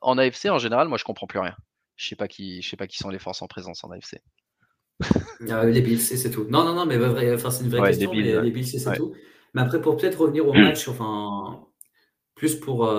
En 0.00 0.18
AFC, 0.18 0.46
en 0.46 0.58
général, 0.58 0.88
moi, 0.88 0.98
je 0.98 1.04
comprends 1.04 1.26
plus 1.26 1.38
rien. 1.38 1.56
Je 1.96 2.08
sais 2.08 2.16
pas 2.16 2.28
qui, 2.28 2.62
je 2.62 2.68
sais 2.68 2.76
pas 2.76 2.86
qui 2.86 2.96
sont 2.96 3.10
les 3.10 3.18
forces 3.18 3.42
en 3.42 3.46
présence 3.46 3.84
en 3.84 3.90
AFC. 3.90 4.20
Les 5.40 5.80
Bills, 5.80 6.00
c'est 6.00 6.30
tout. 6.30 6.46
Non, 6.48 6.64
non, 6.64 6.74
non, 6.74 6.86
mais 6.86 6.96
enfin, 7.34 7.50
c'est 7.50 7.64
une 7.64 7.70
vraie 7.70 7.88
question. 7.88 8.12
Les 8.12 8.50
Bills, 8.50 8.66
c'est 8.66 8.96
tout. 8.96 9.14
Mais 9.54 9.60
après, 9.60 9.80
pour 9.80 9.96
peut-être 9.96 10.20
revenir 10.20 10.46
au 10.46 10.52
match, 10.54 10.88
enfin, 10.88 11.66
plus 12.34 12.56
pour 12.56 12.90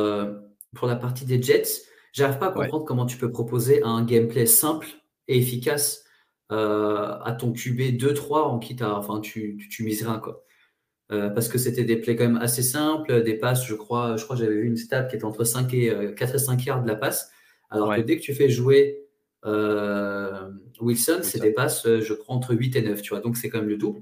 pour 0.73 0.87
la 0.87 0.95
partie 0.95 1.25
des 1.25 1.41
Jets, 1.41 1.83
j'arrive 2.11 2.37
pas 2.37 2.47
à 2.47 2.51
comprendre 2.51 2.85
comment 2.85 3.05
tu 3.05 3.17
peux 3.17 3.31
proposer 3.31 3.83
un 3.83 4.03
gameplay 4.03 4.45
simple 4.45 4.87
et 5.27 5.37
efficace 5.37 6.03
euh, 6.51 7.17
à 7.23 7.31
ton 7.31 7.51
QB 7.51 7.97
2-3 7.97 8.41
en 8.41 8.59
qui 8.59 8.75
enfin, 8.83 9.21
tu, 9.21 9.57
tu, 9.71 9.83
mises 9.83 10.03
rien. 10.03 10.19
Quoi. 10.19 10.43
Euh, 11.11 11.29
parce 11.29 11.47
que 11.47 11.57
c'était 11.57 11.83
des 11.83 11.95
plays 11.95 12.15
quand 12.15 12.25
même 12.25 12.37
assez 12.37 12.61
simples, 12.61 13.23
des 13.23 13.35
passes, 13.35 13.65
je 13.65 13.73
crois, 13.73 14.17
je 14.17 14.23
crois 14.23 14.35
j'avais 14.35 14.55
vu 14.55 14.67
une 14.67 14.77
stat 14.77 15.03
qui 15.03 15.15
était 15.15 15.25
entre 15.25 15.43
5 15.45 15.73
et, 15.73 16.13
4 16.15 16.31
euh, 16.31 16.35
et 16.35 16.39
5 16.39 16.65
yards 16.65 16.83
de 16.83 16.87
la 16.87 16.95
passe. 16.95 17.31
Alors 17.69 17.95
que 17.95 18.01
dès 18.01 18.17
que 18.17 18.21
tu 18.21 18.35
fais 18.35 18.49
jouer 18.49 18.99
Wilson, 20.79 21.19
c'est 21.23 21.39
des 21.39 21.53
passes, 21.53 21.87
je 21.87 22.13
crois, 22.13 22.35
entre 22.35 22.53
8 22.53 22.75
et 22.75 22.81
9, 22.83 23.01
tu 23.01 23.09
vois. 23.09 23.19
Donc 23.19 23.35
c'est 23.35 23.49
quand 23.49 23.59
même 23.59 23.69
le 23.69 23.77
double. 23.77 24.01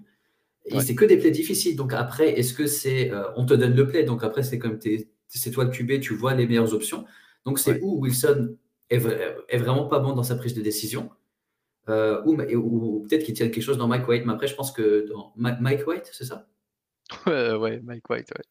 Et 0.65 0.79
c'est 0.81 0.93
que 0.93 1.05
des 1.05 1.17
plays 1.17 1.31
difficiles. 1.31 1.75
Donc 1.75 1.93
après, 1.93 2.37
est-ce 2.37 2.53
que 2.53 2.67
c'est. 2.67 3.11
on 3.37 3.45
te 3.45 3.53
donne 3.53 3.75
le 3.75 3.87
play, 3.87 4.03
donc 4.03 4.23
après, 4.23 4.43
c'est 4.43 4.59
comme 4.59 4.77
tes, 4.77 5.09
c'est 5.37 5.51
toi 5.51 5.63
le 5.63 5.71
QB, 5.71 6.01
tu 6.01 6.15
vois 6.15 6.33
les 6.33 6.47
meilleures 6.47 6.73
options. 6.73 7.05
Donc, 7.45 7.59
c'est 7.59 7.79
où 7.81 7.99
Wilson 8.01 8.55
est, 8.89 8.97
vraiment 8.97 9.85
pas 9.85 9.99
bon 9.99 10.13
dans 10.13 10.23
sa 10.23 10.35
prise 10.35 10.53
de 10.53 10.61
décision, 10.61 11.09
euh, 11.89 12.21
ou, 12.25 13.05
peut-être 13.07 13.23
qu'il 13.23 13.33
tient 13.33 13.47
quelque 13.49 13.63
chose 13.63 13.77
dans 13.77 13.87
Mike 13.87 14.07
White. 14.07 14.25
Mais 14.25 14.33
après, 14.33 14.47
je 14.47 14.55
pense 14.55 14.71
que 14.71 15.07
dans 15.07 15.33
Mike 15.35 15.87
White, 15.87 16.09
c'est 16.11 16.25
ça? 16.25 16.47
Ouais, 17.25 17.79
Mike 17.83 18.09
White, 18.09 18.31
ouais. 18.37 18.43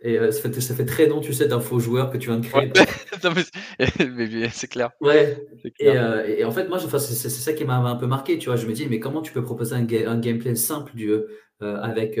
Et 0.00 0.18
euh, 0.18 0.32
ça, 0.32 0.74
fait, 0.74 0.86
très 0.86 1.06
long, 1.06 1.20
tu 1.20 1.34
sais, 1.34 1.46
d'un 1.46 1.60
faux 1.60 1.78
joueur 1.78 2.10
que 2.10 2.16
tu 2.16 2.30
viens 2.30 2.38
de 2.38 2.46
créer. 2.46 2.72
c'est 4.52 4.68
clair. 4.68 4.90
Ouais. 5.02 5.46
Euh, 5.82 6.24
et, 6.26 6.44
en 6.44 6.50
fait, 6.50 6.66
moi, 6.68 6.78
c'est 6.78 7.28
ça 7.28 7.52
qui 7.52 7.66
m'a 7.66 7.76
un 7.76 7.96
peu 7.96 8.06
marqué, 8.06 8.38
tu 8.38 8.46
vois. 8.46 8.56
Je 8.56 8.66
me 8.66 8.72
dis, 8.72 8.86
mais 8.88 9.00
comment 9.00 9.20
tu 9.20 9.32
peux 9.32 9.42
proposer 9.42 9.74
un, 9.74 9.80
un 9.80 10.18
gameplay 10.18 10.54
simple 10.54 10.92
du, 10.94 11.12
avec 11.60 12.18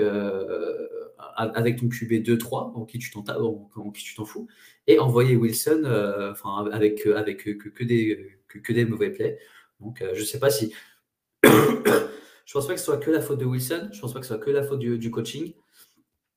avec 1.36 1.80
ton 1.80 1.88
QB 1.88 2.22
2-3, 2.22 2.72
en 2.74 2.84
qui 2.84 2.98
tu 2.98 3.10
t'en 3.10 4.24
fous, 4.24 4.48
et 4.86 4.98
envoyer 4.98 5.36
Wilson 5.36 5.82
euh, 5.84 6.32
enfin, 6.32 6.66
avec, 6.72 7.06
avec 7.06 7.44
que, 7.44 7.84
des, 7.84 8.38
que, 8.48 8.72
des 8.72 8.84
mauvais 8.84 9.10
plays. 9.10 9.38
Donc, 9.80 10.02
euh, 10.02 10.12
je 10.14 10.20
ne 10.20 10.24
sais 10.24 10.38
pas 10.38 10.50
si. 10.50 10.72
je 11.44 12.52
pense 12.52 12.66
pas 12.66 12.74
que 12.74 12.80
ce 12.80 12.86
soit 12.86 12.98
que 12.98 13.10
la 13.10 13.20
faute 13.20 13.38
de 13.38 13.44
Wilson, 13.44 13.88
je 13.92 14.00
pense 14.00 14.12
pas 14.12 14.20
que 14.20 14.26
ce 14.26 14.34
soit 14.34 14.42
que 14.42 14.50
la 14.50 14.62
faute 14.62 14.80
du, 14.80 15.10
coaching. 15.10 15.52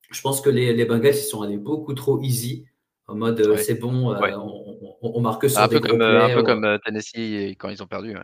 Je 0.09 0.21
pense 0.21 0.41
que 0.41 0.49
les, 0.49 0.73
les 0.73 0.85
Bengals 0.85 1.15
ils 1.15 1.21
sont 1.21 1.41
allés 1.41 1.57
beaucoup 1.57 1.93
trop 1.93 2.21
easy, 2.21 2.65
en 3.07 3.15
mode 3.15 3.39
euh, 3.41 3.57
c'est 3.57 3.75
bon, 3.75 4.15
on, 5.01 5.21
marque 5.21 5.49
sur 5.49 5.59
un 5.59 5.67
des 5.67 5.79
peu 5.79 5.87
comme, 5.87 6.01
Un 6.01 6.33
peu 6.33 6.43
comme 6.43 6.79
Tennessee 6.85 7.55
quand 7.57 7.69
ils 7.69 7.83
ont 7.83 7.87
perdu. 7.87 8.13
Ouais, 8.15 8.21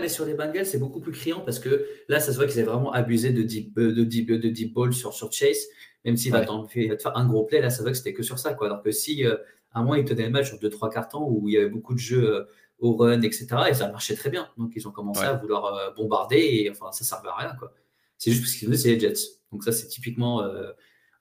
mais 0.00 0.08
sur 0.08 0.24
les 0.24 0.34
Bengals, 0.34 0.64
c'est 0.64 0.78
beaucoup 0.78 1.00
plus 1.00 1.12
criant 1.12 1.40
parce 1.40 1.58
que 1.58 1.86
là, 2.08 2.20
ça 2.20 2.32
se 2.32 2.36
voit 2.36 2.46
qu'ils 2.46 2.60
avaient 2.60 2.70
vraiment 2.70 2.92
abusé 2.92 3.32
de 3.32 3.42
deep, 3.42 3.76
euh, 3.78 3.92
de 3.92 4.04
deep, 4.04 4.30
de 4.30 4.48
deep 4.48 4.72
ball 4.72 4.92
sur, 4.92 5.12
sur 5.12 5.32
Chase. 5.32 5.66
Même 6.04 6.16
s'il 6.16 6.30
va, 6.30 6.44
te 6.44 7.02
faire 7.02 7.16
un 7.16 7.26
gros 7.26 7.44
play, 7.44 7.60
là, 7.60 7.68
ça 7.68 7.78
se 7.78 7.82
voit 7.82 7.90
que 7.90 7.96
c'était 7.96 8.12
que 8.12 8.22
sur 8.22 8.38
ça. 8.38 8.54
Quoi. 8.54 8.68
Alors 8.68 8.82
que 8.82 8.92
si, 8.92 9.26
euh, 9.26 9.36
à 9.72 9.80
un 9.80 9.82
moment, 9.82 9.96
ils 9.96 10.04
tenaient 10.04 10.26
le 10.26 10.30
match 10.30 10.48
sur 10.48 10.58
2-3 10.58 10.92
cartons 10.92 11.26
où 11.28 11.48
il 11.48 11.54
y 11.54 11.56
avait 11.56 11.68
beaucoup 11.68 11.94
de 11.94 11.98
jeux 11.98 12.32
euh, 12.32 12.44
au 12.78 12.96
run, 12.96 13.22
etc., 13.22 13.48
et 13.70 13.74
ça 13.74 13.90
marchait 13.90 14.14
très 14.14 14.30
bien. 14.30 14.48
Donc, 14.56 14.72
ils 14.76 14.86
ont 14.86 14.92
commencé 14.92 15.22
à 15.22 15.34
vouloir 15.34 15.94
bombarder 15.96 16.38
et 16.38 16.70
enfin, 16.70 16.90
ça 16.92 17.04
ne 17.04 17.06
servait 17.06 17.28
à 17.28 17.36
rien. 17.36 17.56
Quoi. 17.58 17.72
C'est 18.18 18.30
juste 18.30 18.42
parce 18.42 18.54
qu'ils 18.54 18.66
venaient, 18.66 18.78
c'est 18.78 18.90
les 18.90 19.00
Jets. 19.00 19.38
Donc, 19.50 19.64
ça, 19.64 19.72
c'est 19.72 19.86
typiquement. 19.86 20.44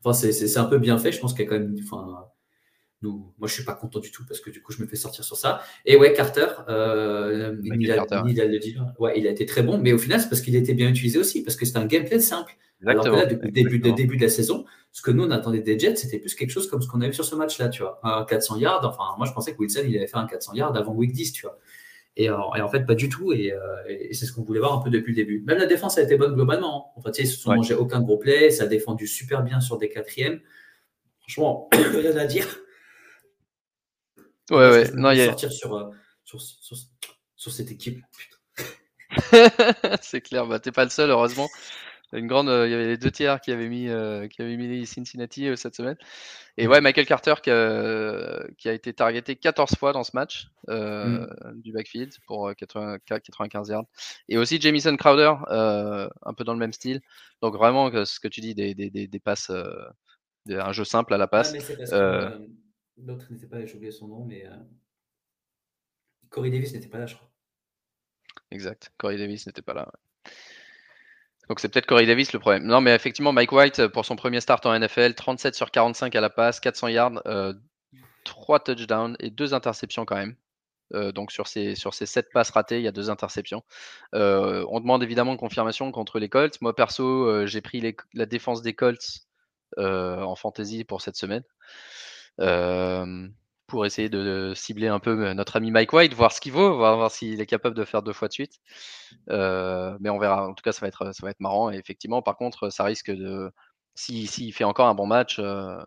enfin, 0.03 0.13
c'est 0.13 0.57
un 0.57 0.65
peu 0.65 0.79
bien 0.79 0.97
fait. 0.97 1.11
Je 1.11 1.19
pense 1.19 1.33
qu'il 1.33 1.43
y 1.43 1.47
a 1.47 1.49
quand 1.49 1.59
même. 1.59 1.75
Enfin, 1.83 2.25
moi, 3.01 3.47
je 3.47 3.53
suis 3.53 3.63
pas 3.63 3.73
content 3.73 3.99
du 3.99 4.11
tout 4.11 4.23
parce 4.27 4.39
que 4.39 4.49
du 4.49 4.61
coup, 4.61 4.71
je 4.71 4.81
me 4.81 4.87
fais 4.87 4.95
sortir 4.95 5.23
sur 5.23 5.35
ça. 5.35 5.61
Et 5.85 5.95
ouais, 5.95 6.13
Carter, 6.13 6.47
euh, 6.69 7.55
il, 7.63 7.91
a, 7.91 8.05
ouais, 8.99 9.13
il 9.17 9.27
a 9.27 9.31
été 9.31 9.45
très 9.45 9.63
bon, 9.63 9.77
mais 9.77 9.93
au 9.93 9.97
final, 9.97 10.21
c'est 10.21 10.29
parce 10.29 10.41
qu'il 10.41 10.55
a 10.55 10.59
été 10.59 10.73
bien 10.73 10.89
utilisé 10.89 11.17
aussi, 11.17 11.43
parce 11.43 11.55
que 11.55 11.65
c'est 11.65 11.77
un 11.77 11.85
gameplay 11.85 12.19
simple. 12.19 12.53
Alors 12.85 13.03
que 13.03 13.09
là, 13.09 13.25
depuis 13.25 13.47
le 13.47 13.51
début, 13.51 13.79
de, 13.79 13.91
début 13.91 14.17
de 14.17 14.23
la 14.23 14.29
saison, 14.29 14.65
ce 14.91 15.01
que 15.01 15.11
nous, 15.11 15.23
on 15.23 15.31
attendait 15.31 15.61
des 15.61 15.77
Jets, 15.77 15.97
c'était 15.97 16.17
plus 16.17 16.33
quelque 16.33 16.49
chose 16.49 16.67
comme 16.67 16.81
ce 16.81 16.87
qu'on 16.87 17.01
a 17.01 17.07
vu 17.07 17.13
sur 17.13 17.25
ce 17.25 17.35
match-là, 17.35 17.69
tu 17.69 17.83
vois. 17.83 17.99
Un 18.03 18.25
400 18.25 18.57
yards, 18.57 18.85
enfin, 18.85 19.15
moi, 19.17 19.27
je 19.27 19.33
pensais 19.33 19.53
que 19.53 19.59
Wilson, 19.59 19.83
il 19.87 19.95
avait 19.97 20.07
fait 20.07 20.17
un 20.17 20.25
400 20.25 20.53
yards 20.55 20.75
avant 20.75 20.93
week 20.93 21.11
10, 21.11 21.31
tu 21.31 21.43
vois. 21.43 21.59
Et, 22.17 22.29
en 22.29 22.67
fait, 22.69 22.85
pas 22.85 22.95
du 22.95 23.07
tout. 23.07 23.31
Euh, 23.31 23.53
et, 23.87 24.13
c'est 24.13 24.25
ce 24.25 24.33
qu'on 24.33 24.43
voulait 24.43 24.59
voir 24.59 24.73
un 24.73 24.81
peu 24.81 24.89
depuis 24.89 25.11
le 25.11 25.15
début. 25.15 25.43
Même 25.45 25.59
la 25.59 25.65
défense 25.65 25.97
a 25.97 26.01
été 26.01 26.17
bonne 26.17 26.33
globalement. 26.33 26.91
En 26.97 27.01
fait, 27.01 27.19
ils 27.19 27.27
se 27.27 27.39
sont 27.39 27.53
mangés 27.53 27.73
aucun 27.73 28.01
gros 28.01 28.17
play. 28.17 28.49
Ça 28.51 28.63
a 28.63 28.67
défendu 28.67 29.07
super 29.07 29.43
bien 29.43 29.61
sur 29.61 29.77
des 29.77 29.89
quatrièmes. 29.89 30.41
Franchement, 31.19 31.69
rien 31.73 32.17
à 32.17 32.25
dire. 32.25 32.47
Ouais, 34.49 34.69
ouais. 34.69 34.91
Non, 34.93 35.11
il 35.11 35.17
y 35.17 35.21
a... 35.21 35.27
sortir 35.27 35.51
sur, 35.51 35.75
euh, 35.75 35.89
sur, 36.23 36.41
sur, 36.41 37.51
cette 37.51 37.71
équipe. 37.71 38.03
c'est 40.01 40.21
clair, 40.21 40.47
bah, 40.47 40.59
t'es 40.59 40.71
pas 40.71 40.83
le 40.83 40.89
seul, 40.89 41.09
heureusement. 41.09 41.47
Une 42.13 42.27
grande, 42.27 42.47
il 42.47 42.69
y 42.69 42.73
avait 42.73 42.87
les 42.87 42.97
deux 42.97 43.11
tiers 43.11 43.39
qui 43.39 43.51
avaient 43.53 43.69
mis, 43.69 43.85
qui 43.85 44.41
avaient 44.41 44.57
mis 44.57 44.85
Cincinnati 44.85 45.47
cette 45.55 45.75
semaine. 45.75 45.95
Et 46.57 46.67
ouais, 46.67 46.81
Michael 46.81 47.05
Carter 47.05 47.35
qui 47.41 47.49
a, 47.49 48.43
qui 48.57 48.67
a 48.67 48.73
été 48.73 48.93
targeté 48.93 49.37
14 49.37 49.75
fois 49.77 49.93
dans 49.93 50.03
ce 50.03 50.11
match 50.13 50.49
euh, 50.69 51.25
mmh. 51.25 51.61
du 51.61 51.71
backfield 51.71 52.13
pour 52.27 52.51
95 52.53 53.69
yards. 53.69 53.85
Et 54.27 54.37
aussi 54.37 54.59
Jamison 54.59 54.95
Crowder, 54.97 55.33
euh, 55.49 56.09
un 56.23 56.33
peu 56.33 56.43
dans 56.43 56.53
le 56.53 56.59
même 56.59 56.73
style. 56.73 57.01
Donc 57.41 57.55
vraiment, 57.55 57.89
ce 58.03 58.19
que 58.19 58.27
tu 58.27 58.41
dis, 58.41 58.55
des, 58.55 58.75
des, 58.75 58.89
des, 58.89 59.07
des 59.07 59.19
passes, 59.19 59.49
un 60.49 60.71
jeu 60.73 60.83
simple 60.83 61.13
à 61.13 61.17
la 61.17 61.27
passe. 61.27 61.53
L'autre 63.05 63.31
n'était 63.31 63.47
pas, 63.47 63.65
j'ai 63.65 63.75
oublié 63.75 63.91
son 63.91 64.07
nom, 64.07 64.25
mais 64.25 64.45
Corey 66.29 66.49
Davis 66.49 66.73
n'était 66.73 66.87
pas 66.87 66.97
là, 66.97 67.05
je 67.05 67.15
crois. 67.15 67.29
Exact, 68.51 68.91
Corey 68.97 69.17
Davis 69.17 69.45
n'était 69.45 69.61
pas 69.61 69.73
là. 69.73 69.91
Donc 71.51 71.59
c'est 71.59 71.67
peut-être 71.67 71.85
Corey 71.85 72.05
Davis 72.05 72.31
le 72.31 72.39
problème. 72.39 72.63
Non, 72.63 72.79
mais 72.79 72.95
effectivement, 72.95 73.33
Mike 73.33 73.51
White, 73.51 73.87
pour 73.87 74.05
son 74.05 74.15
premier 74.15 74.39
start 74.39 74.65
en 74.65 74.77
NFL, 74.77 75.15
37 75.15 75.53
sur 75.53 75.69
45 75.69 76.15
à 76.15 76.21
la 76.21 76.29
passe, 76.29 76.61
400 76.61 76.87
yards, 76.87 77.21
3 78.23 78.59
euh, 78.59 78.63
touchdowns 78.63 79.17
et 79.19 79.29
2 79.29 79.53
interceptions 79.53 80.05
quand 80.05 80.15
même. 80.15 80.35
Euh, 80.93 81.11
donc 81.11 81.31
sur 81.31 81.47
ces, 81.47 81.75
sur 81.75 81.93
ces 81.93 82.05
7 82.05 82.31
passes 82.31 82.51
ratées, 82.51 82.77
il 82.77 82.83
y 82.83 82.87
a 82.87 82.93
2 82.93 83.09
interceptions. 83.09 83.63
Euh, 84.15 84.65
on 84.69 84.79
demande 84.79 85.03
évidemment 85.03 85.35
confirmation 85.35 85.91
contre 85.91 86.19
les 86.19 86.29
Colts. 86.29 86.61
Moi 86.61 86.73
perso, 86.73 87.45
j'ai 87.45 87.61
pris 87.61 87.95
la 88.13 88.25
défense 88.25 88.61
des 88.61 88.73
Colts 88.73 89.25
en 89.77 90.35
fantasy 90.35 90.85
pour 90.85 91.01
cette 91.01 91.17
semaine 91.17 91.43
pour 93.71 93.85
essayer 93.85 94.09
de 94.09 94.51
cibler 94.53 94.87
un 94.87 94.99
peu 94.99 95.31
notre 95.31 95.55
ami 95.55 95.71
Mike 95.71 95.93
White, 95.93 96.13
voir 96.13 96.33
ce 96.33 96.41
qu'il 96.41 96.51
vaut, 96.51 96.75
voir, 96.75 96.97
voir 96.97 97.09
s'il 97.09 97.39
est 97.39 97.45
capable 97.45 97.73
de 97.73 97.85
faire 97.85 98.03
deux 98.03 98.11
fois 98.11 98.27
de 98.27 98.33
suite. 98.33 98.59
Euh, 99.29 99.97
mais 100.01 100.09
on 100.09 100.19
verra. 100.19 100.49
En 100.49 100.53
tout 100.53 100.61
cas, 100.61 100.73
ça 100.73 100.81
va 100.81 100.89
être, 100.89 101.13
ça 101.15 101.25
va 101.25 101.31
être 101.31 101.39
marrant. 101.39 101.71
Et 101.71 101.77
effectivement, 101.77 102.21
par 102.21 102.35
contre, 102.35 102.69
ça 102.69 102.83
risque 102.83 103.09
de, 103.09 103.49
s'il 103.95 104.53
fait 104.53 104.65
encore 104.65 104.87
un 104.87 104.93
bon 104.93 105.07
match, 105.07 105.39
euh, 105.39 105.77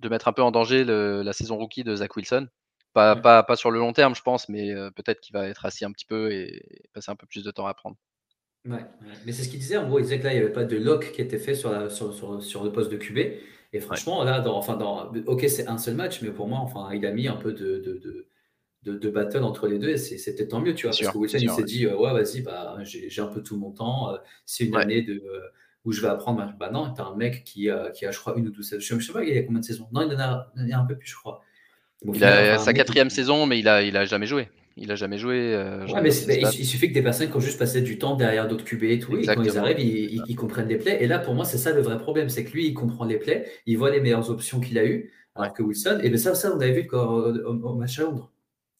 de 0.00 0.08
mettre 0.08 0.26
un 0.26 0.32
peu 0.32 0.42
en 0.42 0.50
danger 0.50 0.84
la 0.84 1.32
saison 1.32 1.56
rookie 1.56 1.84
de 1.84 1.94
Zach 1.94 2.16
Wilson. 2.16 2.48
Pas, 2.94 3.14
pas, 3.14 3.44
pas 3.44 3.54
sur 3.54 3.70
le 3.70 3.78
long 3.78 3.92
terme, 3.92 4.16
je 4.16 4.22
pense, 4.22 4.48
mais 4.48 4.74
peut-être 4.96 5.20
qu'il 5.20 5.32
va 5.32 5.46
être 5.46 5.64
assis 5.64 5.84
un 5.84 5.92
petit 5.92 6.06
peu 6.06 6.32
et, 6.32 6.88
passer 6.92 7.12
un 7.12 7.16
peu 7.16 7.28
plus 7.28 7.44
de 7.44 7.52
temps 7.52 7.68
à 7.68 7.74
prendre. 7.74 7.96
Ouais, 8.68 8.84
mais 9.24 9.30
c'est 9.30 9.44
ce 9.44 9.48
qu'il 9.48 9.60
disait. 9.60 9.76
En 9.76 9.86
gros, 9.86 10.00
il 10.00 10.02
disait 10.02 10.18
que 10.18 10.24
là, 10.24 10.32
il 10.32 10.38
n'y 10.38 10.42
avait 10.42 10.52
pas 10.52 10.64
de 10.64 10.76
lock 10.76 11.12
qui 11.12 11.20
était 11.20 11.38
fait 11.38 11.54
sur, 11.54 11.70
la, 11.70 11.88
sur, 11.88 12.12
sur, 12.12 12.42
sur 12.42 12.64
le 12.64 12.72
poste 12.72 12.90
de 12.90 12.96
QB. 12.96 13.38
Et 13.72 13.80
franchement, 13.80 14.24
là, 14.24 14.40
dans, 14.40 14.56
enfin, 14.56 14.76
dans, 14.76 15.12
ok, 15.26 15.44
c'est 15.48 15.68
un 15.68 15.78
seul 15.78 15.94
match, 15.94 16.22
mais 16.22 16.30
pour 16.30 16.48
moi, 16.48 16.58
enfin, 16.58 16.90
il 16.92 17.06
a 17.06 17.12
mis 17.12 17.28
un 17.28 17.36
peu 17.36 17.52
de, 17.52 17.78
de, 17.78 18.26
de, 18.82 18.98
de, 18.98 19.10
battle 19.10 19.44
entre 19.44 19.68
les 19.68 19.78
deux 19.78 19.90
et 19.90 19.96
c'était 19.96 20.48
tant 20.48 20.60
mieux, 20.60 20.74
tu 20.74 20.86
vois. 20.86 20.96
parce 20.96 21.12
que 21.12 21.18
Wilson, 21.18 21.38
il 21.40 21.50
s'est 21.50 21.62
dit, 21.62 21.86
euh, 21.86 21.96
ouais, 21.96 22.12
vas-y, 22.12 22.42
bah, 22.42 22.78
j'ai 22.82 23.20
un 23.20 23.28
peu 23.28 23.42
tout 23.42 23.56
mon 23.56 23.70
temps. 23.70 24.12
Euh, 24.12 24.16
c'est 24.44 24.64
une 24.64 24.76
année 24.76 25.02
de, 25.02 25.14
euh, 25.14 25.40
où 25.84 25.92
je 25.92 26.00
vais 26.00 26.08
apprendre. 26.08 26.52
Bah 26.58 26.70
non, 26.72 26.92
t'as 26.92 27.04
un 27.04 27.14
mec 27.14 27.44
qui, 27.44 27.68
qui 27.94 28.06
a, 28.06 28.10
je 28.10 28.18
crois, 28.18 28.34
une 28.36 28.48
ou 28.48 28.50
deux 28.50 28.62
saisons. 28.62 28.98
Je 28.98 29.06
sais 29.06 29.12
pas, 29.12 29.22
il 29.22 29.34
y 29.34 29.38
a 29.38 29.42
combien 29.44 29.60
de 29.60 29.64
saisons? 29.64 29.88
Non, 29.92 30.02
il 30.02 30.14
en 30.16 30.20
a, 30.20 30.52
il 30.56 30.72
a 30.72 30.78
un 30.80 30.84
peu 30.84 30.98
plus, 30.98 31.08
je 31.08 31.16
crois. 31.16 31.40
il 32.02 32.24
a 32.24 32.58
sa 32.58 32.72
quatrième 32.72 33.10
saison, 33.10 33.46
mais 33.46 33.60
il 33.60 33.68
a, 33.68 33.82
il 33.82 33.96
a 33.96 34.04
jamais 34.04 34.26
joué. 34.26 34.48
Il 34.76 34.90
a 34.92 34.94
jamais 34.94 35.18
joué. 35.18 35.54
Euh, 35.54 35.86
mais 36.02 36.10
il, 36.10 36.64
suffit 36.64 36.88
que 36.88 36.94
des 36.94 37.02
personnes 37.02 37.28
qui 37.28 37.36
ont 37.36 37.40
juste 37.40 37.58
passé 37.58 37.82
du 37.82 37.98
temps 37.98 38.14
derrière 38.14 38.46
d'autres 38.46 38.64
QB 38.64 38.84
et 38.84 38.98
tout, 38.98 39.16
et 39.16 39.26
quand 39.26 39.42
ils 39.42 39.58
arrivent, 39.58 39.80
ils, 39.80 40.36
comprennent 40.36 40.68
les 40.68 40.78
plays. 40.78 41.02
Et 41.02 41.06
là, 41.06 41.18
pour 41.18 41.34
moi, 41.34 41.44
c'est 41.44 41.58
ça 41.58 41.72
le 41.72 41.82
vrai 41.82 41.98
problème, 41.98 42.28
c'est 42.28 42.44
que 42.44 42.52
lui, 42.52 42.66
il 42.66 42.74
comprend 42.74 43.04
les 43.04 43.18
plays, 43.18 43.50
il 43.66 43.78
voit 43.78 43.90
les 43.90 44.00
meilleures 44.00 44.30
options 44.30 44.60
qu'il 44.60 44.78
a 44.78 44.84
eues, 44.84 45.12
alors 45.34 45.52
que 45.52 45.62
Wilson, 45.62 45.98
et 46.02 46.08
bien 46.08 46.18
ça, 46.18 46.34
ça, 46.34 46.54
on 46.54 46.60
avait 46.60 46.72
vu 46.72 46.88
au, 46.92 47.74
match 47.74 47.98
à 47.98 48.02
Londres. 48.02 48.32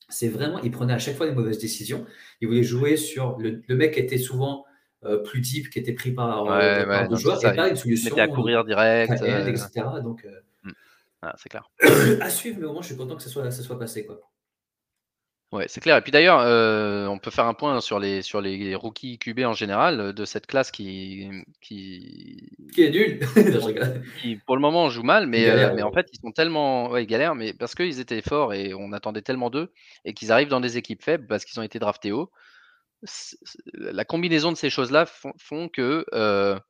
C'est 0.08 0.28
vraiment, 0.28 0.60
il 0.60 0.70
prenait 0.70 0.92
à 0.92 0.98
chaque 0.98 1.16
fois 1.16 1.26
des 1.26 1.34
mauvaises 1.34 1.58
décisions. 1.58 2.04
Il 2.40 2.48
voulait 2.48 2.62
jouer 2.62 2.96
sur 2.96 3.38
le, 3.38 3.62
mec 3.68 3.94
qui 3.94 4.00
était 4.00 4.18
souvent 4.18 4.64
euh, 5.04 5.18
plus 5.18 5.40
deep, 5.40 5.70
qui 5.70 5.78
était 5.78 5.92
pris 5.92 6.12
par, 6.12 6.44
ouais, 6.44 6.84
par 6.86 7.10
ouais, 7.10 7.16
joueurs, 7.16 7.44
et 7.44 7.54
pas 7.54 7.68
une 7.68 7.76
solution. 7.76 8.14
Il 8.16 8.20
à 8.20 8.28
courir 8.28 8.64
direct, 8.64 9.22
euh... 9.22 9.46
etc. 9.46 9.68
Donc, 10.02 10.26
mm. 10.64 10.70
ah, 11.22 11.34
c'est 11.36 11.48
clair. 11.48 11.70
à 12.20 12.30
suivre, 12.30 12.58
mais 12.60 12.66
au 12.66 12.72
moins, 12.72 12.82
je 12.82 12.88
suis 12.88 12.96
content 12.96 13.16
que 13.16 13.22
ça 13.22 13.28
soit, 13.28 13.50
ça 13.50 13.62
soit 13.62 13.78
passé, 13.78 14.04
quoi. 14.06 14.20
Ouais, 15.52 15.66
c'est 15.66 15.80
clair. 15.80 15.96
Et 15.96 16.00
puis 16.00 16.12
d'ailleurs, 16.12 16.38
euh, 16.40 17.08
on 17.08 17.18
peut 17.18 17.32
faire 17.32 17.46
un 17.46 17.54
point 17.54 17.80
sur 17.80 17.98
les, 17.98 18.22
sur 18.22 18.40
les 18.40 18.76
rookies 18.76 19.18
QB 19.18 19.40
en 19.40 19.52
général 19.52 20.00
euh, 20.00 20.12
de 20.12 20.24
cette 20.24 20.46
classe 20.46 20.70
qui, 20.70 21.28
qui, 21.60 22.48
qui 22.72 22.82
est 22.84 22.90
nul. 22.90 23.18
qui, 24.22 24.36
pour 24.46 24.54
le 24.54 24.62
moment, 24.62 24.88
joue 24.90 25.02
mal, 25.02 25.26
mais, 25.26 25.50
euh, 25.50 25.72
mais 25.74 25.82
en 25.82 25.90
fait, 25.92 26.06
ils 26.12 26.20
sont 26.20 26.30
tellement. 26.30 26.88
Ouais, 26.90 27.02
ils 27.02 27.08
galèrent, 27.08 27.34
mais 27.34 27.52
parce 27.52 27.74
qu'ils 27.74 27.98
étaient 27.98 28.22
forts 28.22 28.54
et 28.54 28.74
on 28.74 28.92
attendait 28.92 29.22
tellement 29.22 29.50
d'eux 29.50 29.72
et 30.04 30.14
qu'ils 30.14 30.30
arrivent 30.30 30.48
dans 30.48 30.60
des 30.60 30.76
équipes 30.76 31.02
faibles 31.02 31.26
parce 31.26 31.44
qu'ils 31.44 31.58
ont 31.58 31.64
été 31.64 31.80
draftés 31.80 32.12
haut. 32.12 32.30
La 33.74 34.04
combinaison 34.04 34.52
de 34.52 34.56
ces 34.56 34.70
choses-là 34.70 35.06
font, 35.06 35.32
font, 35.36 35.68
que 35.68 36.04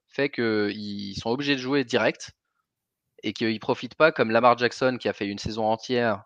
fait 0.08 0.30
qu'ils 0.30 1.16
sont 1.16 1.28
obligés 1.28 1.54
de 1.54 1.60
jouer 1.60 1.84
direct 1.84 2.30
et 3.22 3.34
qu'ils 3.34 3.60
profitent 3.60 3.96
pas 3.96 4.10
comme 4.10 4.30
Lamar 4.30 4.56
Jackson 4.56 4.96
qui 4.98 5.08
a 5.08 5.12
fait 5.12 5.26
une 5.26 5.38
saison 5.38 5.66
entière 5.66 6.22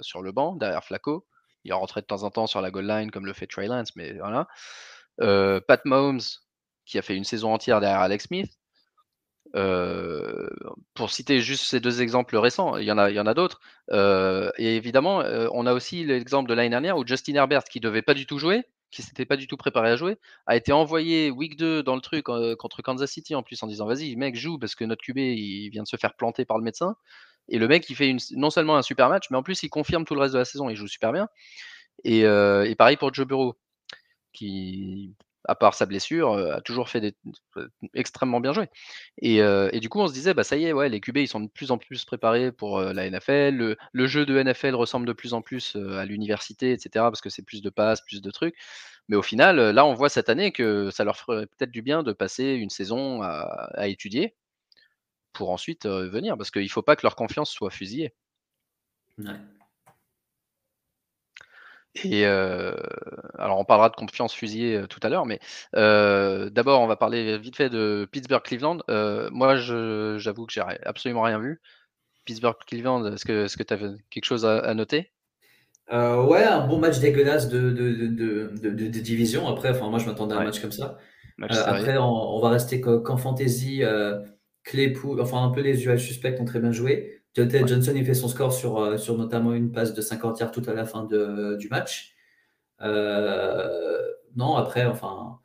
sur 0.00 0.22
le 0.22 0.32
banc 0.32 0.54
derrière 0.54 0.84
Flacco 0.84 1.26
il 1.64 1.72
rentrait 1.72 2.00
de 2.00 2.06
temps 2.06 2.22
en 2.22 2.30
temps 2.30 2.46
sur 2.46 2.60
la 2.60 2.70
goal 2.70 2.86
line 2.86 3.10
comme 3.10 3.26
le 3.26 3.32
fait 3.32 3.46
Trey 3.46 3.66
Lance, 3.66 3.94
mais 3.96 4.14
voilà. 4.14 4.48
Euh, 5.20 5.60
Pat 5.66 5.84
Mahomes, 5.84 6.20
qui 6.86 6.98
a 6.98 7.02
fait 7.02 7.16
une 7.16 7.24
saison 7.24 7.52
entière 7.52 7.80
derrière 7.80 8.00
Alex 8.00 8.26
Smith. 8.26 8.52
Euh, 9.56 10.50
pour 10.94 11.10
citer 11.10 11.40
juste 11.40 11.64
ces 11.64 11.80
deux 11.80 12.02
exemples 12.02 12.36
récents, 12.36 12.76
il 12.76 12.84
y 12.84 12.92
en 12.92 12.98
a, 12.98 13.10
il 13.10 13.16
y 13.16 13.20
en 13.20 13.26
a 13.26 13.34
d'autres. 13.34 13.60
Euh, 13.90 14.50
et 14.58 14.76
évidemment, 14.76 15.22
on 15.52 15.66
a 15.66 15.72
aussi 15.72 16.04
l'exemple 16.04 16.48
de 16.48 16.54
l'année 16.54 16.70
dernière 16.70 16.98
où 16.98 17.06
Justin 17.06 17.34
Herbert, 17.34 17.64
qui 17.64 17.80
devait 17.80 18.02
pas 18.02 18.14
du 18.14 18.26
tout 18.26 18.38
jouer, 18.38 18.64
qui 18.90 19.02
s'était 19.02 19.26
pas 19.26 19.36
du 19.36 19.46
tout 19.46 19.56
préparé 19.56 19.90
à 19.90 19.96
jouer, 19.96 20.18
a 20.46 20.56
été 20.56 20.72
envoyé 20.72 21.30
week 21.30 21.56
2 21.56 21.82
dans 21.82 21.94
le 21.94 22.00
truc 22.00 22.26
contre 22.58 22.82
Kansas 22.82 23.10
City 23.10 23.34
en 23.34 23.42
plus 23.42 23.62
en 23.62 23.66
disant 23.66 23.86
vas-y 23.86 24.16
mec 24.16 24.36
joue 24.36 24.58
parce 24.58 24.74
que 24.74 24.84
notre 24.84 25.02
QB 25.02 25.18
vient 25.70 25.82
de 25.82 25.88
se 25.88 25.96
faire 25.96 26.14
planter 26.14 26.44
par 26.44 26.58
le 26.58 26.64
médecin. 26.64 26.96
Et 27.48 27.58
le 27.58 27.68
mec, 27.68 27.88
il 27.90 27.96
fait 27.96 28.14
non 28.32 28.50
seulement 28.50 28.76
un 28.76 28.82
super 28.82 29.08
match, 29.08 29.26
mais 29.30 29.36
en 29.36 29.42
plus, 29.42 29.62
il 29.62 29.70
confirme 29.70 30.04
tout 30.04 30.14
le 30.14 30.20
reste 30.20 30.34
de 30.34 30.38
la 30.38 30.44
saison. 30.44 30.68
Il 30.68 30.76
joue 30.76 30.86
super 30.86 31.12
bien. 31.12 31.28
Et, 32.04 32.24
euh, 32.24 32.72
pareil 32.76 32.96
pour 32.96 33.12
Joe 33.12 33.26
Burrow, 33.26 33.56
qui, 34.32 35.14
à 35.44 35.54
part 35.54 35.74
sa 35.74 35.86
blessure, 35.86 36.32
euh, 36.32 36.56
a 36.56 36.60
toujours 36.60 36.88
fait 36.88 37.00
des, 37.00 37.14
extrêmement 37.94 38.40
bien 38.40 38.52
joué. 38.52 38.68
Et, 39.22 39.42
euh, 39.42 39.70
et, 39.72 39.80
du 39.80 39.88
coup, 39.88 40.00
on 40.00 40.08
se 40.08 40.12
disait, 40.12 40.34
bah 40.34 40.44
ça 40.44 40.56
y 40.56 40.66
est, 40.66 40.72
ouais, 40.72 40.88
les 40.88 41.00
QB, 41.00 41.18
ils 41.18 41.28
sont 41.28 41.40
de 41.40 41.48
plus 41.48 41.70
en 41.70 41.78
plus 41.78 42.04
préparés 42.04 42.52
pour 42.52 42.80
la 42.80 43.10
NFL. 43.10 43.76
Le, 43.92 44.06
jeu 44.06 44.26
de 44.26 44.42
NFL 44.42 44.74
ressemble 44.74 45.06
de 45.06 45.12
plus 45.12 45.34
en 45.34 45.42
plus 45.42 45.76
à 45.76 46.04
l'université, 46.04 46.72
etc., 46.72 46.90
parce 46.94 47.20
que 47.20 47.30
c'est 47.30 47.42
plus 47.42 47.62
de 47.62 47.70
passes, 47.70 48.02
plus 48.02 48.22
de 48.22 48.30
trucs. 48.30 48.54
Mais 49.08 49.16
au 49.16 49.22
final, 49.22 49.56
là, 49.70 49.86
on 49.86 49.94
voit 49.94 50.10
cette 50.10 50.28
année 50.28 50.52
que 50.52 50.90
ça 50.90 51.04
leur 51.04 51.16
ferait 51.16 51.46
peut-être 51.46 51.70
du 51.70 51.82
bien 51.82 52.02
de 52.02 52.12
passer 52.12 52.52
une 52.54 52.70
saison 52.70 53.22
à 53.22 53.88
étudier, 53.88 54.36
pour 55.32 55.50
ensuite 55.50 55.86
venir, 55.86 56.36
parce 56.36 56.50
qu'il 56.50 56.62
ne 56.62 56.68
faut 56.68 56.82
pas 56.82 56.96
que 56.96 57.04
leur 57.04 57.16
confiance 57.16 57.50
soit 57.50 57.70
fusillée. 57.70 58.14
Et 62.04 62.24
alors 62.24 63.58
on 63.58 63.64
parlera 63.64 63.88
de 63.88 63.96
confiance 63.96 64.32
fusillée 64.32 64.84
tout 64.88 65.00
à 65.02 65.08
l'heure, 65.08 65.26
mais 65.26 65.40
d'abord 65.72 66.80
on 66.80 66.86
va 66.86 66.96
parler 66.96 67.38
vite 67.38 67.56
fait 67.56 67.70
de 67.70 68.08
Pittsburgh-Cleveland. 68.10 68.78
moi 69.32 69.56
j'avoue 69.56 70.46
que 70.46 70.52
j'ai 70.52 70.62
absolument 70.84 71.22
rien 71.22 71.38
vu. 71.38 71.60
Pittsburgh-Cleveland, 72.24 73.06
est-ce 73.14 73.24
que 73.24 73.62
tu 73.62 73.74
as 73.74 73.78
quelque 74.10 74.24
chose 74.24 74.44
à, 74.44 74.74
noter? 74.74 75.10
Ouais, 75.90 76.44
un 76.44 76.66
bon 76.66 76.78
match 76.78 76.98
dégueulasse 77.00 77.48
de, 77.48 77.70
de, 77.70 79.00
division. 79.00 79.48
Après, 79.48 79.70
enfin, 79.70 79.88
moi 79.88 79.98
je 79.98 80.06
m'attendais 80.06 80.34
à 80.34 80.38
un 80.38 80.44
match 80.44 80.60
comme 80.60 80.72
ça. 80.72 80.98
après, 81.40 81.96
on, 81.98 82.40
va 82.40 82.50
rester 82.50 82.80
qu'en 82.80 83.16
fantasy. 83.16 83.82
Claypool, 84.68 85.20
enfin 85.20 85.42
un 85.42 85.48
peu 85.48 85.62
les 85.62 85.86
UH 85.86 85.98
suspects 85.98 86.38
ont 86.38 86.44
très 86.44 86.60
bien 86.60 86.72
joué. 86.72 87.22
Jonathan 87.34 87.66
Johnson, 87.66 87.92
il 87.96 88.04
fait 88.04 88.14
son 88.14 88.28
score 88.28 88.52
sur, 88.52 88.78
euh, 88.78 88.96
sur 88.98 89.16
notamment 89.16 89.54
une 89.54 89.72
passe 89.72 89.94
de 89.94 90.02
50 90.02 90.40
yards 90.40 90.50
tout 90.50 90.62
à 90.66 90.74
la 90.74 90.84
fin 90.84 91.04
de, 91.04 91.56
du 91.56 91.68
match. 91.68 92.14
Euh, 92.82 94.06
non, 94.36 94.56
après, 94.56 94.84
enfin, 94.84 95.38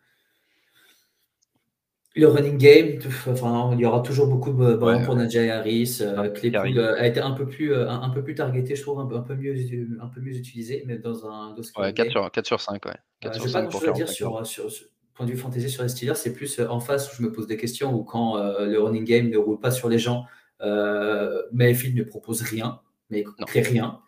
le 2.16 2.28
running 2.28 2.58
game, 2.58 3.00
enfin, 3.30 3.72
il 3.74 3.80
y 3.80 3.86
aura 3.86 4.02
toujours 4.02 4.28
beaucoup 4.28 4.52
de 4.52 4.76
ballons 4.76 5.06
pour 5.06 5.16
Najee 5.16 5.50
Harris. 5.50 6.00
Euh, 6.02 6.16
ah, 6.18 6.30
Claypool 6.30 6.80
a 6.80 7.08
été 7.08 7.22
un 7.22 7.32
peu 7.32 7.48
plus, 7.48 7.74
un, 7.74 8.10
peu 8.10 8.24
plus 8.24 8.36
targeté, 8.36 8.76
je 8.76 8.82
trouve, 8.82 9.00
un 9.00 9.06
peu, 9.06 9.16
un 9.16 9.22
peu, 9.22 9.36
mieux, 9.36 9.56
un 10.02 10.08
peu 10.08 10.20
mieux 10.20 10.36
utilisé, 10.36 10.84
mais 10.86 10.98
dans 10.98 11.26
un. 11.28 11.56
ouais, 11.78 11.94
4 11.94 12.12
sur, 12.12 12.30
4 12.30 12.46
sur 12.46 12.60
5, 12.60 12.86
ouais. 12.86 12.92
4 13.22 13.40
je 13.40 13.46
n'ai 13.48 13.54
pas 13.54 13.62
grand-chose 13.62 13.90
à 13.90 13.92
dire 13.94 14.10
sur, 14.10 14.46
sur, 14.46 14.70
point 15.14 15.26
de 15.26 15.32
vue 15.32 15.38
fantasy 15.38 15.70
sur 15.70 15.84
les 15.84 15.90
Steelers, 15.90 16.16
c'est 16.16 16.34
plus 16.34 16.60
euh, 16.60 16.68
en 16.68 16.80
face 16.80 17.12
où 17.12 17.16
je 17.16 17.24
me 17.24 17.32
pose 17.32 17.48
des 17.48 17.58
questions 17.58 17.94
ou 17.94 18.04
quand 18.04 18.38
euh, 18.38 18.66
le 18.66 18.80
running 18.80 19.06
game 19.06 19.30
ne 19.30 19.38
roule 19.38 19.60
pas 19.60 19.72
sur 19.72 19.90
les 19.90 20.00
gens, 20.00 20.26
euh, 20.62 21.42
Mayfield 21.52 21.96
ne 21.98 22.04
propose 22.04 22.42
rien, 22.42 22.82
mais 23.10 23.24
ne 23.40 23.46
crée 23.46 23.62
rien. 23.62 24.00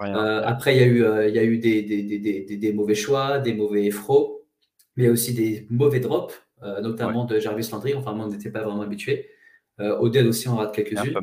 Euh, 0.00 0.42
après, 0.44 0.76
il 0.76 0.80
y 0.80 0.82
a 0.82 0.86
eu, 0.86 1.28
il 1.28 1.34
y 1.34 1.38
a 1.38 1.44
eu 1.44 1.58
des, 1.58 1.82
des, 1.82 2.02
des, 2.02 2.56
des, 2.56 2.72
mauvais 2.72 2.94
choix, 2.94 3.38
des 3.38 3.54
mauvais 3.54 3.90
frots, 3.90 4.44
mais 4.96 5.08
aussi 5.08 5.32
des 5.32 5.66
mauvais 5.70 6.00
drops, 6.00 6.34
notamment 6.82 7.24
de 7.24 7.38
Jarvis 7.38 7.68
Landry. 7.70 7.94
Enfin, 7.94 8.12
moi, 8.12 8.26
on 8.26 8.28
n'était 8.28 8.50
pas 8.50 8.62
vraiment 8.62 8.82
habitué. 8.82 9.28
Odell 9.78 10.26
aussi 10.26 10.48
en 10.48 10.56
rate 10.56 10.74
quelques-unes. 10.74 11.14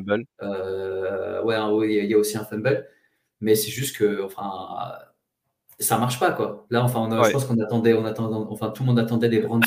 ouais, 1.44 1.56
il 1.90 2.06
y 2.06 2.14
a 2.14 2.18
aussi 2.18 2.38
un 2.38 2.44
fumble. 2.44 2.86
Mais 3.42 3.54
c'est 3.54 3.70
juste 3.70 3.96
que, 3.98 4.22
enfin, 4.22 4.48
ça 5.80 5.98
marche 5.98 6.20
pas 6.20 6.32
quoi. 6.32 6.66
Là, 6.70 6.84
enfin, 6.84 7.08
je 7.24 7.30
pense 7.30 7.44
qu'on 7.46 7.58
attendait, 7.58 7.94
on 7.94 8.04
attendait, 8.04 8.36
enfin 8.50 8.70
tout 8.70 8.82
le 8.82 8.88
monde 8.88 8.98
attendait 8.98 9.28
des 9.28 9.40
Browns 9.40 9.62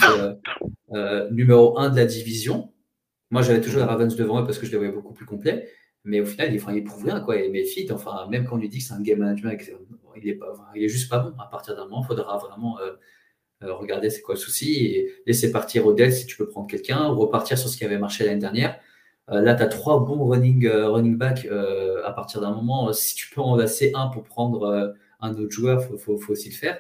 euh, 0.93 1.30
numéro 1.32 1.78
1 1.78 1.89
de 1.89 1.95
la 1.97 2.05
division. 2.05 2.72
Moi, 3.32 3.41
j'avais 3.41 3.61
toujours 3.61 3.80
les 3.80 3.88
Ravens 3.88 4.16
devant 4.16 4.41
eux 4.41 4.45
parce 4.45 4.59
que 4.59 4.68
je 4.68 4.72
les 4.72 4.78
voyais 4.78 4.93
beaucoup 4.93 5.14
plus 5.14 5.26
complets. 5.26 5.68
Mais 6.03 6.20
au 6.22 6.26
final, 6.26 6.53
il, 6.53 6.61
enfin, 6.61 6.74
il 6.74 6.84
prouve 6.84 7.05
rien. 7.05 7.22
Quoi. 7.22 7.38
Et 7.38 7.49
Mayfield, 7.49 7.91
enfin, 7.91 8.28
même 8.30 8.45
quand 8.45 8.55
on 8.55 8.59
lui 8.59 8.70
dit 8.70 8.80
que 8.80 8.84
c'est 8.84 8.93
un 8.93 9.01
game 9.01 9.20
management, 9.20 9.59
il 10.16 10.30
est, 10.30 10.36
pas, 10.36 10.53
il 10.76 10.84
est 10.84 10.89
juste 10.89 11.09
pas 11.09 11.20
bon. 11.20 11.34
À 11.39 11.47
partir 11.49 11.76
d'un 11.76 11.86
moment, 11.86 12.01
il 12.03 12.07
faudra 12.07 12.38
vraiment 12.38 12.78
euh, 12.80 12.91
euh, 13.64 13.74
regarder 13.74 14.09
c'est 14.09 14.22
quoi 14.22 14.36
le 14.36 14.39
souci 14.39 14.86
et 14.86 15.14
laisser 15.26 15.51
partir 15.51 15.88
Odell 15.88 16.14
si 16.14 16.26
tu 16.26 16.38
peux 16.38 16.47
prendre 16.47 16.68
quelqu'un 16.68 17.09
ou 17.09 17.16
repartir 17.16 17.57
sur 17.57 17.70
ce 17.70 17.78
qui 17.78 17.86
avait 17.86 17.97
marché 17.97 18.26
l'année 18.26 18.39
dernière. 18.39 18.78
Euh, 19.32 19.41
là, 19.41 19.55
tu 19.55 19.64
as 19.64 19.68
trois 19.68 20.05
bons 20.05 20.26
running, 20.26 20.68
running 20.68 21.18
back. 21.18 21.47
à 22.05 22.11
partir 22.11 22.41
d'un 22.41 22.51
moment, 22.51 22.91
si 22.91 23.16
tu 23.16 23.34
peux 23.34 23.41
en 23.41 23.55
laisser 23.55 23.91
un 23.95 24.07
pour 24.07 24.26
prendre 24.26 24.93
un 25.24 25.36
autre 25.36 25.51
joueur, 25.51 25.82
il 25.91 25.97
faut, 25.97 26.17
faut, 26.17 26.34
aussi 26.34 26.49
le 26.49 26.55
faire. 26.55 26.80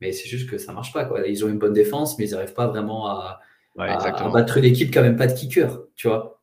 Mais 0.00 0.12
c'est 0.12 0.28
juste 0.28 0.48
que 0.48 0.58
ça 0.58 0.72
marche 0.72 0.92
pas. 0.92 1.04
Quoi. 1.04 1.26
Ils 1.28 1.44
ont 1.44 1.48
une 1.48 1.58
bonne 1.58 1.72
défense, 1.72 2.18
mais 2.18 2.26
ils 2.26 2.32
n'arrivent 2.32 2.54
pas 2.54 2.66
vraiment 2.66 3.06
à, 3.06 3.40
à, 3.78 4.30
battre 4.30 4.60
l'équipe 4.60 4.90
qui 4.90 4.98
n'a 4.98 5.02
même 5.02 5.16
pas 5.16 5.26
de 5.26 5.34
kicker. 5.34 5.82
Tu 5.94 6.08
vois 6.08 6.42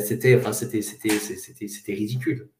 c'était, 0.00 0.34
enfin, 0.36 0.52
c'était, 0.52 0.82
c'était, 0.82 1.10
c'était, 1.10 1.68
c'était 1.68 1.92
ridicule. 1.92 2.50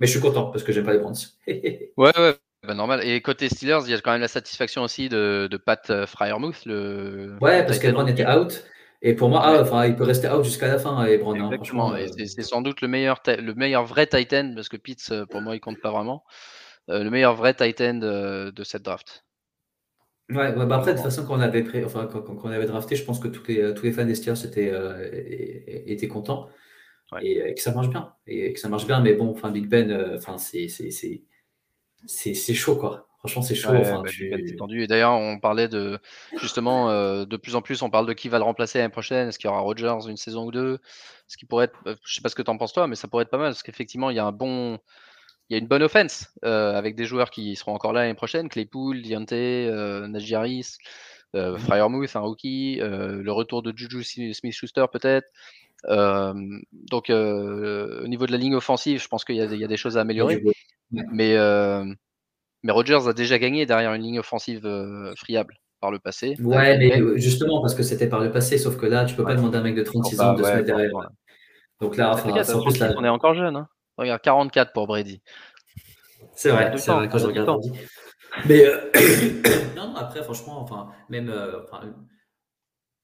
Mais 0.00 0.06
je 0.06 0.12
suis 0.12 0.20
content 0.20 0.50
parce 0.50 0.64
que 0.64 0.72
j'aime 0.72 0.84
pas 0.84 0.92
les 0.92 0.98
Browns. 0.98 1.14
ouais, 1.46 1.88
ouais. 1.96 2.34
Bah, 2.66 2.74
normal. 2.74 3.06
Et 3.06 3.20
côté 3.20 3.48
Steelers, 3.48 3.80
il 3.84 3.90
y 3.90 3.94
a 3.94 4.00
quand 4.00 4.12
même 4.12 4.20
la 4.20 4.28
satisfaction 4.28 4.82
aussi 4.82 5.08
de, 5.08 5.48
de 5.50 5.56
Pat 5.56 5.88
euh, 5.90 6.06
Fryermuth. 6.06 6.64
Le... 6.64 7.36
Ouais, 7.40 7.64
parce 7.64 7.78
qu'Ebron 7.78 8.06
était 8.06 8.26
out. 8.26 8.64
Et 9.02 9.14
pour 9.14 9.28
moi, 9.28 9.42
ah, 9.44 9.60
enfin, 9.60 9.84
il 9.84 9.96
peut 9.96 10.04
rester 10.04 10.28
out 10.28 10.44
jusqu'à 10.44 10.66
la 10.66 10.78
fin, 10.78 11.04
Ebron. 11.04 11.34
Hein, 11.38 11.50
euh. 11.52 12.06
c'est, 12.16 12.42
sans 12.42 12.62
doute 12.62 12.80
le 12.80 12.88
meilleur, 12.88 13.20
le 13.26 13.52
meilleur 13.52 13.84
vrai 13.84 14.06
Titan, 14.06 14.52
parce 14.54 14.70
que 14.70 14.78
Pitts, 14.78 15.10
euh, 15.10 15.26
pour 15.26 15.42
moi, 15.42 15.54
il 15.54 15.60
compte 15.60 15.78
pas 15.80 15.90
vraiment. 15.90 16.24
Le 16.88 17.08
meilleur 17.10 17.34
vrai 17.34 17.54
Titan 17.54 17.94
de, 17.94 18.50
de 18.50 18.64
cette 18.64 18.82
draft. 18.82 19.24
Ouais, 20.30 20.52
bah 20.54 20.76
après, 20.76 20.92
de 20.92 20.96
toute 20.96 21.04
façon, 21.04 21.26
quand 21.26 21.36
on 21.36 21.40
avait, 21.40 21.84
enfin, 21.84 22.08
quand, 22.10 22.22
quand 22.22 22.48
on 22.48 22.50
avait 22.50 22.64
drafté, 22.64 22.96
je 22.96 23.04
pense 23.04 23.20
que 23.20 23.28
tous 23.28 23.46
les, 23.48 23.74
tous 23.74 23.84
les 23.84 23.92
fans 23.92 24.06
des 24.06 24.14
Steelers 24.14 24.46
étaient, 24.46 24.70
euh, 24.72 25.10
étaient 25.86 26.08
contents 26.08 26.48
et, 27.20 27.54
que 27.54 27.60
ça 27.60 27.72
marche 27.72 27.88
bien. 27.88 28.14
Et 28.26 28.54
que 28.54 28.60
ça 28.60 28.70
marche 28.70 28.86
bien, 28.86 29.00
mais 29.00 29.12
bon, 29.12 29.30
enfin, 29.30 29.50
Big 29.50 29.68
Ben, 29.68 29.90
euh, 29.90 30.16
enfin, 30.16 30.38
c'est, 30.38 30.68
c'est, 30.68 32.54
chaud, 32.54 32.76
quoi. 32.76 33.06
Franchement, 33.18 33.42
c'est 33.42 33.54
chaud. 33.54 33.74
enfin, 33.74 34.02
ben 34.02 34.56
tendu. 34.56 34.82
Et 34.82 34.86
d'ailleurs, 34.86 35.12
on 35.12 35.38
parlait 35.38 35.68
de 35.68 35.98
justement 36.40 36.90
euh, 36.90 37.24
de 37.26 37.36
plus 37.36 37.54
en 37.54 37.62
plus, 37.62 37.82
on 37.82 37.90
parle 37.90 38.06
de 38.06 38.12
qui 38.12 38.28
va 38.28 38.38
le 38.38 38.44
remplacer 38.44 38.78
l'année 38.78 38.90
prochaine. 38.90 39.28
Est-ce 39.28 39.38
qu'il 39.38 39.48
y 39.48 39.50
aura 39.50 39.60
Rogers 39.60 40.08
une 40.08 40.16
saison 40.16 40.46
ou 40.46 40.50
deux? 40.50 40.78
Ce 41.26 41.36
qui 41.38 41.46
pourrait 41.46 41.66
être, 41.66 41.98
je 42.04 42.14
sais 42.14 42.20
pas 42.20 42.28
ce 42.28 42.34
que 42.34 42.42
tu 42.42 42.50
en 42.50 42.58
penses 42.58 42.74
toi, 42.74 42.86
mais 42.86 42.96
ça 42.96 43.08
pourrait 43.08 43.22
être 43.22 43.30
pas 43.30 43.38
mal 43.38 43.48
parce 43.48 43.62
qu'effectivement, 43.62 44.10
il 44.10 44.16
y 44.16 44.18
a 44.18 44.26
un 44.26 44.32
bon, 44.32 44.78
il 45.48 45.54
y 45.54 45.56
a 45.56 45.58
une 45.58 45.68
bonne 45.68 45.82
offense 45.82 46.32
euh, 46.44 46.74
avec 46.74 46.96
des 46.96 47.04
joueurs 47.04 47.30
qui 47.30 47.54
seront 47.56 47.74
encore 47.74 47.92
là 47.92 48.02
l'année 48.02 48.14
prochaine. 48.14 48.48
Claypool, 48.48 49.02
Diante, 49.02 49.32
euh, 49.32 50.06
Najee 50.06 50.34
Harris, 50.34 50.76
euh, 51.34 51.58
Fryermuth, 51.58 52.16
un 52.16 52.20
rookie, 52.20 52.80
euh, 52.80 53.22
le 53.22 53.32
retour 53.32 53.62
de 53.62 53.72
Juju 53.76 54.32
Smith-Schuster 54.32 54.86
peut-être. 54.90 55.26
donc 55.86 57.10
au 57.10 58.06
niveau 58.08 58.26
de 58.26 58.32
la 58.32 58.38
ligne 58.38 58.54
offensive, 58.54 59.02
je 59.02 59.08
pense 59.08 59.24
qu'il 59.24 59.36
y, 59.36 59.38
y, 59.38 59.64
a 59.64 59.68
des 59.68 59.76
choses 59.76 59.98
à 59.98 60.00
améliorer. 60.00 60.42
Mais, 60.90 61.36
mais 62.62 62.72
Rodgers 62.72 63.06
a 63.06 63.12
déjà 63.12 63.38
gagné 63.38 63.66
derrière 63.66 63.92
une 63.92 64.02
ligne 64.02 64.20
offensive 64.20 64.62
friable 65.16 65.58
par 65.80 65.90
le 65.90 65.98
passé. 65.98 66.36
Ouais, 66.40 66.78
mais 66.78 67.18
justement 67.18 67.60
parce 67.60 67.74
que 67.74 67.82
c'était 67.82 68.08
par 68.08 68.20
le 68.20 68.32
passé, 68.32 68.56
sauf 68.56 68.78
que 68.78 68.86
là, 68.86 69.04
tu 69.04 69.14
peux 69.14 69.24
pas 69.24 69.34
demander 69.34 69.58
à 69.58 69.60
un 69.60 69.64
mec 69.64 69.74
de 69.74 69.82
36 69.82 70.20
ans 70.22 70.32
de 70.32 70.42
se 70.42 70.48
mettre 70.48 70.64
derrière. 70.64 70.90
Donc 71.80 71.98
là, 71.98 72.12
enfin, 72.14 72.30
on 72.96 73.04
est 73.04 73.08
encore 73.08 73.34
jeune. 73.34 73.56
Hein. 73.56 73.68
Regarde, 73.96 74.22
44 74.22 74.72
pour 74.72 74.86
Brady. 74.86 75.22
C'est 76.34 76.50
vrai, 76.50 76.76
c'est 76.76 76.92
vrai 76.92 77.08
quand 77.08 77.18
je 77.18 77.26
regarde 77.26 77.46
Brady. 77.46 77.72
Mais 78.46 78.66
euh, 78.66 78.90
non, 79.76 79.94
après, 79.96 80.22
franchement, 80.22 80.60
enfin, 80.60 80.90
même 81.08 81.28
euh, 81.28 81.60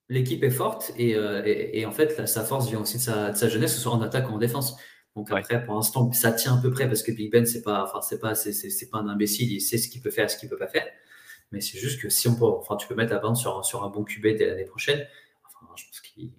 l'équipe 0.09 0.43
est 0.43 0.51
forte 0.51 0.93
euh, 0.99 1.43
et, 1.45 1.80
et, 1.80 1.86
en 1.86 1.93
fait, 1.93 2.26
sa 2.26 2.45
force 2.45 2.68
vient 2.68 2.80
aussi 2.80 2.99
de 2.99 3.03
sa, 3.03 3.30
de 3.30 3.36
sa, 3.36 3.49
jeunesse, 3.49 3.72
que 3.72 3.76
ce 3.76 3.82
soit 3.82 3.93
en 3.93 4.03
attaque 4.03 4.28
ou 4.28 4.32
en 4.32 4.38
défense. 4.38 4.76
Donc 5.16 5.30
après, 5.32 5.64
pour 5.64 5.74
l'instant, 5.74 6.11
ça 6.12 6.32
tient 6.32 6.57
à 6.57 6.62
peu 6.62 6.70
près 6.70 6.86
parce 6.86 7.03
que 7.03 7.12
Big 7.12 7.32
Ben, 7.32 7.45
c'est 7.47 7.62
pas, 7.62 7.84
enfin, 7.84 8.01
c'est 8.01 8.20
pas, 8.20 8.34
c'est, 8.34 8.91
pas 8.91 8.99
un 8.99 9.09
imbécile, 9.09 9.53
il 9.53 9.61
sait 9.61 9.78
ce 9.78 9.88
qu'il 9.88 10.03
peut 10.03 10.11
faire, 10.11 10.30
ce 10.30 10.36
qu'il 10.36 10.49
peut 10.49 10.59
pas 10.59 10.68
faire. 10.68 10.86
Mais 11.53 11.61
c'est 11.61 11.78
juste 11.78 12.01
que 12.01 12.09
si 12.09 12.28
on 12.28 12.36
peut, 12.36 12.45
enfin, 12.45 12.76
tu 12.76 12.86
peux 12.86 12.95
mettre 12.95 13.12
la 13.12 13.18
bande 13.18 13.36
sur, 13.36 13.64
sur 13.64 13.82
un 13.82 13.88
bon 13.88 14.05
QB 14.05 14.36
dès 14.36 14.47
l'année 14.47 14.64
prochaine, 14.64 15.05
enfin, 15.45 15.66
je 15.76 15.84
pense 15.84 16.01
qu'il 16.01 16.32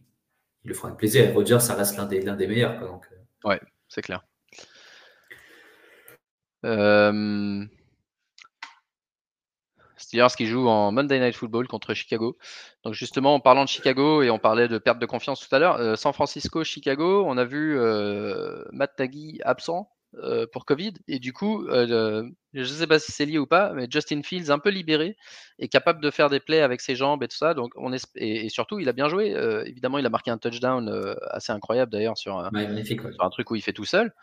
le 0.63 0.73
fera 0.73 0.87
avec 0.87 0.99
plaisir. 0.99 1.33
Roger, 1.33 1.59
ça 1.59 1.75
reste 1.75 1.97
l'un 1.97 2.05
des, 2.05 2.21
l'un 2.21 2.35
des 2.35 2.47
meilleurs. 2.47 2.79
Quoi, 2.79 2.87
donc, 2.87 3.05
ouais, 3.43 3.59
c'est 3.89 4.01
clair. 4.01 4.23
Euh... 6.65 7.65
Steelers 10.01 10.35
qui 10.35 10.47
joue 10.47 10.67
en 10.67 10.91
Monday 10.91 11.19
Night 11.19 11.35
Football 11.35 11.67
contre 11.67 11.93
Chicago. 11.93 12.37
Donc 12.83 12.93
justement, 12.93 13.35
en 13.35 13.39
parlant 13.39 13.63
de 13.63 13.69
Chicago 13.69 14.21
et 14.21 14.29
on 14.29 14.39
parlait 14.39 14.67
de 14.67 14.77
perte 14.77 14.99
de 14.99 15.05
confiance 15.05 15.47
tout 15.47 15.53
à 15.55 15.59
l'heure, 15.59 15.75
euh, 15.75 15.95
San 15.95 16.13
Francisco, 16.13 16.63
Chicago, 16.63 17.23
on 17.25 17.37
a 17.37 17.45
vu 17.45 17.79
euh, 17.79 18.63
Matt 18.71 18.99
Nagy 18.99 19.39
absent 19.43 19.89
euh, 20.15 20.45
pour 20.51 20.65
Covid 20.65 20.93
et 21.07 21.19
du 21.19 21.31
coup, 21.31 21.65
je 21.69 22.25
ne 22.53 22.65
sais 22.65 22.87
pas 22.87 22.99
si 22.99 23.11
c'est 23.11 23.25
lié 23.25 23.37
ou 23.37 23.47
pas, 23.47 23.71
mais 23.73 23.87
Justin 23.89 24.23
Fields 24.23 24.51
un 24.51 24.59
peu 24.59 24.69
libéré 24.69 25.15
et 25.59 25.69
capable 25.69 26.01
de 26.01 26.11
faire 26.11 26.29
des 26.29 26.39
plays 26.39 26.61
avec 26.61 26.81
ses 26.81 26.95
jambes 26.95 27.23
et 27.23 27.27
tout 27.27 27.37
ça. 27.37 27.53
Donc 27.53 27.71
on 27.77 27.93
et, 28.15 28.49
surtout, 28.49 28.79
il 28.79 28.89
a 28.89 28.93
bien 28.93 29.07
joué. 29.07 29.31
évidemment, 29.65 29.99
il 29.99 30.05
a 30.05 30.09
marqué 30.09 30.31
un 30.31 30.37
touchdown 30.37 31.15
assez 31.29 31.53
incroyable 31.53 31.91
d'ailleurs 31.91 32.17
sur, 32.17 32.37
un 32.37 33.29
truc 33.29 33.51
où 33.51 33.55
il 33.55 33.61
fait 33.61 33.73
tout 33.73 33.85
seul. 33.85 34.13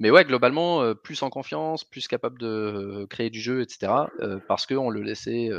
Mais 0.00 0.10
ouais, 0.10 0.24
globalement, 0.24 0.82
euh, 0.82 0.94
plus 0.94 1.22
en 1.22 1.30
confiance, 1.30 1.84
plus 1.84 2.06
capable 2.06 2.38
de 2.38 2.46
euh, 2.46 3.06
créer 3.06 3.30
du 3.30 3.40
jeu, 3.40 3.62
etc. 3.62 3.92
Euh, 4.20 4.38
parce 4.46 4.64
qu'on 4.66 4.90
le 4.90 5.02
laissait, 5.02 5.50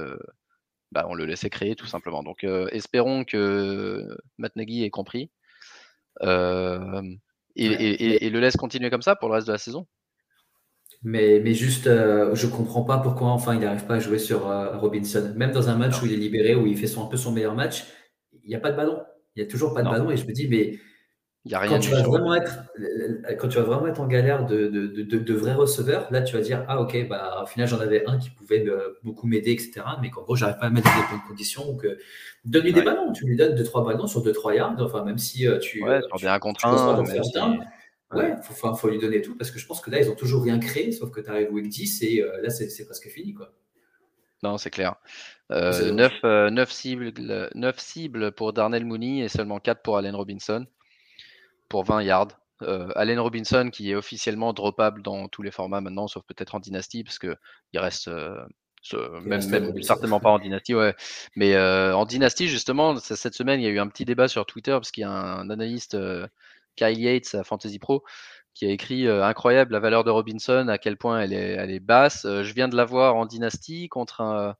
bah, 0.92 1.06
on 1.10 1.14
le 1.14 1.26
laissait 1.26 1.50
créer 1.50 1.76
tout 1.76 1.88
simplement. 1.88 2.24
Donc, 2.24 2.46
espérons 2.72 3.26
que 3.26 4.08
Matt 4.38 4.56
Nagy 4.56 4.84
ait 4.84 4.90
compris 4.90 5.30
et, 6.22 6.28
le 8.30 8.40
laisse 8.40 8.56
continuer 8.58 8.90
comme 8.90 9.02
ça 9.02 9.16
pour 9.16 9.30
le 9.30 9.36
reste 9.36 9.48
de 9.48 9.52
la 9.52 9.58
saison. 9.58 9.88
Mais, 11.04 11.40
mais 11.42 11.54
juste, 11.54 11.86
je 11.86 12.48
comprends 12.48 12.84
pas 12.84 12.98
pourquoi 12.98 13.30
enfin 13.30 13.54
il 13.54 13.62
n'arrive 13.62 13.86
pas 13.86 13.96
à 13.96 14.00
jouer 14.00 14.20
sur 14.20 14.42
Robinson. 14.80 15.34
Même 15.36 15.52
dans 15.52 15.70
un 15.70 15.76
match 15.76 16.02
où 16.02 16.06
il 16.06 16.14
est 16.14 16.18
libéré, 16.18 16.56
où 16.56 16.66
il 16.66 16.78
fait 16.78 16.88
son, 16.88 17.06
un 17.06 17.08
peu 17.08 17.18
son 17.18 17.32
meilleur 17.32 17.56
match, 17.56 17.86
il 18.44 18.50
n'y 18.50 18.56
a 18.56 18.60
pas 18.60 18.72
de 18.72 18.78
ballon. 18.78 19.02
Il 19.36 19.44
n'y 19.44 19.48
a 19.48 19.52
toujours 19.52 19.74
pas 19.74 19.84
de 19.84 19.90
ballon 19.90 20.12
et 20.12 20.18
je 20.18 20.26
me 20.26 20.34
dis, 20.34 20.48
mais 20.48 20.80
quand 21.50 21.80
tu 21.80 21.90
vas 21.92 22.04
vraiment 22.04 22.36
être, 22.36 22.64
quand 23.38 23.48
tu 23.48 23.58
vas 23.58 23.64
vraiment 23.64 23.88
être 23.88 24.00
en 24.00 24.08
galère 24.08 24.46
de, 24.46 24.68
de, 24.68 25.04
de, 25.04 25.34
vrais 25.34 25.54
receveurs, 25.54 26.08
là 26.12 26.22
tu 26.22 26.36
vas 26.36 26.42
dire 26.42 26.66
ah 26.68 26.82
ok 26.82 27.08
bah 27.08 27.42
au 27.44 27.46
final 27.46 27.68
j'en 27.68 27.80
avais 27.80 28.06
un 28.06 28.18
qui 28.18 28.30
pouvait 28.30 28.66
beaucoup 29.04 29.28
m'aider 29.28 29.52
etc. 29.52 29.82
Mais 30.02 30.10
qu'en 30.10 30.22
gros 30.22 30.36
j'arrive 30.36 30.58
pas 30.58 30.68
à 30.68 30.70
mettre 30.70 30.90
des 30.90 31.08
bonnes 31.10 31.28
conditions 31.28 31.76
que 31.78 31.98
donne-lui 32.46 32.74
des 32.74 32.82
ballons, 32.82 33.12
tu 33.12 33.26
lui 33.26 33.36
donnes 33.36 33.56
deux 33.56 33.64
trois 33.64 33.84
ballons 33.84 34.08
sur 34.08 34.22
deux 34.22 34.34
trois 34.34 34.54
yards. 34.54 34.76
Enfin 34.80 35.04
même 35.04 35.18
si 35.18 35.48
euh, 35.48 35.58
tu 35.60 35.84
ouais, 35.84 36.02
tu, 36.18 36.28
un 36.28 36.40
contre 36.40 36.66
un, 36.66 37.58
ouais, 38.14 38.36
faut, 38.42 38.76
faut, 38.76 38.90
lui 38.90 39.00
donner 39.00 39.22
tout 39.22 39.36
parce 39.36 39.52
que 39.52 39.60
je 39.60 39.66
pense 39.66 39.82
que 39.82 39.92
là 39.92 40.00
ils 40.00 40.10
ont 40.10 40.16
toujours 40.16 40.44
rien 40.44 40.60
créé 40.60 40.92
sauf 40.92 41.12
que 41.12 41.22
tu 41.22 41.30
arrives 41.30 41.52
week 41.52 41.70
10 41.70 42.04
et 42.04 42.22
euh, 42.22 42.42
là 42.42 42.50
c'est 42.50 42.86
presque 42.86 43.08
fini 43.08 43.34
quoi. 43.34 43.52
Non, 44.42 44.58
c'est 44.58 44.70
clair. 44.70 44.96
Euh, 45.52 45.92
9, 45.92 46.14
euh, 46.24 46.66
cibles, 46.68 47.12
9 47.56 47.80
cibles 47.80 48.32
pour 48.32 48.54
Darnell 48.54 48.86
Mooney 48.86 49.20
et 49.20 49.28
seulement 49.28 49.60
4 49.60 49.82
pour 49.82 49.98
Allen 49.98 50.16
Robinson 50.16 50.66
pour 51.70 51.84
20 51.84 52.04
yards. 52.04 52.40
Euh, 52.62 52.90
Allen 52.96 53.20
Robinson 53.20 53.70
qui 53.72 53.92
est 53.92 53.96
officiellement 53.96 54.52
droppable 54.52 55.02
dans 55.02 55.30
tous 55.30 55.42
les 55.42 55.52
formats 55.52 55.80
maintenant, 55.80 56.08
sauf 56.08 56.24
peut-être 56.26 56.56
en 56.56 56.60
dynastie, 56.60 57.04
parce 57.04 57.20
que 57.20 57.38
il 57.72 57.80
reste 57.80 58.10
euh, 58.10 58.44
même, 59.24 59.42
certainement 59.82 60.20
pas 60.20 60.30
en 60.30 60.40
dynastie, 60.40 60.76
ouais. 60.76 60.94
Mais 61.36 61.56
euh, 61.56 61.96
en 61.96 62.06
dynastie, 62.06 62.48
justement, 62.48 62.98
cette 62.98 63.34
semaine, 63.34 63.62
il 63.62 63.64
y 63.64 63.68
a 63.68 63.70
eu 63.70 63.80
un 63.80 63.88
petit 63.88 64.06
débat 64.06 64.28
sur 64.28 64.46
Twitter 64.46 64.72
parce 64.72 64.92
qu'il 64.92 65.02
y 65.02 65.06
a 65.06 65.12
un, 65.12 65.50
analyste, 65.50 65.98
Kyle 66.76 67.00
Yates 67.00 67.36
à 67.36 67.44
Fantasy 67.44 67.80
Pro, 67.80 68.04
qui 68.54 68.66
a 68.66 68.70
écrit 68.70 69.08
incroyable 69.08 69.74
la 69.74 69.80
valeur 69.80 70.04
de 70.04 70.12
Robinson, 70.12 70.68
à 70.68 70.78
quel 70.78 70.98
point 70.98 71.22
elle 71.22 71.34
est, 71.34 71.52
elle 71.52 71.72
est 71.72 71.80
basse. 71.80 72.24
je 72.26 72.54
viens 72.54 72.68
de 72.68 72.76
la 72.76 72.86
voir 72.86 73.16
en 73.16 73.26
dynastie 73.26 73.90
contre 73.90 74.22
un, 74.22 74.56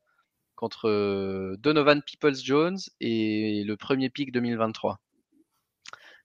contre 0.54 1.56
Donovan 1.58 2.02
Peoples 2.02 2.36
Jones 2.42 2.78
et 3.00 3.64
le 3.64 3.76
premier 3.76 4.10
pick 4.10 4.32
2023. 4.32 5.00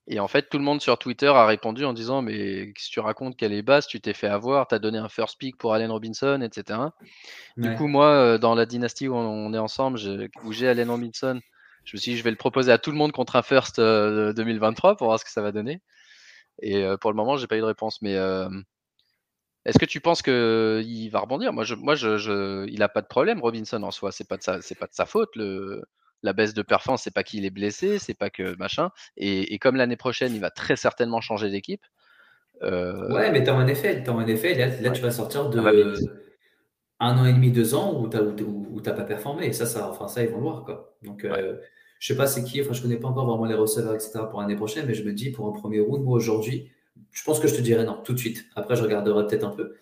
Et 0.07 0.19
en 0.19 0.27
fait, 0.27 0.49
tout 0.49 0.59
le 0.59 0.63
monde 0.63 0.81
sur 0.81 0.99
Twitter 0.99 1.27
a 1.27 1.45
répondu 1.45 1.83
en 1.83 1.93
disant 1.93 2.21
Mais 2.21 2.71
si 2.77 2.91
tu 2.91 2.99
racontes 2.99 3.35
qu'elle 3.37 3.53
est 3.53 3.63
basse, 3.63 3.87
tu 3.87 3.99
t'es 3.99 4.13
fait 4.13 4.27
avoir, 4.27 4.67
tu 4.67 4.75
as 4.75 4.79
donné 4.79 4.99
un 4.99 5.09
first 5.09 5.37
pick 5.39 5.57
pour 5.57 5.73
Allen 5.73 5.89
Robinson, 5.89 6.41
etc. 6.41 6.79
Du 7.57 7.73
coup, 7.75 7.87
moi, 7.87 8.07
euh, 8.07 8.37
dans 8.37 8.53
la 8.53 8.65
dynastie 8.65 9.07
où 9.07 9.15
on 9.15 9.53
est 9.53 9.57
ensemble, 9.57 9.99
où 10.43 10.51
j'ai 10.51 10.67
Allen 10.67 10.91
Robinson, 10.91 11.39
je 11.85 11.97
me 11.97 11.99
suis 11.99 12.11
dit 12.11 12.17
Je 12.17 12.23
vais 12.23 12.29
le 12.29 12.37
proposer 12.37 12.71
à 12.71 12.77
tout 12.77 12.91
le 12.91 12.97
monde 12.97 13.13
contre 13.13 13.35
un 13.35 13.41
first 13.41 13.79
2023 13.79 14.91
euh, 14.91 14.95
pour 14.95 15.07
voir 15.07 15.19
ce 15.19 15.25
que 15.25 15.31
ça 15.31 15.41
va 15.41 15.51
donner. 15.51 15.81
Et 16.61 16.83
euh, 16.83 16.97
pour 16.97 17.11
le 17.11 17.15
moment, 17.15 17.37
j'ai 17.37 17.47
pas 17.47 17.57
eu 17.57 17.61
de 17.61 17.65
réponse. 17.65 18.01
Mais 18.03 18.15
est-ce 19.65 19.79
que 19.79 19.85
tu 19.85 20.01
penses 20.01 20.21
qu'il 20.21 21.09
va 21.09 21.19
rebondir? 21.19 21.51
Moi, 21.51 21.63
je, 21.63 21.73
moi 21.73 21.95
je, 21.95 22.67
il 22.67 22.77
n'a 22.77 22.89
pas 22.89 23.01
de 23.01 23.07
problème, 23.07 23.41
Robinson 23.41 23.81
en 23.81 23.89
soi. 23.89 24.11
C'est 24.11 24.27
pas 24.27 24.37
de 24.37 24.43
sa, 24.43 24.61
c'est 24.61 24.75
pas 24.75 24.85
de 24.85 24.93
sa 24.93 25.07
faute. 25.07 25.35
Le, 25.35 25.83
la 26.25 26.33
baisse 26.33 26.53
de 26.53 26.63
performance, 26.63 27.03
c'est 27.03 27.13
pas 27.13 27.23
qu'il 27.23 27.45
est 27.45 27.51
blessé, 27.51 27.99
c'est 27.99 28.15
pas 28.15 28.29
que 28.29 28.57
machin. 28.57 28.89
Et, 29.15 29.57
comme 29.59 29.75
l'année 29.75 29.95
prochaine, 29.95 30.33
il 30.33 30.41
va 30.41 30.49
très 30.49 30.75
certainement 30.75 31.21
changer 31.21 31.49
d'équipe. 31.49 31.85
Euh, 32.63 33.13
ouais, 33.13 33.31
mais 33.31 33.43
t'as 33.43 33.53
un 33.53 33.67
effet, 33.67 34.03
as 34.05 34.11
un 34.11 34.27
effet. 34.27 34.55
Là, 34.81 34.89
tu 34.89 35.01
vas 35.01 35.11
sortir 35.11 35.49
de. 35.49 35.59
un 36.99 37.17
an 37.17 37.25
et 37.25 37.33
demi, 37.33 37.51
deux 37.51 37.75
ans 37.75 38.01
où 38.01 38.09
tu 38.09 38.17
n'as 38.17 38.95
pas 38.95 39.03
performé. 39.03 39.45
Et 39.47 39.53
ça, 39.53 39.65
ça, 39.65 39.89
enfin, 39.89 40.07
ça, 40.07 40.23
ils 40.23 40.29
vont 40.29 40.37
le 40.37 40.43
voir. 40.43 40.63
Quoi. 40.65 40.97
Donc, 41.03 41.23
euh, 41.23 41.57
je 41.99 42.07
sais 42.07 42.17
pas 42.17 42.27
c'est 42.27 42.43
qui, 42.43 42.59
enfin, 42.61 42.73
je 42.73 42.81
connais 42.81 42.97
pas 42.97 43.07
encore 43.07 43.27
vraiment 43.27 43.45
les 43.45 43.55
receveurs, 43.55 43.93
etc. 43.93 44.19
pour 44.29 44.41
l'année 44.41 44.55
prochaine, 44.55 44.85
mais 44.87 44.95
je 44.95 45.03
me 45.03 45.13
dis 45.13 45.31
pour 45.31 45.47
un 45.47 45.51
premier 45.51 45.79
round, 45.79 46.03
moi 46.03 46.17
aujourd'hui, 46.17 46.71
je 47.11 47.23
pense 47.23 47.39
que 47.39 47.47
je 47.47 47.55
te 47.55 47.61
dirais 47.61 47.85
non, 47.85 48.01
tout 48.03 48.13
de 48.13 48.19
suite. 48.19 48.45
Après, 48.55 48.75
je 48.75 48.83
regarderai 48.83 49.27
peut-être 49.27 49.43
un 49.43 49.51
peu. 49.51 49.75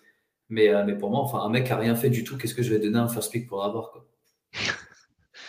Mais, 0.50 0.68
euh, 0.68 0.84
mais 0.84 0.96
pour 0.96 1.10
moi, 1.10 1.20
enfin, 1.20 1.40
un 1.40 1.48
mec 1.48 1.64
qui 1.64 1.70
n'a 1.70 1.78
rien 1.78 1.94
fait 1.94 2.10
du 2.10 2.22
tout, 2.22 2.36
qu'est-ce 2.36 2.54
que 2.54 2.62
je 2.62 2.70
vais 2.70 2.78
donner 2.78 2.98
un 2.98 3.08
first 3.08 3.32
pick 3.32 3.48
pour 3.48 3.64
avoir 3.64 3.92
quoi 3.92 4.06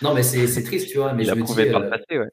Non, 0.02 0.14
mais 0.14 0.24
c'est 0.24 0.64
triste, 0.64 0.89
tu 0.89 0.98
vois. 0.98 1.14
Mais 1.14 1.24
Il 1.24 1.30
je 1.30 1.32
a 1.32 1.36
me 1.36 1.43
prouvé 1.43 1.66
dis, 1.66 1.72
par 1.72 1.82
le 1.82 1.86
euh, 1.86 1.89
passé, 1.89 2.20
ouais. 2.20 2.30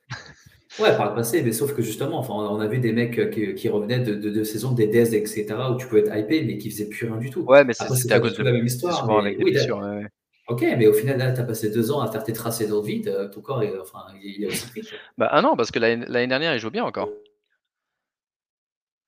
Ouais, 0.78 0.96
par 0.96 1.10
le 1.10 1.14
passé, 1.14 1.42
mais 1.42 1.52
sauf 1.52 1.74
que 1.74 1.82
justement, 1.82 2.18
enfin, 2.18 2.32
on 2.34 2.58
a 2.58 2.66
vu 2.66 2.78
des 2.78 2.92
mecs 2.92 3.18
euh, 3.18 3.28
qui, 3.28 3.54
qui 3.54 3.68
revenaient 3.68 4.00
de, 4.00 4.14
de, 4.14 4.30
de 4.30 4.42
saisons, 4.44 4.72
des 4.72 4.86
DS, 4.86 5.12
etc., 5.12 5.70
où 5.70 5.76
tu 5.76 5.86
pouvais 5.86 6.00
être 6.00 6.16
hypé, 6.16 6.42
mais 6.44 6.56
qui 6.56 6.70
faisaient 6.70 6.88
plus 6.88 7.06
rien 7.06 7.18
du 7.18 7.28
tout. 7.30 7.42
Ouais, 7.42 7.62
mais 7.64 7.74
c'était 7.74 8.14
à 8.14 8.20
cause 8.20 8.34
de 8.36 8.42
la 8.42 8.52
même 8.52 8.66
histoire. 8.66 9.06
mais 9.06 9.14
avec 9.18 9.38
des 9.38 9.44
oui, 9.44 9.52
blessures. 9.52 9.78
ouais, 9.78 10.06
ok, 10.48 10.62
mais 10.78 10.86
au 10.86 10.92
final, 10.94 11.18
là, 11.18 11.32
tu 11.32 11.40
as 11.40 11.44
passé 11.44 11.70
deux 11.70 11.90
ans 11.92 12.00
à 12.00 12.10
faire 12.10 12.24
tes 12.24 12.32
tracés 12.32 12.66
dans 12.66 12.80
le 12.80 12.86
vide, 12.86 13.08
euh, 13.08 13.28
ton 13.28 13.40
corps, 13.42 13.62
est, 13.62 13.78
enfin, 13.78 14.00
il 14.22 14.44
est 14.44 14.46
aussi 14.46 14.66
pris. 14.68 14.82
Bah, 15.18 15.28
un 15.32 15.44
an, 15.44 15.56
parce 15.56 15.70
que 15.70 15.78
l'année 15.78 16.26
dernière, 16.26 16.54
il 16.54 16.58
joue 16.58 16.70
bien 16.70 16.84
encore. 16.84 17.10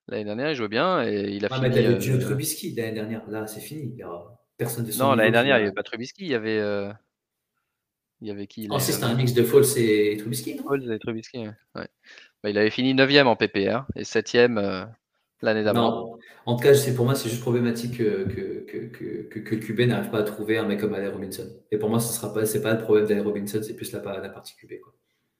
L'année 0.09 0.25
dernière, 0.25 0.51
il 0.51 0.55
jouait 0.55 0.69
bien 0.69 1.03
et 1.03 1.31
il 1.31 1.45
a 1.47 1.49
Ah, 1.51 1.59
mais 1.61 1.71
fini. 1.71 1.83
t'avais 1.83 2.01
Gio 2.01 2.17
euh, 2.17 2.21
Trubisky 2.21 2.75
l'année 2.75 2.93
dernière, 2.93 3.29
là, 3.31 3.47
c'est 3.47 3.61
fini. 3.61 3.91
Il 3.95 3.99
y 3.99 4.05
aura 4.05 4.39
personne 4.59 4.85
de 4.85 4.91
son 4.93 5.05
Non, 5.05 5.15
l'année 5.15 5.31
dernière, 5.33 5.57
il 5.57 5.61
n'y 5.61 5.65
va. 5.65 5.67
avait 5.67 5.75
pas 5.75 5.83
Trubisky, 5.83 6.25
il 6.25 6.31
y 6.31 6.35
avait. 6.35 6.59
euh, 6.59 6.93
Il 8.21 8.29
y 8.29 8.31
avait 8.31 8.47
qui 8.47 8.69
Oh, 8.71 8.79
c'était 8.79 9.05
un 9.05 9.15
mix 9.15 9.33
de 9.33 9.43
Foles 9.43 9.65
et 9.77 10.17
Trubisky, 10.19 10.57
non? 10.57 10.75
Et 10.75 10.99
Trubisky, 10.99 11.39
ouais. 11.39 11.89
Bah, 12.43 12.51
il 12.51 12.59
avait 12.59 12.71
fini 12.71 12.95
9 12.95 13.27
en 13.27 13.37
PPR 13.37 13.85
et 13.97 14.05
7 14.05 14.33
l'année 15.43 15.62
d'avant. 15.62 15.91
Non. 15.91 16.19
En 16.47 16.57
tout 16.57 16.62
cas, 16.62 16.73
pour 16.97 17.05
moi, 17.05 17.15
c'est 17.15 17.29
juste 17.29 17.43
problématique 17.43 17.99
que, 17.99 18.25
que, 18.25 18.65
que, 18.65 19.39
que, 19.39 19.55
le 19.55 19.61
QB 19.61 19.81
n'arrive 19.81 20.11
pas 20.11 20.19
à 20.19 20.23
trouver 20.23 20.59
un 20.59 20.65
mec 20.65 20.81
comme 20.81 20.95
Allen 20.95 21.12
Robinson. 21.12 21.47
Et 21.71 21.79
pour 21.79 21.91
moi, 21.91 22.01
ce 22.01 22.12
sera 22.12 22.33
pas, 22.33 22.43
pas 22.43 22.75
le 22.75 22.83
problème 22.83 23.07
d'Allen 23.07 23.25
Robinson, 23.25 23.61
c'est 23.62 23.77
plus 23.77 23.93
la, 23.93 24.01
la 24.01 24.29
partie 24.29 24.55
QB. 24.57 24.81
Quoi. 24.83 24.93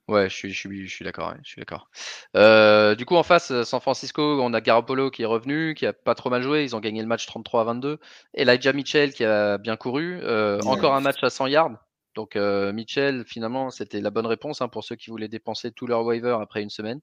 Ouais, 0.07 0.29
je 0.29 0.35
suis, 0.35 0.51
je 0.53 0.59
suis, 0.59 0.87
je 0.87 0.95
suis 0.95 1.05
d'accord. 1.05 1.31
ouais, 1.31 1.39
je 1.43 1.49
suis 1.49 1.61
d'accord. 1.61 1.89
Euh, 2.37 2.95
du 2.95 3.07
coup, 3.07 3.17
en 3.17 3.23
face, 3.23 3.51
euh, 3.51 3.65
San 3.65 3.81
Francisco, 3.81 4.39
on 4.43 4.53
a 4.53 4.61
Garoppolo 4.61 5.11
qui 5.11 5.23
est 5.23 5.27
revenu, 5.27 5.75
qui 5.75 5.87
a 5.87 5.95
pas 5.95 6.15
trop 6.15 6.29
mal 6.29 6.43
joué. 6.43 6.63
Ils 6.63 6.77
ont 6.77 6.81
gagné 6.81 7.01
le 7.01 7.09
match 7.09 7.27
33 7.27 7.63
à 7.63 7.65
22. 7.65 7.99
Elijah 8.35 8.73
Mitchell 8.75 9.15
qui 9.15 9.25
a 9.25 9.57
bien 9.57 9.77
couru. 9.77 10.21
Euh, 10.23 10.59
Ouais. 10.59 10.67
Encore 10.69 10.95
un 10.95 11.01
match 11.01 11.23
à 11.23 11.31
100 11.31 11.47
yards. 11.47 11.73
Donc 12.15 12.37
euh, 12.37 12.73
Mitchell, 12.73 13.25
finalement, 13.27 13.71
c'était 13.71 14.01
la 14.01 14.11
bonne 14.11 14.27
réponse 14.27 14.61
hein, 14.63 14.69
pour 14.69 14.85
ceux 14.85 14.97
qui 14.97 15.11
voulaient 15.11 15.29
dépenser 15.29 15.73
tout 15.73 15.87
leur 15.87 16.05
waiver 16.05 16.37
après 16.41 16.63
une 16.63 16.71
semaine. 16.71 17.01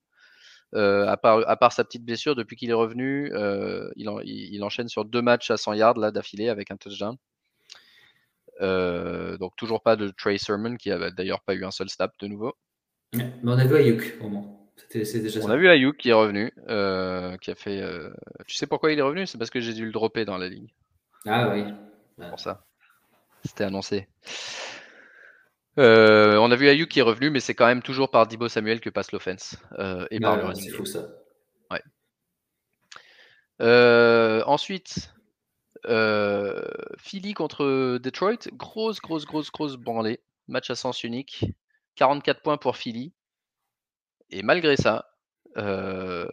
Euh, 0.74 1.06
à, 1.06 1.18
part, 1.18 1.46
à 1.46 1.56
part 1.56 1.72
sa 1.72 1.84
petite 1.84 2.04
blessure, 2.04 2.34
depuis 2.34 2.56
qu'il 2.56 2.70
est 2.70 2.74
revenu, 2.74 3.30
euh, 3.34 3.90
il, 3.96 4.08
en- 4.08 4.20
il- 4.20 4.54
il 4.54 4.64
enchaîne 4.64 4.88
sur 4.88 5.04
deux 5.04 5.20
matchs 5.20 5.50
à 5.50 5.58
100 5.58 5.74
yards 5.74 5.98
là 5.98 6.10
d'affilée 6.10 6.48
avec 6.48 6.70
un 6.70 6.76
touchdown. 6.78 7.16
Donc 8.60 9.56
toujours 9.56 9.82
pas 9.82 9.96
de 9.96 10.08
Trey 10.16 10.38
Sermon 10.38 10.76
qui 10.76 10.90
a 10.90 11.10
d'ailleurs 11.10 11.42
pas 11.42 11.54
eu 11.54 11.64
un 11.64 11.70
seul 11.70 11.88
snap 11.90 12.12
de 12.20 12.26
nouveau. 12.26 12.54
Mais 13.12 13.24
on 13.44 13.58
a 13.58 13.64
vu 13.66 13.76
Ayuk 13.76 14.16
au 14.22 14.28
moins. 14.28 14.46
Déjà 14.94 15.40
On 15.40 15.46
ça. 15.46 15.52
a 15.52 15.56
vu 15.56 15.68
Ayuk 15.68 15.96
qui 15.98 16.10
est 16.10 16.14
revenu, 16.14 16.50
qui 17.40 17.50
a 17.50 17.54
fait. 17.54 17.82
Tu 18.46 18.56
sais 18.56 18.66
pourquoi 18.66 18.92
il 18.92 18.98
est 18.98 19.02
revenu? 19.02 19.26
C'est 19.26 19.36
parce 19.38 19.50
que 19.50 19.60
j'ai 19.60 19.74
dû 19.74 19.84
le 19.84 19.92
dropper 19.92 20.24
dans 20.24 20.38
la 20.38 20.48
ligne. 20.48 20.68
Ah 21.26 21.50
oui. 21.50 21.64
Pour 22.30 22.40
ça. 22.40 22.64
C'était 23.44 23.64
annoncé. 23.64 24.08
Euh, 25.78 26.36
on 26.36 26.50
a 26.50 26.56
vu 26.56 26.68
Ayuk 26.68 26.88
qui 26.88 26.98
est 26.98 27.02
revenu, 27.02 27.30
mais 27.30 27.40
c'est 27.40 27.54
quand 27.54 27.66
même 27.66 27.82
toujours 27.82 28.10
par 28.10 28.26
Dibo 28.26 28.48
Samuel 28.48 28.80
que 28.80 28.90
passe 28.90 29.12
l'offense 29.12 29.56
euh, 29.78 30.06
et 30.10 30.20
par 30.20 30.38
Ah, 30.44 30.54
c'est 30.54 30.70
fou 30.70 30.84
ça. 30.84 31.06
Euh, 33.60 34.42
ensuite, 34.46 35.12
Philly 36.98 37.34
contre 37.34 37.98
Detroit, 37.98 38.48
grosse, 38.54 39.00
grosse, 39.00 39.24
grosse, 39.24 39.52
grosse 39.52 39.76
branlée. 39.76 40.20
Match 40.48 40.70
à 40.70 40.74
sens 40.74 41.04
unique. 41.04 41.44
44 41.94 42.42
points 42.42 42.56
pour 42.56 42.76
Philly. 42.76 43.12
Et 44.30 44.42
malgré 44.42 44.76
ça, 44.76 45.14
peu 45.54 46.26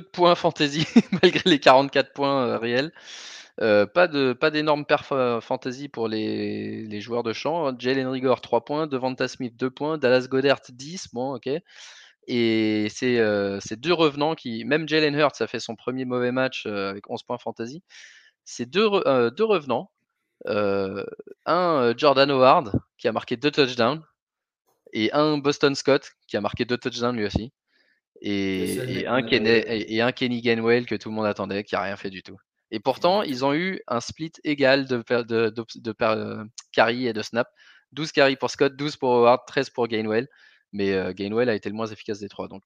de 0.00 0.06
points 0.06 0.36
fantasy, 0.36 0.86
malgré 1.22 1.42
les 1.50 1.60
44 1.60 2.12
points 2.14 2.56
réels. 2.56 2.92
Euh, 3.62 3.86
pas 3.86 4.06
de 4.06 4.34
pas 4.34 4.50
d'énormes 4.50 4.84
perf 4.84 5.12
euh, 5.12 5.40
fantasy 5.40 5.88
pour 5.88 6.08
les, 6.08 6.82
les 6.86 7.00
joueurs 7.00 7.22
de 7.22 7.32
champ. 7.32 7.78
Jalen 7.78 8.08
Rigor 8.08 8.40
3 8.40 8.64
points, 8.64 8.86
Devonta 8.86 9.28
Smith 9.28 9.56
2 9.56 9.70
points, 9.70 9.98
Dallas 9.98 10.26
Goddard 10.28 10.60
10, 10.68 11.08
bon 11.14 11.34
ok. 11.36 11.48
Et 12.28 12.88
c'est 12.90 13.18
euh, 13.20 13.60
ces 13.60 13.76
deux 13.76 13.92
revenants 13.94 14.34
qui, 14.34 14.64
même 14.64 14.88
Jalen 14.88 15.14
Hurts 15.14 15.40
a 15.40 15.46
fait 15.46 15.60
son 15.60 15.76
premier 15.76 16.04
mauvais 16.04 16.32
match 16.32 16.64
euh, 16.66 16.90
avec 16.90 17.08
11 17.10 17.22
points 17.22 17.38
fantasy. 17.38 17.82
Ces 18.44 18.66
deux, 18.66 18.86
re- 18.86 19.30
deux 19.34 19.44
revenants, 19.44 19.90
un 20.46 21.94
Jordan 21.96 22.30
Howard 22.30 22.72
qui 22.98 23.08
a 23.08 23.12
marqué 23.12 23.36
deux 23.36 23.50
touchdowns 23.50 24.02
et 24.92 25.12
un 25.12 25.38
Boston 25.38 25.74
Scott 25.74 26.12
qui 26.28 26.36
a 26.36 26.40
marqué 26.40 26.64
deux 26.64 26.78
touchdowns 26.78 27.16
lui 27.16 27.26
aussi. 27.26 27.52
Et, 28.22 29.04
un 29.06 29.18
et, 29.30 29.94
et 29.96 30.00
un 30.02 30.12
Kenny 30.12 30.40
Gainwell 30.42 30.86
que 30.86 30.94
tout 30.96 31.10
le 31.10 31.14
monde 31.16 31.26
attendait, 31.26 31.64
qui 31.64 31.76
a 31.76 31.82
rien 31.82 31.96
fait 31.96 32.10
du 32.10 32.22
tout. 32.22 32.38
Et 32.70 32.80
pourtant, 32.80 33.22
ils 33.22 33.44
ont 33.44 33.54
eu 33.54 33.80
un 33.88 34.00
split 34.00 34.32
égal 34.44 34.86
de, 34.86 35.02
de, 35.22 35.50
de, 35.50 35.64
de 35.76 35.92
per- 35.92 36.06
euh, 36.16 36.44
carry 36.72 37.06
et 37.06 37.12
de 37.12 37.22
snap. 37.22 37.48
12 37.92 38.12
carry 38.12 38.36
pour 38.36 38.50
Scott, 38.50 38.76
12 38.76 38.96
pour 38.96 39.12
Howard, 39.14 39.40
13 39.46 39.70
pour 39.70 39.86
Gainwell. 39.88 40.28
Mais 40.72 40.92
euh, 40.92 41.12
Gainwell 41.12 41.48
a 41.48 41.54
été 41.54 41.68
le 41.68 41.74
moins 41.76 41.86
efficace 41.86 42.18
des 42.20 42.28
trois. 42.28 42.48
Donc, 42.48 42.62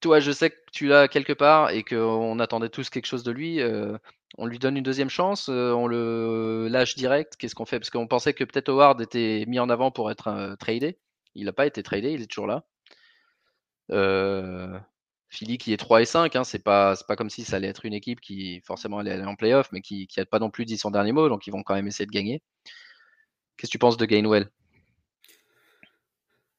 toi, 0.00 0.20
je 0.20 0.30
sais 0.30 0.50
que 0.50 0.56
tu 0.72 0.86
l'as 0.86 1.08
quelque 1.08 1.32
part 1.32 1.70
et 1.70 1.82
qu'on 1.82 2.38
attendait 2.38 2.68
tous 2.68 2.90
quelque 2.90 3.06
chose 3.06 3.22
de 3.24 3.32
lui. 3.32 3.60
euh, 3.60 3.96
on 4.38 4.46
lui 4.46 4.58
donne 4.58 4.76
une 4.76 4.82
deuxième 4.82 5.08
chance, 5.10 5.48
on 5.48 5.86
le 5.86 6.68
lâche 6.68 6.94
direct. 6.96 7.36
Qu'est-ce 7.36 7.54
qu'on 7.54 7.64
fait? 7.64 7.78
Parce 7.80 7.90
qu'on 7.90 8.06
pensait 8.06 8.34
que 8.34 8.44
peut-être 8.44 8.68
Howard 8.70 9.00
était 9.00 9.44
mis 9.48 9.58
en 9.58 9.70
avant 9.70 9.90
pour 9.90 10.10
être 10.10 10.56
tradé. 10.60 10.98
Il 11.34 11.46
n'a 11.46 11.52
pas 11.52 11.66
été 11.66 11.82
tradé, 11.82 12.12
il 12.12 12.22
est 12.22 12.26
toujours 12.26 12.46
là. 12.46 12.64
Euh, 13.92 14.78
Philly 15.28 15.58
qui 15.58 15.72
est 15.72 15.76
3 15.76 16.02
et 16.02 16.04
5, 16.04 16.36
hein, 16.36 16.44
c'est 16.44 16.60
pas, 16.62 16.94
c'est 16.96 17.06
pas 17.06 17.16
comme 17.16 17.30
si 17.30 17.44
ça 17.44 17.56
allait 17.56 17.68
être 17.68 17.84
une 17.84 17.94
équipe 17.94 18.20
qui 18.20 18.60
forcément 18.60 18.98
allait 18.98 19.10
aller 19.10 19.24
en 19.24 19.34
playoff, 19.34 19.68
mais 19.72 19.80
qui 19.80 20.08
n'a 20.16 20.24
pas 20.24 20.38
non 20.38 20.50
plus 20.50 20.64
dit 20.64 20.78
son 20.78 20.90
dernier 20.90 21.12
mot, 21.12 21.28
donc 21.28 21.46
ils 21.46 21.50
vont 21.50 21.62
quand 21.62 21.74
même 21.74 21.88
essayer 21.88 22.06
de 22.06 22.12
gagner. 22.12 22.42
Qu'est-ce 23.56 23.70
que 23.70 23.72
tu 23.72 23.78
penses 23.78 23.96
de 23.96 24.04
Gainwell? 24.06 24.50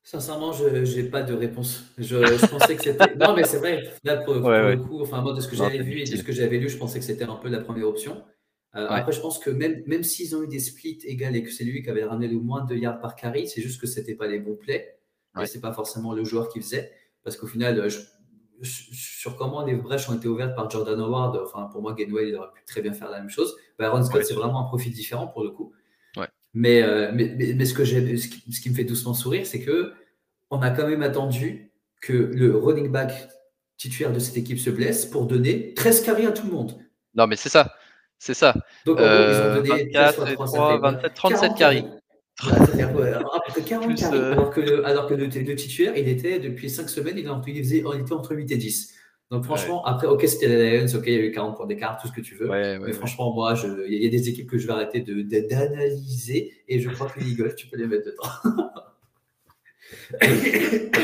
Sincèrement, 0.03 0.53
je 0.53 0.67
n'ai 1.01 1.09
pas 1.09 1.21
de 1.21 1.33
réponse. 1.33 1.83
Je, 1.97 2.05
je 2.37 2.45
pensais 2.47 2.75
que 2.75 2.81
c'était. 2.81 3.15
Non, 3.17 3.35
mais 3.35 3.43
c'est 3.43 3.57
vrai. 3.57 3.91
Là, 4.05 4.17
pour, 4.17 4.35
pour 4.35 4.43
Ouais, 4.43 4.61
le 4.61 4.77
ouais. 4.77 4.87
coup, 4.87 5.01
enfin, 5.01 5.21
moi, 5.21 5.33
de 5.33 5.41
ce 5.41 5.49
que 5.49 5.55
j'avais 5.57 5.79
vu 5.79 5.99
et 5.99 6.03
de 6.05 6.15
ce 6.15 6.23
que 6.23 6.31
j'avais 6.31 6.57
lu, 6.59 6.69
je 6.69 6.77
pensais 6.77 6.99
que 6.99 7.05
c'était 7.05 7.25
un 7.25 7.35
peu 7.35 7.49
la 7.49 7.59
première 7.59 7.87
option. 7.87 8.23
Euh, 8.75 8.87
Ouais. 8.87 8.99
Après, 8.99 9.11
je 9.11 9.19
pense 9.19 9.37
que 9.39 9.49
même, 9.49 9.83
même 9.85 10.03
s'ils 10.03 10.35
ont 10.35 10.43
eu 10.43 10.47
des 10.47 10.59
splits 10.59 10.99
égales 11.03 11.35
et 11.35 11.43
que 11.43 11.49
c'est 11.51 11.63
lui 11.65 11.81
qui 11.83 11.89
avait 11.89 12.03
ramené 12.05 12.27
le 12.27 12.37
moins 12.39 12.63
de 12.63 12.75
yards 12.75 12.99
par 13.01 13.15
carry, 13.15 13.47
c'est 13.47 13.61
juste 13.61 13.81
que 13.81 13.87
c'était 13.87 14.15
pas 14.15 14.27
les 14.27 14.39
bons 14.39 14.55
plays. 14.55 14.97
Et 15.35 15.39
Ouais. 15.39 15.45
c'est 15.47 15.59
pas 15.61 15.73
forcément 15.73 16.13
le 16.13 16.23
joueur 16.23 16.47
qui 16.49 16.61
faisait. 16.61 16.91
Parce 17.23 17.35
qu'au 17.35 17.47
final, 17.47 17.77
euh, 17.79 17.89
je- 17.89 17.99
sur 18.63 19.35
comment 19.35 19.63
les 19.65 19.75
brèches 19.75 20.09
ont 20.09 20.15
été 20.15 20.27
ouvertes 20.27 20.55
par 20.55 20.69
Jordan 20.69 20.99
Howard, 20.99 21.37
enfin, 21.43 21.69
pour 21.71 21.81
moi, 21.81 21.93
Gainwell, 21.93 22.29
il 22.29 22.35
aurait 22.35 22.51
pu 22.53 22.63
très 22.65 22.81
bien 22.81 22.93
faire 22.93 23.09
la 23.09 23.19
même 23.19 23.29
chose. 23.29 23.55
Byron 23.79 24.03
Scott, 24.03 24.17
Ouais, 24.17 24.23
c'est 24.23 24.33
vraiment 24.33 24.61
un 24.61 24.65
profil 24.65 24.91
différent 24.93 25.27
pour 25.27 25.43
le 25.43 25.51
coup. 25.51 25.73
Ouais. 26.15 26.27
Mais, 26.53 26.81
euh, 26.81 27.11
mais, 27.13 27.33
mais, 27.37 27.53
mais 27.53 27.65
ce, 27.65 27.73
que 27.73 27.83
j'ai- 27.83 28.17
ce, 28.17 28.27
qui, 28.29 28.51
ce 28.51 28.59
qui 28.61 28.69
me 28.69 28.75
fait 28.75 28.83
doucement 28.83 29.13
sourire, 29.13 29.45
c'est 29.45 29.61
que 29.61 29.93
on 30.49 30.61
a 30.61 30.69
quand 30.71 30.87
même 30.87 31.03
attendu 31.03 31.71
que 32.01 32.13
le 32.13 32.55
running 32.57 32.91
back 32.91 33.11
titulaire 33.77 34.11
de 34.13 34.19
cette 34.19 34.37
équipe 34.37 34.59
se 34.59 34.69
blesse 34.69 35.05
pour 35.05 35.25
donner 35.27 35.73
13 35.75 36.01
carries 36.01 36.25
à 36.25 36.31
tout 36.31 36.47
le 36.47 36.53
monde. 36.53 36.79
Non, 37.15 37.27
mais 37.27 37.35
c'est 37.35 37.49
ça. 37.49 37.75
C'est 38.17 38.33
ça. 38.33 38.53
Donc 38.85 38.97
gros, 38.97 39.05
ils 39.05 39.09
ont 39.09 39.11
Euh, 39.11 39.61
donné 39.61 39.91
13 39.91 40.15
fois 40.15 40.25
24 40.25 40.29
et 40.31 40.33
3, 40.33 40.47
ça 40.47 40.53
3, 40.57 40.71
fait 40.73 40.79
quoi 40.79 40.91
27, 40.91 41.13
37 41.13 41.51
40 41.55 41.85
carries. 42.37 42.49
Voilà, 42.53 42.65
ça 42.65 42.71
fait 42.77 42.81
à 42.83 42.87
peu- 42.87 43.13
à 43.13 43.19
peu 43.19 43.51
près 43.51 43.61
40 43.63 43.87
Plus, 43.87 43.95
carries, 43.95 44.17
euh, 44.17 44.31
alors 44.33 44.49
que 44.51 44.61
le, 44.61 44.85
alors 44.85 45.07
que 45.07 45.13
le, 45.15 45.25
le 45.25 45.55
titulaire, 45.55 45.97
il 45.97 46.07
était 46.07 46.39
depuis 46.39 46.69
5 46.69 46.89
semaines, 46.89 47.17
il, 47.17 47.29
en- 47.29 47.41
il 47.45 47.57
faisait, 47.63 47.83
il 47.93 48.01
était 48.01 48.13
entre 48.13 48.35
8 48.35 48.51
et 48.51 48.57
10. 48.57 48.93
Donc 49.29 49.43
franchement, 49.43 49.83
après, 49.85 50.07
ok, 50.07 50.23
c'était 50.25 50.47
les 50.47 50.79
Lions, 50.79 50.87
ok, 50.95 51.03
il 51.07 51.13
y 51.13 51.17
a 51.17 51.19
eu 51.19 51.31
40 51.31 51.57
points 51.57 51.65
d'écart, 51.67 51.97
tout 52.01 52.07
ce 52.07 52.13
que 52.13 52.21
tu 52.21 52.35
veux. 52.35 52.49
Ouais, 52.49 52.77
ouais, 52.77 52.87
Mais 52.87 52.93
franchement, 52.93 53.33
moi, 53.33 53.55
il 53.61 53.69
y, 53.69 53.95
a- 53.95 53.97
il 53.97 54.03
y 54.03 54.07
a 54.07 54.09
des 54.09 54.29
équipes 54.29 54.49
que 54.49 54.57
je 54.57 54.67
vais 54.67 54.73
arrêter 54.73 55.01
d'analyser 55.01 56.53
et 56.69 56.79
je 56.79 56.89
crois 56.89 57.07
que 57.09 57.19
les 57.19 57.31
Eagles, 57.31 57.53
tu 57.55 57.67
peux 57.67 57.75
les 57.77 57.87
mettre 57.87 58.05
dedans. 58.05 58.69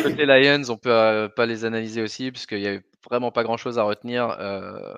Côté 0.03 0.25
Lions, 0.25 0.63
on 0.69 0.77
peut 0.77 0.91
euh, 0.91 1.27
pas 1.29 1.45
les 1.45 1.65
analyser 1.65 2.01
aussi, 2.01 2.31
parce 2.31 2.45
qu'il 2.45 2.59
y 2.59 2.67
a 2.67 2.79
vraiment 3.09 3.31
pas 3.31 3.43
grand 3.43 3.57
chose 3.57 3.77
à 3.79 3.83
retenir. 3.83 4.29
Euh, 4.39 4.93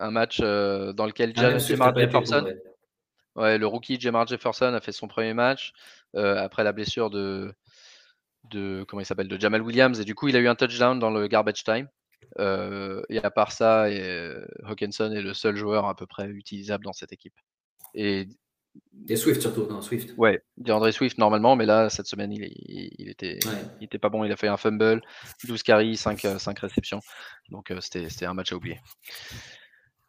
un 0.00 0.10
match 0.10 0.40
euh, 0.42 0.92
dans 0.92 1.06
lequel 1.06 1.32
Ah, 1.36 1.42
même 1.42 1.52
Ja- 1.52 1.58
ceux 1.58 1.66
qui 1.74 1.78
Jamar 1.78 1.88
n'ont 1.88 1.94
pas 1.94 2.02
été 2.02 2.12
bons, 2.12 2.24
Jefferson, 2.24 2.46
ouais. 3.38 3.58
le 3.58 3.66
rookie 3.66 3.98
Jamar 4.00 4.26
Jefferson 4.26 4.72
a 4.74 4.80
fait 4.80 4.92
son 4.92 5.08
premier 5.08 5.34
match 5.34 5.72
euh, 6.16 6.36
après 6.38 6.64
la 6.64 6.72
blessure 6.72 7.10
de, 7.10 7.52
de 8.50 8.84
comment 8.88 9.00
il 9.00 9.06
s'appelle 9.06 9.28
de 9.28 9.40
Jamal 9.40 9.62
Williams 9.62 10.00
et 10.00 10.04
du 10.04 10.14
coup 10.14 10.28
il 10.28 10.36
a 10.36 10.40
eu 10.40 10.48
un 10.48 10.54
touchdown 10.54 10.98
dans 10.98 11.10
le 11.10 11.26
garbage 11.28 11.64
time. 11.64 11.88
Euh, 12.38 13.02
et 13.08 13.18
à 13.18 13.30
part 13.30 13.52
ça, 13.52 13.90
et, 13.90 14.00
euh, 14.02 14.44
Hawkinson 14.64 15.12
est 15.12 15.22
le 15.22 15.34
seul 15.34 15.56
joueur 15.56 15.86
à 15.86 15.94
peu 15.96 16.06
près 16.06 16.26
utilisable 16.28 16.84
dans 16.84 16.92
cette 16.92 17.12
équipe. 17.12 17.34
Et 17.94 18.28
Et 19.08 19.16
Swift 19.16 19.40
surtout, 19.40 19.66
non, 19.66 19.80
Swift. 19.80 20.14
ouais, 20.18 20.42
DeAndre 20.56 20.92
Swift 20.92 21.16
normalement, 21.18 21.56
mais 21.56 21.64
là 21.64 21.88
cette 21.90 22.06
semaine 22.06 22.32
il, 22.32 22.42
il, 22.44 22.90
il 22.98 23.08
était, 23.08 23.38
Ouais. 23.46 23.52
il 23.80 23.84
était 23.84 23.98
pas 23.98 24.08
bon. 24.08 24.24
Il 24.24 24.32
a 24.32 24.36
fait 24.36 24.48
un 24.48 24.56
fumble, 24.56 25.00
12 25.44 25.62
carries, 25.62 25.96
5, 25.96 26.24
euh, 26.26 26.38
5 26.38 26.58
réceptions. 26.58 27.00
Donc 27.50 27.70
euh, 27.70 27.80
c'était 27.80 28.26
un 28.26 28.34
match 28.34 28.52
à 28.52 28.56
oublier. 28.56 28.78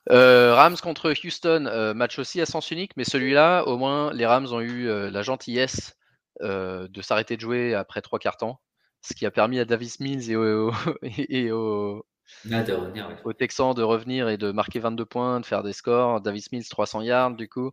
Rams 0.07 0.77
contre 0.77 1.13
Houston, 1.23 1.93
match 1.95 2.19
aussi 2.19 2.41
à 2.41 2.45
sens 2.45 2.71
unique, 2.71 2.91
mais 2.97 3.03
celui-là, 3.03 3.63
au 3.63 3.77
moins, 3.77 4.13
les 4.13 4.25
Rams 4.25 4.47
ont 4.51 4.61
eu 4.61 4.87
la 4.87 5.21
gentillesse 5.21 5.95
de 6.41 7.01
s'arrêter 7.01 7.35
de 7.35 7.41
jouer 7.41 7.75
après 7.75 8.01
trois 8.01 8.19
quarts 8.19 8.37
temps, 8.37 8.61
ce 9.01 9.13
qui 9.13 9.25
a 9.25 9.31
permis 9.31 9.59
à 9.59 9.65
Davis 9.65 9.99
Mills 9.99 10.31
et, 10.31 10.35
au, 10.35 10.71
et, 11.03 11.51
au, 11.51 12.05
ah, 12.51 12.63
de 12.63 12.73
revenir, 12.73 13.19
aux 13.23 13.33
Texans 13.33 13.73
de 13.73 13.83
revenir 13.83 14.29
et 14.29 14.37
de 14.37 14.51
marquer 14.51 14.79
22 14.79 15.05
points, 15.05 15.39
de 15.39 15.45
faire 15.45 15.63
des 15.63 15.73
scores. 15.73 16.21
Davis 16.21 16.51
Mills 16.51 16.67
300 16.67 17.01
yards 17.01 17.35
du 17.35 17.49
coup, 17.49 17.71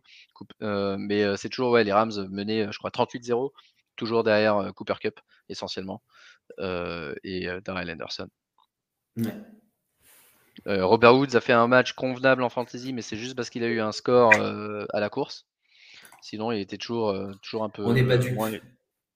mais 0.61 1.37
c'est 1.37 1.49
toujours 1.49 1.71
ouais, 1.71 1.83
les 1.83 1.93
Rams 1.93 2.27
menaient, 2.29 2.71
je 2.71 2.77
crois 2.77 2.91
38-0, 2.91 3.51
toujours 3.95 4.23
derrière 4.23 4.71
Cooper 4.75 4.95
Cup 4.99 5.19
essentiellement 5.49 6.03
et 6.59 7.47
Darrell 7.63 7.89
Anderson. 7.89 8.27
Robert 10.65 11.15
Woods 11.15 11.35
a 11.35 11.41
fait 11.41 11.53
un 11.53 11.67
match 11.67 11.93
convenable 11.93 12.43
en 12.43 12.49
fantasy, 12.49 12.93
mais 12.93 13.01
c'est 13.01 13.17
juste 13.17 13.35
parce 13.35 13.49
qu'il 13.49 13.63
a 13.63 13.67
eu 13.67 13.79
un 13.79 13.91
score 13.91 14.33
à 14.33 14.99
la 14.99 15.09
course. 15.09 15.45
Sinon, 16.21 16.51
il 16.51 16.59
était 16.59 16.77
toujours, 16.77 17.15
toujours 17.41 17.63
un 17.63 17.69
peu. 17.69 17.83
On 17.83 17.93
n'est 17.93 18.03
pas 18.03 18.17
dupe. 18.17 18.37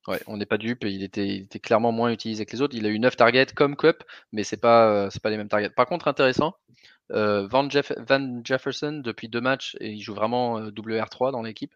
Ouais, 0.08 0.22
on 0.26 0.38
n'est 0.38 0.46
pas 0.46 0.58
dupe. 0.58 0.84
Il 0.84 1.04
était, 1.04 1.28
il 1.28 1.42
était 1.44 1.60
clairement 1.60 1.92
moins 1.92 2.12
utilisé 2.12 2.46
que 2.46 2.52
les 2.54 2.62
autres. 2.62 2.76
Il 2.76 2.86
a 2.86 2.90
eu 2.90 3.00
9 3.00 3.16
targets 3.16 3.48
comme 3.56 3.76
Cup, 3.76 4.04
mais 4.32 4.44
c'est 4.44 4.58
pas, 4.58 5.10
c'est 5.12 5.22
pas 5.22 5.30
les 5.30 5.38
mêmes 5.38 5.50
targets. 5.50 5.70
Par 5.70 5.86
contre, 5.86 6.08
intéressant, 6.08 6.56
Van, 7.10 7.68
Van, 7.68 8.42
Jefferson 8.44 9.02
depuis 9.04 9.28
deux 9.28 9.42
matchs, 9.42 9.76
et 9.80 9.90
il 9.90 10.02
joue 10.02 10.14
vraiment 10.14 10.62
WR3 10.62 11.32
dans 11.32 11.42
l'équipe. 11.42 11.74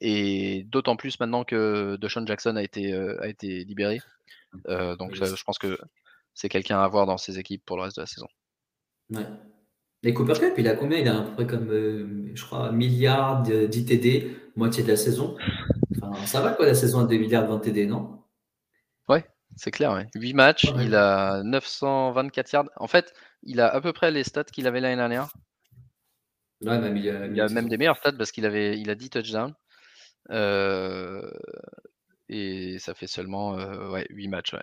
Et 0.00 0.64
d'autant 0.64 0.96
plus 0.96 1.20
maintenant 1.20 1.44
que 1.44 1.96
DeShaun 2.00 2.26
Jackson 2.26 2.56
a 2.56 2.62
été, 2.62 2.92
a 2.94 3.28
été 3.28 3.64
libéré. 3.64 4.00
donc, 4.66 5.14
je 5.14 5.44
pense 5.44 5.58
que 5.58 5.78
c'est 6.34 6.48
quelqu'un 6.48 6.78
à 6.78 6.84
avoir 6.84 7.06
dans 7.06 7.18
ses 7.18 7.38
équipes 7.38 7.64
pour 7.64 7.76
le 7.76 7.84
reste 7.84 7.96
de 7.96 8.02
la 8.02 8.06
saison. 8.06 8.28
Ouais. 9.10 9.26
Et 10.02 10.12
Cooper 10.12 10.34
Cup, 10.34 10.54
il 10.58 10.68
a 10.68 10.74
combien? 10.76 10.98
Il 10.98 11.08
a 11.08 11.18
à 11.18 11.22
peu 11.22 11.32
près 11.32 11.46
comme, 11.46 11.70
euh, 11.70 12.30
je 12.34 12.44
crois, 12.44 12.68
un 12.68 12.72
milliard 12.72 13.42
d'ITD, 13.42 14.36
moitié 14.54 14.82
de 14.82 14.88
la 14.88 14.96
saison. 14.96 15.36
Enfin, 15.96 16.26
ça 16.26 16.40
va 16.42 16.52
quoi, 16.52 16.66
la 16.66 16.74
saison 16.74 17.00
à 17.00 17.06
2 17.06 17.16
milliards 17.16 17.48
de 17.48 17.62
TD, 17.62 17.86
non? 17.86 18.22
Ouais, 19.08 19.24
c'est 19.56 19.70
clair. 19.70 19.92
Ouais. 19.92 20.06
8 20.14 20.34
matchs, 20.34 20.66
il 20.78 20.94
a 20.94 21.42
924 21.42 22.52
yards. 22.52 22.70
En 22.76 22.86
fait, 22.86 23.14
il 23.42 23.60
a 23.60 23.68
à 23.68 23.80
peu 23.80 23.92
près 23.92 24.10
les 24.10 24.24
stats 24.24 24.44
qu'il 24.44 24.66
avait 24.66 24.80
l'année 24.80 24.96
dernière. 24.96 25.32
Ouais, 26.60 26.78
même 26.78 26.96
il, 26.96 27.08
a, 27.08 27.26
il 27.26 27.40
a 27.40 27.48
même 27.48 27.68
des 27.68 27.76
meilleurs 27.76 27.96
stats 27.96 28.12
parce 28.12 28.30
qu'il 28.30 28.46
avait 28.46 28.78
il 28.78 28.90
a 28.90 28.94
10 28.94 29.10
touchdowns. 29.10 29.54
Euh, 30.30 31.30
et 32.28 32.78
ça 32.78 32.94
fait 32.94 33.06
seulement 33.06 33.58
euh, 33.58 33.90
ouais, 33.90 34.06
8 34.10 34.28
matchs. 34.28 34.54
Ouais. 34.54 34.62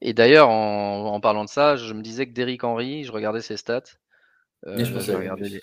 Et 0.00 0.12
d'ailleurs, 0.12 0.48
en, 0.48 1.20
parlant 1.20 1.44
de 1.44 1.48
ça, 1.48 1.76
je 1.76 1.92
me 1.94 2.02
disais 2.02 2.26
que 2.26 2.32
Derrick 2.32 2.64
Henry, 2.64 3.04
je 3.04 3.12
regardais 3.12 3.40
ses 3.40 3.56
stats. 3.56 3.82
Euh, 4.66 4.84
je, 4.84 4.92
vais 4.92 5.14
regarder 5.14 5.48
les... 5.48 5.62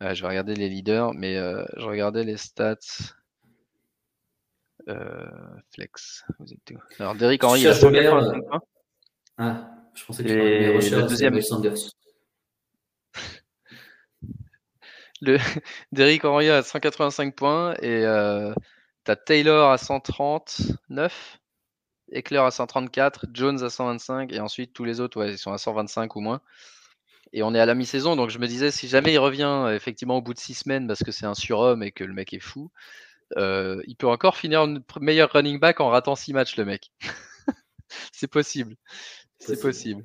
je 0.00 0.22
vais 0.22 0.28
regarder 0.28 0.54
les 0.54 0.68
leaders, 0.68 1.12
mais 1.14 1.36
euh, 1.36 1.64
je 1.76 1.86
regardais 1.86 2.24
les 2.24 2.36
stats. 2.36 2.76
Euh, 4.88 5.26
flex. 5.72 6.24
Alors, 6.98 7.14
Derrick 7.14 7.44
Henry, 7.44 7.60
il 7.60 7.68
a 7.68 7.74
185 7.74 8.48
points. 8.48 8.60
Ah, 9.38 9.70
je 9.94 10.04
pensais 10.04 10.24
que 10.24 10.28
parlais 10.28 10.90
le 10.90 11.08
deuxième 11.08 11.40
Sanders. 11.40 11.76
le 15.20 15.38
Derrick 15.92 16.24
Henry 16.24 16.50
a 16.50 16.62
185 16.62 17.36
points 17.36 17.74
et 17.74 18.02
tu 19.04 19.10
as 19.10 19.16
Taylor 19.16 19.70
à 19.70 19.78
139. 19.78 21.41
Eckler 22.12 22.38
à 22.38 22.50
134, 22.50 23.26
Jones 23.32 23.62
à 23.62 23.70
125, 23.70 24.32
et 24.32 24.40
ensuite 24.40 24.72
tous 24.72 24.84
les 24.84 25.00
autres, 25.00 25.18
ouais, 25.18 25.32
ils 25.32 25.38
sont 25.38 25.52
à 25.52 25.58
125 25.58 26.14
ou 26.16 26.20
moins. 26.20 26.40
Et 27.32 27.42
on 27.42 27.54
est 27.54 27.60
à 27.60 27.66
la 27.66 27.74
mi-saison, 27.74 28.14
donc 28.14 28.30
je 28.30 28.38
me 28.38 28.46
disais, 28.46 28.70
si 28.70 28.88
jamais 28.88 29.14
il 29.14 29.18
revient 29.18 29.70
effectivement 29.74 30.18
au 30.18 30.22
bout 30.22 30.34
de 30.34 30.38
six 30.38 30.54
semaines 30.54 30.86
parce 30.86 31.02
que 31.02 31.12
c'est 31.12 31.24
un 31.24 31.34
surhomme 31.34 31.82
et 31.82 31.90
que 31.90 32.04
le 32.04 32.12
mec 32.12 32.34
est 32.34 32.40
fou, 32.40 32.70
euh, 33.36 33.82
il 33.86 33.96
peut 33.96 34.06
encore 34.06 34.36
finir 34.36 34.66
meilleur 35.00 35.32
running 35.32 35.58
back 35.58 35.80
en 35.80 35.88
ratant 35.88 36.14
six 36.14 36.32
matchs, 36.32 36.56
le 36.56 36.64
mec. 36.64 36.90
c'est 38.12 38.28
possible. 38.28 38.76
C'est 39.38 39.60
possible. 39.60 40.04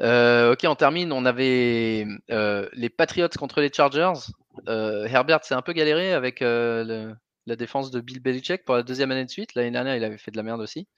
Euh, 0.00 0.52
ok, 0.52 0.60
on 0.64 0.76
termine. 0.76 1.12
On 1.12 1.24
avait 1.24 2.06
euh, 2.30 2.68
les 2.72 2.90
Patriots 2.90 3.28
contre 3.36 3.60
les 3.60 3.72
Chargers. 3.72 4.12
Herbert 4.66 5.44
s'est 5.44 5.54
un 5.54 5.62
peu 5.62 5.72
galéré 5.72 6.12
avec 6.12 6.40
le, 6.40 7.14
la 7.46 7.56
défense 7.56 7.90
de 7.90 8.00
Bill 8.00 8.20
Belichick 8.20 8.64
pour 8.64 8.74
la 8.74 8.82
deuxième 8.82 9.10
année 9.10 9.24
de 9.24 9.30
suite. 9.30 9.54
L'année 9.54 9.70
dernière, 9.70 9.96
il 9.96 10.04
avait 10.04 10.18
fait 10.18 10.30
de 10.30 10.36
la 10.36 10.42
merde 10.42 10.60
aussi. 10.60 10.88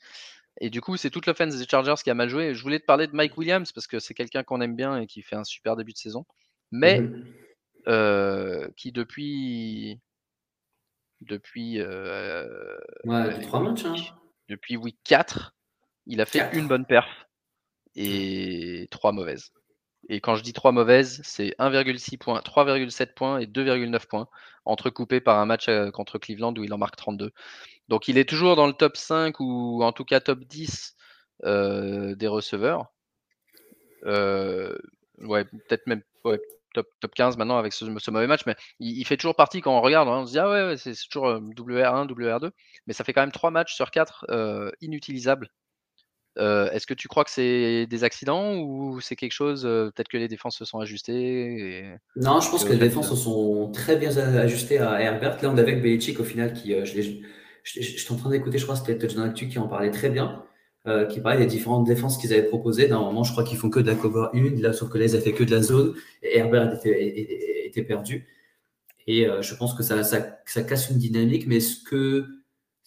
Et 0.61 0.71
du 0.71 0.81
coup, 0.81 0.97
c'est 0.97 1.11
toute 1.11 1.27
l'offense 1.27 1.57
des 1.57 1.67
Chargers 1.67 1.95
qui 2.03 2.11
a 2.11 2.15
mal 2.15 2.29
joué. 2.29 2.55
Je 2.55 2.63
voulais 2.63 2.81
te 2.81 2.85
parler 2.85 3.07
de 3.07 3.15
Mike 3.15 3.37
Williams 3.37 3.71
parce 3.73 3.87
que 3.87 4.01
c'est 4.01 4.15
quelqu'un 4.15 4.43
qu'on 4.43 4.61
aime 4.61 4.75
bien 4.75 4.99
et 4.99 5.07
qui 5.07 5.23
fait 5.23 5.37
un 5.37 5.45
super 5.45 5.77
début 5.77 5.93
de 5.93 5.99
saison. 5.99 6.25
Mais 6.73 7.01
mhm. 7.01 7.27
euh, 7.87 8.69
qui 8.77 8.93
depuis. 8.93 10.01
Depuis. 11.21 11.81
Euh, 11.81 12.79
ouais, 13.05 13.41
trois 13.43 13.61
matchs. 13.61 13.85
Hein. 13.85 13.95
Depuis 14.49 14.77
week 14.77 14.99
4, 15.05 15.55
il 16.07 16.21
a 16.21 16.27
fait 16.27 16.55
une 16.55 16.67
bonne 16.67 16.87
perf 16.87 17.29
et 17.95 18.89
trois 18.91 19.13
mauvaises. 19.13 19.53
Et 20.09 20.21
quand 20.21 20.37
je 20.37 20.43
dis 20.43 20.53
trois 20.55 20.73
mauvaises, 20.73 21.21
c'est 21.23 21.55
1,6 21.59 22.17
points, 22.17 22.41
3,7 22.41 23.15
points 23.15 23.39
et 23.39 23.47
2,9 23.47 24.07
points, 24.07 24.29
entrecoupés 24.65 25.21
par 25.21 25.39
un 25.39 25.47
match 25.47 25.69
euh, 25.69 25.91
contre 25.91 26.19
Cleveland 26.19 26.55
où 26.57 26.65
il 26.65 26.73
en 26.73 26.79
marque 26.79 26.97
32. 26.97 27.33
Donc 27.89 28.09
il 28.09 28.17
est 28.19 28.29
toujours 28.29 28.57
dans 28.57 28.67
le 28.67 28.73
top 28.73 28.97
5 28.97 29.39
ou 29.41 29.83
en 29.83 29.93
tout 29.93 30.05
cas 30.05 30.21
top 30.21 30.41
10 30.45 30.97
euh, 31.45 32.15
des 32.15 32.27
receveurs. 32.27 32.87
Euh, 34.05 34.77
ouais, 35.19 35.45
peut-être 35.45 35.87
même 35.87 36.03
top, 36.75 36.87
top 37.01 37.15
15 37.15 37.37
maintenant 37.37 37.59
avec 37.59 37.75
ce, 37.75 37.85
mauvais 38.11 38.27
match, 38.27 38.47
mais 38.47 38.57
il, 38.81 39.05
fait 39.05 39.17
toujours 39.17 39.37
partie 39.37 39.61
quand 39.61 39.77
on 39.77 39.83
regarde, 39.83 40.09
hein, 40.09 40.21
on 40.21 40.27
se 40.27 40.33
dit 40.33 40.39
ah 40.39 40.49
ouais, 40.49 40.77
c'est 40.79 40.95
toujours 41.11 41.29
WR1, 41.29 42.07
WR2, 42.09 42.51
mais 42.87 42.95
ça 42.95 43.05
fait 43.05 43.13
quand 43.13 43.23
même 43.23 43.33
3 43.33 43.51
matchs 43.51 43.75
sur 43.75 43.91
4 43.91 44.73
inutilisables 44.81 45.51
euh, 46.39 46.71
est-ce 46.71 46.87
que 46.87 46.95
tu 46.95 47.09
crois 47.09 47.25
que 47.25 47.31
c'est 47.31 47.87
des 47.87 48.05
accidents 48.05 48.57
ou 48.59 49.01
c'est 49.01 49.17
quelque 49.17 49.33
chose, 49.33 49.65
euh, 49.67 49.91
peut-être 49.91 50.09
que 50.09 50.17
les 50.17 50.29
défenses 50.29 50.57
se 50.57 50.65
sont 50.65 50.79
ajustées 50.79 51.85
Non, 52.17 52.41
je 52.41 52.51
pense 52.51 52.65
que 52.65 52.73
les 52.73 52.79
défenses 52.79 53.11
se 53.11 53.17
sont 53.17 53.73
très 53.73 53.97
bien 53.97 54.17
ajustées 54.17 54.79
à 54.79 55.01
Herbert. 55.01 55.43
Là, 55.43 55.51
on 55.51 55.59
avait 55.59 55.75
Belichick 55.77 56.21
au 56.21 56.25
final 56.25 56.53
qui, 56.53 56.75
euh, 56.75 56.85
je, 56.85 57.81
suis 57.81 58.15
en 58.15 58.17
train 58.17 58.31
d'écouter, 58.31 58.59
je 58.59 58.65
crois 58.65 58.77
que 58.77 58.87
c'était 58.87 58.99
Touchdown 58.99 59.29
Actu 59.29 59.49
qui 59.49 59.59
en 59.59 59.69
parlait 59.69 59.91
très 59.91 60.11
bien, 60.11 60.45
qui 61.11 61.21
parlait 61.21 61.41
des 61.41 61.47
différentes 61.47 61.87
défenses 61.87 62.17
qu'ils 62.17 62.33
avaient 62.33 62.45
proposées. 62.45 62.89
Normalement, 62.89 63.23
je 63.23 63.33
crois 63.33 63.45
qu'ils 63.45 63.59
font 63.59 63.69
que 63.69 63.79
de 63.79 63.87
la 63.87 63.95
cover 63.95 64.29
1, 64.33 64.63
là, 64.63 64.73
sauf 64.73 64.89
que 64.89 64.97
là, 64.97 65.05
ils 65.05 65.15
avaient 65.15 65.23
fait 65.23 65.33
que 65.35 65.45
de 65.45 65.51
la 65.51 65.61
zone 65.61 65.95
et 66.23 66.39
Herbert 66.39 66.81
était, 66.83 67.83
perdu. 67.83 68.27
Et 69.07 69.27
je 69.43 69.55
pense 69.55 69.75
que 69.75 69.83
ça, 69.83 70.03
ça 70.03 70.63
casse 70.63 70.89
une 70.89 70.97
dynamique, 70.97 71.47
mais 71.47 71.61
ce 71.61 71.85
que 71.85 72.38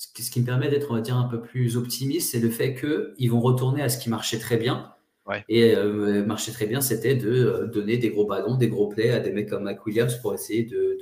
ce 0.02 0.32
qui 0.32 0.42
me 0.42 0.46
permet 0.46 0.70
d'être, 0.70 0.90
on 0.90 0.96
va 0.96 1.02
dire, 1.02 1.18
un 1.18 1.28
peu 1.28 1.42
plus 1.42 1.78
optimiste, 1.78 2.32
c'est 2.32 2.40
le 2.40 2.50
fait 2.50 2.76
qu'ils 2.76 3.30
vont 3.30 3.40
retourner 3.40 3.82
à 3.84 3.90
ce 3.90 3.98
qui 3.98 4.10
marchait 4.10 4.40
très 4.40 4.58
bien. 4.58 4.94
Et 5.48 5.76
euh, 5.76 6.26
marchait 6.26 6.52
très 6.52 6.66
bien, 6.66 6.82
c'était 6.82 7.16
de 7.16 7.30
euh, 7.30 7.68
donner 7.68 7.98
des 7.98 8.10
gros 8.10 8.26
ballons, 8.26 8.58
des 8.58 8.68
gros 8.68 8.90
plays 8.90 9.12
à 9.12 9.22
des 9.22 9.32
mecs 9.32 9.48
comme 9.48 9.64
Mac 9.64 9.86
Williams 9.86 10.16
pour 10.16 10.34
essayer 10.34 10.64
de, 10.64 10.98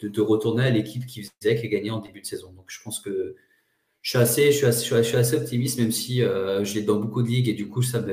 de, 0.00 0.08
de, 0.08 0.20
retourner 0.20 0.64
à 0.64 0.70
l'équipe 0.70 1.06
qui 1.06 1.22
faisait, 1.22 1.54
qui 1.54 1.68
gagné 1.68 1.90
en 1.90 2.00
début 2.00 2.20
de 2.20 2.26
saison. 2.26 2.52
Donc 2.52 2.64
je 2.66 2.82
pense 2.82 2.98
que 2.98 3.36
je 4.02 4.10
suis 4.10 4.18
assez, 4.18 4.50
je 4.50 4.56
suis 4.56 4.66
assez, 4.66 4.88
je 4.88 5.02
suis 5.02 5.16
assez 5.16 5.36
optimiste, 5.36 5.78
même 5.78 5.92
si 5.92 6.22
euh, 6.22 6.64
je 6.64 6.74
l'ai 6.74 6.82
dans 6.82 6.96
beaucoup 6.96 7.22
de 7.22 7.28
ligues 7.28 7.48
et 7.48 7.54
du 7.54 7.68
coup, 7.68 7.82
ça 7.82 8.04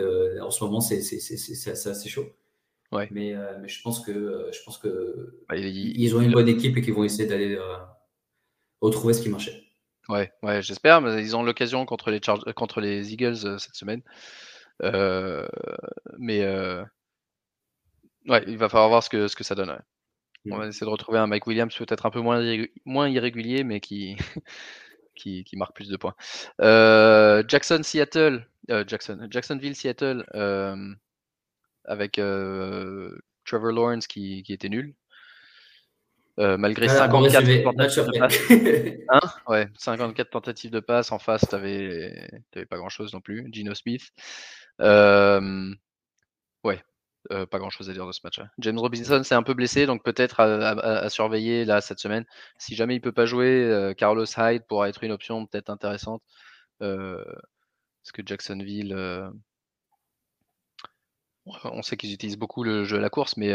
en 0.42 0.52
ce 0.52 0.64
moment, 0.64 0.80
c'est 0.80 1.00
assez 1.00 2.10
chaud. 2.10 2.28
Ouais. 2.92 3.08
Mais, 3.10 3.34
mais, 3.62 3.68
je 3.68 3.82
pense 3.82 4.02
que, 4.02 4.50
je 4.52 4.60
pense 4.64 4.78
que 4.78 5.40
bah, 5.50 5.58
ils 5.58 6.16
ont 6.16 6.22
une 6.22 6.34
bonne 6.34 6.50
équipe 6.50 6.78
et 6.78 6.82
qu'ils 6.82 6.94
vont 6.94 7.04
essayer 7.04 7.28
d'aller 7.28 7.58
retrouver 8.80 9.14
ce 9.14 9.24
qui 9.24 9.30
marchait. 9.30 9.71
Ouais, 10.10 10.32
ouais, 10.44 10.62
j'espère. 10.62 11.02
Mais 11.02 11.22
ils 11.22 11.36
ont 11.36 11.44
l'occasion 11.44 11.86
contre 11.86 12.12
les 12.12 12.20
contre 12.56 12.82
les 12.82 13.14
Eagles 13.14 13.46
euh, 13.46 13.58
cette 13.58 13.76
semaine. 13.76 14.02
Euh, 14.84 15.48
mais 16.18 16.42
euh, 16.44 16.84
ouais, 18.28 18.44
il 18.48 18.58
va 18.58 18.70
falloir 18.70 18.90
voir 18.90 19.04
ce 19.04 19.10
que 19.10 19.28
ce 19.28 19.36
que 19.36 19.44
ça 19.44 19.56
donne. 19.56 19.78
On 20.50 20.58
va 20.58 20.66
mmh. 20.66 20.70
essayer 20.70 20.86
de 20.86 20.92
retrouver 20.92 21.20
un 21.20 21.28
Mike 21.28 21.46
Williams 21.46 21.76
peut-être 21.76 22.08
un 22.08 22.10
peu 22.10 22.20
moins, 22.20 22.42
moins 22.86 23.08
irrégulier, 23.08 23.64
mais 23.64 23.80
qui, 23.80 24.18
qui, 25.16 25.44
qui, 25.44 25.56
marque 25.56 25.76
plus 25.76 25.90
de 25.90 25.98
points. 25.98 26.16
Jackson 27.48 27.82
Seattle, 27.84 28.48
Jackson, 28.88 29.28
Jacksonville 29.30 29.76
Seattle, 29.76 30.26
avec 31.86 32.14
Trevor 32.14 33.72
Lawrence 33.72 34.08
qui, 34.08 34.42
qui 34.42 34.54
était 34.54 34.70
nul. 34.70 34.96
Euh, 36.42 36.58
malgré 36.58 36.88
54 36.88 37.64
tentatives 37.64 38.06
de 38.08 38.20
passe. 38.20 38.40
Hein? 39.10 39.20
Ouais, 39.48 39.68
54 39.78 40.30
tentatives 40.32 40.72
de 40.72 40.80
passe. 40.80 41.12
En 41.12 41.20
face, 41.20 41.46
tu 41.48 41.56
n'avais 41.56 42.66
pas 42.68 42.78
grand-chose 42.78 43.14
non 43.14 43.22
plus. 43.22 43.48
Gino 43.52 43.76
Smith. 43.76 44.10
Euh, 44.80 45.72
ouais, 46.64 46.84
euh, 47.32 47.46
pas 47.46 47.60
grand-chose 47.60 47.92
à 47.92 47.94
dire 47.94 48.08
de 48.08 48.12
ce 48.12 48.22
match. 48.24 48.40
James 48.58 48.80
Robinson 48.80 49.22
s'est 49.24 49.36
un 49.36 49.44
peu 49.44 49.54
blessé, 49.54 49.86
donc 49.86 50.04
peut-être 50.04 50.40
à, 50.40 51.10
surveiller 51.10 51.64
là 51.64 51.80
cette 51.80 52.00
semaine. 52.00 52.26
Si 52.58 52.76
jamais 52.76 52.96
il 52.96 53.02
peut 53.02 53.12
pas 53.12 53.28
jouer, 53.28 53.94
Carlos 53.98 54.26
Hyde 54.26 54.64
pourra 54.68 54.90
être 54.90 55.04
une 55.04 55.12
option 55.12 55.46
peut-être 55.46 55.70
intéressante. 55.70 56.24
parce 56.80 58.12
que 58.14 58.24
Jacksonville 58.26 58.96
On 61.46 61.82
sait 61.84 61.98
qu'ils 61.98 62.14
utilisent 62.14 62.38
beaucoup 62.38 62.64
le 62.64 62.84
jeu 62.84 62.98
à 62.98 63.02
la 63.02 63.10
course, 63.12 63.38
mais 63.38 63.54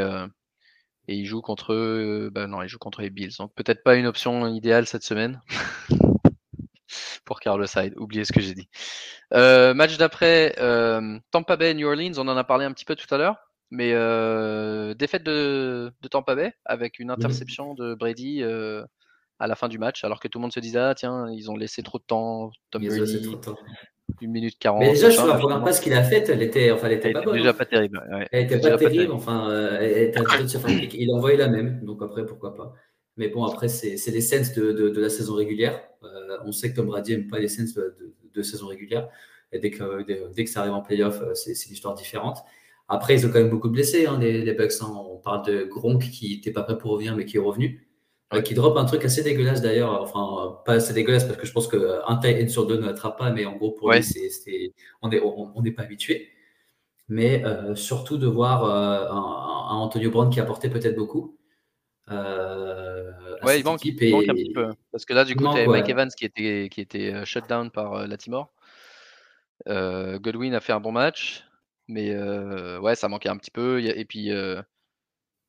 et 1.09 1.15
ils 1.15 1.27
jouent 1.27 1.43
contre 1.43 1.73
eux. 1.73 2.31
Bah 2.33 2.47
non, 2.47 2.63
ils 2.63 2.69
jouent 2.69 2.79
contre 2.79 3.03
les 3.03 3.11
Bills. 3.11 3.33
Donc 3.39 3.55
peut-être 3.55 3.83
pas 3.83 3.97
une 3.97 4.07
option 4.07 4.47
idéale 4.49 4.87
cette 4.87 5.05
semaine 5.05 5.41
pour 7.25 7.41
Carlos 7.41 7.67
Hyde. 7.77 7.95
Oubliez 7.97 8.25
ce 8.25 8.33
que 8.33 8.41
j'ai 8.41 8.55
dit. 8.55 8.69
match 9.33 9.97
d'après, 9.99 10.55
Tampa 11.31 11.57
Bay 11.57 11.75
New 11.75 11.87
Orleans. 11.89 12.19
On 12.19 12.29
en 12.29 12.37
a 12.37 12.45
parlé 12.45 12.65
un 12.65 12.73
petit 12.73 12.85
peu 12.85 12.97
tout 12.97 13.13
à 13.15 13.19
l'heure. 13.19 13.37
Mais 13.71 13.91
défaite 14.95 15.25
de, 15.25 15.93
de, 16.01 16.09
Tampa 16.09 16.35
Bay 16.35 16.55
avec 16.65 16.99
une 16.99 17.11
interception 17.11 17.75
de 17.75 17.95
Brady 17.95 18.43
à 19.39 19.47
la 19.47 19.55
fin 19.55 19.69
du 19.69 19.79
match, 19.79 20.05
alors 20.05 20.21
que 20.21 20.29
tout 20.29 20.39
le 20.39 20.43
monde 20.43 20.53
se 20.53 20.61
disait 20.61 20.79
ah 20.79 20.95
tiens 20.95 21.31
ils 21.31 21.51
ont 21.51 21.57
laissé 21.57 21.83
trop 21.83 21.99
de 21.99 22.05
temps. 22.05 22.51
Tom 22.71 22.87
Brady, 22.87 23.37
une 24.21 24.31
minute 24.31 24.59
40. 24.59 24.81
Mais 24.81 24.91
déjà, 24.91 25.11
je 25.11 25.21
ne 25.21 25.27
la 25.27 25.35
première 25.35 25.63
passe 25.63 25.81
qu'il 25.81 25.93
a 25.93 26.03
faite, 26.03 26.29
elle 26.29 26.43
était, 26.43 26.71
enfin, 26.71 26.87
elle 26.87 26.95
était 26.95 27.13
pas 27.13 27.23
bonne. 27.23 27.37
Déjà 27.37 27.53
pas 27.53 27.67
terrible. 27.67 28.03
Elle 28.33 28.45
était 28.45 28.61
pas 28.61 28.77
terrible, 28.77 29.13
enfin, 29.13 29.51
euh, 29.51 29.79
elle 29.81 30.09
était 30.09 30.21
il 30.95 31.11
a 31.11 31.15
envoyé 31.15 31.37
la 31.37 31.49
même, 31.49 31.81
donc 31.85 32.03
après, 32.03 32.25
pourquoi 32.25 32.55
pas. 32.55 32.75
Mais 33.17 33.29
bon, 33.29 33.45
après, 33.45 33.69
c'est 33.69 34.11
les 34.11 34.21
sens 34.21 34.53
de, 34.55 34.73
de, 34.73 34.91
de, 34.91 35.01
la 35.01 35.09
saison 35.09 35.35
régulière. 35.35 35.81
Euh, 36.05 36.37
on 36.45 36.53
sait 36.53 36.71
que 36.71 36.77
Tom 36.77 36.87
Brady 36.87 37.13
n'aime 37.13 37.29
pas 37.29 37.39
les 37.39 37.49
sens 37.49 37.73
de, 37.75 38.15
de, 38.35 38.43
saison 38.43 38.67
régulière. 38.67 39.09
Et 39.53 39.59
dès 39.59 39.71
que, 39.71 40.03
dès, 40.35 40.45
que 40.45 40.51
ça 40.51 40.61
arrive 40.61 40.75
en 40.75 40.83
playoff, 40.83 41.23
euh, 41.23 41.35
c'est 41.35 41.53
une 41.67 41.73
histoire 41.73 41.95
différente. 41.95 42.39
Après, 42.89 43.15
ils 43.15 43.27
ont 43.27 43.31
quand 43.31 43.39
même 43.39 43.49
beaucoup 43.49 43.71
blessés, 43.71 44.07
hein, 44.07 44.19
les, 44.21 44.43
les 44.43 44.53
Bucks. 44.53 44.73
Hein. 44.83 44.93
On 45.11 45.17
parle 45.17 45.47
de 45.47 45.65
Gronk 45.65 46.03
qui 46.03 46.37
n'était 46.37 46.53
pas 46.53 46.63
prêt 46.63 46.77
pour 46.77 46.91
revenir, 46.91 47.17
mais 47.17 47.25
qui 47.25 47.39
est 47.39 47.41
revenu. 47.41 47.86
Euh, 48.35 48.43
qui 48.43 48.55
drop 48.55 48.77
un 48.77 48.85
truc 48.85 49.05
assez 49.05 49.23
dégueulasse 49.23 49.63
d'ailleurs. 49.63 50.03
Enfin, 50.03 50.61
pas 50.65 50.75
assez 50.75 50.93
dégueulasse 50.93 51.25
parce 51.25 51.37
que 51.37 51.47
je 51.47 51.53
pense 51.53 51.69
qu'un 51.69 52.17
tight 52.17 52.51
sur 52.51 52.67
deux 52.67 52.77
ne 52.77 52.87
l'attrape 52.87 53.17
pas, 53.17 53.31
mais 53.31 53.47
en 53.47 53.55
gros, 53.55 53.71
pour 53.71 53.93
lui, 53.93 54.03
c'est, 54.03 54.73
on 55.01 55.09
n'est 55.09 55.21
on, 55.21 55.63
pas 55.77 55.83
habitué. 55.83 56.31
Mais 57.09 57.45
euh, 57.45 57.77
surtout 57.77 58.19
de 58.19 58.27
voir 58.27 58.65
euh, 58.65 59.09
un, 59.11 59.77
Antonio 59.77 60.11
Brown 60.11 60.29
qui 60.29 60.41
a 60.41 60.43
apporté 60.43 60.69
peut-être 60.69 60.97
beaucoup. 60.97 61.39
ouais, 62.11 63.61
il 63.61 63.65
manque, 63.65 63.87
un 63.87 64.35
petit 64.35 64.53
peu. 64.53 64.73
Parce 64.91 65.05
que 65.05 65.15
là, 65.15 65.25
du 65.25 65.37
coup, 65.37 65.45
tu 65.45 65.59
avais 65.59 65.69
Mike 65.69 65.89
Evans 65.89 66.11
qui 66.11 66.25
était, 66.25 66.69
qui 66.69 66.81
était 66.81 67.25
shut 67.25 67.49
down 67.49 67.71
par 67.71 68.09
Latimore. 68.09 68.53
Godwin 69.69 70.53
a 70.55 70.61
fait 70.61 70.73
un 70.73 70.81
bon 70.81 70.91
match. 70.91 71.45
Mais 71.87 72.19
ouais, 72.81 72.97
ça 72.97 73.07
manquait 73.07 73.29
un 73.29 73.37
petit 73.37 73.53
peu. 73.53 73.81
Et 73.81 74.05
puis. 74.05 74.33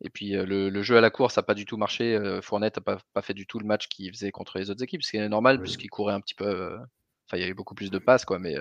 Et 0.02 0.10
puis 0.10 0.32
le, 0.32 0.82
jeu 0.84 0.98
à 0.98 1.02
la 1.02 1.10
course 1.10 1.38
n'a 1.38 1.43
pas 1.43 1.54
du 1.54 1.66
tout 1.66 1.78
marché. 1.78 2.20
Fournette 2.41 2.78
n'a 2.78 2.82
pas, 2.82 2.98
pas, 3.14 3.22
fait 3.22 3.34
du 3.34 3.48
tout 3.48 3.60
le 3.60 3.66
match 3.66 3.88
qu'il 3.88 4.12
faisait 4.12 4.32
contre 4.32 4.60
les 4.60 4.70
autres 4.70 4.84
équipes, 4.84 5.04
ce 5.04 5.12
qui 5.12 5.18
est 5.18 5.30
normal 5.30 5.60
puisqu'il 5.60 5.89
courait 5.89 6.14
un 6.14 6.22
petit 6.22 6.36
peu. 6.36 6.76
Enfin, 7.26 7.38
il 7.38 7.41
y 7.41 7.43
avait 7.43 7.54
beaucoup 7.54 7.76
plus 7.76 7.91
de 7.91 7.98
passes, 7.98 8.24
quoi. 8.24 8.39
Mais, 8.39 8.56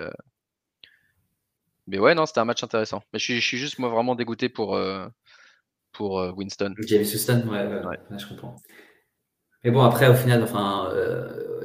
mais 1.85 1.99
ouais, 1.99 2.15
non, 2.15 2.25
c'était 2.25 2.39
un 2.39 2.45
match 2.45 2.63
intéressant. 2.63 3.03
Mais 3.13 3.19
je 3.19 3.23
suis, 3.23 3.39
je 3.39 3.45
suis, 3.45 3.57
juste 3.57 3.79
moi 3.79 3.89
vraiment 3.89 4.15
dégoûté 4.15 4.49
pour, 4.49 4.79
pour 5.91 6.13
Winston. 6.35 6.73
James 6.79 7.01
Winston, 7.01 7.47
ouais, 7.49 7.65
ouais, 7.85 8.17
je 8.17 8.27
comprends. 8.27 8.55
Mais 9.63 9.71
bon, 9.71 9.81
après, 9.81 10.07
au 10.07 10.15
final, 10.15 10.43
enfin, 10.43 10.91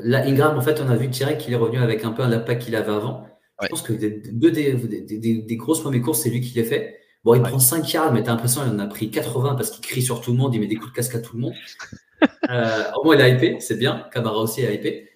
là, 0.03 0.27
Ingram, 0.27 0.57
en 0.59 0.61
fait, 0.61 0.81
on 0.81 0.89
a 0.89 0.97
vu 0.97 1.09
direct 1.09 1.41
qu'il 1.41 1.53
est 1.53 1.57
revenu 1.57 1.79
avec 1.79 2.05
un 2.05 2.13
peu 2.13 2.27
l'impact 2.27 2.63
qu'il 2.63 2.77
avait 2.77 2.93
avant. 2.93 3.27
Je 3.63 3.69
pense 3.69 3.83
que 3.83 3.93
deux 3.93 4.51
des, 4.51 4.75
des, 4.75 5.43
des, 5.43 5.57
grosses 5.57 5.81
premières 5.81 6.03
courses, 6.03 6.23
c'est 6.23 6.31
lui 6.31 6.41
qui 6.41 6.55
les 6.55 6.65
fait. 6.65 6.99
Bon, 7.25 7.35
il 7.35 7.43
prend 7.43 7.59
5 7.59 7.93
yards, 7.93 8.13
mais 8.13 8.23
t'as 8.23 8.33
l'impression 8.33 8.63
qu'il 8.63 8.73
en 8.73 8.79
a 8.81 8.87
pris 8.87 9.11
80 9.11 9.55
parce 9.55 9.71
qu'il 9.71 9.85
crie 9.85 10.03
sur 10.03 10.21
tout 10.21 10.33
le 10.33 10.39
monde, 10.39 10.55
il 10.55 10.61
met 10.61 10.67
des 10.67 10.77
coups 10.77 10.91
de 10.91 10.97
casque 10.97 11.15
à 11.15 11.21
tout 11.21 11.37
le 11.37 11.43
monde. 11.43 11.55
euh, 12.51 12.85
au 12.97 13.05
moins, 13.05 13.15
il 13.15 13.23
a 13.23 13.29
hypé, 13.29 13.61
c'est 13.61 13.77
bien. 13.77 14.09
Camara 14.13 14.39
aussi 14.39 14.67
a 14.67 14.73
hypé. 14.73 15.09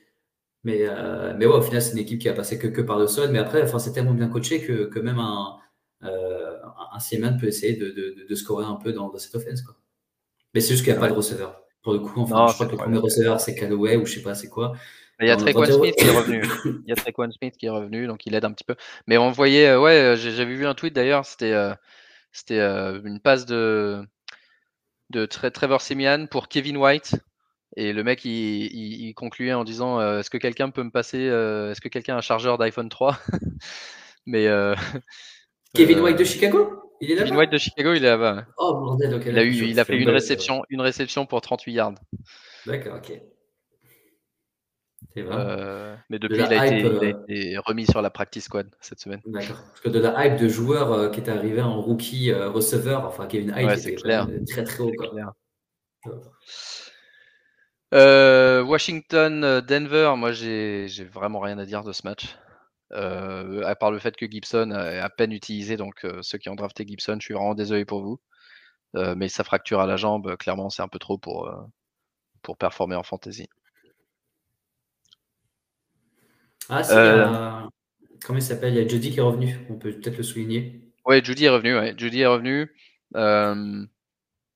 Mais, 0.62 0.80
euh, 0.82 1.34
mais 1.36 1.46
ouais, 1.46 1.54
au 1.54 1.62
final, 1.62 1.82
c'est 1.82 1.92
une 1.92 1.98
équipe 1.98 2.20
qui 2.20 2.28
a 2.28 2.32
passé 2.32 2.58
que, 2.58 2.68
que 2.68 2.80
par 2.80 2.98
le 2.98 3.06
sol. 3.06 3.30
Mais 3.30 3.38
après, 3.38 3.62
enfin, 3.62 3.78
c'est 3.78 3.92
tellement 3.92 4.14
bien 4.14 4.28
coaché 4.28 4.62
que, 4.62 4.86
que 4.86 4.98
même 4.98 5.18
un, 5.18 5.58
euh, 6.04 6.56
un 6.92 6.98
Seaman 7.00 7.38
peut 7.38 7.46
essayer 7.46 7.74
de, 7.74 7.90
de, 7.90 8.26
de, 8.28 8.34
scorer 8.34 8.64
un 8.64 8.76
peu 8.76 8.92
dans, 8.92 9.16
cette 9.16 9.34
offense. 9.34 9.62
Quoi. 9.62 9.76
Mais 10.54 10.60
c'est 10.60 10.72
juste 10.72 10.84
qu'il 10.84 10.92
n'y 10.92 10.98
a 10.98 11.00
pas 11.00 11.08
de 11.08 11.14
receveur. 11.14 11.62
Pour 11.82 11.92
le 11.92 12.00
coup, 12.00 12.20
enfin, 12.20 12.46
je 12.48 12.54
crois 12.54 12.66
que 12.66 12.72
le 12.72 12.78
premier 12.78 12.98
receveur, 12.98 13.40
c'est 13.40 13.54
Callaway 13.54 13.96
ou 13.96 14.06
je 14.06 14.14
sais 14.14 14.22
pas 14.22 14.34
c'est 14.34 14.48
quoi. 14.48 14.74
Il 15.20 15.28
y 15.28 15.30
a 15.30 15.36
Trequan 15.36 15.64
Smith 15.64 15.94
qui 15.96 16.04
est 16.04 16.10
revenu. 16.10 16.42
Il 16.64 16.88
y 16.88 16.92
a 16.92 16.96
Trequan 16.96 17.30
Smith 17.30 17.56
qui 17.56 17.66
est 17.66 17.70
revenu, 17.70 18.06
donc 18.06 18.26
il 18.26 18.34
aide 18.34 18.44
un 18.44 18.52
petit 18.52 18.64
peu. 18.64 18.74
Mais 19.06 19.16
on 19.16 19.30
voyait, 19.30 19.68
euh, 19.68 19.80
ouais, 19.80 20.14
j'avais 20.16 20.54
vu 20.54 20.66
un 20.66 20.74
tweet 20.74 20.94
d'ailleurs, 20.94 21.24
c'était 21.24 21.52
euh, 21.52 21.72
c'était 22.36 22.60
euh, 22.60 23.00
une 23.02 23.18
passe 23.18 23.46
de, 23.46 24.02
de 25.08 25.24
Trevor 25.24 25.80
Simian 25.80 26.26
pour 26.26 26.48
Kevin 26.48 26.76
White. 26.76 27.16
Et 27.76 27.92
le 27.92 28.04
mec, 28.04 28.24
il, 28.24 29.12
concluait 29.14 29.54
en 29.54 29.64
disant 29.64 30.00
euh, 30.00 30.20
Est-ce 30.20 30.30
que 30.30 30.38
quelqu'un 30.38 30.70
peut 30.70 30.82
me 30.82 30.90
passer 30.90 31.28
euh, 31.28 31.70
Est-ce 31.70 31.80
que 31.80 31.88
quelqu'un 31.88 32.14
a 32.14 32.18
un 32.18 32.22
chargeur 32.22 32.58
d'iPhone 32.58 32.88
3 32.88 33.18
Mais. 34.26 34.46
Kevin 35.74 36.00
White 36.00 36.18
de 36.18 36.24
Chicago? 36.24 36.82
Il 37.00 37.10
est 37.10 37.14
là 37.14 37.22
Kevin 37.22 37.36
White 37.36 37.52
de 37.52 37.58
Chicago, 37.58 37.92
il 37.94 38.04
est 38.04 38.08
là-bas. 38.08 38.46
Oh 38.58 38.74
bordel, 38.74 39.20
Il 39.26 39.38
a, 39.38 39.42
eu, 39.42 39.52
il 39.52 39.80
a 39.80 39.84
fait 39.84 39.98
une 39.98 40.08
réception, 40.08 40.62
une 40.70 40.80
réception 40.80 41.26
pour 41.26 41.40
38 41.40 41.72
yards. 41.72 41.94
D'accord, 42.66 42.96
ok. 42.96 43.20
Euh, 45.18 45.96
mais 46.10 46.18
depuis, 46.18 46.36
il 46.36 46.42
a, 46.42 46.66
été, 46.66 46.84
euh, 46.84 47.24
été, 47.28 47.58
remis 47.58 47.86
sur 47.86 48.02
la 48.02 48.10
practice 48.10 48.44
squad 48.44 48.68
cette 48.80 49.00
semaine. 49.00 49.20
D'accord. 49.26 49.62
Parce 49.68 49.80
que 49.80 49.88
de 49.88 49.98
la 49.98 50.26
hype 50.26 50.38
de 50.38 50.48
joueur 50.48 50.92
euh, 50.92 51.08
qui 51.08 51.20
est 51.20 51.30
arrivé 51.30 51.62
en 51.62 51.80
rookie 51.80 52.32
receveur, 52.32 53.06
enfin 53.06 53.26
Kevin 53.26 53.54
Hyde, 53.56 53.66
ouais, 53.66 53.78
était 53.78 53.94
clair. 53.94 54.28
très 54.48 54.64
très 54.64 54.82
haut. 54.82 54.92
Washington, 57.92 59.60
Denver, 59.60 60.14
moi 60.16 60.32
j'ai 60.32 60.88
vraiment 61.12 61.40
rien 61.40 61.58
à 61.58 61.64
dire 61.64 61.82
de 61.82 61.92
ce 61.92 62.02
match. 62.04 62.36
à 62.90 63.74
part 63.76 63.90
le 63.90 63.98
fait 63.98 64.16
que 64.16 64.30
Gibson 64.30 64.70
est 64.70 64.98
à 64.98 65.08
peine 65.08 65.32
utilisé, 65.32 65.76
donc 65.76 66.06
ceux 66.20 66.38
qui 66.38 66.48
ont 66.48 66.56
drafté 66.56 66.86
Gibson, 66.86 67.16
je 67.20 67.24
suis 67.24 67.34
vraiment 67.34 67.54
désolé 67.54 67.84
pour 67.84 68.02
vous. 68.02 68.20
mais 69.16 69.28
sa 69.28 69.44
fracture 69.44 69.80
à 69.80 69.86
la 69.86 69.96
jambe, 69.96 70.36
clairement, 70.36 70.68
c'est 70.68 70.82
un 70.82 70.88
peu 70.88 70.98
trop 70.98 71.16
pour, 71.16 71.50
pour 72.42 72.58
performer 72.58 72.96
en 72.96 73.02
fantasy. 73.02 73.48
Ah, 76.68 76.82
c'est. 76.82 76.94
Euh, 76.94 77.60
comment 78.24 78.38
il 78.38 78.42
s'appelle? 78.42 78.74
Il 78.74 78.82
y 78.82 78.84
a 78.84 78.88
Judy 78.88 79.10
qui 79.10 79.18
est 79.18 79.22
revenu. 79.22 79.56
On 79.70 79.74
peut 79.74 79.92
peut-être 79.92 80.16
le 80.16 80.22
souligner. 80.22 80.80
Oui, 81.04 81.24
Judy 81.24 81.44
est 81.44 81.50
revenu. 81.50 81.76
Ouais. 81.76 81.94
Judy 81.96 82.20
est 82.20 82.26
revenu. 82.26 82.74
Euh, 83.14 83.84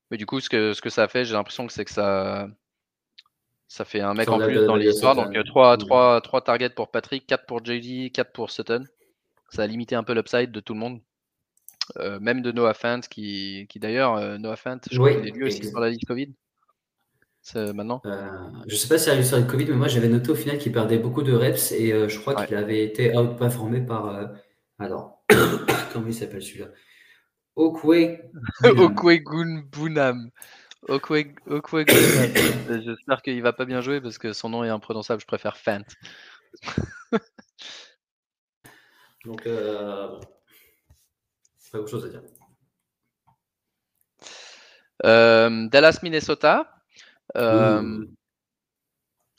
mais 0.09 0.17
du 0.17 0.25
coup, 0.25 0.39
ce 0.39 0.49
que, 0.49 0.73
ce 0.73 0.81
que 0.81 0.89
ça 0.89 1.03
a 1.03 1.07
fait, 1.07 1.23
j'ai 1.25 1.33
l'impression 1.33 1.65
que 1.67 1.73
c'est 1.73 1.85
que 1.85 1.91
ça, 1.91 2.49
ça 3.67 3.85
fait 3.85 4.01
un 4.01 4.13
mec 4.13 4.29
en 4.29 4.39
plus 4.39 4.65
dans 4.65 4.75
l'histoire. 4.75 5.15
Donc 5.15 5.33
3, 5.45 5.77
3, 5.77 6.21
3 6.21 6.41
targets 6.41 6.69
pour 6.69 6.91
Patrick, 6.91 7.25
4 7.27 7.45
pour 7.45 7.63
JD, 7.63 8.11
4 8.11 8.31
pour 8.33 8.51
Sutton. 8.51 8.83
Ça 9.49 9.63
a 9.63 9.67
limité 9.67 9.95
un 9.95 10.03
peu 10.03 10.13
l'upside 10.13 10.51
de 10.51 10.59
tout 10.59 10.73
le 10.73 10.79
monde. 10.79 11.01
Euh, 11.97 12.19
même 12.19 12.41
de 12.41 12.51
Noah 12.51 12.73
Fant, 12.73 13.01
qui, 13.01 13.67
qui 13.69 13.79
d'ailleurs, 13.79 14.39
Noah 14.39 14.55
Fant, 14.55 14.77
je 14.89 14.97
crois 14.97 15.13
qu'il 15.13 15.27
est 15.27 15.31
lui 15.31 15.45
aussi 15.45 15.65
sur 15.65 15.79
la 15.79 15.89
liste 15.89 16.05
Covid 16.05 16.33
maintenant? 17.55 18.01
Euh, 18.05 18.29
Je 18.67 18.75
sais 18.75 18.87
pas 18.87 18.97
si 18.97 19.05
c'est 19.05 19.23
sur 19.23 19.37
le 19.37 19.43
Covid, 19.43 19.65
mais 19.65 19.75
moi 19.75 19.87
j'avais 19.87 20.07
noté 20.07 20.31
au 20.31 20.35
final 20.35 20.57
qu'il 20.57 20.71
perdait 20.71 20.97
beaucoup 20.97 21.23
de 21.23 21.33
reps 21.33 21.71
et 21.71 21.91
euh, 21.91 22.07
je 22.07 22.19
crois 22.19 22.45
qu'il 22.45 22.55
avait 22.55 22.83
été 22.83 23.15
outperformé 23.17 23.81
par. 23.81 24.07
Euh, 24.07 24.27
alors, 24.79 25.23
comment 25.93 26.07
il 26.07 26.13
s'appelle 26.13 26.41
celui-là? 26.41 26.67
Okwe. 27.55 28.19
Okwe 28.63 29.23
Bunam. 29.71 30.29
Okwe, 30.87 31.35
J'espère 32.83 33.21
qu'il 33.21 33.41
va 33.41 33.53
pas 33.53 33.65
bien 33.65 33.81
jouer 33.81 34.01
parce 34.01 34.17
que 34.17 34.33
son 34.33 34.49
nom 34.49 34.63
est 34.63 34.69
imprononçable. 34.69 35.21
Je 35.21 35.27
préfère 35.27 35.57
Fant. 35.57 35.83
Donc, 39.25 39.43
pas 39.43 40.19
grand 41.73 41.87
chose 41.87 42.05
à 42.05 42.09
dire. 42.09 42.23
Dallas, 45.69 45.99
Minnesota. 46.01 46.80
Euh, 47.37 48.05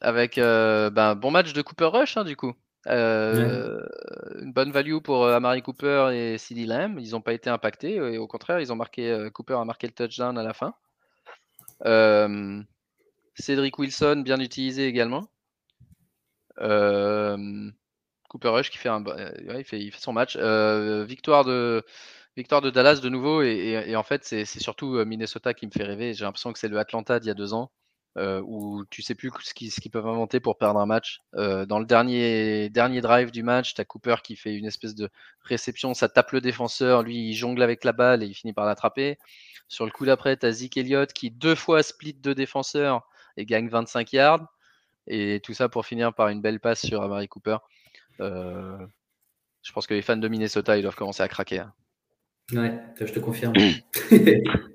avec 0.00 0.38
euh, 0.38 0.90
ben, 0.90 1.14
bon 1.14 1.30
match 1.30 1.52
de 1.52 1.62
Cooper 1.62 1.86
Rush, 1.86 2.16
hein, 2.16 2.24
du 2.24 2.36
coup. 2.36 2.54
Euh, 2.88 3.80
une 4.40 4.52
bonne 4.52 4.72
value 4.72 4.98
pour 4.98 5.28
Amari 5.28 5.62
Cooper 5.62 6.10
et 6.12 6.38
CD 6.38 6.66
Lamb. 6.66 6.98
Ils 6.98 7.12
n'ont 7.12 7.20
pas 7.20 7.32
été 7.32 7.50
impactés. 7.50 7.94
Et 7.94 8.18
au 8.18 8.26
contraire, 8.26 8.60
ils 8.60 8.72
ont 8.72 8.76
marqué, 8.76 9.28
Cooper 9.32 9.54
a 9.54 9.64
marqué 9.64 9.86
le 9.86 9.92
touchdown 9.92 10.36
à 10.38 10.42
la 10.42 10.52
fin. 10.52 10.74
Cédric 13.34 13.78
Wilson, 13.78 14.22
bien 14.24 14.40
utilisé 14.40 14.86
également. 14.86 15.28
Cooper 16.58 18.48
Rush 18.48 18.70
qui 18.70 18.78
fait, 18.78 18.88
un, 18.88 19.04
il 19.38 19.64
fait, 19.64 19.80
il 19.80 19.92
fait 19.92 20.00
son 20.00 20.12
match. 20.12 20.36
victoire 20.36 21.44
de 21.44 21.84
victoire 22.34 22.62
de 22.62 22.70
Dallas 22.70 23.00
de 23.02 23.10
nouveau 23.10 23.42
et, 23.42 23.94
en 23.94 24.02
fait 24.02 24.24
c'est 24.24 24.46
surtout 24.46 25.04
Minnesota 25.04 25.54
qui 25.54 25.66
me 25.66 25.70
fait 25.70 25.84
rêver. 25.84 26.14
J'ai 26.14 26.24
l'impression 26.24 26.52
que 26.52 26.58
c'est 26.58 26.68
le 26.68 26.78
Atlanta 26.78 27.20
d'il 27.20 27.28
y 27.28 27.30
a 27.30 27.34
deux 27.34 27.52
ans 27.54 27.70
euh, 28.18 28.42
où 28.44 28.84
tu 28.90 29.00
sais 29.00 29.14
plus 29.14 29.30
ce 29.40 29.54
qu'ils 29.54 29.90
peuvent 29.90 30.06
inventer 30.06 30.38
pour 30.40 30.58
perdre 30.58 30.80
un 30.80 30.86
match. 30.86 31.22
Euh, 31.34 31.64
dans 31.64 31.78
le 31.78 31.86
dernier, 31.86 32.68
dernier 32.68 33.00
drive 33.00 33.30
du 33.30 33.42
match, 33.42 33.74
tu 33.74 33.80
as 33.80 33.84
Cooper 33.84 34.16
qui 34.22 34.36
fait 34.36 34.54
une 34.54 34.66
espèce 34.66 34.94
de 34.94 35.08
réception, 35.42 35.94
ça 35.94 36.08
tape 36.08 36.32
le 36.32 36.40
défenseur, 36.40 37.02
lui 37.02 37.30
il 37.30 37.34
jongle 37.34 37.62
avec 37.62 37.84
la 37.84 37.92
balle 37.92 38.22
et 38.22 38.26
il 38.26 38.34
finit 38.34 38.52
par 38.52 38.66
l'attraper. 38.66 39.18
Sur 39.68 39.86
le 39.86 39.90
coup 39.90 40.04
d'après, 40.04 40.36
tu 40.36 40.44
as 40.44 40.52
Zeke 40.52 40.76
Elliott 40.76 41.12
qui 41.12 41.30
deux 41.30 41.54
fois 41.54 41.82
split 41.82 42.14
deux 42.14 42.34
défenseurs 42.34 43.08
et 43.36 43.46
gagne 43.46 43.68
25 43.68 44.12
yards. 44.12 44.46
Et 45.06 45.40
tout 45.42 45.54
ça 45.54 45.68
pour 45.68 45.86
finir 45.86 46.14
par 46.14 46.28
une 46.28 46.40
belle 46.40 46.60
passe 46.60 46.84
sur 46.84 47.02
Amari 47.02 47.28
Cooper. 47.28 47.56
Euh, 48.20 48.76
je 49.62 49.72
pense 49.72 49.86
que 49.86 49.94
les 49.94 50.02
fans 50.02 50.16
de 50.16 50.28
Minnesota, 50.28 50.76
ils 50.76 50.82
doivent 50.82 50.94
commencer 50.94 51.22
à 51.22 51.28
craquer. 51.28 51.60
Hein. 51.60 51.72
Ouais, 52.52 52.78
je 53.00 53.12
te 53.12 53.18
confirme. 53.18 53.54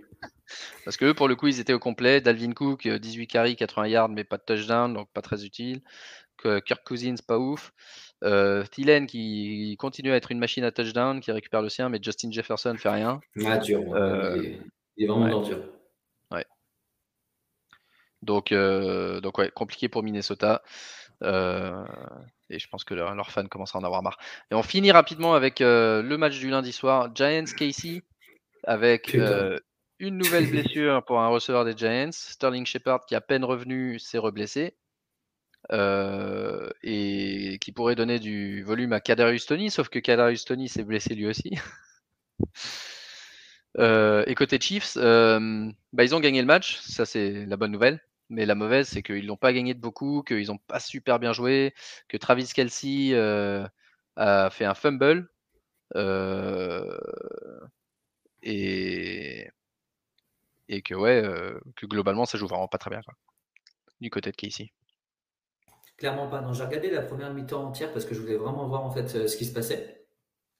Parce 0.85 0.97
que 0.97 1.05
eux, 1.05 1.13
pour 1.13 1.27
le 1.27 1.35
coup, 1.35 1.47
ils 1.47 1.59
étaient 1.59 1.73
au 1.73 1.79
complet. 1.79 2.21
Dalvin 2.21 2.53
Cook, 2.53 2.87
18 2.87 3.21
euh, 3.21 3.25
carries, 3.25 3.55
80 3.55 3.87
yards, 3.87 4.09
mais 4.09 4.23
pas 4.23 4.37
de 4.37 4.43
touchdown, 4.43 4.93
donc 4.93 5.09
pas 5.13 5.21
très 5.21 5.43
utile. 5.45 5.81
Kirk 6.37 6.83
Cousins, 6.85 7.15
pas 7.27 7.39
ouf. 7.39 7.73
Euh, 8.23 8.63
Thielen 8.63 9.05
qui 9.05 9.75
continue 9.77 10.11
à 10.11 10.15
être 10.15 10.31
une 10.31 10.39
machine 10.39 10.63
à 10.63 10.71
touchdown, 10.71 11.19
qui 11.19 11.31
récupère 11.31 11.61
le 11.61 11.69
sien, 11.69 11.89
mais 11.89 11.99
Justin 12.01 12.31
Jefferson 12.31 12.75
fait 12.77 12.89
rien. 12.89 13.19
Ah, 13.45 13.57
dur. 13.59 13.93
Euh, 13.93 14.41
il, 14.97 15.03
est, 15.03 15.07
vraiment 15.07 15.41
dur. 15.41 15.59
Ouais. 16.31 16.45
Donc, 18.23 18.51
euh, 18.51 19.21
donc 19.21 19.37
ouais, 19.37 19.51
compliqué 19.51 19.87
pour 19.87 20.01
Minnesota. 20.03 20.63
et 21.21 22.59
je 22.59 22.67
pense 22.69 22.83
que 22.83 22.95
leurs 22.95 23.31
fans 23.31 23.47
commencent 23.47 23.75
à 23.75 23.79
en 23.79 23.83
avoir 23.83 24.01
marre. 24.01 24.17
Et 24.51 24.55
on 24.55 24.63
finit 24.63 24.91
rapidement 24.91 25.35
avec 25.35 25.59
le 25.59 26.15
match 26.15 26.39
du 26.39 26.49
lundi 26.49 26.71
soir. 26.71 27.11
Giants 27.13 27.45
Casey 27.55 28.01
avec 28.63 29.15
une 29.99 30.17
nouvelle 30.17 30.49
blessure 30.49 31.03
pour 31.05 31.19
un 31.19 31.27
receveur 31.27 31.65
des 31.65 31.75
Giants. 31.75 32.11
Sterling 32.11 32.65
Shepard 32.65 33.05
qui 33.05 33.15
à 33.15 33.21
peine 33.21 33.43
revenu 33.43 33.99
s'est 33.99 34.17
reblessé. 34.17 34.75
Euh, 35.71 36.69
et 36.81 37.57
qui 37.59 37.71
pourrait 37.73 37.95
donner 37.95 38.19
du 38.19 38.63
volume 38.63 38.93
à 38.93 39.01
Kadarius 39.01 39.45
Tony, 39.45 39.69
sauf 39.69 39.89
que 39.89 39.99
Kadarius 39.99 40.45
Tony 40.45 40.69
s'est 40.69 40.83
blessé 40.83 41.15
lui 41.15 41.27
aussi. 41.27 41.51
Euh, 43.79 44.23
et 44.25 44.33
côté 44.33 44.59
Chiefs, 44.59 44.97
euh, 44.97 45.69
bah, 45.93 46.03
ils 46.03 46.15
ont 46.15 46.19
gagné 46.19 46.41
le 46.41 46.47
match, 46.47 46.79
ça 46.79 47.05
c'est 47.05 47.45
la 47.45 47.57
bonne 47.57 47.71
nouvelle. 47.71 48.01
Mais 48.29 48.47
la 48.47 48.55
mauvaise, 48.55 48.87
c'est 48.87 49.03
qu'ils 49.03 49.27
n'ont 49.27 49.37
pas 49.37 49.53
gagné 49.53 49.75
de 49.75 49.79
beaucoup, 49.79 50.23
qu'ils 50.23 50.47
n'ont 50.47 50.57
pas 50.57 50.79
super 50.79 51.19
bien 51.19 51.31
joué, 51.31 51.75
que 52.07 52.17
Travis 52.17 52.47
Kelsey 52.55 53.13
a 54.15 54.49
fait 54.49 54.65
un 54.65 54.73
fumble. 54.73 55.29
et, 58.41 59.47
et 60.69 60.81
que 60.81 60.93
ouais, 60.93 61.23
que 61.75 61.85
globalement 61.85 62.25
ça 62.25 62.37
joue 62.37 62.47
vraiment 62.47 62.67
pas 62.67 62.77
très 62.77 62.89
bien 62.89 63.01
du 63.99 64.09
côté 64.09 64.31
de 64.31 64.35
Casey. 64.35 64.71
Clairement 65.97 66.27
pas. 66.27 66.41
Non, 66.41 66.53
j'ai 66.53 66.63
regardé 66.63 66.91
la 66.91 67.01
première 67.01 67.33
mi-temps 67.33 67.63
entière 67.63 67.91
parce 67.91 68.05
que 68.05 68.13
je 68.13 68.21
voulais 68.21 68.35
vraiment 68.37 68.67
voir 68.67 68.83
en 68.83 68.91
fait 68.91 69.15
euh, 69.15 69.27
ce 69.27 69.35
qui 69.35 69.45
se 69.45 69.53
passait. 69.53 70.05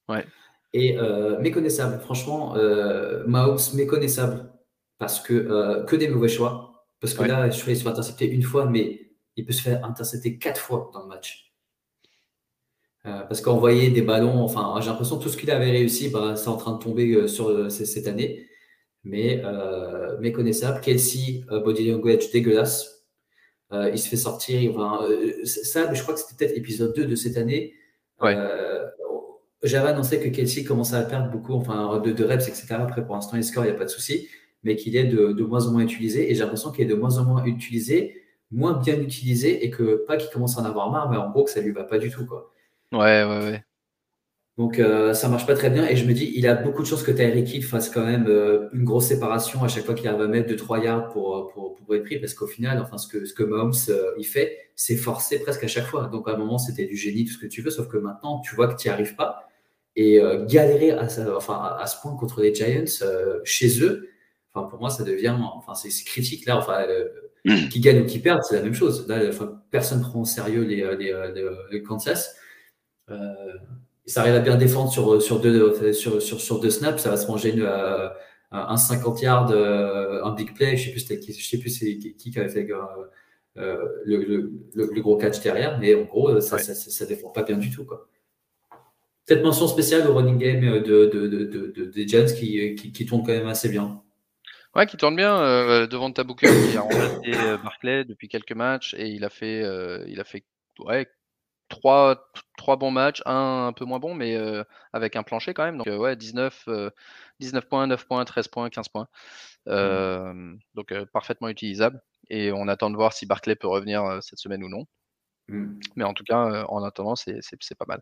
Ouais. 0.10 0.26
Et 0.74 0.98
euh, 0.98 1.40
méconnaissable, 1.40 2.00
franchement, 2.02 2.56
euh, 2.56 3.24
Mahomes 3.28 3.60
méconnaissable 3.76 4.52
parce 4.98 5.20
que 5.20 5.34
euh, 5.34 5.84
que 5.84 5.96
des 5.96 6.08
mauvais 6.08 6.28
choix. 6.28 6.88
Parce 7.00 7.14
que 7.14 7.24
là, 7.24 7.50
je 7.52 7.70
il 7.70 7.78
se 7.78 7.84
fait 7.84 7.90
intercepter 7.90 8.28
une 8.28 8.42
fois, 8.42 8.66
mais 8.66 9.12
il 9.36 9.46
peut 9.46 9.54
se 9.54 9.62
faire 9.62 9.86
intercepter 9.86 10.40
quatre 10.40 10.60
fois 10.60 10.90
dans 10.94 11.04
le 11.04 11.08
match. 11.08 11.54
parce 13.04 13.40
qu'on 13.40 13.58
voyait 13.58 13.92
des 13.92 14.02
ballons, 14.02 14.44
enfin, 14.44 14.76
j'ai 14.82 14.90
l'impression 14.90 15.18
que 15.18 15.24
tout 15.24 15.30
ce 15.30 15.38
qu'il 15.38 15.52
avait 15.52 15.70
réussi, 15.70 16.10
bah, 16.10 16.36
c'est 16.36 16.48
en 16.50 16.58
train 16.58 16.74
de 16.74 16.80
tomber 16.80 17.28
sur 17.28 17.72
cette 17.72 18.08
année. 18.08 18.50
Mais 19.08 19.42
méconnaissable. 20.20 20.82
Kelsey, 20.82 21.42
body 21.50 21.92
language 21.92 22.32
dégueulasse 22.32 22.98
euh, 23.74 23.90
il 23.92 24.00
se 24.00 24.08
fait 24.08 24.18
sortir. 24.18 24.80
Euh, 24.80 25.44
ça, 25.44 25.94
je 25.94 26.02
crois 26.02 26.14
que 26.14 26.20
c'était 26.20 26.46
peut-être 26.46 26.58
épisode 26.58 26.94
2 26.96 27.06
de 27.06 27.16
cette 27.16 27.38
année. 27.38 27.74
Euh, 28.24 28.86
j'avais 29.64 29.90
annoncé 29.90 30.20
que 30.20 30.30
Kelsey 30.30 30.64
commençait 30.64 30.96
à 30.96 31.04
perdre 31.04 31.30
beaucoup 31.32 31.54
enfin, 31.54 32.00
de, 32.00 32.24
reps, 32.24 32.48
etc. 32.48 32.76
Après, 32.80 33.06
pour 33.06 33.16
l'instant, 33.16 33.36
il 33.36 33.44
score, 33.44 33.66
il 33.66 33.70
n'y 33.70 33.76
a 33.76 33.78
pas 33.78 33.86
de 33.86 33.90
souci. 33.90 34.30
Mais 34.64 34.76
qu'il 34.76 34.96
est 34.96 35.06
de, 35.06 35.44
moins 35.44 35.66
en 35.68 35.72
moins 35.72 35.82
utilisé. 35.82 36.32
Et 36.32 36.36
j'ai 36.36 36.42
l'impression 36.42 36.72
qu'il 36.72 36.86
est 36.86 36.90
de 36.90 36.96
moins 36.96 37.18
en 37.18 37.26
moins 37.26 37.44
utilisé, 37.46 38.24
moins 38.52 38.74
bien 38.80 39.00
utilisé. 39.00 39.66
Et 39.66 39.70
que, 39.70 40.06
pas 40.08 40.18
qu'il 40.18 40.30
commence 40.30 40.58
à 40.58 40.62
en 40.62 40.66
avoir 40.66 40.90
marre, 40.90 41.10
mais 41.10 41.18
en 41.18 41.30
gros, 41.30 41.44
que 41.44 41.52
ça 41.52 41.62
lui 41.62 41.72
va 41.72 41.84
pas 41.84 41.98
du 41.98 42.10
tout. 42.10 42.26
Quoi. 42.26 42.54
Ouais, 42.94 43.24
ouais, 43.24 43.40
ouais. 43.40 43.64
Donc 44.58 44.80
euh, 44.80 45.14
ça 45.14 45.30
marche 45.30 45.46
pas 45.46 45.54
très 45.54 45.70
bien. 45.70 45.88
Et 45.88 45.96
je 45.96 46.06
me 46.06 46.14
dis 46.14 46.32
il 46.36 46.48
a 46.48 46.56
beaucoup 46.56 46.82
de 46.82 46.88
chances 46.88 47.04
que 47.04 47.12
Tyreek 47.12 47.54
Hill 47.54 47.64
fasse 47.64 47.90
quand 47.90 48.04
même 48.04 48.26
euh, 48.28 48.70
une 48.74 48.84
grosse 48.84 49.06
séparation 49.06 49.64
à 49.64 49.68
chaque 49.68 49.86
fois 49.86 49.94
qu'il 49.94 50.08
arrive 50.08 50.22
à 50.22 50.28
mettre 50.28 50.52
2-3 50.52 50.84
yards 50.84 51.10
pour, 51.10 51.38
euh, 51.38 51.48
pour, 51.54 51.76
pour, 51.76 51.96
être 51.96 52.04
pris. 52.04 52.20
Parce 52.20 52.34
qu'au 52.34 52.48
final 52.48 52.80
enfin 52.82 52.98
ce 52.98 53.08
que 53.08 53.26
ce 53.26 53.34
que 53.36 53.44
Mahomes 53.44 53.74
il 54.18 54.26
fait 54.26 54.58
c'est 54.76 54.96
forcer 54.96 55.40
presque 55.40 55.64
à 55.64 55.68
chaque 55.68 55.86
fois. 55.86 56.08
Donc 56.08 56.28
à 56.28 56.34
un 56.34 56.38
moment 56.38 56.58
c'était 56.58 56.86
du 56.86 56.98
génie 56.98 57.26
tout 57.26 57.34
ce 57.34 57.38
que 57.38 57.46
tu 57.46 57.62
veux. 57.62 57.70
Sauf 57.70 57.88
que 57.88 57.98
maintenant 57.98 58.40
tu 58.40 58.56
vois 58.56 58.68
que 58.68 58.82
tu 58.82 58.88
n'y 58.88 58.94
arrives 58.94 59.16
pas. 59.16 59.48
Et 59.96 60.22
galérer 60.48 60.92
à, 60.92 61.08
enfin, 61.36 61.76
à 61.80 61.88
ce 61.88 62.00
point 62.02 62.16
contre 62.16 62.42
les 62.42 62.54
Giants 62.54 62.86
chez 63.44 63.82
eux 63.84 64.10
enfin 64.54 64.68
pour 64.68 64.80
moi 64.80 64.92
ça 64.92 65.04
devient 65.04 65.36
enfin 65.56 65.74
c'est 65.74 65.90
critique. 66.04 66.46
Là 66.46 66.58
enfin 66.58 66.86
qui 67.72 67.80
gagne 67.80 68.02
ou 68.02 68.06
qui 68.06 68.20
perd 68.20 68.44
c'est 68.44 68.58
la 68.58 68.64
même 68.64 68.76
chose. 68.76 69.08
Là 69.08 69.22
enfin, 69.30 69.62
personne 69.72 70.02
prend 70.02 70.22
au 70.22 70.26
sérieux 70.26 70.64
les, 70.64 70.78
les, 70.98 71.32
les, 71.34 71.50
les 71.72 71.84
Kansas 71.84 72.36
ça 74.08 74.22
arrive 74.22 74.36
à 74.36 74.40
bien 74.40 74.56
défendre 74.56 74.92
sur, 74.92 75.22
sur, 75.22 75.40
deux, 75.40 75.94
sur, 75.94 76.22
sur, 76.22 76.42
sur 76.42 76.60
deux 76.60 76.70
snaps, 76.70 77.02
ça 77.02 77.10
va 77.10 77.18
se 77.18 77.28
manger 77.28 77.52
une, 77.52 77.62
euh, 77.62 78.08
un 78.52 78.78
50 78.78 79.22
yards, 79.22 79.52
euh, 79.52 80.24
un 80.24 80.34
big 80.34 80.54
play. 80.56 80.78
Je 80.78 80.94
ne 80.94 80.98
sais 80.98 81.20
plus, 81.20 81.38
je 81.38 81.46
sais 81.46 81.60
plus 81.60 81.78
qui, 81.78 82.16
qui 82.16 82.40
avait 82.40 82.50
fait 82.50 82.68
euh, 83.58 83.78
le, 84.06 84.24
le, 84.24 84.52
le, 84.74 85.02
gros 85.02 85.18
catch 85.18 85.42
derrière, 85.42 85.78
mais 85.80 85.94
en 85.94 86.04
gros, 86.04 86.40
ça 86.40 86.58
ne 86.58 87.06
défend 87.08 87.30
pas 87.30 87.44
bien 87.44 87.58
du 87.58 87.70
tout. 87.70 87.84
Quoi. 87.84 88.08
Peut-être 89.26 89.44
mention 89.44 89.68
spéciale 89.68 90.08
au 90.08 90.16
running 90.16 90.38
game 90.38 90.62
de, 90.62 90.80
de, 90.80 91.28
de, 91.28 91.86
des 91.86 92.08
Giants 92.08 92.34
qui, 92.34 92.76
qui, 92.76 92.94
qui, 92.94 93.06
tourne 93.06 93.24
quand 93.26 93.34
même 93.34 93.48
assez 93.48 93.68
bien. 93.68 94.02
Ouais, 94.74 94.86
qui 94.86 94.96
tourne 94.96 95.18
bien 95.18 95.86
devant 95.88 96.10
Tabooker 96.12 96.48
qui 96.72 96.78
a 96.78 96.82
remplacé 96.82 97.32
Barclay 97.62 98.06
depuis 98.06 98.30
quelques 98.30 98.54
matchs 98.54 98.94
et 98.98 99.10
il 99.10 99.26
a 99.26 99.30
fait, 99.30 99.64
il 100.08 100.20
a 100.22 100.24
fait 100.24 100.46
ouais, 100.80 101.10
trois, 101.70 102.30
trois 102.58 102.78
bons 102.78 102.92
matchs, 102.92 103.22
un 103.26 103.68
un 103.68 103.74
peu 103.74 103.86
moins 103.86 104.00
bon, 104.00 104.14
mais 104.14 104.36
euh, 104.36 104.64
avec 104.94 105.16
un 105.16 105.24
plancher 105.24 105.54
quand 105.54 105.64
même. 105.64 105.78
Donc, 105.78 105.88
euh, 105.88 105.98
ouais, 105.98 106.16
19, 106.16 106.68
19 107.40 107.64
euh, 107.64 107.68
points, 107.68 107.88
9 107.88 108.06
points, 108.06 108.26
13 108.26 108.48
points, 108.48 108.70
15 108.70 108.90
points. 108.90 109.08
Mmh. 109.66 110.58
Donc, 110.76 110.94
parfaitement 111.14 111.50
utilisable. 111.50 112.02
Et 112.30 112.52
on 112.52 112.68
attend 112.68 112.90
de 112.90 112.96
voir 112.96 113.14
si 113.14 113.26
Barclay 113.26 113.56
peut 113.56 113.68
revenir 113.68 114.20
cette 114.22 114.40
semaine 114.40 114.64
ou 114.64 114.70
non. 114.70 114.86
Mmh. 115.50 115.80
Mais 115.96 116.04
en 116.04 116.14
tout 116.14 116.24
cas, 116.24 116.66
en 116.68 116.84
attendant, 116.84 117.16
c'est 117.16 117.42
pas 117.78 117.86
mal. 117.88 118.02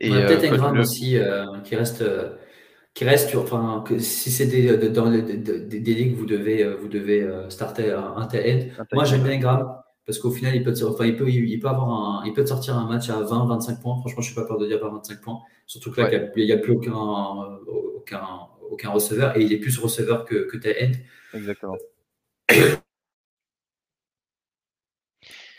Et 0.00 0.10
peut-être 0.10 0.44
Ingram 0.44 0.78
aussi 0.78 1.18
qui 1.64 1.76
reste. 1.76 2.04
qui 2.94 3.04
reste, 3.04 3.34
enfin, 3.34 3.84
que 3.86 3.98
si 3.98 4.30
c'est 4.30 4.46
des, 4.46 4.90
dans 4.90 5.10
des, 5.10 5.22
des, 5.22 5.94
ligues, 5.94 6.14
vous 6.14 6.26
devez, 6.26 6.64
vous 6.74 6.88
devez 6.88 7.28
starter 7.48 7.92
un, 7.92 8.16
un 8.16 8.28
Moi, 8.92 9.04
j'aime 9.04 9.22
bien 9.22 9.32
Ingram 9.32 9.82
parce 10.10 10.18
qu'au 10.18 10.32
final, 10.32 10.56
il 10.56 10.64
peut, 10.64 10.74
enfin, 10.82 11.06
il, 11.06 11.16
peut, 11.16 11.30
il, 11.30 11.60
peut 11.60 11.68
avoir 11.68 11.88
un, 11.88 12.24
il 12.26 12.32
peut 12.32 12.44
sortir 12.44 12.76
un 12.76 12.88
match 12.88 13.10
à 13.10 13.20
20, 13.20 13.46
25 13.46 13.80
points. 13.80 13.96
Franchement, 14.00 14.22
je 14.22 14.26
suis 14.26 14.34
pas 14.34 14.44
peur 14.44 14.58
de 14.58 14.66
dire 14.66 14.80
pas 14.80 14.88
25 14.88 15.20
points. 15.20 15.38
Surtout 15.66 15.92
que 15.92 16.00
là, 16.00 16.10
il 16.34 16.44
n'y 16.44 16.50
a, 16.50 16.58
plus 16.58 16.72
aucun, 16.72 16.96
aucun, 17.96 18.26
aucun 18.68 18.90
receveur 18.90 19.36
et 19.36 19.42
il 19.42 19.52
est 19.52 19.58
plus 19.58 19.78
receveur 19.78 20.24
que, 20.24 20.48
que 20.50 20.56
end. 20.84 20.90
Exactement. 21.32 21.76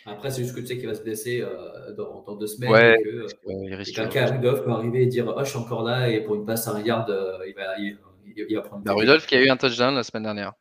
Après, 0.06 0.32
c'est 0.32 0.44
juste 0.44 0.54
que 0.54 0.60
tu 0.60 0.68
sais 0.68 0.78
qu'il 0.78 0.88
va 0.88 0.96
se 0.96 1.02
blesser 1.04 1.42
euh, 1.42 1.94
dans, 1.94 2.24
dans, 2.24 2.36
deux 2.36 2.48
semaines. 2.48 2.72
Ouais, 2.72 3.00
et 3.00 3.04
que, 3.04 3.92
quelqu'un 3.94 4.26
Rudolph 4.26 4.66
peut 4.66 4.72
arriver 4.72 5.04
et 5.04 5.06
dire 5.06 5.34
Oh, 5.34 5.40
je 5.46 5.50
suis 5.50 5.60
encore 5.60 5.84
là 5.84 6.10
et 6.10 6.26
pour 6.26 6.36
une 6.36 6.46
passe 6.46 6.68
à 6.68 6.72
un 6.74 6.82
yard, 6.82 7.10
euh, 7.10 7.38
il, 7.48 7.54
va, 7.54 7.78
il, 7.80 7.98
il, 8.36 8.56
va 8.58 8.64
prendre. 8.64 8.84
Bah, 8.84 8.92
Rudolph 8.96 9.26
qui 9.26 9.36
a 9.36 9.42
eu 9.42 9.48
un 9.48 9.56
touchdown 9.56 9.96
la 9.96 10.04
semaine 10.04 10.24
dernière. 10.24 10.52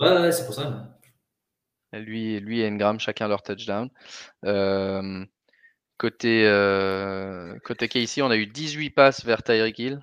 Ouais, 0.00 0.20
ouais 0.20 0.32
c'est 0.32 0.44
pour 0.44 0.52
ça. 0.52 0.97
Lui, 1.92 2.38
lui 2.40 2.60
et 2.60 2.68
Engram, 2.68 3.00
chacun 3.00 3.28
leur 3.28 3.42
touchdown. 3.42 3.88
Euh, 4.44 5.24
côté, 5.96 6.44
euh, 6.46 7.58
côté 7.64 7.88
Casey, 7.88 8.22
on 8.22 8.30
a 8.30 8.36
eu 8.36 8.46
18 8.46 8.90
passes 8.90 9.24
vers 9.24 9.42
Tyreek 9.42 9.78
Hill 9.78 10.00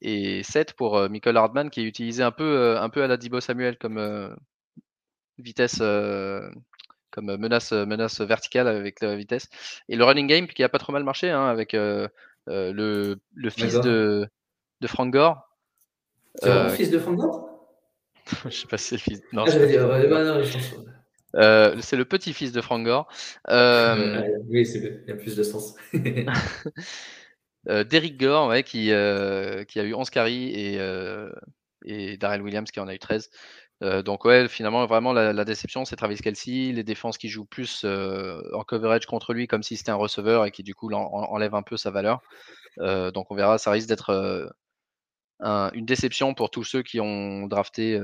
et 0.00 0.42
7 0.42 0.74
pour 0.74 0.98
euh, 0.98 1.08
Michael 1.08 1.36
Hardman 1.36 1.70
qui 1.70 1.80
est 1.80 1.84
utilisé 1.84 2.22
un 2.22 2.32
peu, 2.32 2.76
un 2.78 2.88
peu 2.88 3.02
à 3.02 3.06
la 3.06 3.16
Dibo 3.16 3.40
Samuel 3.40 3.78
comme 3.78 4.36
vitesse, 5.38 5.78
comme 5.78 7.36
menace, 7.36 7.72
menace 7.72 8.20
verticale 8.20 8.66
avec 8.66 9.00
la 9.00 9.14
vitesse. 9.14 9.48
Et 9.88 9.96
le 9.96 10.04
running 10.04 10.26
game 10.26 10.46
qui 10.48 10.64
a 10.64 10.68
pas 10.68 10.78
trop 10.78 10.92
mal 10.92 11.04
marché 11.04 11.30
hein, 11.30 11.46
avec 11.46 11.74
le, 11.74 12.10
le, 12.46 13.50
fils 13.50 13.80
de, 13.80 14.28
de 14.80 14.86
Frank 14.88 15.12
Gore. 15.12 15.40
C'est 16.42 16.64
le 16.64 16.68
fils 16.70 16.90
de 16.90 16.98
Frank 16.98 17.16
Gore? 17.16 17.55
je 18.44 18.50
sais 18.50 18.66
pas 18.66 18.78
si 18.78 18.88
c'est 18.88 18.96
le 18.96 19.00
fils. 19.00 19.22
Non, 19.32 19.44
ah, 19.46 19.52
euh, 21.34 21.76
c'est 21.80 21.96
le 21.96 22.04
petit-fils 22.04 22.52
de 22.52 22.60
Frank 22.60 22.84
Gore. 22.84 23.08
Euh, 23.50 24.22
oui, 24.48 24.66
il 24.66 25.04
y 25.06 25.10
a 25.10 25.16
plus 25.16 25.36
de 25.36 25.42
sens. 25.42 25.74
euh, 27.68 27.84
Derrick 27.84 28.18
Gore, 28.18 28.48
ouais, 28.48 28.62
qui, 28.62 28.90
euh, 28.90 29.64
qui 29.64 29.78
a 29.78 29.84
eu 29.84 29.94
11 29.94 30.08
carries 30.10 30.50
et, 30.54 30.80
et 31.84 32.16
Darrell 32.16 32.42
Williams 32.42 32.70
qui 32.70 32.80
en 32.80 32.88
a 32.88 32.94
eu 32.94 32.98
13. 32.98 33.30
donc 34.04 34.24
ouais, 34.24 34.48
finalement, 34.48 34.86
vraiment 34.86 35.12
la, 35.12 35.44
déception, 35.44 35.84
c'est 35.84 35.96
Travis 35.96 36.16
Kelsey, 36.16 36.72
les 36.72 36.84
défenses 36.84 37.18
qui 37.18 37.28
jouent 37.28 37.44
plus 37.44 37.84
en 37.84 38.64
coverage 38.64 39.06
contre 39.06 39.34
lui 39.34 39.46
comme 39.46 39.62
si 39.62 39.76
c'était 39.76 39.90
un 39.90 39.96
receveur 39.96 40.46
et 40.46 40.50
qui 40.50 40.62
du 40.62 40.74
coup 40.74 40.90
enlève 40.92 41.54
un 41.54 41.62
peu 41.62 41.76
sa 41.76 41.90
valeur. 41.90 42.22
donc 42.78 43.30
on 43.30 43.34
verra, 43.34 43.58
ça 43.58 43.70
risque 43.70 43.88
d'être 43.88 44.54
une 45.40 45.86
déception 45.86 46.34
pour 46.34 46.50
tous 46.50 46.64
ceux 46.64 46.82
qui 46.82 47.00
ont 47.00 47.46
drafté 47.46 48.00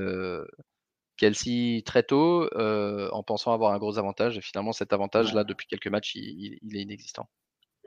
Kelsey 1.17 1.83
très 1.85 2.03
tôt 2.03 2.49
en 2.55 3.23
pensant 3.23 3.53
avoir 3.53 3.73
un 3.73 3.77
gros 3.77 3.97
avantage. 3.97 4.37
Et 4.37 4.41
finalement, 4.41 4.73
cet 4.73 4.93
avantage-là, 4.93 5.43
depuis 5.43 5.67
quelques 5.67 5.87
matchs, 5.87 6.15
il, 6.15 6.59
est 6.75 6.81
inexistant. 6.81 7.27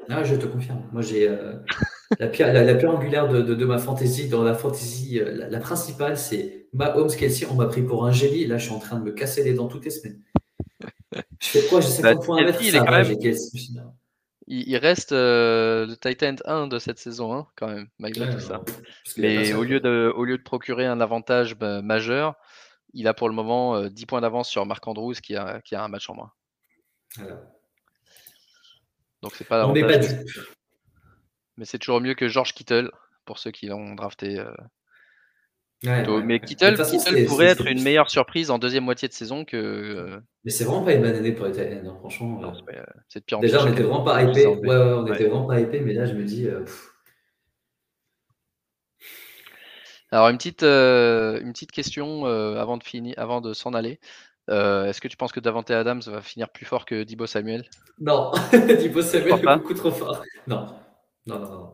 Ah, 0.08 0.22
je 0.24 0.36
te 0.36 0.46
confirme. 0.46 0.82
Moi, 0.92 1.02
j'ai 1.02 1.28
La 2.20 2.28
pierre, 2.28 2.52
la, 2.52 2.74
pierre 2.74 2.94
angulaire 2.94 3.28
de, 3.28 3.42
de, 3.42 3.64
ma 3.64 3.78
fantasy, 3.78 4.28
dans 4.28 4.44
la 4.44 4.54
fantasy, 4.54 5.18
euh, 5.18 5.48
la, 5.48 5.58
principale, 5.58 6.16
c'est 6.16 6.68
Mahomes 6.72 7.10
Kelsey. 7.10 7.46
On 7.50 7.54
m'a 7.54 7.66
pris 7.66 7.82
pour 7.82 8.06
un 8.06 8.12
génie. 8.12 8.46
Là, 8.46 8.58
je 8.58 8.66
suis 8.66 8.74
en 8.74 8.78
train 8.78 8.98
de 8.98 9.04
me 9.04 9.12
casser 9.12 9.42
les 9.42 9.54
dents 9.54 9.66
toutes 9.66 9.84
les 9.84 9.90
semaines. 9.90 10.20
Je 11.40 11.48
fais 11.48 11.66
quoi? 11.68 11.80
J'ai 11.80 11.88
50 11.88 12.02
bah, 12.02 12.24
points 12.24 12.38
à 12.38 12.44
mettre. 12.44 12.62
Ça 12.62 12.84
va, 12.84 13.02
il, 14.46 14.76
reste 14.76 15.12
euh, 15.12 15.86
le 15.86 15.96
Titan 15.96 16.36
1 16.44 16.68
de 16.68 16.78
cette 16.78 16.98
saison, 16.98 17.34
hein, 17.34 17.46
quand 17.56 17.68
même, 17.68 17.88
malgré 17.98 18.30
tout 18.30 18.40
ça. 18.40 18.62
Mais 19.16 19.52
au 19.52 19.64
lieu, 19.64 19.80
de, 19.80 20.12
au 20.14 20.24
lieu 20.24 20.38
de 20.38 20.42
procurer 20.42 20.86
un 20.86 21.00
avantage 21.00 21.56
bah, 21.56 21.82
majeur, 21.82 22.36
il 22.94 23.08
a 23.08 23.14
pour 23.14 23.28
le 23.28 23.34
moment 23.34 23.88
10 23.88 24.02
euh, 24.02 24.06
points 24.06 24.20
d'avance 24.20 24.48
sur 24.48 24.64
Marc 24.64 24.86
Andrews 24.86 25.14
qui 25.14 25.36
a, 25.36 25.60
qui 25.62 25.74
a 25.74 25.82
un 25.82 25.88
match 25.88 26.08
en 26.08 26.14
moins. 26.14 26.32
Donc 29.22 29.34
c'est 29.34 29.44
pas 29.44 29.66
On 29.66 29.72
n'est 29.72 29.82
pas 29.82 29.98
du 29.98 30.08
mais 31.56 31.64
c'est 31.64 31.78
toujours 31.78 32.00
mieux 32.00 32.14
que 32.14 32.28
George 32.28 32.52
Kittle, 32.52 32.90
pour 33.24 33.38
ceux 33.38 33.50
qui 33.50 33.66
l'ont 33.66 33.94
drafté. 33.94 34.38
Euh, 34.38 36.20
mais 36.22 36.40
Kittle, 36.40 36.76
pourrait 37.26 37.46
être 37.46 37.66
une 37.66 37.82
meilleure 37.82 38.10
surprise 38.10 38.50
en 38.50 38.58
deuxième 38.58 38.84
moitié 38.84 39.08
de 39.08 39.12
saison 39.12 39.44
que. 39.44 40.20
Euh, 40.46 40.48
mais 40.48 40.50
c'est 40.52 40.64
vraiment 40.64 40.84
pas 40.84 40.92
une 40.92 41.02
bonne 41.02 41.14
année 41.14 41.32
pour 41.32 41.46
les 41.46 41.52
Titans, 41.52 41.86
hein, 41.86 41.96
franchement. 41.98 42.40
Euh, 42.42 42.82
c'est 43.08 43.20
de 43.20 43.24
pire 43.24 43.38
en 43.38 43.40
Déjà, 43.40 43.64
on 43.64 43.66
était 43.66 43.82
vraiment 43.82 44.04
pas 44.04 44.22
hypé. 44.22 44.46
Ouais, 44.46 44.56
ouais, 44.56 44.76
on 44.76 45.06
était 45.06 45.24
vraiment 45.26 45.46
pas 45.46 45.60
hypé, 45.60 45.80
mais 45.80 45.92
là, 45.92 46.06
je 46.06 46.14
me 46.14 46.24
dis. 46.24 46.48
Alors, 50.12 50.28
une 50.28 50.36
petite, 50.36 50.62
une 50.62 51.52
petite 51.52 51.72
question 51.72 52.26
avant 52.26 52.76
de, 52.76 52.84
finir, 52.84 53.14
avant 53.16 53.40
de 53.40 53.52
s'en 53.52 53.74
aller. 53.74 53.98
Est-ce 54.48 55.00
que 55.00 55.08
tu 55.08 55.16
penses 55.16 55.32
que 55.32 55.40
Davante 55.40 55.70
Adams 55.70 56.02
va 56.06 56.20
finir 56.20 56.48
plus 56.50 56.64
fort 56.64 56.84
que 56.84 57.02
Dibo 57.02 57.26
Samuel? 57.26 57.64
Non, 57.98 58.30
Dibo 58.78 59.02
Samuel 59.02 59.40
est 59.40 59.56
beaucoup 59.56 59.74
trop 59.74 59.90
fort. 59.90 60.22
Non. 60.46 60.66
Non, 61.26 61.40
non, 61.40 61.50
non. 61.50 61.72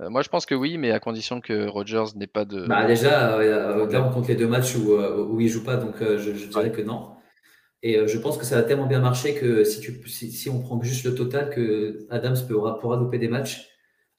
Euh, 0.00 0.08
moi, 0.08 0.22
je 0.22 0.28
pense 0.28 0.46
que 0.46 0.54
oui, 0.54 0.78
mais 0.78 0.90
à 0.90 1.00
condition 1.00 1.40
que 1.40 1.66
Rogers 1.66 2.16
n'ait 2.16 2.26
pas 2.26 2.44
de. 2.44 2.66
Bah, 2.66 2.86
déjà, 2.86 3.38
euh, 3.38 3.86
là, 3.90 4.06
on 4.06 4.10
compte 4.10 4.28
les 4.28 4.34
deux 4.34 4.48
matchs 4.48 4.76
où, 4.76 4.92
euh, 4.92 5.24
où 5.24 5.40
il 5.40 5.48
joue 5.48 5.64
pas, 5.64 5.76
donc 5.76 5.96
je, 6.00 6.30
dirais 6.46 6.72
que 6.72 6.82
non. 6.82 7.10
Et 7.82 8.06
je 8.06 8.18
pense 8.18 8.38
que 8.38 8.44
ça 8.44 8.58
a 8.58 8.62
tellement 8.62 8.86
bien 8.86 9.00
marché 9.00 9.34
que 9.34 9.64
si, 9.64 9.80
tu, 9.80 10.08
si, 10.08 10.48
on 10.48 10.60
prend 10.60 10.80
juste 10.82 11.04
le 11.04 11.14
total, 11.14 11.50
que 11.50 12.06
Adams 12.10 12.36
pourra, 12.48 12.78
pourra 12.78 12.96
louper 12.96 13.18
des 13.18 13.28
matchs, 13.28 13.68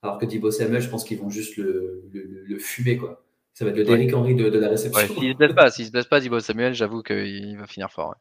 alors 0.02 0.18
que 0.18 0.26
Dibo 0.26 0.50
Samuel, 0.50 0.82
je 0.82 0.90
pense 0.90 1.02
qu'ils 1.02 1.18
vont 1.18 1.30
juste 1.30 1.56
le, 1.56 2.04
le, 2.12 2.58
fumer, 2.58 2.98
quoi. 2.98 3.24
Ça 3.54 3.64
va 3.64 3.70
être 3.70 3.76
le 3.76 3.84
Derrick 3.84 4.12
Henry 4.12 4.34
de, 4.34 4.58
la 4.58 4.68
réception. 4.68 5.00
Ouais, 5.00 5.08
s'il 5.08 5.28
ne 5.28 5.32
se 5.32 5.38
blesse 5.38 5.54
pas, 5.54 5.70
s'il 5.70 5.86
se 5.86 5.92
blesse 5.92 6.06
pas, 6.06 6.20
Dibo 6.20 6.40
Samuel, 6.40 6.74
j'avoue 6.74 7.02
qu'il 7.02 7.56
va 7.56 7.66
finir 7.66 7.90
fort. 7.90 8.16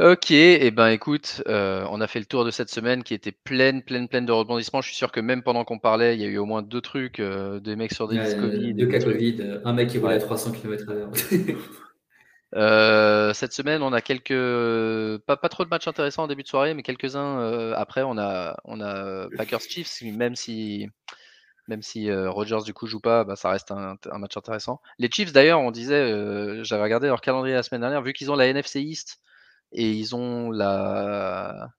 Ok, 0.00 0.30
et 0.30 0.64
eh 0.64 0.70
ben 0.70 0.90
écoute, 0.90 1.42
euh, 1.48 1.84
on 1.90 2.00
a 2.00 2.06
fait 2.06 2.20
le 2.20 2.24
tour 2.24 2.44
de 2.44 2.52
cette 2.52 2.70
semaine 2.70 3.02
qui 3.02 3.14
était 3.14 3.32
pleine, 3.32 3.82
pleine, 3.82 4.06
pleine 4.06 4.26
de 4.26 4.32
rebondissements. 4.32 4.80
Je 4.80 4.88
suis 4.88 4.96
sûr 4.96 5.10
que 5.10 5.18
même 5.18 5.42
pendant 5.42 5.64
qu'on 5.64 5.80
parlait, 5.80 6.14
il 6.14 6.20
y 6.20 6.24
a 6.24 6.28
eu 6.28 6.38
au 6.38 6.46
moins 6.46 6.62
deux 6.62 6.80
trucs, 6.80 7.18
euh, 7.18 7.58
des 7.58 7.74
mecs 7.74 7.92
sur 7.92 8.06
des 8.06 8.16
ouais, 8.16 8.36
Covid. 8.36 8.74
Deux 8.74 8.86
cas 8.86 9.00
Covid, 9.00 9.60
un 9.64 9.72
mec 9.72 9.88
qui 9.88 9.98
volait 9.98 10.14
à 10.14 10.20
300 10.20 10.52
km 10.52 10.88
à 10.88 10.94
l'heure. 10.94 11.10
Euh, 12.54 13.34
cette 13.34 13.52
semaine, 13.52 13.82
on 13.82 13.92
a 13.92 14.00
quelques, 14.00 14.32
pas, 15.26 15.36
pas 15.36 15.50
trop 15.50 15.64
de 15.64 15.68
matchs 15.68 15.86
intéressants 15.86 16.22
en 16.22 16.28
début 16.28 16.42
de 16.42 16.48
soirée, 16.48 16.72
mais 16.72 16.82
quelques-uns 16.82 17.74
après. 17.74 18.02
On 18.02 18.16
a, 18.16 18.56
on 18.64 18.80
a 18.80 19.28
Packers 19.36 19.60
Chiefs, 19.60 20.00
même 20.00 20.34
si, 20.34 20.88
même 21.68 21.82
si 21.82 22.10
Rogers 22.10 22.64
du 22.64 22.72
coup 22.72 22.86
joue 22.86 23.00
pas, 23.00 23.24
bah, 23.24 23.36
ça 23.36 23.50
reste 23.50 23.70
un, 23.70 23.98
un, 24.10 24.18
match 24.18 24.34
intéressant. 24.34 24.80
Les 24.98 25.10
Chiefs 25.10 25.34
d'ailleurs, 25.34 25.60
on 25.60 25.70
disait, 25.70 26.64
j'avais 26.64 26.84
regardé 26.84 27.08
leur 27.08 27.20
calendrier 27.20 27.54
la 27.54 27.62
semaine 27.62 27.82
dernière, 27.82 28.00
vu 28.00 28.14
qu'ils 28.14 28.30
ont 28.30 28.34
la 28.34 28.46
NFC 28.46 28.80
East 28.80 29.20
et 29.72 29.90
ils 29.90 30.14
ont 30.14 30.50
la. 30.50 31.70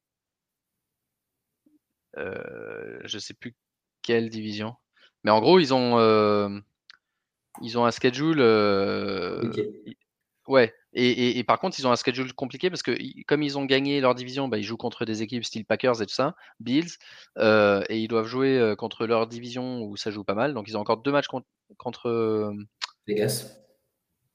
Euh, 2.18 3.00
je 3.06 3.18
sais 3.18 3.34
plus 3.34 3.56
quelle 4.02 4.30
division. 4.30 4.76
Mais 5.24 5.32
en 5.32 5.40
gros, 5.40 5.60
ils 5.60 5.74
ont, 5.74 6.00
euh, 6.00 6.50
ils 7.62 7.78
ont 7.78 7.86
un 7.86 7.92
schedule. 7.92 8.40
Euh, 8.40 9.52
ouais. 10.48 10.74
Et, 10.94 11.38
et, 11.38 11.44
par 11.44 11.60
contre, 11.60 11.80
ils 11.80 11.86
ont 11.86 11.92
un 11.92 11.96
schedule 11.96 12.34
compliqué 12.34 12.72
parce 12.72 12.82
que 12.82 12.98
comme 13.28 13.44
ils 13.44 13.60
ont 13.60 13.66
gagné 13.66 14.02
leur 14.02 14.16
division, 14.16 14.48
bah, 14.48 14.58
ils 14.58 14.64
jouent 14.64 14.76
contre 14.76 15.06
des 15.06 15.22
équipes 15.22 15.46
style 15.46 15.64
Packers 15.64 16.02
et 16.02 16.08
tout 16.08 16.14
ça, 16.14 16.36
Bills, 16.60 16.98
euh, 17.38 17.84
et 17.90 18.00
ils 18.00 18.08
doivent 18.08 18.26
jouer 18.26 18.74
contre 18.76 19.06
leur 19.06 19.28
division 19.28 19.84
où 19.84 19.98
ça 19.98 20.10
joue 20.10 20.24
pas 20.24 20.34
mal. 20.34 20.56
Donc 20.56 20.68
ils 20.68 20.76
ont 20.78 20.80
encore 20.80 20.98
deux 20.98 21.12
matchs 21.12 21.28
contre, 21.28 21.46
contre 21.78 22.52
Vegas. 23.06 23.46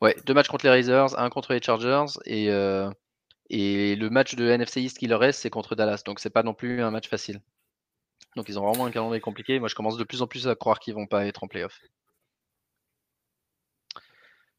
Ouais, 0.01 0.15
deux 0.27 0.35
matchs 0.35 0.47
contre 0.47 0.65
les 0.65 0.71
Raiders, 0.71 1.19
un 1.19 1.29
contre 1.29 1.55
les 1.55 1.61
Chargers 1.61 2.21
et 2.25 2.51
et 3.51 3.97
le 3.97 4.11
match 4.11 4.35
de 4.35 4.49
NFC 4.49 4.81
East 4.83 4.99
qui 4.99 5.07
leur 5.07 5.21
reste, 5.21 5.41
c'est 5.43 5.51
contre 5.51 5.75
Dallas. 5.75 6.03
Donc 6.07 6.21
c'est 6.21 6.31
pas 6.31 6.43
non 6.43 6.55
plus 6.55 6.83
un 6.83 6.91
match 6.91 7.09
facile. 7.09 7.41
Donc 8.37 8.49
ils 8.49 8.59
ont 8.59 8.67
vraiment 8.67 8.87
un 8.87 8.91
calendrier 8.91 9.21
compliqué. 9.21 9.59
Moi 9.61 9.69
je 9.69 9.75
commence 9.75 9.97
de 9.97 10.05
plus 10.05 10.23
en 10.23 10.27
plus 10.27 10.49
à 10.49 10.55
croire 10.55 10.81
qu'ils 10.81 10.95
vont 10.95 11.07
pas 11.07 11.27
être 11.27 11.45
en 11.45 11.49
playoff. 11.49 11.81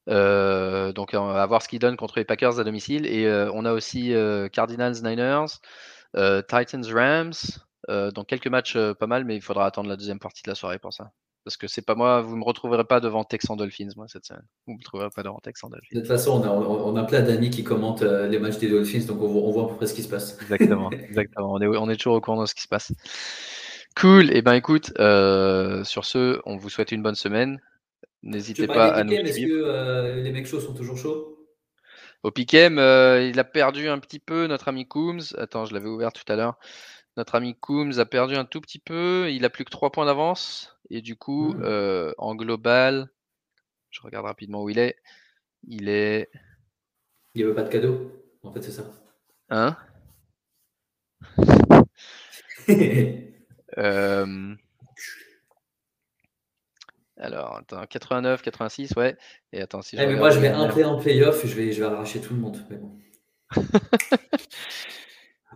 Euh, 0.08 0.94
donc 0.94 1.12
on 1.14 1.26
va 1.34 1.46
voir 1.48 1.62
ce 1.62 1.68
qu'ils 1.68 1.80
donnent 1.80 1.98
contre 1.98 2.20
les 2.20 2.26
Packers 2.26 2.60
à 2.60 2.64
domicile. 2.64 3.06
Et 3.08 3.26
euh, 3.26 3.52
on 3.54 3.66
a 3.66 3.74
aussi 3.74 4.14
euh, 4.14 4.48
Cardinals 4.50 5.02
Niners, 5.04 5.60
Titans 6.48 6.86
Rams. 6.94 7.34
donc 8.14 8.28
quelques 8.28 8.48
matchs 8.48 8.78
pas 9.00 9.08
mal, 9.08 9.26
mais 9.26 9.36
il 9.36 9.42
faudra 9.42 9.66
attendre 9.66 9.90
la 9.90 9.98
deuxième 9.98 10.20
partie 10.20 10.44
de 10.44 10.50
la 10.50 10.56
soirée 10.56 10.80
pour 10.80 10.94
ça. 10.94 11.12
Parce 11.46 11.58
que 11.58 11.68
c'est 11.68 11.84
pas 11.84 11.94
moi, 11.94 12.22
vous 12.22 12.36
me 12.36 12.44
retrouverez 12.44 12.86
pas 12.86 13.00
devant 13.00 13.24
Texan 13.24 13.56
Dolphins, 13.56 13.90
moi, 13.96 14.08
cette 14.08 14.26
semaine. 14.26 14.44
Vous 14.66 14.74
me 14.74 14.82
trouverez 14.82 15.12
pas 15.12 15.22
devant 15.22 15.40
Texan 15.40 15.70
Dolphins. 15.70 15.94
De 15.94 16.00
toute 16.00 16.08
façon, 16.08 16.42
on 16.44 16.96
a, 16.96 17.04
plein 17.04 17.22
d'amis 17.22 17.52
qui 17.52 17.64
commentent 17.64 18.02
euh, 18.02 18.28
les 18.28 18.40
matchs 18.40 18.58
des 18.58 18.68
Dolphins, 18.68 19.06
donc 19.06 19.22
on, 19.22 19.52
voit 19.52 19.66
à 19.66 19.68
peu 19.68 19.76
près 19.76 19.86
ce 19.86 19.94
qui 19.94 20.02
se 20.02 20.10
passe. 20.10 20.40
Exactement, 20.42 20.90
exactement. 21.10 21.54
On 21.54 21.62
est, 21.62 21.68
on 21.68 21.88
est 21.88 21.98
toujours 21.98 22.16
au 22.16 22.22
courant 22.22 22.42
de 22.42 22.48
ce 22.48 22.56
qui 22.56 22.64
se 22.64 22.68
passe. 22.68 22.92
Cool. 23.96 24.32
Et 24.32 24.38
eh 24.38 24.42
ben 24.42 24.54
écoute, 24.54 24.92
euh, 24.98 25.84
sur 25.84 26.04
ce, 26.06 26.42
on 26.48 26.58
vous 26.58 26.70
souhaite 26.72 26.92
une 26.92 27.04
bonne 27.04 27.16
semaine. 27.16 27.62
N'hésitez 28.24 28.66
pas 28.66 28.88
à 28.88 29.04
nous 29.04 29.12
suivre. 29.12 29.28
Est-ce 29.28 29.40
que 29.46 29.52
euh, 29.54 30.24
les 30.24 30.32
mecs 30.32 30.48
chauds 30.48 30.60
sont 30.60 30.74
toujours 30.74 30.98
chauds? 30.98 31.48
Au 32.24 32.32
Piquem, 32.32 32.80
il 32.80 33.40
a 33.40 33.44
perdu 33.44 33.88
un 33.88 34.00
petit 34.00 34.18
peu 34.18 34.48
notre 34.48 34.68
ami 34.68 34.88
Coombs. 34.88 35.36
Attends, 35.38 35.66
je 35.66 35.76
l'avais 35.76 35.90
ouvert 35.90 36.12
tout 36.12 36.24
à 36.28 36.36
l'heure. 36.36 36.58
Notre 37.18 37.36
ami 37.36 37.56
Coombs 37.56 38.00
a 38.00 38.06
perdu 38.06 38.36
un 38.36 38.46
tout 38.46 38.62
petit 38.62 38.80
peu. 38.80 39.32
Il 39.32 39.46
a 39.46 39.50
plus 39.50 39.64
que 39.66 39.70
3 39.70 39.92
points 39.92 40.06
d'avance. 40.06 40.78
Et 40.90 41.02
du 41.02 41.16
coup, 41.16 41.54
mmh. 41.54 41.64
euh, 41.64 42.14
en 42.18 42.36
global, 42.36 43.10
je 43.90 44.02
regarde 44.02 44.26
rapidement 44.26 44.64
où 44.64 44.70
il 44.70 44.80
est. 44.80 44.98
Il 45.68 45.90
est. 45.90 46.30
Il 47.34 47.40
n'y 47.40 47.44
avait 47.44 47.56
pas 47.56 47.64
de 47.64 47.70
cadeau. 47.70 48.12
En 48.44 48.52
fait, 48.52 48.62
c'est 48.62 48.72
ça. 48.72 48.84
Hein 49.50 49.78
euh... 53.78 54.56
Alors, 57.18 57.58
attends, 57.58 57.86
89, 57.86 58.42
86, 58.42 58.92
ouais. 58.98 59.18
Et 59.54 59.62
attends, 59.62 59.82
si 59.82 59.96
eh, 59.98 60.06
mais 60.06 60.16
moi, 60.16 60.30
je 60.30 60.40
mets 60.40 60.50
un 60.50 60.68
play 60.68 60.84
en 60.84 61.00
playoff, 61.00 61.46
je 61.46 61.56
vais, 61.56 61.72
je 61.72 61.80
vais 61.80 61.86
arracher 61.86 62.20
tout 62.20 62.34
le 62.34 62.40
monde. 62.42 62.58
Mais 62.70 62.78
bon. 62.78 62.98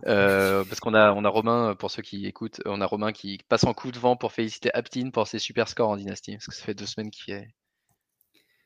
Euh, 0.06 0.64
parce 0.64 0.80
qu'on 0.80 0.94
a, 0.94 1.12
on 1.12 1.24
a 1.24 1.28
Romain, 1.28 1.74
pour 1.74 1.90
ceux 1.90 2.02
qui 2.02 2.26
écoutent, 2.26 2.60
on 2.64 2.80
a 2.80 2.86
Romain 2.86 3.12
qui 3.12 3.38
passe 3.48 3.64
en 3.64 3.74
coup 3.74 3.90
de 3.92 3.98
vent 3.98 4.16
pour 4.16 4.32
féliciter 4.32 4.72
Aptine 4.74 5.12
pour 5.12 5.26
ses 5.26 5.38
super 5.38 5.68
scores 5.68 5.90
en 5.90 5.96
dynastie, 5.96 6.32
parce 6.32 6.46
que 6.46 6.54
ça 6.54 6.64
fait 6.64 6.74
deux 6.74 6.86
semaines 6.86 7.10
qu'il 7.10 7.34
fait 7.34 7.48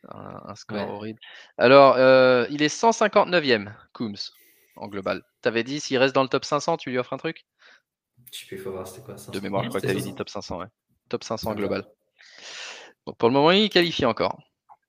un, 0.09 0.55
score 0.55 0.90
horrible. 0.90 1.19
Alors, 1.59 1.97
euh, 1.97 2.47
il 2.51 2.62
est 2.62 2.74
159e, 2.74 3.73
Coombs, 3.93 4.32
en 4.77 4.89
global. 4.89 5.23
T'avais 5.40 5.65
dit, 5.65 5.81
s'il 5.81 5.98
reste 5.98 6.15
dans 6.15 6.23
le 6.23 6.28
top 6.28 6.44
500, 6.44 6.77
tu 6.77 6.90
lui 6.90 6.98
offres 6.98 7.12
un 7.12 7.19
truc? 7.19 7.47
Je 8.32 8.56
peux 8.56 8.70
voir, 8.70 8.86
c'était 8.86 9.02
quoi 9.02 9.15
De 9.15 9.40
mémoire, 9.40 9.65
je 9.65 9.69
crois 9.69 9.81
que 9.81 9.86
t'avais 9.86 10.01
dit 10.01 10.15
top 10.15 10.28
500, 10.28 10.59
ouais. 10.59 10.66
Top 11.09 11.24
500 11.24 11.55
global. 11.55 11.85
Donc 13.06 13.16
pour 13.19 13.28
le 13.28 13.35
moment, 13.35 13.51
il 13.51 13.69
qualifie 13.69 14.06
encore. 14.06 14.39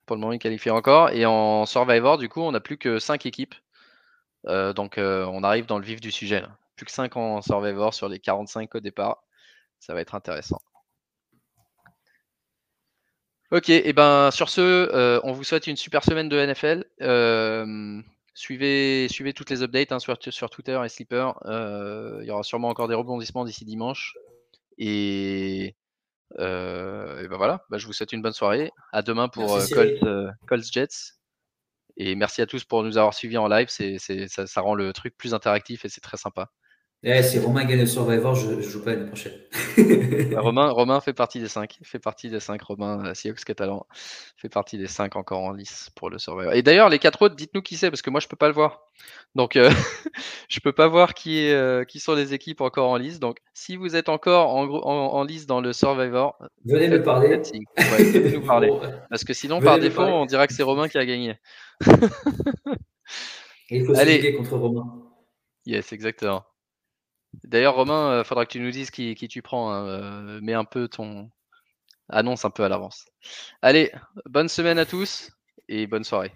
Pour 0.05 0.15
le 0.15 0.21
moment, 0.21 0.33
il 0.33 0.39
qualifie 0.39 0.69
encore. 0.69 1.09
Et 1.09 1.25
en 1.25 1.65
Survivor, 1.65 2.17
du 2.17 2.29
coup, 2.29 2.41
on 2.41 2.51
n'a 2.51 2.59
plus 2.59 2.77
que 2.77 2.99
5 2.99 3.25
équipes 3.25 3.55
euh, 4.47 4.73
donc 4.73 4.97
euh, 4.97 5.25
on 5.25 5.43
arrive 5.43 5.65
dans 5.65 5.79
le 5.79 5.85
vif 5.85 6.01
du 6.01 6.11
sujet. 6.11 6.43
Plus 6.75 6.85
que 6.85 6.91
5 6.91 7.15
en 7.17 7.41
Survivor 7.41 7.93
sur 7.93 8.09
les 8.09 8.19
45 8.19 8.75
au 8.75 8.79
départ. 8.79 9.23
Ça 9.79 9.93
va 9.93 10.01
être 10.01 10.15
intéressant. 10.15 10.59
Ok, 13.51 13.69
et 13.69 13.93
ben 13.93 14.31
sur 14.31 14.49
ce, 14.49 14.61
euh, 14.61 15.19
on 15.23 15.31
vous 15.31 15.43
souhaite 15.43 15.67
une 15.67 15.77
super 15.77 16.03
semaine 16.03 16.27
de 16.29 16.37
NFL. 16.37 16.83
suivez, 18.33 19.07
suivez 19.07 19.33
toutes 19.33 19.49
les 19.49 19.63
updates 19.63 19.91
hein, 19.91 19.99
sur, 19.99 20.17
sur, 20.19 20.49
Twitter 20.49 20.79
et 20.83 20.89
Sleeper. 20.89 21.35
il 21.45 22.25
y 22.25 22.31
aura 22.31 22.43
sûrement 22.43 22.69
encore 22.69 22.87
des 22.87 22.95
rebondissements 22.95 23.45
d'ici 23.45 23.63
dimanche. 23.63 24.15
Et, 24.77 25.75
ben 26.37 27.37
voilà, 27.37 27.63
bah, 27.69 27.77
je 27.77 27.85
vous 27.85 27.93
souhaite 27.93 28.11
une 28.11 28.21
bonne 28.21 28.33
soirée. 28.33 28.71
À 28.91 29.03
demain 29.03 29.29
pour 29.29 29.57
Colts 30.47 30.71
Jets. 30.71 31.15
Et 31.97 32.15
merci 32.15 32.41
à 32.41 32.45
tous 32.45 32.63
pour 32.63 32.83
nous 32.83 32.97
avoir 32.97 33.13
suivis 33.13 33.37
en 33.37 33.47
live. 33.47 33.67
C'est, 33.69 33.97
ça, 33.99 34.61
rend 34.61 34.75
le 34.75 34.93
truc 34.93 35.17
plus 35.17 35.33
interactif 35.33 35.85
et 35.85 35.89
c'est 35.89 36.01
très 36.01 36.17
sympa. 36.17 36.51
Eh, 37.07 37.21
si 37.21 37.37
Romain 37.37 37.65
gagne 37.65 37.81
le 37.81 37.85
Survivor, 37.85 38.33
je 38.33 38.47
ne 38.47 38.61
joue 38.61 38.83
pas 38.83 38.95
l'année 38.95 39.05
prochaine. 39.05 39.33
Romain, 40.37 40.71
Romain 40.71 40.99
fait 41.01 41.13
partie 41.13 41.39
des 41.39 41.47
5. 41.47 41.77
Fait 41.83 41.99
partie 41.99 42.31
des 42.31 42.39
5. 42.39 42.59
Romain 42.63 43.13
Sioux 43.13 43.35
Catalan 43.45 43.85
fait 44.37 44.49
partie 44.49 44.79
des 44.79 44.87
5 44.87 45.15
encore 45.15 45.41
en 45.41 45.51
lice 45.51 45.91
pour 45.95 46.09
le 46.09 46.17
Survivor. 46.17 46.53
Et 46.53 46.63
d'ailleurs, 46.63 46.89
les 46.89 46.97
4 46.97 47.21
autres, 47.21 47.35
dites-nous 47.35 47.61
qui 47.61 47.77
c'est, 47.77 47.91
parce 47.91 48.01
que 48.01 48.09
moi, 48.09 48.19
je 48.19 48.27
peux 48.27 48.35
pas 48.35 48.47
le 48.47 48.55
voir. 48.55 48.87
Donc, 49.35 49.55
euh, 49.55 49.69
je 50.49 50.59
peux 50.61 50.71
pas 50.71 50.87
voir 50.87 51.13
qui, 51.13 51.41
est, 51.45 51.53
euh, 51.53 51.83
qui 51.83 51.99
sont 51.99 52.15
les 52.15 52.33
équipes 52.33 52.61
encore 52.61 52.89
en 52.89 52.97
lice. 52.97 53.19
Donc, 53.19 53.37
si 53.53 53.75
vous 53.75 53.95
êtes 53.95 54.09
encore 54.09 54.55
en, 54.55 54.65
en, 54.67 55.23
lice 55.23 55.45
dans 55.45 55.61
le 55.61 55.73
Survivor, 55.73 56.39
venez 56.65 56.87
me 56.87 57.03
parler. 57.03 57.37
Ouais, 57.37 58.03
venez 58.03 58.31
nous 58.31 58.45
parler. 58.47 58.71
Parce 59.11 59.23
que 59.23 59.33
sinon, 59.33 59.61
par 59.61 59.77
défaut, 59.77 60.01
on 60.01 60.25
dira 60.25 60.47
que 60.47 60.55
c'est 60.55 60.63
Romain 60.63 60.87
qui 60.87 60.97
a 60.97 61.05
gagné. 61.05 61.35
il 63.69 63.85
faut 63.85 63.93
se 63.93 64.37
contre 64.37 64.57
Romain. 64.57 65.03
Yes, 65.67 65.93
exactement. 65.93 66.43
D'ailleurs, 67.43 67.75
Romain, 67.75 68.11
il 68.11 68.19
euh, 68.19 68.23
faudra 68.23 68.45
que 68.45 68.51
tu 68.51 68.59
nous 68.59 68.71
dises 68.71 68.91
qui, 68.91 69.15
tu 69.15 69.41
prends. 69.41 69.71
Hein, 69.71 69.87
euh, 69.87 70.39
mets 70.41 70.53
un 70.53 70.65
peu 70.65 70.87
ton. 70.87 71.29
Annonce 72.07 72.45
un 72.45 72.51
peu 72.51 72.63
à 72.63 72.69
l'avance. 72.69 73.07
Allez, 73.63 73.91
bonne 74.25 74.47
semaine 74.47 74.77
à 74.77 74.85
tous 74.85 75.31
et 75.67 75.87
bonne 75.87 76.03
soirée. 76.03 76.31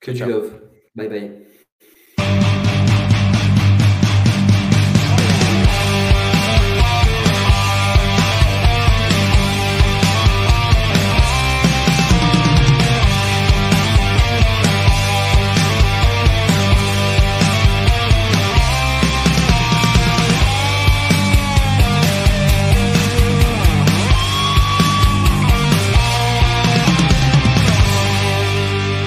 Que 0.00 0.12
du 0.12 0.24
love. 0.24 0.60
Bye 0.94 1.08
bye. 1.08 1.46